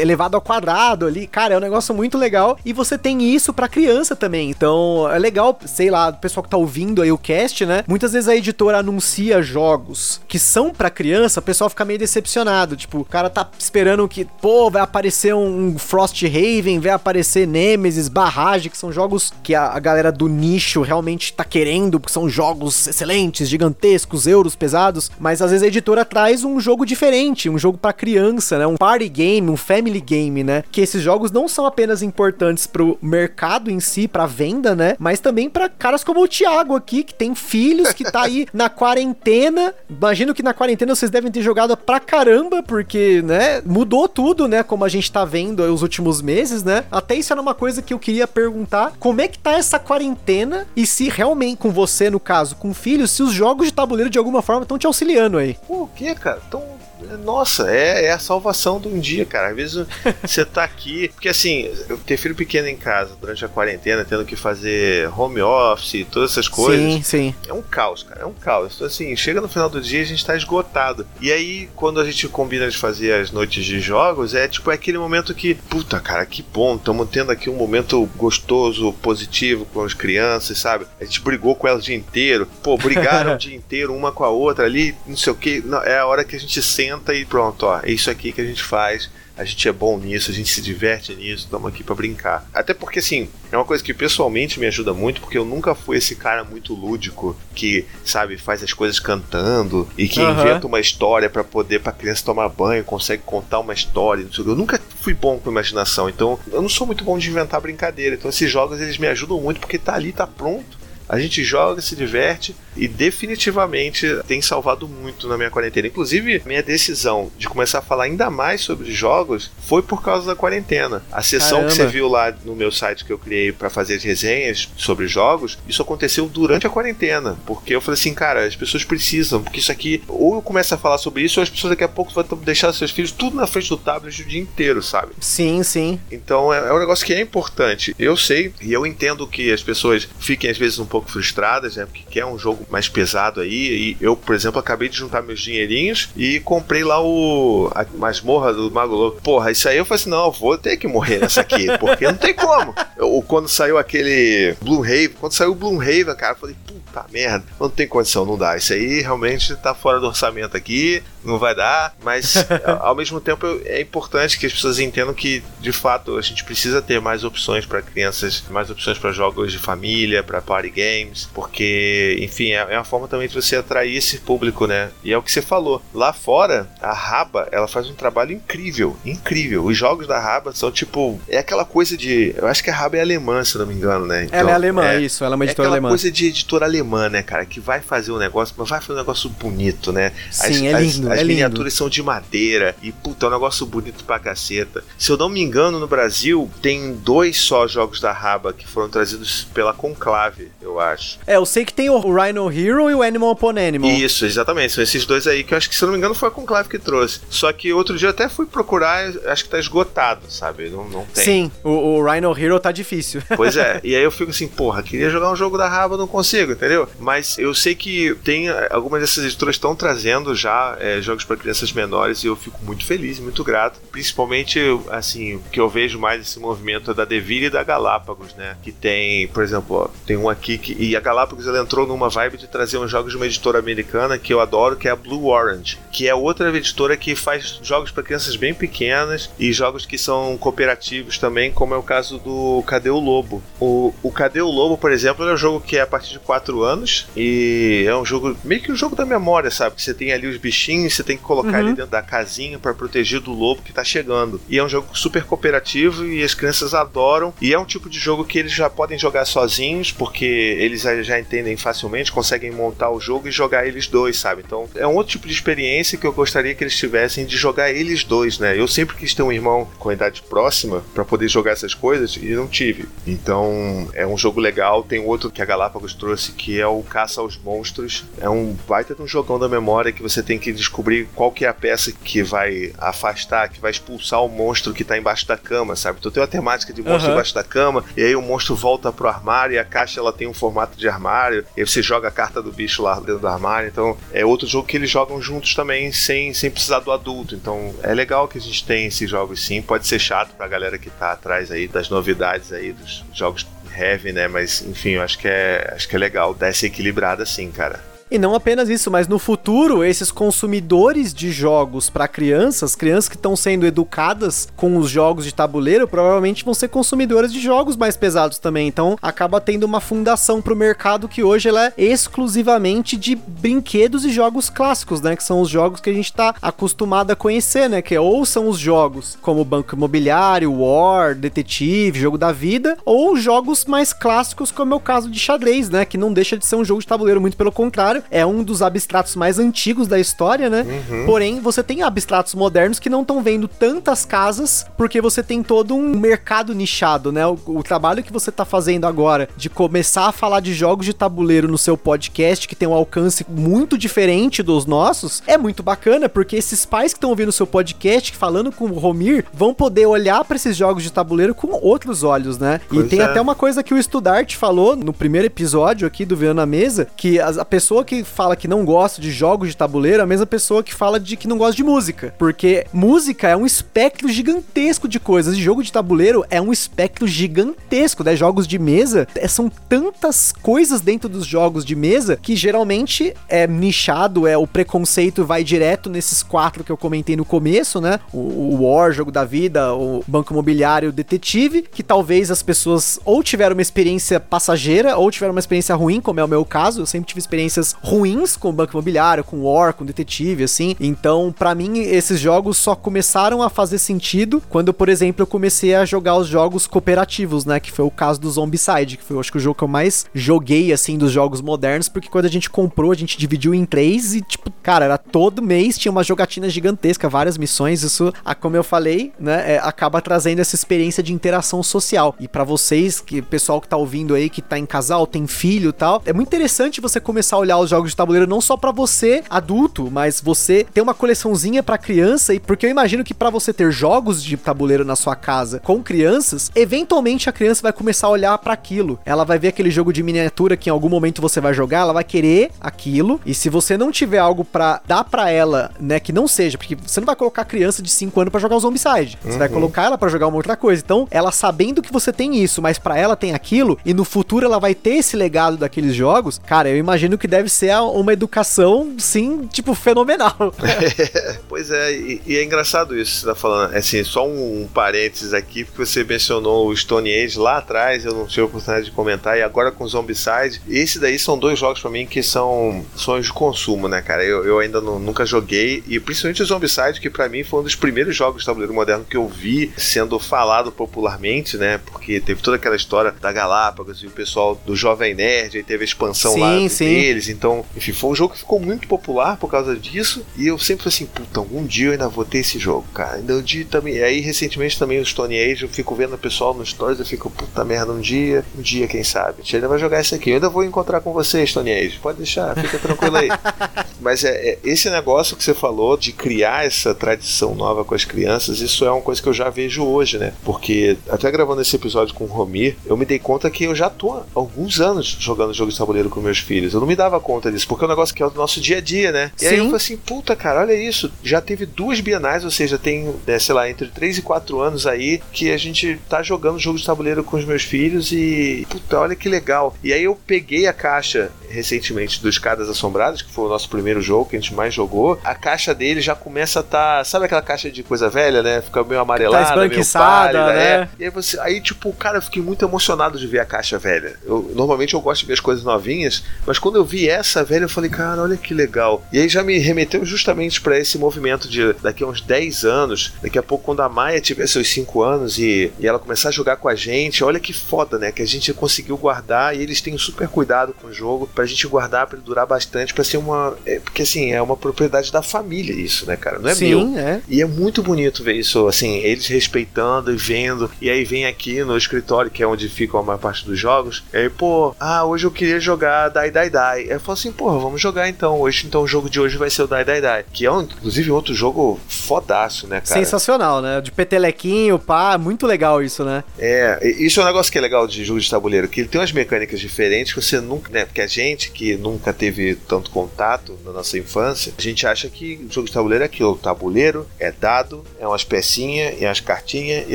elevado 0.00 0.34
ao 0.34 0.40
quadrado 0.40 1.06
ali. 1.06 1.26
Cara, 1.26 1.54
é 1.54 1.56
um 1.56 1.60
negócio 1.60 1.94
muito 1.94 2.18
legal 2.18 2.58
e 2.64 2.72
você 2.72 2.96
tem 2.96 3.22
isso 3.22 3.52
para 3.52 3.68
criança 3.68 4.14
também. 4.16 4.50
Então 4.50 5.10
é 5.10 5.18
legal, 5.18 5.58
sei 5.66 5.90
lá, 5.90 6.08
o 6.08 6.14
pessoal 6.14 6.44
que 6.44 6.50
tá 6.50 6.56
ouvindo 6.56 7.02
aí 7.02 7.12
o 7.12 7.18
cast, 7.18 7.64
né? 7.66 7.84
Muitas 7.86 8.12
vezes 8.12 8.28
a 8.28 8.36
editora 8.36 8.78
anuncia 8.78 9.42
jogos 9.42 10.20
que 10.28 10.38
são 10.38 10.70
para 10.70 10.90
criança, 10.90 11.40
o 11.40 11.42
pessoal 11.42 11.70
fica 11.70 11.84
meio 11.84 11.98
decepcionado. 11.98 12.76
Tipo, 12.76 12.98
o 13.00 13.04
cara 13.04 13.30
tá 13.30 13.48
esperando 13.58 14.06
que, 14.08 14.24
pô, 14.24 14.70
vai 14.70 14.82
aparecer 14.82 15.34
um 15.34 15.78
Frost 15.78 16.22
Haven, 16.24 16.78
vai 16.80 16.92
aparecer 16.92 17.46
Nemesis, 17.46 18.08
Barrage, 18.08 18.70
que 18.70 18.78
são 18.78 18.92
jogos 18.92 19.32
que 19.42 19.54
a, 19.54 19.66
a 19.66 19.78
galera 19.78 20.10
do 20.12 20.28
nicho 20.28 20.82
realmente 20.82 21.32
tá 21.32 21.44
querendo, 21.44 21.69
porque 22.00 22.12
são 22.12 22.28
jogos 22.28 22.86
excelentes, 22.86 23.48
gigantescos, 23.48 24.26
euros 24.26 24.56
pesados, 24.56 25.10
mas 25.18 25.40
às 25.40 25.50
vezes 25.50 25.62
a 25.62 25.68
editora 25.68 26.04
traz 26.04 26.44
um 26.44 26.58
jogo 26.58 26.84
diferente, 26.84 27.48
um 27.48 27.58
jogo 27.58 27.78
para 27.78 27.92
criança, 27.92 28.58
né? 28.58 28.66
Um 28.66 28.76
party 28.76 29.08
game, 29.08 29.50
um 29.50 29.56
family 29.56 30.00
game, 30.00 30.42
né? 30.42 30.64
Que 30.70 30.80
esses 30.80 31.02
jogos 31.02 31.30
não 31.30 31.48
são 31.48 31.66
apenas 31.66 32.02
importantes 32.02 32.66
pro 32.66 32.98
mercado 33.00 33.70
em 33.70 33.80
si, 33.80 34.08
pra 34.08 34.26
venda, 34.26 34.74
né? 34.74 34.96
Mas 34.98 35.20
também 35.20 35.48
para 35.48 35.68
caras 35.68 36.02
como 36.02 36.22
o 36.22 36.28
Thiago 36.28 36.74
aqui, 36.74 37.02
que 37.04 37.14
tem 37.14 37.34
filhos, 37.34 37.92
que 37.92 38.10
tá 38.10 38.22
aí 38.22 38.46
na 38.52 38.68
quarentena. 38.68 39.74
Imagino 39.88 40.34
que 40.34 40.42
na 40.42 40.54
quarentena 40.54 40.94
vocês 40.94 41.10
devem 41.10 41.30
ter 41.30 41.42
jogado 41.42 41.76
pra 41.76 42.00
caramba, 42.00 42.62
porque, 42.62 43.22
né? 43.22 43.62
Mudou 43.64 44.08
tudo, 44.08 44.48
né? 44.48 44.62
Como 44.62 44.84
a 44.84 44.88
gente 44.88 45.10
tá 45.10 45.24
vendo 45.24 45.60
os 45.62 45.82
últimos 45.82 46.20
meses, 46.22 46.62
né? 46.62 46.84
Até 46.90 47.14
isso 47.14 47.32
era 47.32 47.40
uma 47.40 47.54
coisa 47.54 47.82
que 47.82 47.94
eu 47.94 47.98
queria 47.98 48.26
perguntar. 48.26 48.92
Como 48.98 49.20
é 49.20 49.28
que 49.28 49.38
tá 49.38 49.52
essa 49.52 49.78
quarentena 49.78 50.66
e 50.76 50.86
se 50.86 51.08
realmente, 51.08 51.58
com 51.60 51.70
você 51.70 52.10
no 52.10 52.18
caso, 52.18 52.56
com 52.56 52.74
filhos, 52.74 53.12
se 53.12 53.22
os 53.22 53.32
jogos 53.32 53.66
de 53.66 53.72
tabuleiro 53.72 54.10
de 54.10 54.18
alguma 54.18 54.42
forma 54.42 54.62
estão 54.62 54.78
te 54.78 54.86
auxiliando 54.86 55.38
aí? 55.38 55.56
O 55.68 55.86
que, 55.86 56.12
cara? 56.16 56.40
Tão 56.50 56.79
nossa, 57.24 57.70
é, 57.70 58.06
é 58.06 58.12
a 58.12 58.18
salvação 58.18 58.80
de 58.80 58.88
um 58.88 58.98
dia, 58.98 59.24
cara. 59.24 59.48
Às 59.48 59.56
vezes 59.56 59.86
você 60.22 60.44
tá 60.44 60.64
aqui. 60.64 61.08
Porque 61.08 61.28
assim, 61.28 61.70
eu 61.88 61.98
ter 61.98 62.16
filho 62.16 62.34
pequeno 62.34 62.68
em 62.68 62.76
casa 62.76 63.16
durante 63.20 63.44
a 63.44 63.48
quarentena, 63.48 64.04
tendo 64.04 64.24
que 64.24 64.36
fazer 64.36 65.08
home 65.16 65.40
office, 65.40 66.06
todas 66.10 66.32
essas 66.32 66.48
coisas. 66.48 66.94
Sim, 66.94 67.02
sim. 67.02 67.34
É 67.48 67.52
um 67.52 67.62
caos, 67.62 68.02
cara. 68.02 68.22
É 68.22 68.26
um 68.26 68.32
caos. 68.32 68.74
Então, 68.74 68.86
assim, 68.86 69.14
chega 69.16 69.40
no 69.40 69.48
final 69.48 69.68
do 69.68 69.80
dia 69.80 70.02
a 70.02 70.04
gente 70.04 70.24
tá 70.24 70.36
esgotado. 70.36 71.06
E 71.20 71.32
aí, 71.32 71.68
quando 71.74 72.00
a 72.00 72.04
gente 72.04 72.28
combina 72.28 72.68
de 72.68 72.76
fazer 72.76 73.12
as 73.14 73.30
noites 73.30 73.64
de 73.64 73.80
jogos, 73.80 74.34
é 74.34 74.46
tipo 74.46 74.70
é 74.70 74.74
aquele 74.74 74.98
momento 74.98 75.34
que, 75.34 75.54
puta, 75.54 76.00
cara, 76.00 76.26
que 76.26 76.42
bom. 76.42 76.76
Estamos 76.76 77.08
tendo 77.10 77.32
aqui 77.32 77.48
um 77.48 77.56
momento 77.56 78.08
gostoso, 78.16 78.92
positivo 78.94 79.66
com 79.66 79.82
as 79.82 79.94
crianças, 79.94 80.58
sabe? 80.58 80.86
A 81.00 81.04
gente 81.04 81.20
brigou 81.20 81.54
com 81.54 81.66
elas 81.66 81.82
o 81.82 81.86
dia 81.86 81.96
inteiro. 81.96 82.46
Pô, 82.62 82.76
brigaram 82.76 83.34
o 83.34 83.38
dia 83.38 83.54
inteiro 83.54 83.94
uma 83.94 84.12
com 84.12 84.24
a 84.24 84.28
outra 84.28 84.64
ali, 84.64 84.94
não 85.06 85.16
sei 85.16 85.32
o 85.32 85.36
que. 85.36 85.62
É 85.84 85.98
a 85.98 86.06
hora 86.06 86.24
que 86.24 86.36
a 86.36 86.40
gente 86.40 86.62
senta 86.62 86.89
senta 86.90 87.14
e 87.14 87.24
pronto, 87.24 87.66
ó, 87.66 87.80
é 87.82 87.90
isso 87.90 88.10
aqui 88.10 88.32
que 88.32 88.40
a 88.40 88.44
gente 88.44 88.62
faz. 88.62 89.10
A 89.36 89.44
gente 89.44 89.66
é 89.66 89.72
bom 89.72 89.98
nisso, 89.98 90.30
a 90.30 90.34
gente 90.34 90.50
se 90.50 90.60
diverte 90.60 91.14
nisso, 91.14 91.44
estamos 91.44 91.66
aqui 91.66 91.82
para 91.82 91.94
brincar. 91.94 92.46
Até 92.52 92.74
porque, 92.74 92.98
assim, 92.98 93.26
é 93.50 93.56
uma 93.56 93.64
coisa 93.64 93.82
que 93.82 93.94
pessoalmente 93.94 94.60
me 94.60 94.66
ajuda 94.66 94.92
muito, 94.92 95.22
porque 95.22 95.38
eu 95.38 95.46
nunca 95.46 95.74
fui 95.74 95.96
esse 95.96 96.14
cara 96.14 96.44
muito 96.44 96.74
lúdico 96.74 97.34
que, 97.54 97.86
sabe, 98.04 98.36
faz 98.36 98.62
as 98.62 98.74
coisas 98.74 99.00
cantando 99.00 99.88
e 99.96 100.06
que 100.06 100.20
uhum. 100.20 100.32
inventa 100.32 100.66
uma 100.66 100.78
história 100.78 101.30
para 101.30 101.42
poder 101.42 101.80
pra 101.80 101.90
criança 101.90 102.22
tomar 102.22 102.50
banho, 102.50 102.84
consegue 102.84 103.22
contar 103.24 103.60
uma 103.60 103.72
história. 103.72 104.24
Não 104.24 104.32
sei, 104.32 104.44
eu 104.44 104.54
nunca 104.54 104.78
fui 105.00 105.14
bom 105.14 105.38
com 105.38 105.50
imaginação, 105.50 106.06
então 106.06 106.38
eu 106.52 106.60
não 106.60 106.68
sou 106.68 106.86
muito 106.86 107.02
bom 107.02 107.16
de 107.16 107.30
inventar 107.30 107.62
brincadeira. 107.62 108.16
Então 108.16 108.28
esses 108.28 108.50
jogos 108.50 108.78
eles 108.78 108.98
me 108.98 109.06
ajudam 109.06 109.40
muito 109.40 109.58
porque 109.58 109.78
tá 109.78 109.94
ali, 109.94 110.12
tá 110.12 110.26
pronto 110.26 110.80
a 111.10 111.18
gente 111.18 111.42
joga, 111.42 111.82
se 111.82 111.96
diverte 111.96 112.54
e 112.76 112.86
definitivamente 112.86 114.06
tem 114.26 114.40
salvado 114.40 114.86
muito 114.88 115.26
na 115.28 115.36
minha 115.36 115.50
quarentena. 115.50 115.88
Inclusive, 115.88 116.42
minha 116.46 116.62
decisão 116.62 117.30
de 117.36 117.48
começar 117.48 117.80
a 117.80 117.82
falar 117.82 118.04
ainda 118.04 118.30
mais 118.30 118.60
sobre 118.60 118.92
jogos 118.92 119.50
foi 119.60 119.82
por 119.82 120.02
causa 120.02 120.26
da 120.26 120.36
quarentena. 120.36 121.02
A 121.10 121.22
sessão 121.22 121.58
Caramba. 121.58 121.68
que 121.68 121.76
você 121.76 121.86
viu 121.86 122.08
lá 122.08 122.32
no 122.44 122.54
meu 122.54 122.70
site 122.70 123.04
que 123.04 123.12
eu 123.12 123.18
criei 123.18 123.52
para 123.52 123.68
fazer 123.68 123.96
as 123.96 124.04
resenhas 124.04 124.68
sobre 124.76 125.06
jogos, 125.08 125.58
isso 125.68 125.82
aconteceu 125.82 126.28
durante 126.28 126.66
a 126.66 126.70
quarentena, 126.70 127.36
porque 127.44 127.74
eu 127.74 127.80
falei 127.80 127.98
assim, 127.98 128.14
cara, 128.14 128.46
as 128.46 128.56
pessoas 128.56 128.84
precisam, 128.84 129.42
porque 129.42 129.58
isso 129.58 129.72
aqui, 129.72 130.02
ou 130.06 130.36
eu 130.36 130.42
começo 130.42 130.74
a 130.74 130.78
falar 130.78 130.98
sobre 130.98 131.22
isso, 131.22 131.40
ou 131.40 131.42
as 131.42 131.50
pessoas 131.50 131.70
daqui 131.70 131.84
a 131.84 131.88
pouco 131.88 132.12
vão 132.12 132.38
deixar 132.38 132.72
seus 132.72 132.90
filhos 132.90 133.10
tudo 133.10 133.36
na 133.36 133.46
frente 133.46 133.68
do 133.68 133.76
tablet 133.76 134.22
o 134.22 134.24
dia 134.24 134.40
inteiro, 134.40 134.82
sabe? 134.82 135.12
Sim, 135.20 135.62
sim. 135.62 136.00
Então 136.10 136.52
é, 136.52 136.68
é 136.68 136.72
um 136.72 136.78
negócio 136.78 137.04
que 137.04 137.12
é 137.12 137.20
importante. 137.20 137.94
Eu 137.98 138.16
sei 138.16 138.52
e 138.60 138.72
eu 138.72 138.86
entendo 138.86 139.26
que 139.26 139.52
as 139.52 139.62
pessoas 139.62 140.08
fiquem 140.20 140.50
às 140.50 140.58
vezes 140.58 140.78
um 140.78 140.86
pouco 140.86 141.00
pouco 141.00 141.10
frustradas, 141.10 141.76
né? 141.76 141.86
Porque 141.86 142.04
quer 142.08 142.26
um 142.26 142.38
jogo 142.38 142.59
mais 142.68 142.88
pesado 142.88 143.40
aí. 143.40 143.50
E 143.50 144.04
eu, 144.04 144.16
por 144.16 144.34
exemplo, 144.34 144.58
acabei 144.58 144.88
de 144.88 144.96
juntar 144.96 145.22
meus 145.22 145.40
dinheirinhos 145.40 146.08
e 146.16 146.40
comprei 146.40 146.84
lá 146.84 147.02
o. 147.02 147.70
A 147.74 147.84
masmorra 147.94 148.52
do 148.52 148.70
Mago 148.70 148.94
Louco. 148.94 149.22
Porra, 149.22 149.50
isso 149.50 149.68
aí 149.68 149.78
eu 149.78 149.84
falei 149.84 150.00
assim: 150.00 150.10
não, 150.10 150.30
vou 150.30 150.58
ter 150.58 150.76
que 150.76 150.88
morrer 150.88 151.18
nessa 151.18 151.40
aqui, 151.40 151.66
porque 151.78 152.06
não 152.06 152.16
tem 152.16 152.34
como. 152.34 152.74
Eu, 152.96 153.22
quando 153.26 153.48
saiu 153.48 153.78
aquele 153.78 154.54
Bloomhaven, 154.60 155.16
quando 155.20 155.32
saiu 155.32 155.52
o 155.52 155.54
Bloomhaven, 155.54 156.14
cara, 156.16 156.34
eu 156.34 156.38
falei, 156.38 156.56
puta 156.66 157.06
merda, 157.12 157.44
não 157.58 157.68
tem 157.68 157.86
condição, 157.86 158.24
não 158.24 158.36
dá. 158.36 158.56
Isso 158.56 158.72
aí 158.72 159.00
realmente 159.00 159.54
tá 159.56 159.74
fora 159.74 160.00
do 160.00 160.06
orçamento 160.06 160.56
aqui, 160.56 161.02
não 161.24 161.38
vai 161.38 161.54
dar, 161.54 161.94
mas 162.02 162.34
ao 162.80 162.94
mesmo 162.94 163.20
tempo 163.20 163.46
é 163.64 163.80
importante 163.80 164.38
que 164.38 164.46
as 164.46 164.52
pessoas 164.52 164.78
entendam 164.78 165.14
que 165.14 165.42
de 165.60 165.72
fato 165.72 166.16
a 166.16 166.22
gente 166.22 166.44
precisa 166.44 166.80
ter 166.80 167.00
mais 167.00 167.24
opções 167.24 167.66
para 167.66 167.82
crianças, 167.82 168.42
mais 168.50 168.70
opções 168.70 168.98
para 168.98 169.12
jogos 169.12 169.52
de 169.52 169.58
família, 169.58 170.22
para 170.22 170.40
party 170.40 170.70
games, 170.70 171.28
porque 171.34 172.18
enfim, 172.20 172.52
é, 172.52 172.66
é 172.70 172.78
uma 172.78 172.84
forma 172.84 173.08
também 173.08 173.28
de 173.28 173.34
você 173.34 173.56
atrair 173.56 173.96
esse 173.96 174.18
público, 174.18 174.66
né? 174.66 174.90
E 175.04 175.12
é 175.12 175.18
o 175.18 175.22
que 175.22 175.30
você 175.30 175.42
falou. 175.42 175.82
Lá 175.94 176.12
fora, 176.12 176.68
a 176.80 176.92
Raba, 176.92 177.48
ela 177.52 177.68
faz 177.68 177.88
um 177.88 177.94
trabalho 177.94 178.32
incrível, 178.32 178.96
incrível. 179.04 179.64
Os 179.64 179.76
jogos 179.76 180.06
da 180.06 180.18
Raba 180.18 180.52
são 180.52 180.70
tipo, 180.70 181.20
é 181.28 181.38
aquela 181.38 181.64
coisa 181.64 181.96
de, 181.96 182.34
eu 182.36 182.46
acho 182.46 182.62
que 182.62 182.70
a 182.70 182.74
Raba 182.74 182.96
é 182.96 183.00
alemã, 183.00 183.44
se 183.44 183.58
não 183.58 183.66
me 183.66 183.74
engano, 183.74 184.06
né? 184.06 184.24
Então, 184.24 184.38
ela 184.38 184.50
é 184.50 184.54
alemã, 184.54 184.86
é, 184.86 185.00
isso, 185.00 185.24
ela 185.24 185.34
é 185.34 185.36
uma 185.36 185.44
editora 185.44 185.68
é 185.68 185.72
alemã. 185.72 185.88
coisa 185.88 186.10
de 186.10 186.26
editora 186.26 186.66
alemã, 186.66 187.08
né, 187.08 187.22
cara, 187.22 187.44
que 187.44 187.60
vai 187.60 187.80
fazer 187.80 188.12
um 188.12 188.18
negócio, 188.18 188.54
mas 188.56 188.68
vai 188.68 188.80
fazer 188.80 188.92
um 188.94 189.02
negócio 189.02 189.28
bonito, 189.30 189.92
né? 189.92 190.12
Sim, 190.30 190.68
as, 190.68 190.74
é 190.74 190.80
lindo. 190.80 191.09
As, 191.09 191.09
as 191.10 191.20
é 191.20 191.24
miniaturas 191.24 191.74
são 191.74 191.88
de 191.88 192.02
madeira 192.02 192.74
e, 192.82 192.92
puta, 192.92 193.26
é 193.26 193.28
um 193.28 193.32
negócio 193.32 193.66
bonito 193.66 194.04
pra 194.04 194.18
caceta. 194.18 194.84
Se 194.98 195.10
eu 195.10 195.16
não 195.16 195.28
me 195.28 195.40
engano, 195.40 195.78
no 195.78 195.86
Brasil 195.86 196.50
tem 196.62 196.94
dois 196.94 197.38
só 197.38 197.66
jogos 197.66 198.00
da 198.00 198.12
Raba 198.12 198.52
que 198.52 198.66
foram 198.66 198.88
trazidos 198.88 199.46
pela 199.54 199.72
Conclave, 199.72 200.50
eu 200.60 200.78
acho. 200.78 201.18
É, 201.26 201.36
eu 201.36 201.46
sei 201.46 201.64
que 201.64 201.72
tem 201.72 201.90
o 201.90 201.98
Rhino 201.98 202.50
Hero 202.50 202.90
e 202.90 202.94
o 202.94 203.02
Animal 203.02 203.32
Upon 203.32 203.50
Animal. 203.50 203.90
Isso, 203.90 204.24
exatamente. 204.24 204.72
São 204.72 204.82
esses 204.82 205.04
dois 205.04 205.26
aí 205.26 205.42
que 205.42 205.54
eu 205.54 205.58
acho 205.58 205.68
que, 205.68 205.74
se 205.74 205.82
eu 205.82 205.86
não 205.86 205.92
me 205.92 205.98
engano, 205.98 206.14
foi 206.14 206.28
a 206.28 206.32
Conclave 206.32 206.68
que 206.68 206.78
trouxe. 206.78 207.20
Só 207.28 207.52
que 207.52 207.72
outro 207.72 207.96
dia 207.96 208.10
até 208.10 208.28
fui 208.28 208.46
procurar, 208.46 209.10
acho 209.26 209.44
que 209.44 209.50
tá 209.50 209.58
esgotado, 209.58 210.30
sabe? 210.30 210.68
Não, 210.70 210.88
não 210.88 211.04
tem. 211.06 211.24
Sim, 211.24 211.52
o, 211.64 211.70
o 211.70 212.04
Rhino 212.04 212.36
Hero 212.36 212.58
tá 212.60 212.72
difícil. 212.72 213.22
Pois 213.40 213.56
é, 213.56 213.80
e 213.82 213.96
aí 213.96 214.02
eu 214.02 214.10
fico 214.10 214.30
assim, 214.30 214.46
porra, 214.46 214.82
queria 214.82 215.08
jogar 215.08 215.32
um 215.32 215.36
jogo 215.36 215.56
da 215.56 215.66
Raba, 215.66 215.96
não 215.96 216.06
consigo, 216.06 216.52
entendeu? 216.52 216.86
Mas 216.98 217.38
eu 217.38 217.54
sei 217.54 217.74
que 217.74 218.14
tem 218.22 218.50
algumas 218.70 219.00
dessas 219.00 219.24
editoras 219.24 219.54
estão 219.54 219.74
trazendo 219.74 220.34
já 220.34 220.76
é, 220.78 220.99
jogos 221.04 221.24
para 221.24 221.36
crianças 221.36 221.72
menores 221.72 222.24
e 222.24 222.26
eu 222.26 222.36
fico 222.36 222.58
muito 222.64 222.84
feliz 222.84 223.20
muito 223.20 223.44
grato. 223.44 223.80
Principalmente, 223.90 224.60
assim, 224.90 225.36
o 225.36 225.40
que 225.50 225.60
eu 225.60 225.68
vejo 225.68 225.98
mais 225.98 226.20
esse 226.20 226.38
movimento 226.38 226.90
é 226.90 226.94
da 226.94 227.04
Deville 227.04 227.46
e 227.46 227.50
da 227.50 227.62
Galápagos, 227.62 228.34
né? 228.34 228.56
Que 228.62 228.72
tem, 228.72 229.28
por 229.28 229.42
exemplo, 229.42 229.76
ó, 229.76 229.88
tem 230.06 230.16
um 230.16 230.28
aqui 230.28 230.58
que. 230.58 230.76
E 230.78 230.96
a 230.96 231.00
Galápagos 231.00 231.46
ela 231.46 231.60
entrou 231.60 231.86
numa 231.86 232.08
vibe 232.08 232.38
de 232.38 232.48
trazer 232.48 232.78
uns 232.78 232.90
jogos 232.90 233.12
de 233.12 233.16
uma 233.16 233.26
editora 233.26 233.58
americana 233.58 234.18
que 234.18 234.32
eu 234.32 234.40
adoro, 234.40 234.76
que 234.76 234.88
é 234.88 234.90
a 234.90 234.96
Blue 234.96 235.26
Orange, 235.26 235.78
que 235.92 236.08
é 236.08 236.14
outra 236.14 236.54
editora 236.56 236.96
que 236.96 237.14
faz 237.14 237.60
jogos 237.62 237.90
para 237.90 238.02
crianças 238.02 238.36
bem 238.36 238.54
pequenas 238.54 239.30
e 239.38 239.52
jogos 239.52 239.86
que 239.86 239.98
são 239.98 240.36
cooperativos 240.38 241.18
também, 241.18 241.52
como 241.52 241.74
é 241.74 241.76
o 241.76 241.82
caso 241.82 242.18
do 242.18 242.62
Cadê 242.66 242.90
o 242.90 242.98
Lobo. 242.98 243.42
O, 243.58 243.92
o 244.02 244.10
Cadê 244.10 244.40
o 244.40 244.50
Lobo, 244.50 244.76
por 244.76 244.92
exemplo, 244.92 245.28
é 245.28 245.32
um 245.32 245.36
jogo 245.36 245.60
que 245.60 245.76
é 245.76 245.80
a 245.80 245.86
partir 245.86 246.12
de 246.12 246.18
4 246.18 246.62
anos 246.62 247.06
e 247.16 247.84
é 247.86 247.94
um 247.94 248.04
jogo 248.04 248.36
meio 248.44 248.62
que 248.62 248.72
um 248.72 248.76
jogo 248.76 248.96
da 248.96 249.04
memória, 249.04 249.50
sabe? 249.50 249.76
Que 249.76 249.82
você 249.82 249.94
tem 249.94 250.12
ali 250.12 250.26
os 250.26 250.36
bichinhos, 250.36 250.89
você 250.94 251.02
tem 251.02 251.16
que 251.16 251.22
colocar 251.22 251.52
uhum. 251.52 251.68
ali 251.68 251.72
dentro 251.74 251.90
da 251.90 252.02
casinha 252.02 252.58
para 252.58 252.74
proteger 252.74 253.20
do 253.20 253.32
lobo 253.32 253.62
que 253.62 253.72
tá 253.72 253.84
chegando. 253.84 254.40
E 254.48 254.58
é 254.58 254.64
um 254.64 254.68
jogo 254.68 254.88
super 254.92 255.24
cooperativo 255.24 256.06
e 256.06 256.22
as 256.22 256.34
crianças 256.34 256.74
adoram. 256.74 257.32
E 257.40 257.52
é 257.52 257.58
um 257.58 257.64
tipo 257.64 257.88
de 257.88 257.98
jogo 257.98 258.24
que 258.24 258.38
eles 258.38 258.52
já 258.52 258.68
podem 258.68 258.98
jogar 258.98 259.24
sozinhos, 259.24 259.92
porque 259.92 260.24
eles 260.24 260.82
já 260.82 261.18
entendem 261.18 261.56
facilmente, 261.56 262.12
conseguem 262.12 262.50
montar 262.50 262.90
o 262.90 263.00
jogo 263.00 263.28
e 263.28 263.30
jogar 263.30 263.66
eles 263.66 263.86
dois, 263.86 264.16
sabe? 264.16 264.42
Então 264.44 264.68
é 264.74 264.86
um 264.86 264.94
outro 264.94 265.12
tipo 265.12 265.26
de 265.26 265.32
experiência 265.32 265.98
que 265.98 266.06
eu 266.06 266.12
gostaria 266.12 266.54
que 266.54 266.62
eles 266.62 266.76
tivessem 266.76 267.24
de 267.24 267.36
jogar 267.36 267.70
eles 267.70 268.04
dois, 268.04 268.38
né? 268.38 268.58
Eu 268.58 268.68
sempre 268.68 268.96
quis 268.96 269.14
ter 269.14 269.22
um 269.22 269.32
irmão 269.32 269.68
com 269.78 269.92
idade 269.92 270.22
próxima 270.22 270.82
para 270.94 271.04
poder 271.04 271.28
jogar 271.28 271.52
essas 271.52 271.74
coisas 271.74 272.16
e 272.16 272.28
não 272.30 272.46
tive. 272.46 272.88
Então 273.06 273.88
é 273.94 274.06
um 274.06 274.16
jogo 274.16 274.40
legal. 274.40 274.82
Tem 274.82 275.00
outro 275.00 275.30
que 275.30 275.42
a 275.42 275.44
Galápagos 275.44 275.94
trouxe 275.94 276.32
que 276.32 276.60
é 276.60 276.66
o 276.66 276.82
Caça 276.82 277.20
aos 277.20 277.36
Monstros. 277.36 278.04
É 278.20 278.28
um 278.28 278.56
baita 278.68 278.94
de 278.94 279.02
um 279.02 279.06
jogão 279.06 279.38
da 279.38 279.48
memória 279.48 279.92
que 279.92 280.02
você 280.02 280.22
tem 280.22 280.38
que 280.38 280.52
descobrir 280.52 280.79
qual 281.14 281.30
que 281.30 281.44
é 281.44 281.48
a 281.48 281.54
peça 281.54 281.92
que 281.92 282.22
vai 282.22 282.72
afastar, 282.78 283.48
que 283.48 283.60
vai 283.60 283.70
expulsar 283.70 284.22
o 284.24 284.28
monstro 284.28 284.72
que 284.72 284.84
tá 284.84 284.96
embaixo 284.96 285.26
da 285.26 285.36
cama, 285.36 285.76
sabe? 285.76 285.98
Então 285.98 286.10
tem 286.10 286.20
uma 286.20 286.28
temática 286.28 286.72
de 286.72 286.82
monstro 286.82 287.08
uhum. 287.08 287.14
embaixo 287.14 287.34
da 287.34 287.44
cama, 287.44 287.84
e 287.96 288.02
aí 288.02 288.16
o 288.16 288.22
monstro 288.22 288.54
volta 288.54 288.92
pro 288.92 289.08
armário 289.08 289.54
e 289.54 289.58
a 289.58 289.64
caixa 289.64 290.00
ela 290.00 290.12
tem 290.12 290.26
um 290.26 290.34
formato 290.34 290.76
de 290.76 290.88
armário, 290.88 291.44
e 291.56 291.60
aí 291.60 291.66
você 291.66 291.82
joga 291.82 292.08
a 292.08 292.12
carta 292.12 292.42
do 292.42 292.52
bicho 292.52 292.82
lá 292.82 292.94
dentro 292.96 293.18
do 293.18 293.28
armário. 293.28 293.68
Então 293.68 293.96
é 294.12 294.24
outro 294.24 294.46
jogo 294.46 294.66
que 294.66 294.76
eles 294.76 294.90
jogam 294.90 295.20
juntos 295.20 295.54
também, 295.54 295.92
sem, 295.92 296.32
sem 296.34 296.50
precisar 296.50 296.80
do 296.80 296.92
adulto. 296.92 297.34
Então 297.34 297.74
é 297.82 297.94
legal 297.94 298.28
que 298.28 298.38
a 298.38 298.40
gente 298.40 298.64
tem 298.64 298.86
esses 298.86 299.08
jogos 299.08 299.44
sim. 299.44 299.62
Pode 299.62 299.86
ser 299.86 299.98
chato 299.98 300.34
pra 300.36 300.48
galera 300.48 300.78
que 300.78 300.90
tá 300.90 301.12
atrás 301.12 301.50
aí 301.50 301.68
das 301.68 301.88
novidades 301.88 302.52
aí, 302.52 302.72
dos 302.72 303.04
jogos 303.12 303.46
heavy, 303.76 304.12
né? 304.12 304.28
Mas 304.28 304.62
enfim, 304.62 304.90
eu 304.90 305.02
acho 305.02 305.18
que 305.18 305.28
é, 305.28 305.72
acho 305.74 305.88
que 305.88 305.96
é 305.96 305.98
legal 305.98 306.34
dar 306.34 306.48
essa 306.48 306.66
equilibrada 306.66 307.22
assim, 307.22 307.50
cara. 307.50 307.89
E 308.10 308.18
não 308.18 308.34
apenas 308.34 308.68
isso, 308.68 308.90
mas 308.90 309.06
no 309.06 309.20
futuro, 309.20 309.84
esses 309.84 310.10
consumidores 310.10 311.14
de 311.14 311.30
jogos 311.30 311.88
para 311.88 312.08
crianças, 312.08 312.74
crianças 312.74 313.08
que 313.08 313.14
estão 313.14 313.36
sendo 313.36 313.64
educadas 313.64 314.48
com 314.56 314.76
os 314.76 314.90
jogos 314.90 315.24
de 315.24 315.32
tabuleiro, 315.32 315.86
provavelmente 315.86 316.44
vão 316.44 316.52
ser 316.52 316.66
consumidoras 316.66 317.32
de 317.32 317.38
jogos 317.38 317.76
mais 317.76 317.96
pesados 317.96 318.38
também. 318.38 318.66
Então, 318.66 318.98
acaba 319.00 319.40
tendo 319.40 319.62
uma 319.62 319.80
fundação 319.80 320.42
pro 320.42 320.56
mercado 320.56 321.06
que 321.06 321.22
hoje 321.22 321.48
ela 321.48 321.66
é 321.66 321.72
exclusivamente 321.76 322.96
de 322.96 323.14
brinquedos 323.14 324.04
e 324.04 324.10
jogos 324.10 324.50
clássicos, 324.50 325.00
né? 325.00 325.14
Que 325.14 325.22
são 325.22 325.40
os 325.40 325.48
jogos 325.48 325.80
que 325.80 325.90
a 325.90 325.94
gente 325.94 326.12
tá 326.12 326.34
acostumado 326.42 327.12
a 327.12 327.16
conhecer, 327.16 327.68
né? 327.68 327.80
Que 327.80 327.94
é, 327.94 328.00
ou 328.00 328.26
são 328.26 328.48
os 328.48 328.58
jogos 328.58 329.16
como 329.22 329.44
Banco 329.44 329.76
Imobiliário, 329.76 330.52
War, 330.52 331.14
Detetive, 331.14 332.00
Jogo 332.00 332.18
da 332.18 332.32
Vida, 332.32 332.76
ou 332.84 333.14
jogos 333.14 333.64
mais 333.66 333.92
clássicos, 333.92 334.50
como 334.50 334.74
é 334.74 334.76
o 334.76 334.80
caso 334.80 335.08
de 335.08 335.18
xadrez, 335.20 335.70
né? 335.70 335.84
Que 335.84 335.96
não 335.96 336.12
deixa 336.12 336.36
de 336.36 336.44
ser 336.44 336.56
um 336.56 336.64
jogo 336.64 336.80
de 336.80 336.88
tabuleiro, 336.88 337.20
muito 337.20 337.36
pelo 337.36 337.52
contrário 337.52 337.99
é 338.10 338.24
um 338.24 338.42
dos 338.42 338.62
abstratos 338.62 339.16
mais 339.16 339.38
antigos 339.38 339.88
da 339.88 339.98
história, 339.98 340.48
né? 340.48 340.62
Uhum. 340.62 341.06
Porém, 341.06 341.40
você 341.40 341.62
tem 341.62 341.82
abstratos 341.82 342.34
modernos 342.34 342.78
que 342.78 342.90
não 342.90 343.02
estão 343.02 343.22
vendo 343.22 343.48
tantas 343.48 344.04
casas, 344.04 344.66
porque 344.76 345.00
você 345.00 345.22
tem 345.22 345.42
todo 345.42 345.74
um 345.74 345.96
mercado 345.96 346.54
nichado, 346.54 347.12
né? 347.12 347.26
O, 347.26 347.38
o, 347.46 347.62
trabalho 347.62 348.02
que 348.02 348.12
você 348.12 348.32
tá 348.32 348.44
fazendo 348.44 348.86
agora 348.86 349.28
de 349.36 349.48
começar 349.48 350.06
a 350.06 350.12
falar 350.12 350.40
de 350.40 350.52
jogos 350.54 350.86
de 350.86 350.94
tabuleiro 350.94 351.48
no 351.48 351.58
seu 351.58 351.76
podcast, 351.76 352.48
que 352.48 352.56
tem 352.56 352.68
um 352.68 352.74
alcance 352.74 353.24
muito 353.28 353.76
diferente 353.78 354.42
dos 354.42 354.66
nossos, 354.66 355.22
é 355.26 355.36
muito 355.36 355.62
bacana, 355.62 356.08
porque 356.08 356.36
esses 356.36 356.66
pais 356.66 356.92
que 356.92 356.98
estão 356.98 357.10
ouvindo 357.10 357.28
o 357.28 357.32
seu 357.32 357.46
podcast, 357.46 358.16
falando 358.16 358.52
com 358.52 358.66
o 358.66 358.78
Romir, 358.78 359.24
vão 359.32 359.54
poder 359.54 359.86
olhar 359.86 360.24
para 360.24 360.36
esses 360.36 360.56
jogos 360.56 360.82
de 360.82 360.92
tabuleiro 360.92 361.34
com 361.34 361.48
outros 361.62 362.02
olhos, 362.02 362.38
né? 362.38 362.60
Pois 362.68 362.86
e 362.86 362.88
tem 362.88 363.00
é. 363.00 363.04
até 363.04 363.20
uma 363.20 363.34
coisa 363.34 363.62
que 363.62 363.74
o 363.74 363.82
Studart 363.82 364.34
falou 364.36 364.76
no 364.76 364.92
primeiro 364.92 365.26
episódio 365.26 365.86
aqui 365.86 366.04
do 366.04 366.16
Virando 366.16 366.40
a 366.40 366.46
Mesa, 366.46 366.88
que 366.96 367.20
a, 367.20 367.28
a 367.28 367.44
pessoa 367.44 367.84
que 367.84 367.89
fala 368.04 368.36
que 368.36 368.48
não 368.48 368.64
gosta 368.64 369.00
de 369.00 369.10
jogos 369.10 369.48
de 369.48 369.56
tabuleiro 369.56 370.00
é 370.00 370.02
a 370.02 370.06
mesma 370.06 370.26
pessoa 370.26 370.62
que 370.62 370.74
fala 370.74 370.98
de 370.98 371.16
que 371.16 371.28
não 371.28 371.38
gosta 371.38 371.56
de 371.56 371.64
música. 371.64 372.14
Porque 372.18 372.66
música 372.72 373.28
é 373.28 373.36
um 373.36 373.46
espectro 373.46 374.08
gigantesco 374.08 374.88
de 374.88 374.98
coisas. 374.98 375.36
E 375.36 375.40
jogo 375.40 375.62
de 375.62 375.72
tabuleiro 375.72 376.24
é 376.30 376.40
um 376.40 376.52
espectro 376.52 377.06
gigantesco, 377.06 378.04
né? 378.04 378.16
Jogos 378.16 378.46
de 378.46 378.58
mesa 378.58 379.06
é, 379.14 379.28
são 379.28 379.50
tantas 379.68 380.32
coisas 380.32 380.80
dentro 380.80 381.08
dos 381.08 381.26
jogos 381.26 381.64
de 381.64 381.74
mesa 381.76 382.18
que 382.20 382.36
geralmente 382.36 383.14
é 383.28 383.46
nichado, 383.46 384.26
é 384.26 384.36
o 384.36 384.46
preconceito 384.46 385.24
vai 385.24 385.44
direto 385.44 385.90
nesses 385.90 386.22
quatro 386.22 386.64
que 386.64 386.70
eu 386.72 386.76
comentei 386.76 387.16
no 387.16 387.24
começo, 387.24 387.80
né? 387.80 388.00
O, 388.12 388.18
o 388.18 388.64
War, 388.64 388.92
jogo 388.92 389.10
da 389.10 389.24
vida, 389.24 389.74
o 389.74 390.02
Banco 390.06 390.32
Imobiliário, 390.32 390.88
o 390.88 390.92
Detetive, 390.92 391.62
que 391.62 391.82
talvez 391.82 392.30
as 392.30 392.42
pessoas 392.42 392.98
ou 393.04 393.22
tiveram 393.22 393.54
uma 393.54 393.62
experiência 393.62 394.18
passageira 394.18 394.96
ou 394.96 395.10
tiveram 395.10 395.32
uma 395.32 395.40
experiência 395.40 395.74
ruim, 395.74 396.00
como 396.00 396.20
é 396.20 396.24
o 396.24 396.28
meu 396.28 396.44
caso. 396.44 396.82
Eu 396.82 396.86
sempre 396.86 397.08
tive 397.08 397.20
experiências 397.20 397.74
ruins 397.82 398.36
com 398.36 398.50
o 398.50 398.52
Banco 398.52 398.72
Imobiliário, 398.72 399.24
com 399.24 399.42
War, 399.42 399.74
com 399.74 399.84
Detetive, 399.84 400.44
assim. 400.44 400.76
Então, 400.78 401.34
para 401.36 401.54
mim, 401.54 401.78
esses 401.78 402.20
jogos 402.20 402.58
só 402.58 402.74
começaram 402.74 403.42
a 403.42 403.50
fazer 403.50 403.78
sentido 403.78 404.42
quando, 404.48 404.72
por 404.72 404.88
exemplo, 404.88 405.22
eu 405.22 405.26
comecei 405.26 405.74
a 405.74 405.84
jogar 405.84 406.16
os 406.16 406.28
jogos 406.28 406.66
cooperativos, 406.66 407.44
né? 407.44 407.58
Que 407.58 407.72
foi 407.72 407.84
o 407.84 407.90
caso 407.90 408.20
do 408.20 408.30
Zombicide, 408.30 408.96
que 408.96 409.04
foi, 409.04 409.18
acho 409.18 409.32
que 409.32 409.38
o 409.38 409.40
jogo 409.40 409.56
que 409.56 409.64
eu 409.64 409.68
mais 409.68 410.06
joguei, 410.14 410.72
assim, 410.72 410.98
dos 410.98 411.10
jogos 411.10 411.40
modernos, 411.40 411.88
porque 411.88 412.08
quando 412.08 412.26
a 412.26 412.30
gente 412.30 412.50
comprou, 412.50 412.92
a 412.92 412.96
gente 412.96 413.18
dividiu 413.18 413.54
em 413.54 413.64
três 413.64 414.14
e, 414.14 414.20
tipo, 414.20 414.50
cara, 414.62 414.84
era 414.84 414.98
todo 414.98 415.42
mês, 415.42 415.78
tinha 415.78 415.90
uma 415.90 416.04
jogatina 416.04 416.48
gigantesca, 416.48 417.08
várias 417.08 417.38
missões. 417.38 417.82
Isso, 417.82 418.12
como 418.40 418.56
eu 418.56 418.64
falei, 418.64 419.12
né, 419.18 419.54
é, 419.54 419.58
acaba 419.58 420.00
trazendo 420.00 420.40
essa 420.40 420.54
experiência 420.54 421.02
de 421.02 421.12
interação 421.12 421.62
social. 421.62 422.14
E 422.20 422.28
para 422.28 422.44
vocês, 422.44 423.00
que 423.00 423.22
pessoal 423.22 423.60
que 423.60 423.68
tá 423.68 423.76
ouvindo 423.76 424.14
aí, 424.14 424.28
que 424.28 424.42
tá 424.42 424.58
em 424.58 424.66
casal, 424.66 425.06
tem 425.06 425.26
filho 425.26 425.70
e 425.70 425.72
tal, 425.72 426.02
é 426.04 426.12
muito 426.12 426.28
interessante 426.28 426.80
você 426.80 427.00
começar 427.00 427.36
a 427.36 427.38
olhar 427.38 427.58
os 427.58 427.69
jogos 427.70 427.90
de 427.90 427.96
tabuleiro 427.96 428.26
não 428.26 428.40
só 428.40 428.56
para 428.56 428.72
você, 428.72 429.22
adulto, 429.30 429.90
mas 429.90 430.20
você 430.20 430.66
ter 430.72 430.80
uma 430.80 430.94
coleçãozinha 430.94 431.62
para 431.62 431.78
criança 431.78 432.34
e 432.34 432.40
porque 432.40 432.66
eu 432.66 432.70
imagino 432.70 433.04
que 433.04 433.14
para 433.14 433.30
você 433.30 433.52
ter 433.52 433.70
jogos 433.72 434.22
de 434.22 434.36
tabuleiro 434.36 434.84
na 434.84 434.96
sua 434.96 435.16
casa 435.16 435.60
com 435.60 435.82
crianças, 435.82 436.50
eventualmente 436.54 437.28
a 437.28 437.32
criança 437.32 437.62
vai 437.62 437.72
começar 437.72 438.08
a 438.08 438.10
olhar 438.10 438.36
para 438.38 438.52
aquilo. 438.52 438.98
Ela 439.04 439.24
vai 439.24 439.38
ver 439.38 439.48
aquele 439.48 439.70
jogo 439.70 439.92
de 439.92 440.02
miniatura 440.02 440.56
que 440.56 440.68
em 440.68 440.72
algum 440.72 440.88
momento 440.88 441.22
você 441.22 441.40
vai 441.40 441.54
jogar, 441.54 441.80
ela 441.80 441.92
vai 441.92 442.04
querer 442.04 442.50
aquilo. 442.60 443.20
E 443.24 443.34
se 443.34 443.48
você 443.48 443.76
não 443.76 443.90
tiver 443.90 444.18
algo 444.18 444.44
para 444.44 444.80
dar 444.86 445.04
para 445.04 445.30
ela, 445.30 445.70
né, 445.80 446.00
que 446.00 446.12
não 446.12 446.26
seja, 446.26 446.58
porque 446.58 446.74
você 446.74 447.00
não 447.00 447.06
vai 447.06 447.16
colocar 447.16 447.44
criança 447.44 447.82
de 447.82 447.90
5 447.90 448.20
anos 448.20 448.30
para 448.30 448.40
jogar 448.40 448.56
o 448.56 448.60
Zombicide. 448.60 449.18
Você 449.22 449.38
vai 449.38 449.48
uhum. 449.48 449.54
colocar 449.54 449.84
ela 449.84 449.98
para 449.98 450.08
jogar 450.08 450.26
uma 450.26 450.36
outra 450.36 450.56
coisa. 450.56 450.82
Então, 450.84 451.06
ela 451.10 451.30
sabendo 451.30 451.82
que 451.82 451.92
você 451.92 452.12
tem 452.12 452.42
isso, 452.42 452.60
mas 452.60 452.78
para 452.78 452.98
ela 452.98 453.16
tem 453.16 453.32
aquilo 453.34 453.78
e 453.84 453.94
no 453.94 454.04
futuro 454.04 454.44
ela 454.44 454.58
vai 454.58 454.74
ter 454.74 454.96
esse 454.96 455.16
legado 455.16 455.56
daqueles 455.56 455.94
jogos, 455.94 456.40
cara, 456.46 456.68
eu 456.68 456.76
imagino 456.76 457.18
que 457.18 457.28
deve 457.28 457.48
ser 457.48 457.59
a 457.68 457.82
uma 457.82 458.12
educação, 458.12 458.94
sim, 458.98 459.48
tipo, 459.52 459.74
fenomenal. 459.74 460.54
É, 461.00 461.38
pois 461.48 461.70
é, 461.70 461.92
e, 461.92 462.22
e, 462.26 462.36
é 462.36 462.44
engraçado 462.44 462.96
isso 462.96 463.12
que 463.12 463.20
você 463.20 463.26
tá 463.26 463.34
falando. 463.34 463.74
Assim, 463.74 464.02
só 464.04 464.26
um, 464.26 464.62
um, 464.62 464.68
parênteses 464.68 465.34
aqui, 465.34 465.64
porque 465.64 465.84
você 465.84 466.04
mencionou 466.04 466.68
o 466.68 466.76
Stone 466.76 467.12
Age 467.12 467.38
lá 467.38 467.58
atrás, 467.58 468.04
eu 468.04 468.14
não 468.14 468.26
tive 468.26 468.42
a 468.42 468.44
oportunidade 468.44 468.86
de 468.86 468.92
comentar, 468.92 469.36
e 469.36 469.42
agora 469.42 469.72
com 469.72 469.84
o 469.84 469.88
Zombicide. 469.88 470.60
Esse 470.68 470.98
daí 470.98 471.18
são 471.18 471.38
dois 471.38 471.58
jogos 471.58 471.80
para 471.80 471.90
mim 471.90 472.06
que 472.06 472.22
são 472.22 472.84
sonhos 472.94 473.26
de 473.26 473.32
consumo, 473.32 473.88
né, 473.88 474.00
cara? 474.00 474.24
Eu, 474.24 474.44
eu 474.44 474.58
ainda 474.58 474.80
não, 474.80 474.98
nunca 474.98 475.26
joguei, 475.26 475.82
e 475.86 475.98
principalmente 475.98 476.42
o 476.42 476.46
Zombicide, 476.46 477.00
que 477.00 477.10
para 477.10 477.28
mim 477.28 477.42
foi 477.42 477.60
um 477.60 477.64
dos 477.64 477.74
primeiros 477.74 478.14
jogos 478.14 478.42
de 478.42 478.46
tabuleiro 478.46 478.74
moderno 478.74 479.04
que 479.04 479.16
eu 479.16 479.26
vi 479.28 479.72
sendo 479.76 480.18
falado 480.18 480.70
popularmente, 480.70 481.56
né? 481.56 481.78
Porque 481.78 482.20
teve 482.20 482.42
toda 482.42 482.56
aquela 482.56 482.76
história 482.76 483.14
da 483.20 483.32
Galápagos 483.32 484.02
e 484.02 484.06
o 484.06 484.10
pessoal 484.10 484.60
do 484.66 484.76
Jovem 484.76 485.14
Nerd, 485.14 485.56
aí 485.56 485.62
teve 485.62 485.82
a 485.82 485.86
expansão 485.86 486.32
sim, 486.32 486.40
lá 486.40 486.68
sim. 486.68 486.84
deles, 486.84 487.28
então, 487.40 487.64
enfim, 487.74 487.92
foi 487.92 488.10
um 488.10 488.14
jogo 488.14 488.34
que 488.34 488.40
ficou 488.40 488.60
muito 488.60 488.86
popular 488.86 489.38
por 489.38 489.50
causa 489.50 489.74
disso. 489.74 490.22
E 490.36 490.46
eu 490.46 490.58
sempre 490.58 490.84
falei 490.84 490.94
assim, 490.94 491.06
puta, 491.06 491.40
algum 491.40 491.64
dia 491.64 491.86
eu 491.86 491.92
ainda 491.92 492.06
vou 492.06 492.22
ter 492.22 492.38
esse 492.38 492.58
jogo, 492.58 492.84
cara. 492.92 493.16
Ainda 493.16 493.34
um 493.34 493.40
dia 493.40 493.64
também. 493.64 493.94
E 493.94 494.02
aí, 494.02 494.20
recentemente 494.20 494.78
também 494.78 495.00
o 495.00 495.06
Stone 495.06 495.34
Age, 495.34 495.62
eu 495.62 495.68
fico 495.70 495.94
vendo 495.94 496.16
o 496.16 496.18
pessoal 496.18 496.52
nos 496.52 496.68
stories, 496.68 496.98
eu 496.98 497.06
fico, 497.06 497.30
puta 497.30 497.64
merda, 497.64 497.92
um 497.92 498.00
dia, 498.00 498.44
um 498.58 498.60
dia, 498.60 498.86
quem 498.86 499.02
sabe. 499.02 499.36
A 499.38 499.40
gente 499.40 499.56
ainda 499.56 499.68
vai 499.68 499.78
jogar 499.78 500.02
isso 500.02 500.14
aqui. 500.14 500.28
Eu 500.28 500.34
ainda 500.34 500.50
vou 500.50 500.62
encontrar 500.62 501.00
com 501.00 501.14
você, 501.14 501.46
Stone 501.46 501.72
Age. 501.72 501.98
Pode 501.98 502.18
deixar, 502.18 502.54
fica 502.54 502.78
tranquilo 502.78 503.16
aí. 503.16 503.30
Mas 504.02 504.22
é, 504.22 504.50
é, 504.50 504.58
esse 504.62 504.90
negócio 504.90 505.34
que 505.34 505.42
você 505.42 505.54
falou 505.54 505.96
de 505.96 506.12
criar 506.12 506.66
essa 506.66 506.94
tradição 506.94 507.54
nova 507.54 507.86
com 507.86 507.94
as 507.94 508.04
crianças, 508.04 508.60
isso 508.60 508.84
é 508.84 508.90
uma 508.90 509.00
coisa 509.00 509.22
que 509.22 509.28
eu 509.28 509.34
já 509.34 509.48
vejo 509.48 509.82
hoje, 509.82 510.18
né? 510.18 510.34
Porque 510.44 510.98
até 511.08 511.30
gravando 511.30 511.62
esse 511.62 511.74
episódio 511.74 512.14
com 512.14 512.24
o 512.24 512.26
Romir, 512.26 512.76
eu 512.84 512.98
me 512.98 513.06
dei 513.06 513.18
conta 513.18 513.50
que 513.50 513.64
eu 513.64 513.74
já 513.74 513.88
tô 513.88 514.12
há 514.12 514.24
alguns 514.34 514.78
anos 514.78 515.16
jogando 515.18 515.54
jogos 515.54 515.72
de 515.72 515.80
tabuleiro 515.80 516.10
com 516.10 516.20
meus 516.20 516.38
filhos. 516.38 516.74
Eu 516.74 516.80
não 516.80 516.86
me 516.86 516.96
dava 516.96 517.18
conta 517.18 517.29
disso, 517.50 517.68
porque 517.68 517.84
é 517.84 517.86
um 517.86 517.90
negócio 517.90 518.14
que 518.14 518.22
é 518.22 518.26
o 518.26 518.30
nosso 518.30 518.60
dia 518.60 518.78
a 518.78 518.80
dia, 518.80 519.12
né? 519.12 519.30
E 519.36 519.40
Sim. 519.40 519.46
aí 519.48 519.58
eu 519.58 519.64
falei 519.64 519.76
assim, 519.76 519.96
puta, 519.96 520.34
cara, 520.34 520.60
olha 520.60 520.74
isso. 520.74 521.12
Já 521.22 521.40
teve 521.40 521.66
duas 521.66 522.00
bienais, 522.00 522.44
ou 522.44 522.50
seja, 522.50 522.78
tem, 522.78 523.14
né, 523.26 523.38
sei 523.38 523.54
lá, 523.54 523.68
entre 523.68 523.88
3 523.88 524.18
e 524.18 524.22
4 524.22 524.60
anos 524.60 524.86
aí 524.86 525.20
que 525.32 525.50
a 525.50 525.56
gente 525.56 526.00
tá 526.08 526.22
jogando 526.22 526.58
jogo 526.58 526.78
de 526.78 526.84
tabuleiro 526.84 527.22
com 527.22 527.36
os 527.36 527.44
meus 527.44 527.62
filhos 527.62 528.10
e, 528.12 528.66
puta, 528.68 528.98
olha 528.98 529.14
que 529.14 529.28
legal. 529.28 529.76
E 529.82 529.92
aí 529.92 530.04
eu 530.04 530.18
peguei 530.26 530.66
a 530.66 530.72
caixa 530.72 531.30
recentemente 531.48 532.22
do 532.22 532.28
Escadas 532.28 532.68
Assombradas, 532.68 533.22
que 533.22 533.30
foi 533.30 533.44
o 533.44 533.48
nosso 533.48 533.68
primeiro 533.68 534.00
jogo 534.00 534.30
que 534.30 534.36
a 534.36 534.40
gente 534.40 534.54
mais 534.54 534.72
jogou, 534.72 535.18
a 535.24 535.34
caixa 535.34 535.74
dele 535.74 536.00
já 536.00 536.14
começa 536.14 536.60
a 536.60 536.62
tá. 536.62 537.04
Sabe 537.04 537.26
aquela 537.26 537.42
caixa 537.42 537.70
de 537.70 537.82
coisa 537.82 538.08
velha, 538.08 538.42
né? 538.42 538.62
Fica 538.62 538.82
meio 538.84 539.00
amarelada, 539.00 539.46
tá 539.46 539.68
meio 539.68 539.92
pálida, 539.92 540.46
né? 540.46 540.62
é. 540.62 540.88
E 540.98 541.04
aí 541.04 541.10
você. 541.10 541.38
Aí, 541.40 541.60
tipo, 541.60 541.92
cara, 541.92 542.18
eu 542.18 542.22
fiquei 542.22 542.42
muito 542.42 542.64
emocionado 542.64 543.18
de 543.18 543.26
ver 543.26 543.40
a 543.40 543.44
caixa 543.44 543.78
velha. 543.78 544.14
Eu, 544.24 544.50
normalmente 544.54 544.94
eu 544.94 545.00
gosto 545.00 545.22
de 545.22 545.26
ver 545.26 545.34
as 545.34 545.40
coisas 545.40 545.64
novinhas, 545.64 546.22
mas 546.46 546.58
quando 546.58 546.76
eu 546.76 546.84
vi 546.84 547.08
essa 547.08 547.19
velha, 547.44 547.64
eu 547.64 547.68
falei, 547.68 547.90
cara, 547.90 548.22
olha 548.22 548.36
que 548.36 548.54
legal. 548.54 549.02
E 549.12 549.18
aí 549.18 549.28
já 549.28 549.42
me 549.42 549.58
remeteu 549.58 550.04
justamente 550.04 550.60
para 550.60 550.78
esse 550.78 550.98
movimento 550.98 551.48
de 551.48 551.72
daqui 551.74 552.02
a 552.02 552.06
uns 552.06 552.20
10 552.20 552.64
anos, 552.64 553.12
daqui 553.22 553.38
a 553.38 553.42
pouco, 553.42 553.64
quando 553.64 553.80
a 553.80 553.88
Maia 553.88 554.20
tiver 554.20 554.46
seus 554.46 554.68
5 554.68 555.02
anos 555.02 555.38
e, 555.38 555.72
e 555.78 555.86
ela 555.86 555.98
começar 555.98 556.28
a 556.28 556.32
jogar 556.32 556.56
com 556.56 556.68
a 556.68 556.74
gente, 556.74 557.22
olha 557.24 557.40
que 557.40 557.52
foda, 557.52 557.98
né? 557.98 558.12
Que 558.12 558.22
a 558.22 558.26
gente 558.26 558.52
conseguiu 558.52 558.96
guardar 558.96 559.56
e 559.56 559.62
eles 559.62 559.80
têm 559.80 559.96
super 559.98 560.28
cuidado 560.28 560.72
com 560.72 560.88
o 560.88 560.92
jogo 560.92 561.28
pra 561.34 561.46
gente 561.46 561.66
guardar 561.66 562.06
pra 562.06 562.16
ele 562.16 562.24
durar 562.24 562.46
bastante, 562.46 562.94
pra 562.94 563.04
ser 563.04 563.16
uma. 563.16 563.56
É, 563.66 563.78
porque 563.80 564.02
assim, 564.02 564.32
é 564.32 564.40
uma 564.40 564.56
propriedade 564.56 565.12
da 565.12 565.22
família 565.22 565.72
isso, 565.74 566.06
né, 566.06 566.16
cara? 566.16 566.38
Não 566.38 566.50
é 566.50 566.54
Sim, 566.54 566.92
meu. 566.92 566.98
é. 566.98 567.20
E 567.28 567.40
é 567.42 567.46
muito 567.46 567.82
bonito 567.82 568.22
ver 568.22 568.34
isso, 568.34 568.66
assim, 568.66 568.98
eles 568.98 569.26
respeitando 569.26 570.12
e 570.12 570.16
vendo. 570.16 570.70
E 570.80 570.88
aí 570.90 571.04
vem 571.04 571.26
aqui 571.26 571.62
no 571.64 571.76
escritório, 571.76 572.30
que 572.30 572.42
é 572.42 572.46
onde 572.46 572.68
ficam 572.68 573.00
a 573.00 573.02
maior 573.02 573.18
parte 573.18 573.44
dos 573.44 573.58
jogos. 573.58 574.02
E 574.12 574.16
aí, 574.16 574.30
pô, 574.30 574.74
ah, 574.78 575.04
hoje 575.04 575.26
eu 575.26 575.30
queria 575.30 575.60
jogar 575.60 576.08
Die 576.08 576.30
Die. 576.30 576.56
Aí 576.56 576.88
eu 576.90 577.00
falo 577.00 577.09
assim, 577.12 577.32
pô, 577.32 577.58
vamos 577.58 577.80
jogar 577.80 578.08
então. 578.08 578.40
Hoje, 578.40 578.66
então 578.66 578.82
o 578.82 578.86
jogo 578.86 579.08
de 579.08 579.20
hoje 579.20 579.36
vai 579.36 579.50
ser 579.50 579.62
o 579.62 579.66
Die 579.66 579.84
Die 579.84 580.00
Die. 580.00 580.24
Que 580.32 580.46
é, 580.46 580.52
um, 580.52 580.62
inclusive, 580.62 581.10
outro 581.10 581.34
jogo 581.34 581.78
fodaço, 581.88 582.66
né, 582.66 582.80
cara? 582.80 583.00
Sensacional, 583.00 583.60
né? 583.60 583.80
De 583.80 583.90
petelequinho, 583.90 584.78
pá, 584.78 585.16
muito 585.18 585.46
legal 585.46 585.82
isso, 585.82 586.04
né? 586.04 586.24
É, 586.38 586.78
isso 586.98 587.20
é 587.20 587.22
um 587.22 587.26
negócio 587.26 587.50
que 587.50 587.58
é 587.58 587.60
legal 587.60 587.86
de 587.86 588.04
jogo 588.04 588.20
de 588.20 588.30
tabuleiro, 588.30 588.68
que 588.68 588.80
ele 588.80 588.88
tem 588.88 589.00
umas 589.00 589.12
mecânicas 589.12 589.60
diferentes 589.60 590.12
que 590.12 590.20
você 590.20 590.40
nunca, 590.40 590.70
né? 590.72 590.84
Porque 590.84 591.00
a 591.00 591.06
gente 591.06 591.50
que 591.50 591.76
nunca 591.76 592.12
teve 592.12 592.54
tanto 592.54 592.90
contato 592.90 593.58
na 593.64 593.72
nossa 593.72 593.98
infância, 593.98 594.52
a 594.56 594.62
gente 594.62 594.86
acha 594.86 595.08
que 595.08 595.46
jogo 595.50 595.66
de 595.66 595.72
tabuleiro 595.72 596.04
é 596.04 596.06
aquilo, 596.06 596.36
tabuleiro, 596.36 597.06
é 597.18 597.32
dado, 597.32 597.84
é 597.98 598.06
umas 598.06 598.24
pecinhas 598.24 599.00
e 599.00 599.04
umas 599.04 599.20
cartinhas 599.20 599.84
e 599.88 599.94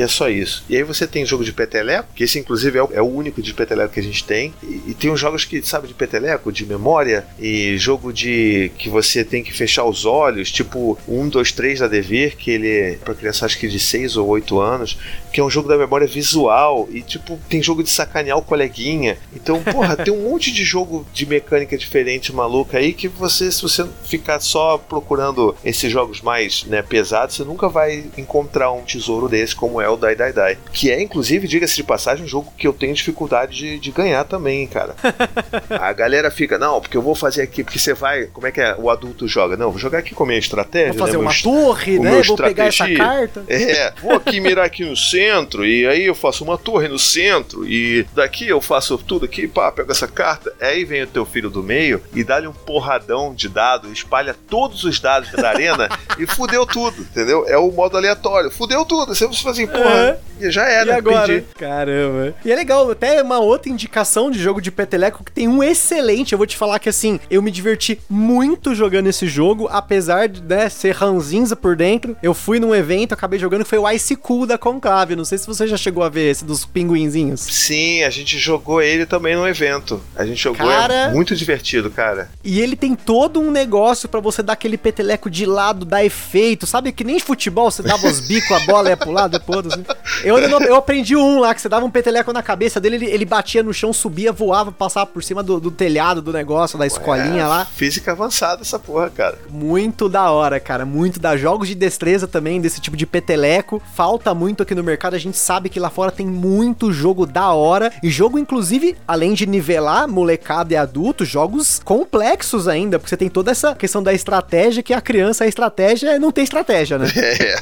é 0.00 0.08
só 0.08 0.28
isso. 0.28 0.64
E 0.68 0.76
aí 0.76 0.82
você 0.82 1.06
tem 1.06 1.24
jogo 1.24 1.44
de 1.44 1.52
peteleco, 1.52 2.08
que 2.14 2.24
esse 2.24 2.38
inclusive 2.38 2.78
é 2.78 2.82
o, 2.82 2.88
é 2.92 3.02
o 3.02 3.06
único 3.06 3.42
de 3.42 3.52
peteleco 3.52 3.94
que 3.94 4.00
a 4.00 4.02
gente 4.02 4.24
tem, 4.24 4.54
e, 4.62 4.82
e 4.88 4.94
tem 4.94 5.10
uns 5.10 5.20
jogos 5.20 5.44
que, 5.44 5.62
sabe, 5.62 5.88
de 5.88 5.94
peteleco, 5.94 6.52
de 6.52 6.66
memória, 6.66 7.05
e 7.38 7.76
jogo 7.78 8.12
de 8.12 8.70
que 8.78 8.88
você 8.88 9.24
tem 9.24 9.42
que 9.42 9.52
fechar 9.52 9.84
os 9.84 10.04
olhos, 10.04 10.50
tipo 10.50 10.98
1, 11.08 11.28
2, 11.28 11.52
3 11.52 11.80
da 11.80 11.88
Devir, 11.88 12.36
que 12.36 12.50
ele 12.50 12.68
é 12.68 12.98
pra 13.04 13.14
criança 13.14 13.46
acho 13.46 13.58
que 13.58 13.68
de 13.68 13.78
6 13.78 14.16
ou 14.16 14.28
8 14.28 14.60
anos, 14.60 14.98
que 15.36 15.40
é 15.40 15.44
um 15.44 15.50
jogo 15.50 15.68
da 15.68 15.76
memória 15.76 16.06
visual, 16.06 16.88
e 16.90 17.02
tipo, 17.02 17.38
tem 17.46 17.62
jogo 17.62 17.82
de 17.82 17.90
sacanear 17.90 18.38
o 18.38 18.42
coleguinha. 18.42 19.18
Então, 19.34 19.62
porra, 19.62 19.94
tem 20.02 20.10
um 20.10 20.30
monte 20.30 20.50
de 20.50 20.64
jogo 20.64 21.06
de 21.12 21.26
mecânica 21.26 21.76
diferente 21.76 22.32
maluca 22.32 22.78
aí 22.78 22.94
que 22.94 23.06
você, 23.06 23.52
se 23.52 23.60
você 23.60 23.86
ficar 24.02 24.40
só 24.40 24.78
procurando 24.78 25.54
esses 25.62 25.92
jogos 25.92 26.22
mais 26.22 26.64
né, 26.64 26.80
pesados, 26.80 27.36
você 27.36 27.44
nunca 27.44 27.68
vai 27.68 28.06
encontrar 28.16 28.72
um 28.72 28.80
tesouro 28.80 29.28
desse 29.28 29.54
como 29.54 29.78
é 29.78 29.86
o 29.86 29.96
Die 29.98 30.16
Die 30.16 30.32
Die. 30.32 30.58
Que 30.72 30.90
é, 30.90 31.02
inclusive, 31.02 31.46
diga-se 31.46 31.76
de 31.76 31.84
passagem, 31.84 32.24
um 32.24 32.28
jogo 32.28 32.50
que 32.56 32.66
eu 32.66 32.72
tenho 32.72 32.94
dificuldade 32.94 33.58
de, 33.58 33.78
de 33.78 33.90
ganhar 33.90 34.24
também, 34.24 34.66
cara. 34.66 34.94
a 35.68 35.92
galera 35.92 36.30
fica, 36.30 36.56
não, 36.58 36.80
porque 36.80 36.96
eu 36.96 37.02
vou 37.02 37.14
fazer 37.14 37.42
aqui, 37.42 37.62
porque 37.62 37.78
você 37.78 37.92
vai, 37.92 38.24
como 38.28 38.46
é 38.46 38.50
que 38.50 38.62
é, 38.62 38.74
o 38.78 38.88
adulto 38.88 39.28
joga? 39.28 39.54
Não, 39.54 39.70
vou 39.70 39.78
jogar 39.78 39.98
aqui 39.98 40.14
com 40.14 40.24
a 40.24 40.26
minha 40.28 40.38
estratégia. 40.38 40.94
Vou 40.94 41.00
fazer 41.00 41.18
né, 41.18 41.24
uma 41.24 41.30
meu, 41.30 41.42
torre, 41.42 41.98
né? 41.98 42.22
Vou 42.22 42.38
pegar 42.38 42.68
essa 42.68 42.90
carta. 42.90 43.44
É, 43.48 43.92
vou 44.00 44.14
aqui 44.14 44.40
mirar 44.40 44.64
aqui 44.64 44.82
no 44.82 44.96
centro 44.96 45.25
e 45.64 45.86
aí 45.86 46.06
eu 46.06 46.14
faço 46.14 46.44
uma 46.44 46.56
torre 46.56 46.88
no 46.88 46.98
centro 46.98 47.66
e 47.66 48.06
daqui 48.14 48.48
eu 48.48 48.60
faço 48.60 48.96
tudo 48.98 49.24
aqui, 49.24 49.46
pá, 49.46 49.70
pego 49.72 49.90
essa 49.90 50.06
carta. 50.06 50.52
Aí 50.60 50.84
vem 50.84 51.02
o 51.02 51.06
teu 51.06 51.24
filho 51.24 51.50
do 51.50 51.62
meio 51.62 52.02
e 52.14 52.22
dá-lhe 52.22 52.46
um 52.46 52.52
porradão 52.52 53.34
de 53.34 53.48
dado, 53.48 53.92
espalha 53.92 54.34
todos 54.48 54.84
os 54.84 55.00
dados 55.00 55.30
da 55.32 55.48
arena 55.48 55.88
e 56.18 56.26
fudeu 56.26 56.66
tudo, 56.66 57.02
entendeu? 57.02 57.44
É 57.48 57.56
o 57.56 57.70
modo 57.70 57.96
aleatório, 57.96 58.50
fudeu 58.50 58.84
tudo. 58.84 59.14
Você 59.14 59.26
fala 59.28 59.50
assim, 59.50 59.66
porra, 59.66 60.18
já 60.40 60.64
era, 60.64 60.92
E 60.92 60.92
agora? 60.92 61.26
perdi. 61.26 61.46
Caramba. 61.54 62.34
E 62.44 62.52
é 62.52 62.54
legal, 62.54 62.90
até 62.90 63.22
uma 63.22 63.38
outra 63.38 63.70
indicação 63.70 64.30
de 64.30 64.38
jogo 64.38 64.60
de 64.60 64.70
peteleco 64.70 65.24
que 65.24 65.32
tem 65.32 65.48
um 65.48 65.62
excelente. 65.62 66.32
Eu 66.32 66.38
vou 66.38 66.46
te 66.46 66.56
falar 66.56 66.78
que 66.78 66.88
assim, 66.88 67.18
eu 67.30 67.42
me 67.42 67.50
diverti 67.50 68.00
muito 68.08 68.74
jogando 68.74 69.08
esse 69.08 69.26
jogo, 69.26 69.68
apesar 69.70 70.28
de 70.28 70.42
né, 70.42 70.68
ser 70.68 70.94
ranzinza 70.94 71.56
por 71.56 71.74
dentro. 71.76 72.16
Eu 72.22 72.34
fui 72.34 72.60
num 72.60 72.74
evento, 72.74 73.12
acabei 73.12 73.38
jogando, 73.38 73.64
que 73.64 73.70
foi 73.70 73.78
o 73.78 73.90
Ice 73.90 74.14
Cool 74.16 74.46
da 74.46 74.58
Conclave. 74.58 75.15
Não 75.16 75.24
sei 75.24 75.38
se 75.38 75.46
você 75.46 75.66
já 75.66 75.76
chegou 75.76 76.02
a 76.04 76.08
ver 76.08 76.30
esse 76.30 76.44
dos 76.44 76.64
pinguinzinhos. 76.64 77.40
Sim, 77.40 78.02
a 78.04 78.10
gente 78.10 78.38
jogou 78.38 78.80
ele 78.82 79.06
também 79.06 79.34
no 79.34 79.46
evento. 79.48 80.00
A 80.14 80.24
gente 80.24 80.42
jogou, 80.42 80.66
Cara- 80.66 80.94
é 80.94 81.12
muito 81.12 81.34
divertido, 81.34 81.90
cara. 81.90 82.28
E 82.44 82.60
ele 82.60 82.76
tem 82.76 82.94
todo 82.94 83.40
um 83.40 83.50
negócio 83.50 84.08
pra 84.08 84.20
você 84.20 84.42
dar 84.42 84.52
aquele 84.52 84.76
peteleco 84.76 85.28
de 85.30 85.46
lado, 85.46 85.84
dar 85.84 86.04
efeito. 86.04 86.66
Sabe 86.66 86.92
que 86.92 87.04
nem 87.04 87.18
futebol, 87.18 87.70
você 87.70 87.82
dava 87.82 88.06
os 88.06 88.20
bicos, 88.20 88.50
a 88.52 88.60
bola 88.60 88.88
ia 88.90 88.96
pro 88.96 89.10
lado, 89.10 89.38
depois. 89.38 89.66
Assim. 89.66 89.84
Eu, 90.24 90.76
aprendi 90.76 91.16
um 91.16 91.40
lá, 91.40 91.54
que 91.54 91.60
você 91.60 91.68
dava 91.68 91.84
um 91.86 91.90
peteleco 91.90 92.32
na 92.32 92.42
cabeça 92.42 92.80
dele, 92.80 92.96
ele, 92.96 93.06
ele 93.06 93.24
batia 93.24 93.62
no 93.62 93.72
chão, 93.72 93.92
subia, 93.92 94.32
voava, 94.32 94.70
passava 94.70 95.06
por 95.06 95.22
cima 95.22 95.42
do, 95.42 95.58
do 95.58 95.70
telhado 95.70 96.20
do 96.20 96.32
negócio, 96.32 96.78
da 96.78 96.86
escolinha 96.86 97.42
É, 97.42 97.46
lá. 97.46 97.64
Física 97.64 98.12
avançada 98.12 98.62
essa 98.62 98.78
porra, 98.78 99.10
cara. 99.10 99.38
Muito 99.50 100.08
da 100.08 100.30
hora, 100.30 100.60
cara. 100.60 100.84
Muito 100.84 101.18
da 101.18 101.36
jogos 101.36 101.68
de 101.68 101.74
destreza 101.74 102.26
também, 102.26 102.60
desse 102.60 102.80
tipo 102.80 102.96
de 102.96 103.06
peteleco. 103.06 103.82
Falta 103.94 104.34
muito 104.34 104.62
aqui 104.62 104.74
no 104.74 104.82
mercado. 104.82 104.95
A 105.16 105.18
gente 105.18 105.36
sabe 105.36 105.68
que 105.68 105.78
lá 105.80 105.90
fora 105.90 106.10
tem 106.10 106.26
muito 106.26 106.92
jogo 106.92 107.26
da 107.26 107.52
hora. 107.52 107.92
E 108.02 108.08
jogo, 108.10 108.38
inclusive, 108.38 108.96
além 109.06 109.34
de 109.34 109.46
nivelar 109.46 110.08
molecada 110.08 110.72
e 110.72 110.76
adulto, 110.76 111.24
jogos 111.24 111.80
complexos 111.84 112.66
ainda. 112.68 112.98
Porque 112.98 113.08
você 113.10 113.16
tem 113.16 113.28
toda 113.28 113.50
essa 113.50 113.74
questão 113.74 114.02
da 114.02 114.12
estratégia, 114.12 114.82
que 114.82 114.92
a 114.94 115.00
criança, 115.00 115.44
a 115.44 115.46
estratégia 115.48 116.10
é 116.10 116.18
não 116.18 116.32
ter 116.32 116.42
estratégia, 116.42 116.98
né? 116.98 117.06
É. 117.16 117.56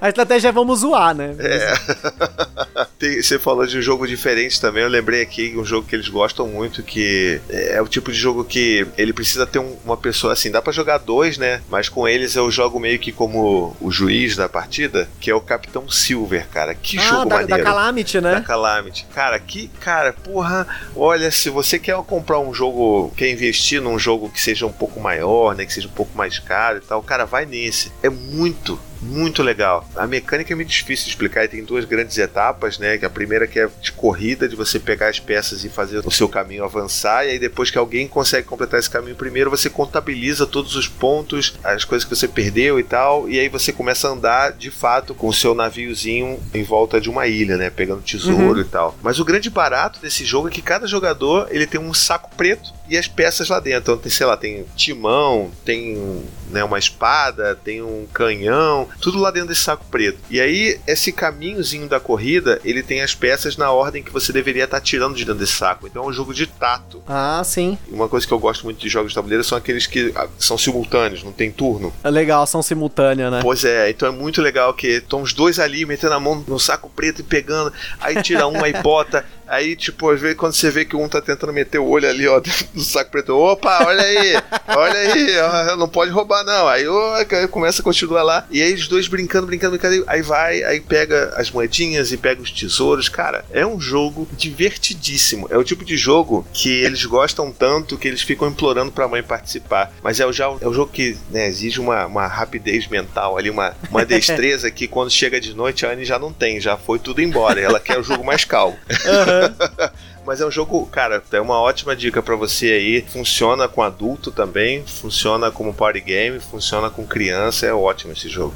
A 0.00 0.08
estratégia 0.08 0.48
é 0.48 0.52
vamos 0.52 0.80
zoar, 0.80 1.14
né? 1.14 1.34
Tem- 2.98 3.20
você 3.22 3.38
falou 3.38 3.66
de 3.66 3.78
um 3.78 3.82
jogo 3.82 4.06
diferente 4.06 4.60
também. 4.60 4.82
Eu 4.82 4.88
lembrei 4.88 5.22
aqui 5.22 5.54
um 5.56 5.64
jogo 5.64 5.86
que 5.86 5.94
eles 5.96 6.08
gostam 6.08 6.46
muito, 6.48 6.82
que 6.82 7.40
é 7.48 7.80
o 7.82 7.88
tipo 7.88 8.12
de 8.12 8.18
jogo 8.18 8.44
que 8.44 8.86
ele 8.96 9.12
precisa 9.12 9.46
ter 9.46 9.58
um- 9.58 9.76
uma 9.84 9.96
pessoa 9.96 10.32
assim. 10.32 10.50
Dá 10.50 10.60
pra 10.62 10.72
jogar 10.72 10.98
dois, 10.98 11.36
né? 11.38 11.60
Mas 11.70 11.88
com 11.88 12.06
eles 12.06 12.36
eu 12.36 12.50
jogo 12.50 12.78
meio 12.78 12.98
que 12.98 13.12
como 13.12 13.76
o 13.80 13.90
juiz 13.90 14.36
da 14.36 14.48
partida, 14.48 15.08
que 15.20 15.30
é 15.30 15.34
o 15.34 15.40
Capitão 15.40 15.88
Silver, 16.12 16.46
cara. 16.48 16.74
Que 16.74 16.98
Ah, 16.98 17.02
jogo 17.02 17.24
da, 17.24 17.36
da 17.36 17.40
maneiro. 17.42 17.64
Calamity, 17.64 18.20
Da 18.20 18.30
né? 18.34 18.40
Calamity. 18.46 19.06
Cara, 19.14 19.38
que 19.38 19.68
cara, 19.80 20.12
porra. 20.12 20.66
Olha, 20.94 21.30
se 21.30 21.48
você 21.48 21.78
quer 21.78 21.96
comprar 22.04 22.38
um 22.38 22.52
jogo, 22.52 23.12
quer 23.16 23.30
investir 23.30 23.80
num 23.80 23.98
jogo 23.98 24.28
que 24.28 24.40
seja 24.40 24.66
um 24.66 24.72
pouco 24.72 25.00
maior, 25.00 25.54
né? 25.54 25.64
Que 25.64 25.72
seja 25.72 25.88
um 25.88 25.92
pouco 25.92 26.16
mais 26.16 26.38
caro 26.38 26.78
e 26.78 26.80
tal, 26.80 27.02
cara, 27.02 27.24
vai 27.24 27.46
nesse. 27.46 27.90
É 28.02 28.10
muito. 28.10 28.78
Muito 29.02 29.42
legal. 29.42 29.86
A 29.96 30.06
mecânica 30.06 30.52
é 30.52 30.56
muito 30.56 30.68
difícil 30.68 31.06
de 31.06 31.10
explicar 31.10 31.44
e 31.44 31.48
tem 31.48 31.64
duas 31.64 31.84
grandes 31.84 32.16
etapas, 32.18 32.78
né? 32.78 32.96
Que 32.96 33.04
a 33.04 33.10
primeira 33.10 33.46
que 33.48 33.58
é 33.58 33.68
de 33.80 33.90
corrida, 33.90 34.48
de 34.48 34.54
você 34.54 34.78
pegar 34.78 35.08
as 35.08 35.18
peças 35.18 35.64
e 35.64 35.68
fazer 35.68 35.98
o 36.06 36.10
seu 36.10 36.28
caminho 36.28 36.64
avançar, 36.64 37.26
e 37.26 37.30
aí 37.30 37.38
depois 37.38 37.70
que 37.70 37.78
alguém 37.78 38.06
consegue 38.06 38.46
completar 38.46 38.78
esse 38.78 38.88
caminho 38.88 39.16
primeiro, 39.16 39.50
você 39.50 39.68
contabiliza 39.68 40.46
todos 40.46 40.76
os 40.76 40.86
pontos, 40.86 41.54
as 41.64 41.84
coisas 41.84 42.08
que 42.08 42.14
você 42.14 42.28
perdeu 42.28 42.78
e 42.78 42.84
tal, 42.84 43.28
e 43.28 43.40
aí 43.40 43.48
você 43.48 43.72
começa 43.72 44.08
a 44.08 44.12
andar 44.12 44.52
de 44.52 44.70
fato 44.70 45.14
com 45.14 45.26
o 45.26 45.34
seu 45.34 45.54
naviozinho 45.54 46.40
em 46.54 46.62
volta 46.62 47.00
de 47.00 47.10
uma 47.10 47.26
ilha, 47.26 47.56
né? 47.56 47.70
Pegando 47.70 48.02
tesouro 48.02 48.60
e 48.60 48.64
tal. 48.64 48.96
Mas 49.02 49.18
o 49.18 49.24
grande 49.24 49.50
barato 49.50 50.00
desse 50.00 50.24
jogo 50.24 50.48
é 50.48 50.50
que 50.50 50.62
cada 50.62 50.86
jogador 50.86 51.48
ele 51.50 51.66
tem 51.66 51.80
um 51.80 51.92
saco 51.92 52.30
preto 52.36 52.72
e 52.92 52.98
as 52.98 53.08
peças 53.08 53.48
lá 53.48 53.58
dentro. 53.58 53.80
Então 53.80 53.96
tem, 53.96 54.12
sei 54.12 54.26
lá, 54.26 54.36
tem 54.36 54.66
timão, 54.76 55.50
tem 55.64 56.22
né, 56.50 56.62
uma 56.62 56.78
espada, 56.78 57.56
tem 57.56 57.80
um 57.82 58.06
canhão, 58.12 58.86
tudo 59.00 59.18
lá 59.18 59.30
dentro 59.30 59.48
desse 59.48 59.62
saco 59.62 59.86
preto. 59.90 60.18
E 60.30 60.38
aí, 60.38 60.78
esse 60.86 61.10
caminhozinho 61.10 61.88
da 61.88 61.98
corrida, 61.98 62.60
ele 62.62 62.82
tem 62.82 63.00
as 63.00 63.14
peças 63.14 63.56
na 63.56 63.70
ordem 63.72 64.02
que 64.02 64.12
você 64.12 64.30
deveria 64.30 64.64
estar 64.64 64.80
tirando 64.80 65.16
de 65.16 65.24
dentro 65.24 65.40
desse 65.40 65.54
saco. 65.54 65.86
Então 65.86 66.04
é 66.04 66.06
um 66.06 66.12
jogo 66.12 66.34
de 66.34 66.46
tato. 66.46 67.02
Ah, 67.08 67.40
sim. 67.42 67.78
Uma 67.88 68.08
coisa 68.08 68.26
que 68.26 68.32
eu 68.32 68.38
gosto 68.38 68.64
muito 68.64 68.78
de 68.78 68.88
jogos 68.90 69.12
de 69.12 69.14
tabuleiro 69.14 69.42
são 69.42 69.56
aqueles 69.56 69.86
que 69.86 70.12
ah, 70.14 70.28
são 70.38 70.58
simultâneos, 70.58 71.22
não 71.22 71.32
tem 71.32 71.50
turno. 71.50 71.94
É 72.04 72.10
legal, 72.10 72.42
ação 72.42 72.62
simultânea, 72.62 73.30
né? 73.30 73.40
Pois 73.42 73.64
é, 73.64 73.88
então 73.88 74.06
é 74.06 74.12
muito 74.12 74.42
legal 74.42 74.74
que 74.74 74.88
estão 74.88 75.22
os 75.22 75.32
dois 75.32 75.58
ali 75.58 75.86
metendo 75.86 76.12
a 76.12 76.20
mão 76.20 76.44
no 76.46 76.58
saco 76.58 76.90
preto 76.90 77.20
e 77.20 77.24
pegando, 77.24 77.72
aí 77.98 78.22
tira 78.22 78.46
um, 78.46 78.62
aí 78.62 78.74
bota, 78.82 79.24
aí 79.46 79.76
tipo, 79.76 80.10
às 80.10 80.20
vezes 80.20 80.36
quando 80.36 80.54
você 80.54 80.70
vê 80.70 80.84
que 80.84 80.96
um 80.96 81.08
tá 81.08 81.20
tentando 81.20 81.52
meter 81.52 81.78
o 81.78 81.86
olho 81.86 82.08
ali, 82.08 82.26
ó, 82.26 82.40
do 82.74 82.82
saco 82.82 83.10
preto, 83.10 83.36
opa, 83.36 83.86
olha 83.86 84.02
aí, 84.02 84.34
olha 84.68 84.98
aí, 84.98 85.38
ó, 85.38 85.76
não 85.76 85.88
pode 85.88 86.10
roubar 86.10 86.44
não, 86.44 86.68
aí, 86.68 86.86
ó, 86.86 87.24
começa 87.50 87.82
a 87.82 87.84
continuar 87.84 88.22
lá, 88.22 88.46
e 88.50 88.62
aí 88.62 88.74
os 88.74 88.88
dois 88.88 89.08
brincando, 89.08 89.46
brincando, 89.46 89.76
brincando, 89.76 90.04
aí 90.06 90.22
vai, 90.22 90.62
aí 90.64 90.80
pega 90.80 91.34
as 91.36 91.50
moedinhas 91.50 92.12
e 92.12 92.16
pega 92.16 92.42
os 92.42 92.50
tesouros, 92.50 93.08
cara, 93.08 93.44
é 93.50 93.66
um 93.66 93.80
jogo 93.80 94.28
divertidíssimo, 94.32 95.46
é 95.50 95.56
o 95.56 95.64
tipo 95.64 95.84
de 95.84 95.96
jogo 95.96 96.46
que 96.52 96.70
eles 96.82 97.04
gostam 97.04 97.50
tanto 97.52 97.98
que 97.98 98.08
eles 98.08 98.22
ficam 98.22 98.48
implorando 98.48 98.92
pra 98.92 99.08
mãe 99.08 99.22
participar, 99.22 99.92
mas 100.02 100.20
é 100.20 100.26
o, 100.26 100.32
já, 100.32 100.44
é 100.60 100.68
o 100.68 100.72
jogo 100.72 100.92
que 100.92 101.16
né, 101.30 101.46
exige 101.48 101.80
uma, 101.80 102.06
uma 102.06 102.26
rapidez 102.26 102.86
mental 102.88 103.36
ali, 103.36 103.50
uma, 103.50 103.74
uma 103.90 104.04
destreza 104.04 104.70
que 104.70 104.86
quando 104.86 105.10
chega 105.10 105.40
de 105.40 105.54
noite 105.54 105.84
a 105.84 105.92
Anne 105.92 106.04
já 106.04 106.18
não 106.18 106.32
tem, 106.32 106.60
já 106.60 106.76
foi 106.76 106.98
tudo 106.98 107.20
embora, 107.20 107.60
ela 107.60 107.80
quer 107.80 107.98
o 107.98 108.02
jogo 108.02 108.24
mais 108.24 108.44
calmo. 108.44 108.76
Mas 110.24 110.40
é 110.40 110.46
um 110.46 110.50
jogo, 110.50 110.86
cara, 110.86 111.22
é 111.32 111.40
uma 111.40 111.60
ótima 111.60 111.96
dica 111.96 112.22
para 112.22 112.36
você 112.36 112.66
aí. 112.66 113.02
Funciona 113.02 113.68
com 113.68 113.82
adulto 113.82 114.30
também, 114.30 114.84
funciona 114.86 115.50
como 115.50 115.74
party 115.74 116.00
game, 116.00 116.40
funciona 116.40 116.88
com 116.88 117.06
criança, 117.06 117.66
é 117.66 117.72
ótimo 117.72 118.12
esse 118.12 118.28
jogo. 118.28 118.54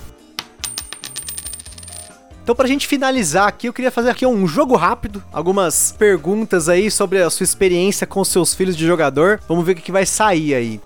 Então, 2.46 2.54
pra 2.54 2.68
gente 2.68 2.86
finalizar 2.86 3.48
aqui, 3.48 3.66
eu 3.66 3.72
queria 3.72 3.90
fazer 3.90 4.08
aqui 4.08 4.24
um 4.24 4.46
jogo 4.46 4.76
rápido, 4.76 5.20
algumas 5.32 5.90
perguntas 5.98 6.68
aí 6.68 6.92
sobre 6.92 7.20
a 7.20 7.28
sua 7.28 7.42
experiência 7.42 8.06
com 8.06 8.24
seus 8.24 8.54
filhos 8.54 8.76
de 8.76 8.86
jogador. 8.86 9.40
Vamos 9.48 9.66
ver 9.66 9.72
o 9.72 9.74
que, 9.74 9.82
que 9.82 9.90
vai 9.90 10.06
sair 10.06 10.54
aí. 10.54 10.80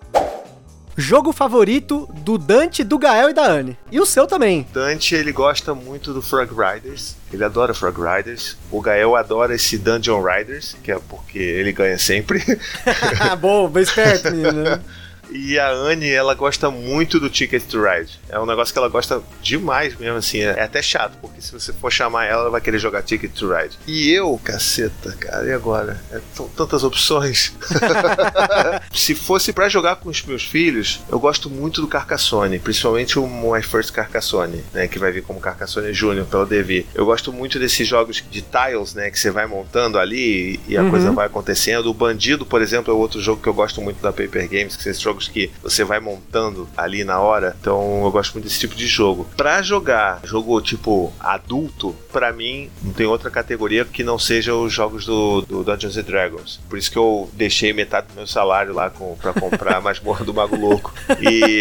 Jogo 1.01 1.33
favorito 1.33 2.07
do 2.17 2.37
Dante, 2.37 2.85
do 2.85 2.99
Gael 2.99 3.31
e 3.31 3.33
da 3.33 3.47
Anne. 3.47 3.77
E 3.91 3.99
o 3.99 4.05
seu 4.05 4.27
também. 4.27 4.67
Dante, 4.71 5.15
ele 5.15 5.33
gosta 5.33 5.75
muito 5.75 6.13
do 6.13 6.21
Frog 6.21 6.51
Riders. 6.53 7.17
Ele 7.33 7.43
adora 7.43 7.73
Frog 7.73 7.97
Riders. 7.99 8.57
O 8.71 8.83
Gael 8.83 9.17
adora 9.17 9.55
esse 9.55 9.79
Dungeon 9.79 10.23
Riders, 10.23 10.77
que 10.83 10.93
é 10.93 10.99
porque 11.09 11.39
ele 11.39 11.73
ganha 11.73 11.99
sempre. 11.99 12.45
Bom, 13.41 13.67
bem 13.69 13.83
esperto, 13.83 14.31
menino. 14.31 14.79
E 15.33 15.59
a 15.59 15.71
Anne, 15.71 16.11
ela 16.11 16.35
gosta 16.35 16.71
muito 16.71 17.21
do 17.21 17.31
Ticket 17.31 17.63
to 17.65 17.83
Ride. 17.83 18.19
É 18.29 18.39
um 18.39 18.47
negócio 18.47 18.73
que 18.73 18.79
ela 18.79 18.89
gosta 18.89 19.23
demais 19.43 19.97
mesmo, 19.97 20.17
assim. 20.17 20.41
É 20.41 20.63
até 20.63 20.83
chato, 20.83 21.17
porque 21.21 21.41
se 21.41 21.53
você 21.53 21.73
for 21.73 21.91
chamar 21.93 22.25
ela, 22.27 22.43
ela 22.43 22.51
vai 22.51 22.61
querer 22.61 22.79
jogar 22.79 23.03
Ticket 23.03 23.33
to 23.33 23.53
Ride. 23.53 23.79
E 23.87 24.11
eu, 24.11 24.39
caceta, 24.43 25.13
cara, 25.19 25.47
e 25.47 25.53
agora? 25.53 26.01
É, 26.13 26.21
são 26.35 26.49
tantas 26.49 26.83
opções. 26.85 27.53
se 28.93 29.15
fosse 29.15 29.53
para 29.53 29.69
jogar 29.69 29.97
com 29.97 30.09
os 30.09 30.23
meus 30.25 30.43
filhos, 30.45 31.01
eu 31.11 31.19
gosto 31.19 31.49
muito 31.49 31.81
do 31.81 31.87
Carcassonne, 31.89 32.59
principalmente 32.59 33.19
o 33.19 33.27
My 33.27 33.63
First 33.63 33.93
Carcassonne, 33.93 34.65
né, 34.73 34.89
que 34.89 34.99
vai 34.99 35.13
vir 35.13 35.23
como 35.23 35.41
Carcassonne 35.41 35.93
Júnior 35.93 36.27
pela 36.27 36.47
DV. 36.47 36.87
Eu 36.95 37.07
gosto 37.07 37.33
muito 37.33 37.59
desses 37.59 37.87
jogos 37.87 38.23
de 38.31 38.43
tiles, 38.43 38.95
né, 38.95 39.11
que 39.11 39.19
você 39.19 39.31
vai 39.31 39.47
montando 39.47 39.99
ali 39.99 40.61
e 40.67 40.77
a 40.77 40.83
Uhum. 40.83 40.91
coisa 40.91 41.13
vai 41.13 41.27
acontecendo. 41.27 41.87
O 41.91 41.95
Bandido, 41.95 42.45
por 42.47 42.63
exemplo, 42.63 42.93
é 42.93 42.97
outro 42.97 43.21
jogo 43.21 43.43
que 43.43 43.49
eu 43.49 43.55
gosto 43.55 43.81
muito 43.81 44.01
da 44.03 44.13
Paper 44.13 44.49
Games, 44.49 44.77
que 44.77 44.89
esses 44.89 45.01
jogos 45.01 45.20
que 45.29 45.51
você 45.63 45.85
vai 45.85 46.01
montando 46.01 46.69
ali 46.77 47.05
na 47.05 47.21
hora. 47.21 47.57
Então 47.61 48.03
eu 48.05 48.11
gosto 48.11 48.35
muito 48.35 48.45
desse 48.45 48.61
tipo 48.61 48.75
de 48.75 48.87
jogo. 48.87 49.29
Pra 49.37 49.63
jogar 49.63 50.21
jogo 50.25 50.61
tipo 50.61 51.13
adulto, 51.19 51.95
pra 52.13 52.33
mim 52.33 52.71
não 52.83 52.93
tem 52.93 53.07
outra 53.07 53.31
categoria 53.31 53.85
que 53.85 54.03
não 54.03 54.19
seja 54.19 54.55
os 54.55 54.73
jogos 54.73 55.05
do, 55.05 55.43
do 55.43 55.65
Dungeons 55.65 55.97
and 55.97 56.03
Dragons. 56.03 56.61
Por 56.69 56.79
isso 56.79 56.91
que 56.91 56.99
eu 56.99 57.31
deixei 57.33 57.73
metade 57.73 58.09
do 58.09 58.15
meu 58.15 58.27
salário 58.27 58.73
lá 58.73 58.91
com, 58.91 59.17
pra 59.17 59.33
comprar 59.33 59.77
a 59.77 59.81
masmorra 59.83 60.25
do 60.25 60.35
Mago 60.35 60.57
Louco. 60.57 60.93
E 61.21 61.61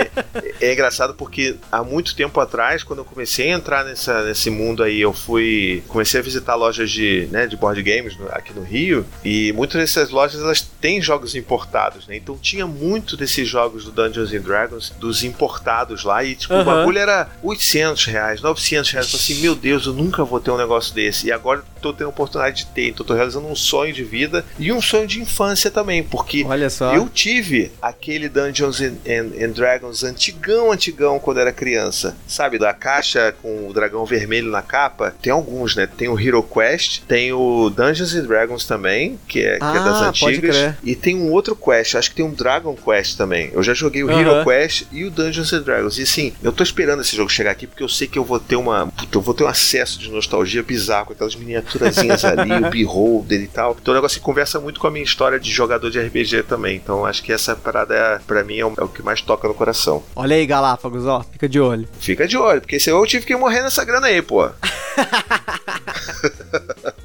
é 0.62 0.74
engraçado 0.74 1.14
porque 1.14 1.55
há 1.72 1.84
muito 1.84 2.16
tempo 2.16 2.39
atrás, 2.39 2.84
quando 2.84 2.99
eu 2.99 3.05
comecei 3.05 3.51
a 3.51 3.55
entrar 3.55 3.86
nessa, 3.86 4.24
nesse 4.24 4.49
mundo 4.49 4.84
aí, 4.84 4.99
eu 4.99 5.14
fui. 5.14 5.84
comecei 5.88 6.20
a 6.20 6.24
visitar 6.24 6.55
lojas 6.55 6.89
de, 6.89 7.28
né, 7.32 7.47
de 7.47 7.57
board 7.57 7.82
games 7.82 8.18
aqui 8.32 8.53
no 8.53 8.64
Rio. 8.64 9.05
E 9.24 9.51
muitas 9.53 9.80
dessas 9.82 10.10
lojas 10.10 10.41
elas 10.41 10.62
têm 10.62 11.01
jogos 11.01 11.36
importados, 11.36 12.07
né? 12.07 12.16
Então 12.16 12.38
tinha 12.38 12.68
muito 12.68 13.18
desses 13.18 13.47
jogos 13.50 13.86
do 13.86 13.91
Dungeons 13.91 14.32
and 14.34 14.41
Dragons, 14.41 14.93
dos 15.00 15.24
importados 15.24 16.04
lá. 16.04 16.24
E 16.24 16.36
tipo, 16.36 16.54
o 16.54 16.58
Aham. 16.58 16.66
bagulho 16.66 17.00
era 17.00 17.30
800 17.43 18.06
reais, 18.06 18.41
900 18.41 18.91
reais. 18.91 19.06
Eu 19.08 19.12
falei 19.20 19.24
assim, 19.26 19.41
meu 19.41 19.56
Deus, 19.56 19.86
eu 19.86 19.93
nunca 19.93 20.24
vou 20.24 20.39
ter 20.39 20.52
um 20.52 20.58
negócio 20.58 20.93
desse. 20.93 21.28
E 21.28 21.32
agora 21.32 21.64
tô 21.82 21.94
tendo 21.94 22.08
a 22.08 22.10
oportunidade 22.10 22.58
de 22.58 22.66
ter. 22.68 22.90
Então 22.90 23.06
tô 23.06 23.14
realizando 23.14 23.48
um 23.48 23.56
sonho 23.56 23.94
de 23.94 24.04
vida 24.04 24.46
e 24.58 24.72
um 24.72 24.82
sonho 24.82 25.08
de 25.08 25.22
infância 25.22 25.72
também. 25.72 26.04
Porque 26.04 26.44
Olha 26.48 26.70
só. 26.70 26.94
eu 26.96 27.08
tive 27.10 27.72
aquele 27.82 28.30
Dungeons 28.30 28.82
and, 28.82 28.96
and- 29.08 29.44
and 29.46 29.50
Dragons 29.52 30.04
antigão, 30.04 30.72
antigão, 30.72 31.20
quando 31.20 31.40
era 31.40 31.52
criança. 31.52 32.16
Sabe, 32.28 32.58
da 32.60 32.74
caixa 32.74 33.34
com 33.42 33.68
o 33.68 33.74
dragão 33.74 34.06
vermelho 34.06 34.50
na 34.52 34.62
capa? 34.62 35.14
Tem 35.22 35.32
alguns, 35.32 35.76
né? 35.76 35.88
Tem 35.88 36.08
o 36.08 36.20
Hero 36.20 36.44
Quest, 36.44 37.02
tem 37.08 37.32
o 37.34 37.70
Dungeons 37.70 38.14
and 38.14 38.24
Dragons 38.26 38.66
também, 38.66 39.20
que 39.28 39.40
é, 39.42 39.58
que 39.58 39.64
é 39.66 39.84
das 39.84 40.02
Ah, 40.02 40.10
antigas. 40.10 40.74
E 40.84 40.96
tem 40.96 41.16
um 41.16 41.32
outro 41.32 41.56
Quest, 41.56 41.96
acho 41.96 42.10
que 42.10 42.16
tem 42.18 42.26
um 42.26 42.34
Dragon 42.34 42.76
Quest 42.76 43.18
também. 43.18 43.50
Eu 43.54 43.64
já 43.64 43.74
joguei 43.74 44.04
o. 44.04 44.10
Hero 44.10 44.44
Quest 44.44 44.84
e 44.92 45.06
o 45.06 45.12
Dungeons 45.12 45.54
and 45.54 45.62
Dragons. 45.62 45.98
E 45.98 46.06
sim, 46.06 46.34
eu 46.44 46.52
tô 46.52 46.64
esperando 46.64 47.02
esse 47.02 47.16
jogo 47.16 47.30
chegar 47.30 47.52
aqui 47.52 47.66
porque 47.68 47.84
eu 47.84 47.90
sei 47.90 48.08
que 48.08 48.18
eu 48.20 48.24
vou 48.24 48.40
ter 48.40 48.56
uma. 48.56 48.88
Puta, 48.88 49.18
eu 49.18 49.22
vou 49.22 49.34
ter 49.34 49.44
um 49.44 49.48
acesso 49.48 50.00
de 50.00 50.10
nostalgia 50.10 50.62
bizarro 50.64 51.08
com 51.08 51.14
aquelas 51.14 51.36
miniaturazinhas 51.70 52.26
ali, 52.26 52.51
o 52.51 52.70
Beholder 52.70 53.41
e 53.41 53.47
tal. 53.47 53.78
Então 53.80 53.93
o 53.93 53.95
negócio 53.95 54.20
que 54.20 54.26
conversa 54.26 54.59
muito 54.59 54.80
com 54.80 54.88
a 54.88 54.91
minha 54.91 55.03
história 55.03 55.39
de 55.39 55.51
jogador 55.51 55.89
de 55.89 55.99
RPG 55.99 56.43
também. 56.43 56.76
Então 56.76 57.05
acho 57.05 57.24
que 57.24 57.32
essa 57.32 57.55
parada, 57.55 57.95
é, 57.95 58.20
pra 58.20 58.43
mim, 58.43 58.57
é 58.57 58.65
o, 58.65 58.74
é 58.78 58.84
o 58.84 58.88
que 58.88 59.03
mais 59.03 59.22
toca 59.22 59.47
no 59.47 59.53
coração. 59.53 60.03
Olha 60.15 60.36
aí, 60.36 60.45
Galápagos, 60.45 61.05
ó. 61.05 61.24
Fica 61.24 61.47
de 61.47 61.59
olho. 61.59 61.88
Fica 61.99 62.28
de 62.28 62.38
olho, 62.38 62.61
porque 62.61 62.80
senão 62.80 62.99
eu 62.99 63.05
tive 63.05 63.26
que 63.26 63.36
morrer 63.36 63.61
nessa 63.61 63.84
grana 63.84 64.07
aí, 64.07 64.22
pô. 64.22 64.49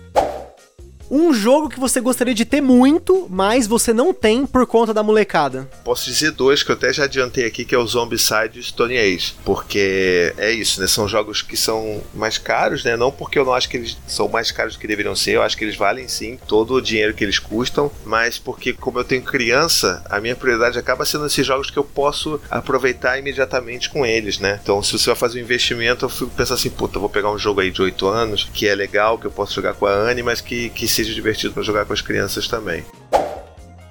Um 1.17 1.33
jogo 1.33 1.69
que 1.69 1.79
você 1.79 2.01
gostaria 2.01 2.35
de 2.35 2.45
ter 2.45 2.61
muito, 2.61 3.29
mas 3.31 3.69
você 3.69 3.93
não 3.93 4.13
tem 4.13 4.45
por 4.45 4.67
conta 4.67 4.93
da 4.93 5.01
molecada. 5.01 5.71
Posso 5.85 6.11
dizer 6.11 6.33
dois 6.33 6.65
que 6.65 6.73
eu 6.73 6.75
até 6.75 6.93
já 6.93 7.05
adiantei 7.05 7.47
aqui, 7.47 7.65
que 7.65 7.73
é 7.73 7.79
o 7.79 7.87
Zombicide 7.87 8.59
e 8.59 8.63
Stone 8.65 8.99
Age. 8.99 9.37
Porque 9.45 10.35
é 10.37 10.51
isso, 10.51 10.81
né? 10.81 10.89
São 10.89 11.07
jogos 11.07 11.41
que 11.41 11.57
são 11.57 12.03
mais 12.13 12.37
caros, 12.37 12.83
né? 12.83 12.97
Não 12.97 13.13
porque 13.13 13.39
eu 13.39 13.45
não 13.45 13.55
acho 13.55 13.69
que 13.69 13.77
eles 13.77 13.97
são 14.09 14.27
mais 14.27 14.51
caros 14.51 14.75
do 14.75 14.81
que 14.81 14.89
deveriam 14.89 15.15
ser, 15.15 15.37
eu 15.37 15.43
acho 15.43 15.57
que 15.57 15.63
eles 15.63 15.77
valem 15.77 16.09
sim 16.09 16.37
todo 16.49 16.75
o 16.75 16.83
dinheiro 16.83 17.15
que 17.15 17.23
eles 17.23 17.39
custam, 17.39 17.93
mas 18.05 18.37
porque 18.37 18.73
como 18.73 18.99
eu 18.99 19.05
tenho 19.05 19.23
criança, 19.23 20.03
a 20.11 20.21
minha 20.21 20.35
prioridade 20.35 20.81
acaba 20.81 21.05
sendo 21.05 21.27
esses 21.27 21.47
jogos 21.47 21.71
que 21.71 21.79
eu 21.79 21.85
posso 21.85 22.41
aproveitar 22.51 23.21
imediatamente 23.21 23.89
com 23.89 24.05
eles, 24.05 24.41
né? 24.41 24.59
Então 24.61 24.83
se 24.83 24.91
você 24.91 25.07
vai 25.07 25.17
fazer 25.17 25.39
um 25.39 25.45
investimento, 25.45 26.07
eu 26.07 26.09
fico 26.09 26.33
pensando 26.33 26.59
assim, 26.59 26.71
puta, 26.71 26.99
vou 26.99 27.09
pegar 27.09 27.31
um 27.31 27.39
jogo 27.39 27.61
aí 27.61 27.71
de 27.71 27.81
8 27.81 28.05
anos, 28.09 28.51
que 28.53 28.67
é 28.67 28.75
legal, 28.75 29.17
que 29.17 29.29
eu 29.29 29.31
posso 29.31 29.55
jogar 29.55 29.75
com 29.75 29.87
a 29.87 29.93
Anne, 29.93 30.21
mas 30.21 30.41
que, 30.41 30.71
que 30.71 30.89
seja 31.05 31.15
divertido 31.15 31.55
pra 31.55 31.63
jogar 31.63 31.85
com 31.85 31.93
as 31.93 32.01
crianças 32.01 32.49
também. 32.49 32.85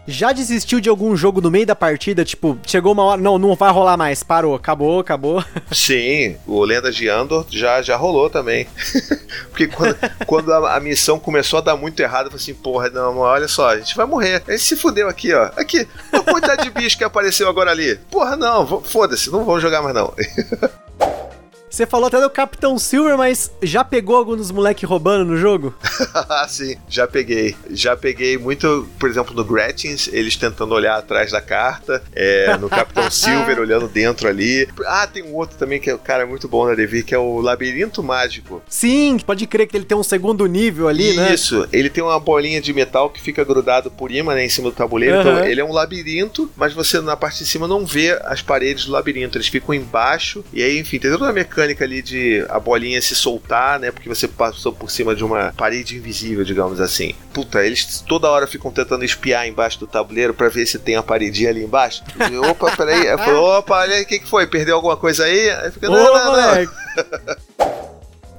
Já 0.05 0.33
desistiu 0.33 0.81
de 0.81 0.89
algum 0.89 1.15
jogo 1.15 1.39
no 1.39 1.49
meio 1.49 1.65
da 1.65 1.75
partida? 1.75 2.25
Tipo, 2.25 2.59
chegou 2.67 2.91
uma 2.91 3.03
hora, 3.03 3.21
não, 3.21 3.39
não 3.39 3.55
vai 3.55 3.71
rolar 3.71 3.95
mais, 3.95 4.21
parou, 4.21 4.53
acabou, 4.53 4.99
acabou. 4.99 5.41
Sim, 5.71 6.35
o 6.45 6.61
Lendas 6.65 6.93
de 6.93 7.07
Andor 7.07 7.45
já, 7.49 7.81
já 7.81 7.95
rolou 7.95 8.29
também. 8.29 8.67
Porque 9.49 9.67
quando, 9.67 9.95
quando 10.25 10.51
a, 10.51 10.75
a 10.75 10.79
missão 10.81 11.17
começou 11.17 11.59
a 11.59 11.61
dar 11.61 11.77
muito 11.77 12.01
errado, 12.01 12.25
eu 12.25 12.31
falei 12.31 12.43
assim, 12.43 12.53
porra, 12.53 12.89
não, 12.89 13.19
olha 13.19 13.47
só, 13.47 13.69
a 13.69 13.77
gente 13.77 13.95
vai 13.95 14.05
morrer. 14.05 14.43
A 14.45 14.51
gente 14.51 14.63
se 14.63 14.75
fudeu 14.75 15.07
aqui, 15.07 15.33
ó. 15.33 15.49
Aqui, 15.55 15.87
a 16.11 16.19
quantidade 16.19 16.63
de 16.63 16.69
bicho 16.69 16.97
que 16.97 17.03
apareceu 17.05 17.47
agora 17.47 17.71
ali. 17.71 17.95
Porra, 18.11 18.35
não, 18.35 18.81
foda-se, 18.81 19.31
não 19.31 19.45
vamos 19.45 19.61
jogar 19.61 19.81
mais 19.81 19.95
não. 19.95 20.13
Você 21.73 21.87
falou 21.87 22.05
até 22.05 22.21
do 22.21 22.29
Capitão 22.29 22.77
Silver, 22.77 23.17
mas 23.17 23.51
já 23.63 23.83
pegou 23.83 24.15
algum 24.15 24.37
dos 24.37 24.51
moleques 24.51 24.87
roubando 24.87 25.25
no 25.25 25.37
jogo? 25.37 25.73
Ah, 26.13 26.47
Sim, 26.47 26.75
já 26.87 27.07
peguei. 27.07 27.55
Já 27.71 27.95
peguei 27.97 28.37
muito, 28.37 28.87
por 28.99 29.09
exemplo, 29.09 29.33
no 29.33 29.43
Gretchens, 29.43 30.07
eles 30.11 30.35
tentando 30.35 30.73
olhar 30.73 30.97
atrás 30.97 31.31
da 31.31 31.41
carta, 31.41 32.03
é, 32.13 32.55
no 32.61 32.69
Capitão 32.69 33.09
Silver 33.09 33.59
olhando 33.59 33.87
dentro 33.87 34.27
ali. 34.27 34.67
Ah, 34.85 35.07
tem 35.07 35.23
um 35.23 35.33
outro 35.33 35.57
também 35.57 35.79
que 35.79 35.89
é 35.89 35.95
o 35.95 35.99
cara 35.99 36.25
muito 36.25 36.47
bom 36.47 36.67
na 36.67 36.75
Devi, 36.75 37.01
que 37.03 37.15
é 37.15 37.17
o 37.17 37.39
Labirinto 37.39 38.03
Mágico. 38.03 38.61
Sim, 38.67 39.17
pode 39.25 39.47
crer 39.47 39.67
que 39.67 39.75
ele 39.75 39.85
tem 39.85 39.97
um 39.97 40.03
segundo 40.03 40.45
nível 40.45 40.87
ali, 40.87 41.13
né? 41.13 41.33
Isso, 41.33 41.67
ele 41.71 41.89
tem 41.89 42.03
uma 42.03 42.19
bolinha 42.19 42.61
de 42.61 42.73
metal 42.73 43.09
que 43.09 43.21
fica 43.21 43.43
grudado 43.43 43.89
por 43.89 44.11
imã, 44.11 44.35
né, 44.35 44.45
em 44.45 44.49
cima 44.49 44.69
do 44.69 44.75
tabuleiro. 44.75 45.19
Então 45.19 45.31
Aham. 45.31 45.45
ele 45.45 45.61
é 45.61 45.65
um 45.65 45.71
labirinto, 45.71 46.49
mas 46.55 46.73
você 46.73 47.01
na 47.01 47.17
parte 47.17 47.39
de 47.39 47.45
cima 47.49 47.67
não 47.67 47.85
vê 47.85 48.19
as 48.25 48.41
paredes 48.41 48.85
do 48.85 48.91
labirinto, 48.91 49.37
eles 49.37 49.47
ficam 49.47 49.73
embaixo. 49.73 50.43
E 50.53 50.61
aí, 50.61 50.77
enfim, 50.77 50.99
tem 50.99 51.11
toda 51.11 51.25
uma 51.25 51.33
mecânica 51.33 51.62
ali 51.63 52.01
de 52.01 52.45
a 52.49 52.59
bolinha 52.59 53.01
se 53.01 53.15
soltar, 53.15 53.79
né, 53.79 53.91
porque 53.91 54.09
você 54.09 54.27
passou 54.27 54.73
por 54.73 54.89
cima 54.91 55.15
de 55.15 55.23
uma 55.23 55.53
parede 55.55 55.97
invisível, 55.97 56.43
digamos 56.43 56.79
assim. 56.81 57.15
Puta, 57.33 57.65
eles 57.65 58.01
toda 58.01 58.29
hora 58.29 58.47
ficam 58.47 58.71
tentando 58.71 59.05
espiar 59.05 59.47
embaixo 59.47 59.79
do 59.79 59.87
tabuleiro 59.87 60.33
pra 60.33 60.49
ver 60.49 60.65
se 60.65 60.77
tem 60.79 60.95
a 60.95 61.03
paredinha 61.03 61.49
ali 61.49 61.63
embaixo. 61.63 62.03
E, 62.31 62.37
opa, 62.37 62.75
peraí. 62.75 63.03
Opa, 63.33 63.79
olha 63.79 63.95
aí, 63.95 64.03
o 64.03 64.05
que, 64.05 64.19
que 64.19 64.27
foi? 64.27 64.47
Perdeu 64.47 64.75
alguma 64.75 64.97
coisa 64.97 65.25
aí? 65.25 65.49
Aí 65.49 65.71
fica, 65.71 65.89
Ô, 65.89 65.91
não, 65.91 66.03
não, 66.03 66.13
não. 66.13 66.31
moleque! 66.31 66.73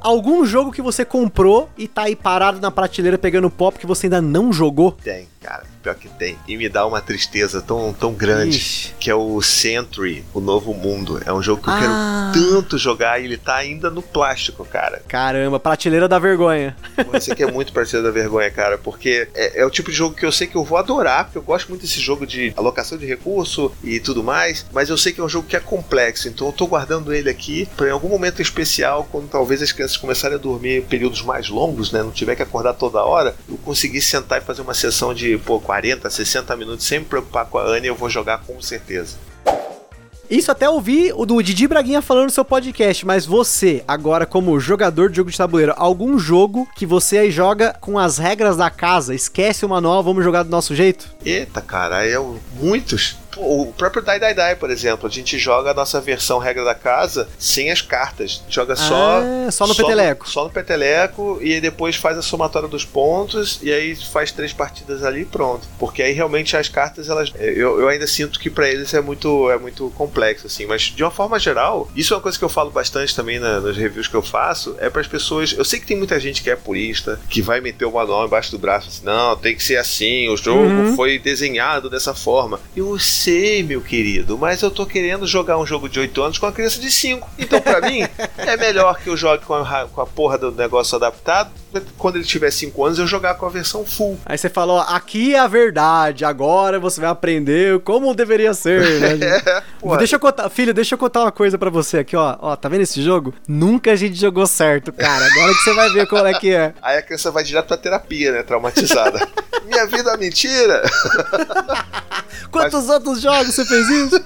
Algum 0.05 0.45
jogo 0.45 0.71
que 0.71 0.83
você 0.83 1.03
comprou 1.03 1.71
e 1.79 1.89
tá 1.89 2.03
aí 2.03 2.15
parado 2.15 2.61
na 2.61 2.71
prateleira 2.71 3.17
pegando 3.17 3.49
pó 3.49 3.71
porque 3.71 3.87
você 3.87 4.05
ainda 4.05 4.21
não 4.21 4.53
jogou? 4.53 4.93
Tem, 4.93 5.27
cara, 5.45 5.65
pior 5.83 5.95
que 5.95 6.09
tem. 6.09 6.39
E 6.49 6.57
me 6.57 6.69
dá 6.69 6.87
uma 6.87 7.01
tristeza 7.01 7.61
tão, 7.61 7.93
tão 7.93 8.13
grande. 8.15 8.57
Ixi. 8.57 8.95
que 8.99 9.11
é 9.11 9.15
o 9.15 9.43
Sentry, 9.43 10.25
o 10.33 10.41
Novo 10.41 10.73
Mundo. 10.73 11.21
É 11.27 11.33
um 11.33 11.43
jogo 11.43 11.63
que 11.63 11.69
eu 11.69 11.73
Ah. 11.75 12.31
quero 12.33 12.51
tanto 12.51 12.79
jogar 12.79 13.21
e 13.21 13.25
ele 13.27 13.37
tá 13.37 13.55
ainda 13.57 13.91
no 13.91 14.01
plástico, 14.01 14.65
cara. 14.65 15.03
Caramba, 15.07 15.61
prateleira 15.61 16.09
da 16.09 16.19
vergonha. 16.19 16.75
Esse 17.13 17.33
aqui 17.33 17.43
é 17.43 17.51
muito 17.51 17.73
parecido 17.73 18.03
da 18.03 18.11
vergonha, 18.11 18.51
cara, 18.51 18.79
porque 18.79 19.29
é, 19.35 19.61
é 19.61 19.67
o 19.67 19.71
tipo 19.71 19.91
de 19.91 19.97
jogo 19.97 20.15
que 20.17 20.25
eu 20.25 20.33
sei 20.33 20.47
que 20.47 20.57
eu 20.57 20.65
vou 20.65 20.79
adorar, 20.79 21.25
porque 21.25 21.37
eu 21.39 21.43
gosto 21.43 21.69
muito 21.69 21.83
desse 21.83 22.01
jogo 22.01 22.27
de 22.27 22.53
alocação 22.57 22.97
de 22.97 23.05
recurso 23.07 23.71
e 23.83 24.01
tudo 24.01 24.23
mais, 24.25 24.65
mas 24.73 24.89
eu 24.89 24.97
sei 24.97 25.13
que 25.13 25.21
é 25.21 25.25
um 25.25 25.29
jogo 25.29 25.47
que 25.47 25.57
é 25.57 25.61
complexo, 25.61 26.29
então 26.29 26.47
eu 26.47 26.53
tô 26.53 26.67
guardando 26.67 27.13
ele 27.13 27.29
aqui 27.29 27.69
pra 27.77 27.89
em 27.89 27.91
algum 27.91 28.09
momento 28.09 28.41
especial, 28.41 29.07
quando 29.13 29.29
talvez 29.29 29.61
as 29.61 29.73
crianças 29.73 29.97
começarem 29.97 30.37
a 30.37 30.41
dormir 30.41 30.83
períodos 30.85 31.23
mais 31.23 31.49
longos, 31.49 31.93
né, 31.93 32.03
não 32.03 32.11
tiver 32.11 32.35
que 32.37 32.43
acordar 32.43 32.73
toda 32.75 33.05
hora, 33.05 33.35
eu 33.49 33.57
conseguir 33.59 34.01
sentar 34.01 34.41
e 34.41 34.45
fazer 34.45 34.63
uma 34.63 34.75
sessão 34.75 35.13
de, 35.13 35.34
pô, 35.39 35.61
40, 35.61 36.09
60 36.09 36.57
minutos 36.57 36.87
sem 36.87 37.01
me 37.01 37.05
preocupar 37.05 37.47
com 37.47 37.59
a 37.59 37.65
Anne, 37.65 37.87
eu 37.87 37.95
vou 37.95 38.11
jogar 38.11 38.39
com 38.39 38.61
certeza. 38.61 39.17
Isso 40.31 40.51
até 40.51 40.69
ouvi 40.69 41.13
o 41.15 41.27
do 41.27 41.43
Didi 41.43 41.69
Braguinha 41.69 42.01
falando 42.01 42.25
no 42.25 42.31
seu 42.31 42.45
podcast, 42.45 43.05
mas 43.05 43.27
você, 43.27 43.85
agora 43.87 44.25
como 44.25 44.59
jogador 44.59 45.11
de 45.11 45.17
jogo 45.17 45.31
de 45.31 45.37
tabuleiro, 45.37 45.75
algum 45.77 46.19
jogo 46.19 46.67
que 46.75 46.87
você 46.87 47.19
aí 47.19 47.31
joga 47.31 47.77
com 47.79 47.99
as 47.99 48.17
regras 48.17 48.57
da 48.57 48.71
casa, 48.71 49.15
esquece 49.15 49.67
o 49.67 49.69
manual, 49.69 50.03
vamos 50.03 50.25
jogar 50.25 50.43
do 50.43 50.51
nosso 50.51 50.75
jeito? 50.75 51.15
Eita, 51.25 51.61
cara, 51.61 52.07
é 52.07 52.17
muitos 52.59 53.17
o 53.37 53.73
próprio 53.77 54.03
Die 54.03 54.19
Die 54.19 54.35
Die, 54.35 54.57
por 54.59 54.71
exemplo, 54.71 55.07
a 55.07 55.11
gente 55.11 55.39
joga 55.39 55.71
a 55.71 55.75
nossa 55.75 56.01
versão 56.01 56.39
regra 56.39 56.65
da 56.65 56.75
casa 56.75 57.29
sem 57.39 57.71
as 57.71 57.83
cartas. 57.83 58.43
Joga 58.49 58.77
só. 58.77 59.21
Ah, 59.21 59.51
só 59.51 59.67
no 59.67 59.75
só 59.75 59.83
peteleco. 59.83 60.29
Só 60.29 60.45
no 60.45 60.51
peteleco 60.51 61.39
e 61.41 61.55
aí 61.55 61.61
depois 61.61 61.97
faz 61.97 62.17
a 62.17 62.23
somatória 62.23 62.69
dos 62.69 62.85
pontos 62.85 63.59
e 63.63 63.73
aí 63.73 63.95
faz 63.97 64.33
três 64.33 64.53
partidas 64.53 65.05
ali 65.05 65.23
e 65.23 65.25
pronto. 65.25 65.67
Porque 65.79 66.03
aí 66.03 66.13
realmente 66.13 66.57
as 66.57 66.69
cartas, 66.69 67.09
elas. 67.09 67.33
Eu, 67.39 67.81
eu 67.81 67.89
ainda 67.89 68.07
sinto 68.07 68.39
que 68.39 68.51
para 68.51 68.69
eles 68.69 68.93
é 68.95 69.01
muito, 69.01 69.51
é 69.51 69.59
muito 69.59 69.91
complexo, 69.97 70.47
assim. 70.47 70.67
Mas 70.67 70.83
de 70.83 71.03
uma 71.03 71.11
forma 71.11 71.39
geral, 71.39 71.91
isso 71.95 72.15
é 72.15 72.17
uma 72.17 72.23
coisa 72.23 72.39
que 72.39 72.45
eu 72.45 72.49
falo 72.49 72.71
bastante 72.71 73.15
também 73.15 73.39
na, 73.39 73.61
nas 73.61 73.77
reviews 73.77 74.09
que 74.09 74.15
eu 74.15 74.23
faço. 74.23 74.77
É 74.79 74.89
para 74.89 75.01
as 75.01 75.09
pessoas. 75.09 75.53
Eu 75.53 75.65
sei 75.65 75.81
que 75.81 75.87
tem 75.87 75.97
muita 75.97 76.19
gente 76.21 76.43
que 76.43 76.51
é 76.51 76.57
purista, 76.57 77.21
que 77.29 77.43
vai 77.43 77.61
meter 77.61 77.85
o 77.85 77.93
manual 77.93 78.27
embaixo 78.27 78.51
do 78.51 78.59
braço 78.59 78.89
assim, 78.89 79.05
não, 79.05 79.37
tem 79.37 79.55
que 79.55 79.63
ser 79.63 79.77
assim, 79.77 80.29
o 80.29 80.37
jogo 80.37 80.63
uhum. 80.63 80.97
foi 80.97 81.19
desenhado 81.19 81.91
dessa 81.91 82.15
forma. 82.15 82.61
Eu 82.77 82.99
sei, 83.25 83.63
meu 83.63 83.81
querido, 83.81 84.37
mas 84.37 84.61
eu 84.61 84.71
tô 84.71 84.85
querendo 84.85 85.27
jogar 85.27 85.57
um 85.57 85.65
jogo 85.65 85.89
de 85.89 85.99
8 85.99 86.23
anos 86.23 86.39
com 86.39 86.45
uma 86.45 86.53
criança 86.53 86.79
de 86.79 86.91
5. 86.91 87.31
Então, 87.39 87.59
para 87.59 87.81
mim, 87.81 88.03
é 88.37 88.57
melhor 88.59 88.99
que 88.99 89.09
eu 89.09 89.17
jogue 89.17 89.47
com 89.47 89.55
a, 89.55 89.87
com 89.87 90.01
a 90.03 90.07
porra 90.07 90.37
do 90.37 90.53
negócio 90.53 90.97
adaptado. 90.97 91.51
Quando 91.97 92.17
ele 92.17 92.25
tiver 92.25 92.51
5 92.51 92.85
anos, 92.85 92.99
eu 92.99 93.07
jogar 93.07 93.35
com 93.35 93.47
a 93.47 93.49
versão 93.49 93.85
full. 93.85 94.19
Aí 94.27 94.37
você 94.37 94.51
falou, 94.51 94.79
aqui 94.79 95.35
é 95.35 95.39
a 95.39 95.49
verdade, 95.49 96.25
agora 96.25 96.79
você 96.79 97.01
vai 97.01 97.09
aprender 97.09 97.81
como 97.81 98.15
deveria 98.15 98.53
ser, 98.53 99.01
né? 99.19 99.41
é, 99.43 99.97
deixa 99.97 100.17
eu 100.17 100.21
contar, 100.21 100.49
filho, 100.51 100.75
deixa 100.75 100.95
eu 100.95 100.99
contar 100.99 101.23
uma 101.23 101.33
coisa 101.33 101.57
para 101.57 101.71
você 101.71 101.99
aqui, 101.99 102.15
ó. 102.15 102.37
Ó, 102.41 102.55
tá 102.55 102.69
vendo 102.69 102.83
esse 102.83 103.03
jogo? 103.03 103.35
Nunca 103.49 103.93
a 103.93 103.97
gente 103.97 104.17
jogou 104.21 104.47
certo, 104.47 104.93
cara. 104.93 105.25
Agora 105.25 105.55
que 105.55 105.61
você 105.63 105.73
vai 105.73 105.91
ver 105.91 106.07
qual 106.07 106.27
é 106.27 106.35
que 106.35 106.55
é. 106.55 106.75
Aí 106.83 106.99
a 106.99 107.03
criança 107.03 107.31
vai 107.31 107.43
direto 107.43 107.69
pra 107.69 107.79
terapia, 107.79 108.33
né? 108.33 108.43
Traumatizada. 108.43 109.27
Minha 109.65 109.87
vida 109.87 110.11
é 110.11 110.17
mentira! 110.19 110.83
Quantos 112.51 112.87
Mas... 112.87 112.91
outros 112.91 113.14
jogos 113.21 113.55
você 113.55 113.65
fez 113.65 113.89
isso? 113.89 114.25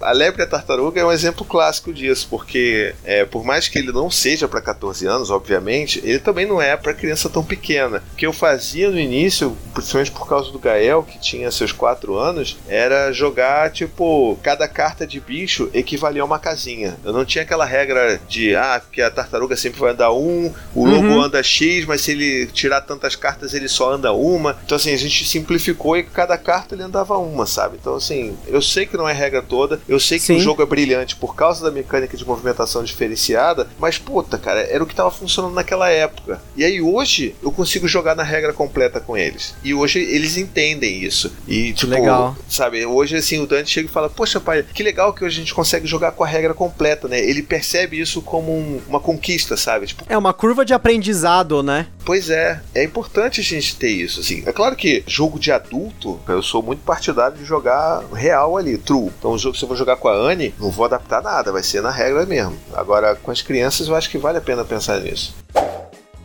A 0.00 0.12
Lebre 0.12 0.42
e 0.42 0.44
a 0.44 0.48
Tartaruga 0.48 1.00
é 1.00 1.04
um 1.04 1.12
exemplo 1.12 1.44
clássico 1.44 1.92
disso, 1.92 2.26
porque 2.30 2.94
é, 3.04 3.24
por 3.24 3.44
mais 3.44 3.68
que 3.68 3.78
ele 3.78 3.92
não 3.92 4.10
seja 4.10 4.48
para 4.48 4.60
14 4.60 5.06
anos, 5.06 5.30
obviamente, 5.30 6.00
ele 6.04 6.18
também 6.18 6.46
não 6.46 6.60
é 6.60 6.76
para 6.76 6.94
criança 6.94 7.28
tão 7.28 7.44
pequena. 7.44 8.02
O 8.12 8.16
que 8.16 8.26
eu 8.26 8.32
fazia 8.32 8.90
no 8.90 8.98
início, 8.98 9.56
principalmente 9.74 10.12
por 10.12 10.28
causa 10.28 10.50
do 10.50 10.58
Gael, 10.58 11.02
que 11.02 11.18
tinha 11.18 11.50
seus 11.50 11.72
4 11.72 12.16
anos, 12.16 12.56
era 12.68 13.12
jogar, 13.12 13.70
tipo, 13.70 14.38
cada 14.42 14.68
carta 14.68 15.06
de 15.06 15.20
bicho 15.20 15.70
equivalia 15.72 16.22
a 16.22 16.24
uma 16.24 16.38
casinha. 16.38 16.96
Eu 17.04 17.12
não 17.12 17.24
tinha 17.24 17.42
aquela 17.42 17.64
regra 17.64 18.20
de, 18.28 18.54
ah, 18.54 18.80
que 18.92 19.02
a 19.02 19.10
tartaruga 19.10 19.56
sempre 19.56 19.80
vai 19.80 19.92
andar 19.92 20.12
um, 20.12 20.52
o 20.74 20.86
lobo 20.86 21.08
uhum. 21.08 21.22
anda 21.22 21.42
X, 21.42 21.84
mas 21.84 22.02
se 22.02 22.12
ele 22.12 22.46
tirar 22.46 22.80
tantas 22.82 23.16
cartas, 23.16 23.54
ele 23.54 23.68
só 23.68 23.92
anda 23.92 24.12
uma. 24.12 24.56
Então, 24.64 24.76
assim, 24.76 24.92
a 24.92 24.96
gente 24.96 25.24
simplificou 25.24 25.96
e 25.96 26.02
cada 26.02 26.36
carta 26.36 26.74
ele 26.74 26.82
andava 26.82 27.16
uma, 27.18 27.46
sabe? 27.46 27.76
Então, 27.80 27.94
assim, 27.94 28.36
eu 28.46 28.62
sei 28.62 28.86
que 28.86 28.96
não 28.96 29.08
é 29.08 29.12
regra 29.12 29.42
toda, 29.42 29.80
eu 29.88 29.98
sei 29.98 30.18
que 30.18 30.26
Sim. 30.26 30.36
o 30.36 30.40
jogo 30.40 30.62
é 30.62 30.66
brilhante 30.66 31.16
por 31.16 31.34
causa 31.34 31.64
da 31.64 31.70
mecânica 31.70 32.16
de 32.16 32.24
movimentação 32.24 32.84
diferenciada, 32.84 33.68
mas 33.78 33.98
puta, 33.98 34.36
cara, 34.36 34.60
era 34.60 34.82
o 34.82 34.86
que 34.86 34.94
tava 34.94 35.10
funcionando 35.10 35.54
naquela 35.54 35.88
época. 35.88 36.40
E 36.56 36.64
aí 36.64 36.80
hoje 36.80 37.34
eu 37.42 37.50
consigo 37.50 37.88
jogar 37.88 38.14
na 38.14 38.22
regra 38.22 38.52
completa 38.52 39.00
com 39.00 39.16
eles. 39.16 39.54
E 39.64 39.72
hoje 39.72 39.98
eles 39.98 40.36
entendem 40.36 41.02
isso. 41.02 41.32
E 41.46 41.72
tipo, 41.72 41.92
legal. 41.92 42.36
sabe, 42.48 42.84
hoje 42.84 43.16
assim 43.16 43.40
o 43.40 43.46
Dante 43.46 43.70
chega 43.70 43.88
e 43.88 43.92
fala: 43.92 44.10
"Poxa, 44.10 44.38
pai, 44.40 44.62
que 44.62 44.82
legal 44.82 45.12
que 45.12 45.24
hoje 45.24 45.36
a 45.36 45.40
gente 45.40 45.54
consegue 45.54 45.86
jogar 45.86 46.12
com 46.12 46.22
a 46.22 46.26
regra 46.26 46.52
completa, 46.52 47.08
né?" 47.08 47.18
Ele 47.20 47.42
percebe 47.42 47.98
isso 47.98 48.20
como 48.20 48.52
um, 48.52 48.80
uma 48.88 49.00
conquista, 49.00 49.56
sabe? 49.56 49.86
Tipo, 49.86 50.04
é 50.08 50.18
uma 50.18 50.32
curva 50.32 50.64
de 50.64 50.74
aprendizado, 50.74 51.62
né? 51.62 51.86
Pois 52.04 52.30
é, 52.30 52.60
é 52.74 52.82
importante 52.82 53.40
a 53.40 53.44
gente 53.44 53.76
ter 53.76 53.90
isso, 53.90 54.20
assim. 54.20 54.42
É 54.46 54.52
claro 54.52 54.76
que 54.76 55.02
jogo 55.06 55.38
de 55.38 55.52
adulto, 55.52 56.20
eu 56.28 56.42
sou 56.42 56.62
muito 56.62 56.80
partidário 56.80 57.36
de 57.36 57.44
jogar 57.44 58.02
real 58.12 58.56
ali, 58.56 58.76
true. 58.76 59.10
Então, 59.18 59.32
o 59.32 59.38
jogo 59.38 59.56
se 59.56 59.64
eu 59.64 59.68
vou 59.68 59.76
jogar 59.78 59.96
com 59.96 60.08
a 60.08 60.14
Anne, 60.14 60.54
não 60.58 60.70
vou 60.70 60.84
adaptar 60.84 61.22
nada, 61.22 61.52
vai 61.52 61.62
ser 61.62 61.80
na 61.80 61.90
regra 61.90 62.26
mesmo. 62.26 62.58
Agora, 62.74 63.14
com 63.14 63.30
as 63.30 63.40
crianças, 63.42 63.88
eu 63.88 63.94
acho 63.94 64.10
que 64.10 64.18
vale 64.18 64.38
a 64.38 64.42
pena 64.42 64.64
pensar 64.64 65.00
nisso. 65.00 65.34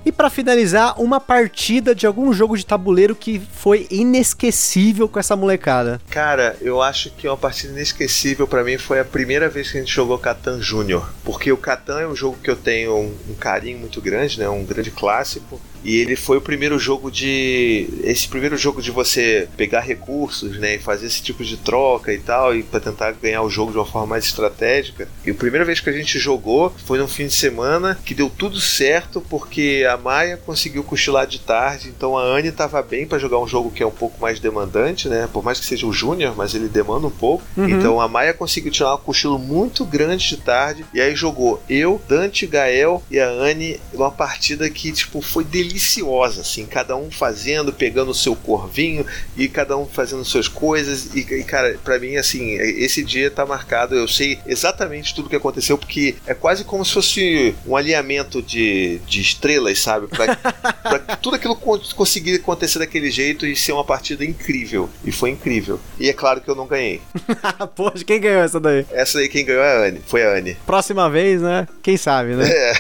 E 0.06 0.12
para 0.12 0.30
finalizar, 0.30 1.00
uma 1.02 1.20
partida 1.20 1.96
de 1.96 2.06
algum 2.06 2.34
jogo 2.34 2.58
de 2.58 2.66
tabuleiro 2.66 3.16
que 3.16 3.42
foi 3.54 3.88
inesquecível 3.90 5.08
com 5.08 5.18
essa 5.18 5.36
molecada. 5.36 6.02
Cara, 6.10 6.58
eu 6.60 6.82
acho 6.82 7.10
que 7.12 7.26
uma 7.26 7.38
partida 7.38 7.72
inesquecível 7.72 8.46
para 8.46 8.66
mim 8.66 8.78
foi 8.78 9.00
a 9.00 9.06
primeira 9.06 9.48
vez 9.48 9.72
que 9.72 9.78
a 9.78 9.80
gente 9.80 9.94
jogou 9.94 10.18
Catan 10.18 10.62
Júnior, 10.62 11.10
porque 11.24 11.52
o 11.54 11.58
Catan 11.58 12.02
é 12.02 12.08
um 12.08 12.16
jogo 12.16 12.38
que 12.44 12.50
eu 12.50 12.56
tenho 12.56 12.94
um, 12.98 13.18
um 13.30 13.36
carinho 13.36 13.80
muito 13.80 14.02
grande, 14.02 14.40
né, 14.40 14.50
um 14.50 14.66
grande 14.66 14.92
clássico. 14.92 15.60
E 15.84 15.98
ele 15.98 16.16
foi 16.16 16.38
o 16.38 16.42
primeiro 16.42 16.80
jogo 16.80 17.12
de. 17.12 17.88
Esse 18.04 18.28
primeiro 18.28 18.58
jogo 18.58 18.82
de 18.82 18.92
você 18.92 19.48
pegar 19.58 19.82
recursos, 19.82 20.58
né? 20.58 20.76
E 20.76 20.80
fazer 20.80 21.08
esse 21.08 21.22
tipo 21.22 21.44
de 21.44 21.58
troca 21.58 22.14
e 22.14 22.20
tal, 22.20 22.56
e 22.56 22.64
para 22.64 22.80
tentar 22.80 23.12
ganhar 23.12 23.42
o 23.42 23.50
jogo 23.50 23.72
de 23.72 23.78
uma 23.78 23.86
forma 23.86 24.08
mais 24.08 24.26
estratégica. 24.26 25.08
E 25.26 25.32
a 25.32 25.34
primeira 25.34 25.66
vez 25.66 25.80
que 25.80 25.90
a 25.90 25.94
gente 25.94 26.18
jogou 26.18 26.74
foi 26.86 26.98
num 26.98 27.08
fim 27.08 27.28
de 27.28 27.34
semana 27.34 28.00
que 28.06 28.14
deu 28.14 28.30
tudo 28.30 28.60
certo, 28.60 29.22
porque 29.22 29.86
a 29.90 29.98
Maia 29.98 30.38
conseguiu 30.38 30.84
cochilar 30.84 31.28
de 31.28 31.40
tarde, 31.40 31.90
então 31.90 32.18
a 32.18 32.24
Anne 32.24 32.52
tava 32.52 32.82
bem 32.82 33.06
para 33.06 33.20
jogar 33.20 33.40
um 33.40 33.48
jogo 33.48 33.72
que 33.72 33.84
é 33.84 33.86
um 33.86 33.92
pouco 33.92 34.22
mais 34.22 34.40
demandante, 34.40 35.10
né? 35.10 35.30
Por 35.32 35.44
mais 35.44 35.60
que 35.60 35.66
seja 35.66 35.86
o 35.86 35.94
Júnior, 35.94 36.34
mas 36.36 36.56
ele 36.56 36.68
demanda 36.68 37.08
um 37.08 37.12
pouco. 37.12 37.44
Uhum. 37.58 37.70
Então 37.70 38.00
a 38.00 38.08
Maia 38.08 38.34
conseguiu 38.34 38.72
tirar 38.72 38.96
um 38.96 38.98
cochilo 38.98 39.38
muito 39.38 39.86
grande 39.86 40.28
de 40.28 40.38
tarde, 40.38 40.86
e 40.94 41.02
aí 41.02 41.16
jogou 41.16 41.62
eu, 41.70 42.02
Dante, 42.08 42.48
Gael 42.48 43.04
e 43.12 43.20
a 43.20 43.28
Anne 43.28 43.80
uma 43.94 44.12
partida 44.12 44.70
que, 44.70 44.92
tipo, 44.92 45.22
foi 45.22 45.44
delícia 45.44 45.73
deliciosa, 45.74 46.42
assim, 46.42 46.66
cada 46.66 46.96
um 46.96 47.10
fazendo, 47.10 47.74
pegando 47.74 48.12
o 48.12 48.16
seu 48.16 48.36
corvinho 48.36 49.06
e 49.36 49.48
cada 49.48 49.76
um 49.76 49.86
fazendo 49.86 50.24
suas 50.24 50.48
coisas. 50.48 51.16
E, 51.16 51.20
e 51.20 51.44
cara, 51.44 51.78
para 51.84 51.98
mim, 51.98 52.16
assim, 52.16 52.52
esse 52.54 53.04
dia 53.04 53.32
tá 53.32 53.46
marcado. 53.46 53.96
Eu 53.96 54.08
sei 54.08 54.38
exatamente 54.46 55.16
tudo 55.16 55.30
que 55.30 55.36
aconteceu, 55.36 55.78
porque 55.78 56.16
é 56.28 56.34
quase 56.34 56.64
como 56.64 56.86
se 56.86 56.94
fosse 56.94 57.56
um 57.66 57.76
alinhamento 57.76 58.42
de, 58.42 59.00
de 59.08 59.22
estrelas, 59.22 59.80
sabe? 59.80 60.08
Pra, 60.08 60.36
pra 60.38 61.00
tudo 61.18 61.36
aquilo 61.36 61.56
conseguir 61.56 62.36
acontecer 62.36 62.80
daquele 62.80 63.10
jeito 63.10 63.46
e 63.46 63.56
ser 63.56 63.72
uma 63.72 63.84
partida 63.84 64.24
incrível. 64.24 64.90
E 65.04 65.12
foi 65.12 65.32
incrível. 65.32 65.80
E 66.00 66.08
é 66.08 66.14
claro 66.14 66.42
que 66.42 66.50
eu 66.50 66.56
não 66.56 66.68
ganhei. 66.68 67.02
Poxa, 67.76 68.04
quem 68.06 68.20
ganhou 68.20 68.42
essa 68.42 68.60
daí? 68.60 68.86
Essa 68.92 69.18
daí 69.18 69.28
quem 69.28 69.44
ganhou 69.44 69.64
é 69.64 69.72
a 69.72 69.88
Anne. 69.88 70.02
Foi 70.06 70.24
a 70.24 70.38
Anne. 70.38 70.56
Próxima 70.66 71.10
vez, 71.10 71.42
né? 71.42 71.68
Quem 71.82 71.98
sabe, 71.98 72.36
né? 72.36 72.48
É. 72.48 72.74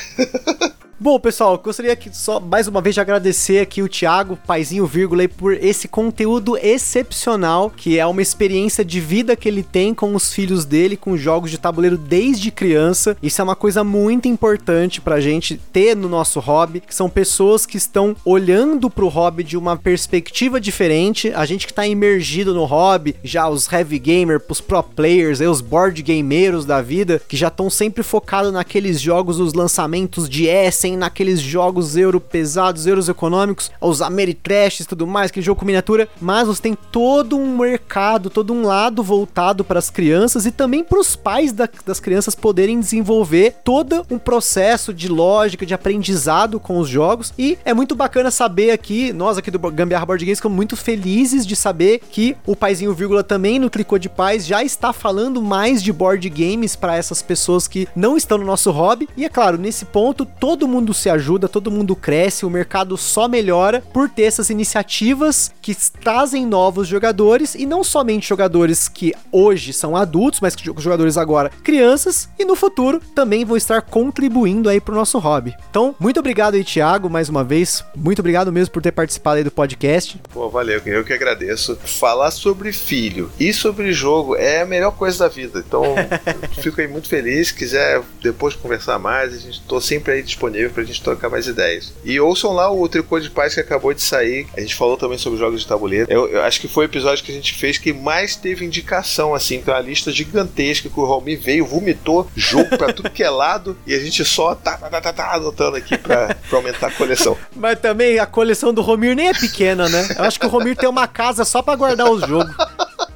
Bom, 1.03 1.19
pessoal, 1.19 1.57
gostaria 1.57 1.97
que 1.97 2.15
só 2.15 2.39
mais 2.39 2.65
uma 2.65 2.79
vez 2.79 2.95
de 2.95 3.01
agradecer 3.01 3.59
aqui 3.59 3.81
o 3.81 3.89
Thiago, 3.89 4.39
paizinho 4.47 4.85
vírgula, 4.85 5.27
por 5.27 5.51
esse 5.51 5.85
conteúdo 5.85 6.55
excepcional, 6.55 7.69
que 7.69 7.99
é 7.99 8.05
uma 8.05 8.21
experiência 8.21 8.85
de 8.85 9.01
vida 9.01 9.35
que 9.35 9.49
ele 9.49 9.63
tem 9.63 9.93
com 9.93 10.15
os 10.15 10.33
filhos 10.33 10.63
dele, 10.63 10.95
com 10.95 11.17
jogos 11.17 11.51
de 11.51 11.57
tabuleiro 11.57 11.97
desde 11.97 12.49
criança. 12.51 13.17
Isso 13.21 13.41
é 13.41 13.43
uma 13.43 13.53
coisa 13.53 13.83
muito 13.83 14.29
importante 14.29 15.01
pra 15.01 15.19
gente 15.19 15.59
ter 15.73 15.93
no 15.93 16.07
nosso 16.07 16.39
hobby, 16.39 16.79
que 16.79 16.95
são 16.95 17.09
pessoas 17.09 17.65
que 17.65 17.75
estão 17.75 18.15
olhando 18.23 18.89
pro 18.89 19.09
hobby 19.09 19.43
de 19.43 19.57
uma 19.57 19.75
perspectiva 19.75 20.57
diferente. 20.57 21.33
A 21.35 21.45
gente 21.45 21.67
que 21.67 21.73
tá 21.73 21.85
imergido 21.85 22.53
no 22.53 22.63
hobby, 22.63 23.13
já 23.21 23.49
os 23.49 23.69
heavy 23.69 23.99
gamer, 23.99 24.41
os 24.47 24.61
pro 24.61 24.81
players, 24.81 25.41
os 25.41 25.59
board 25.59 26.01
gameiros 26.01 26.65
da 26.65 26.81
vida, 26.81 27.21
que 27.27 27.35
já 27.35 27.49
estão 27.49 27.69
sempre 27.69 28.03
focados 28.03 28.53
naqueles 28.53 29.01
jogos, 29.01 29.37
os 29.37 29.53
lançamentos 29.53 30.29
de 30.29 30.45
Essen 30.45 30.92
naqueles 30.97 31.39
jogos 31.39 31.95
euro 31.95 32.19
pesados, 32.19 32.85
euros 32.85 33.09
econômicos, 33.09 33.71
os 33.79 34.01
Ameritrash 34.01 34.81
e 34.81 34.85
tudo 34.85 35.07
mais, 35.07 35.29
aquele 35.29 35.45
jogo 35.45 35.59
com 35.59 35.65
miniatura, 35.65 36.07
mas 36.21 36.47
você 36.47 36.61
tem 36.61 36.77
todo 36.91 37.37
um 37.37 37.57
mercado, 37.57 38.29
todo 38.29 38.53
um 38.53 38.65
lado 38.65 39.03
voltado 39.03 39.63
para 39.63 39.79
as 39.79 39.89
crianças 39.89 40.45
e 40.45 40.51
também 40.51 40.83
para 40.83 40.99
os 40.99 41.15
pais 41.15 41.51
da, 41.51 41.69
das 41.85 41.99
crianças 41.99 42.35
poderem 42.35 42.79
desenvolver 42.79 43.55
todo 43.63 44.05
um 44.09 44.17
processo 44.17 44.93
de 44.93 45.07
lógica, 45.07 45.65
de 45.65 45.73
aprendizado 45.73 46.59
com 46.59 46.79
os 46.79 46.89
jogos. 46.89 47.33
E 47.37 47.57
é 47.63 47.73
muito 47.73 47.95
bacana 47.95 48.31
saber 48.31 48.71
aqui, 48.71 49.13
nós 49.13 49.37
aqui 49.37 49.49
do 49.49 49.59
Gambiarra 49.59 50.05
Board 50.05 50.25
Games 50.25 50.39
ficamos 50.39 50.55
muito 50.55 50.75
felizes 50.75 51.45
de 51.45 51.55
saber 51.55 52.01
que 52.09 52.35
o 52.45 52.55
Paizinho 52.55 52.93
Vírgula 52.93 53.23
também 53.23 53.59
no 53.59 53.69
Tricô 53.69 53.97
de 53.97 54.09
Paz 54.09 54.45
já 54.45 54.63
está 54.63 54.91
falando 54.91 55.41
mais 55.41 55.81
de 55.81 55.93
board 55.93 56.29
games 56.29 56.75
para 56.75 56.97
essas 56.97 57.21
pessoas 57.21 57.67
que 57.67 57.87
não 57.95 58.17
estão 58.17 58.37
no 58.37 58.45
nosso 58.45 58.71
hobby. 58.71 59.07
E 59.15 59.23
é 59.23 59.29
claro, 59.29 59.57
nesse 59.57 59.85
ponto, 59.85 60.25
todo 60.25 60.67
mundo 60.67 60.82
mundo 60.83 60.93
se 60.93 61.09
ajuda, 61.09 61.47
todo 61.47 61.71
mundo 61.71 61.95
cresce, 61.95 62.45
o 62.45 62.49
mercado 62.49 62.97
só 62.97 63.29
melhora 63.29 63.81
por 63.93 64.09
ter 64.09 64.23
essas 64.23 64.49
iniciativas 64.49 65.49
que 65.61 65.73
trazem 65.73 66.45
novos 66.45 66.89
jogadores 66.89 67.55
e 67.55 67.65
não 67.65 67.85
somente 67.85 68.27
jogadores 68.27 68.89
que 68.89 69.13
hoje 69.31 69.71
são 69.71 69.95
adultos, 69.95 70.41
mas 70.41 70.55
que 70.55 70.65
jogadores 70.77 71.17
agora 71.17 71.49
crianças 71.63 72.27
e 72.37 72.43
no 72.43 72.55
futuro 72.55 72.99
também 73.15 73.45
vão 73.45 73.55
estar 73.55 73.81
contribuindo 73.81 74.67
aí 74.67 74.81
pro 74.81 74.93
nosso 74.93 75.17
hobby. 75.19 75.55
Então, 75.69 75.95
muito 75.97 76.19
obrigado 76.19 76.55
aí, 76.55 76.65
Thiago, 76.65 77.09
mais 77.09 77.29
uma 77.29 77.45
vez. 77.45 77.85
Muito 77.95 78.19
obrigado 78.19 78.51
mesmo 78.51 78.73
por 78.73 78.81
ter 78.81 78.91
participado 78.91 79.37
aí 79.37 79.43
do 79.43 79.51
podcast. 79.51 80.19
Pô, 80.33 80.49
valeu, 80.49 80.81
eu 80.85 81.05
que 81.05 81.13
agradeço. 81.13 81.77
Falar 81.77 82.31
sobre 82.31 82.73
filho 82.73 83.31
e 83.39 83.53
sobre 83.53 83.93
jogo 83.93 84.35
é 84.35 84.61
a 84.61 84.65
melhor 84.65 84.91
coisa 84.91 85.19
da 85.19 85.27
vida. 85.29 85.63
Então, 85.65 85.83
fico 86.61 86.81
aí 86.81 86.87
muito 86.89 87.07
feliz. 87.07 87.47
Se 87.47 87.53
quiser 87.53 88.01
depois 88.21 88.53
conversar 88.55 88.99
mais, 88.99 89.33
a 89.33 89.37
gente 89.37 89.61
tô 89.61 89.79
sempre 89.79 90.13
aí 90.13 90.23
disponível 90.23 90.72
pra 90.73 90.83
gente 90.83 91.01
trocar 91.01 91.29
mais 91.29 91.47
ideias. 91.47 91.93
E 92.03 92.19
ouçam 92.19 92.51
lá 92.51 92.71
o 92.71 92.87
Tricô 92.87 93.19
de 93.19 93.29
Paz 93.29 93.53
que 93.53 93.59
acabou 93.59 93.93
de 93.93 94.01
sair. 94.01 94.47
A 94.57 94.61
gente 94.61 94.75
falou 94.75 94.97
também 94.97 95.17
sobre 95.17 95.39
jogos 95.39 95.61
de 95.61 95.67
tabuleiro. 95.67 96.11
Eu, 96.11 96.27
eu 96.27 96.41
acho 96.43 96.59
que 96.59 96.67
foi 96.67 96.85
o 96.85 96.89
episódio 96.89 97.23
que 97.23 97.31
a 97.31 97.35
gente 97.35 97.53
fez 97.53 97.77
que 97.77 97.93
mais 97.93 98.35
teve 98.35 98.65
indicação, 98.65 99.33
assim, 99.33 99.55
então 99.55 99.73
a 99.73 99.79
lista 99.79 100.11
gigantesca 100.11 100.89
que 100.89 100.99
o 100.99 101.05
Romy 101.05 101.35
veio, 101.35 101.65
vomitou 101.65 102.29
jogo 102.35 102.77
pra 102.77 102.91
tudo 102.91 103.09
que 103.09 103.23
é 103.23 103.29
lado 103.29 103.77
e 103.85 103.93
a 103.93 103.99
gente 103.99 104.23
só 104.25 104.55
tá, 104.55 104.77
tá, 104.77 104.89
tá, 104.89 105.01
tá, 105.01 105.13
tá 105.13 105.33
anotando 105.33 105.77
aqui 105.77 105.97
pra, 105.97 106.35
pra 106.35 106.57
aumentar 106.57 106.87
a 106.87 106.91
coleção. 106.91 107.37
Mas 107.55 107.79
também 107.79 108.19
a 108.19 108.25
coleção 108.25 108.73
do 108.73 108.81
Romir 108.81 109.15
nem 109.15 109.29
é 109.29 109.33
pequena, 109.33 109.87
né? 109.87 110.07
Eu 110.17 110.23
acho 110.23 110.39
que 110.39 110.45
o 110.45 110.49
Romir 110.49 110.75
tem 110.75 110.89
uma 110.89 111.07
casa 111.07 111.45
só 111.45 111.61
pra 111.61 111.75
guardar 111.75 112.09
os 112.09 112.21
jogos. 112.21 112.55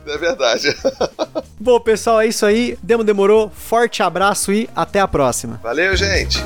É 0.07 0.17
verdade. 0.17 0.75
Bom, 1.59 1.79
pessoal, 1.79 2.21
é 2.21 2.27
isso 2.27 2.45
aí. 2.45 2.77
Demo 2.81 3.03
demorou. 3.03 3.49
Forte 3.49 4.01
abraço 4.01 4.53
e 4.53 4.69
até 4.75 4.99
a 4.99 5.07
próxima. 5.07 5.59
Valeu, 5.61 5.95
gente. 5.95 6.39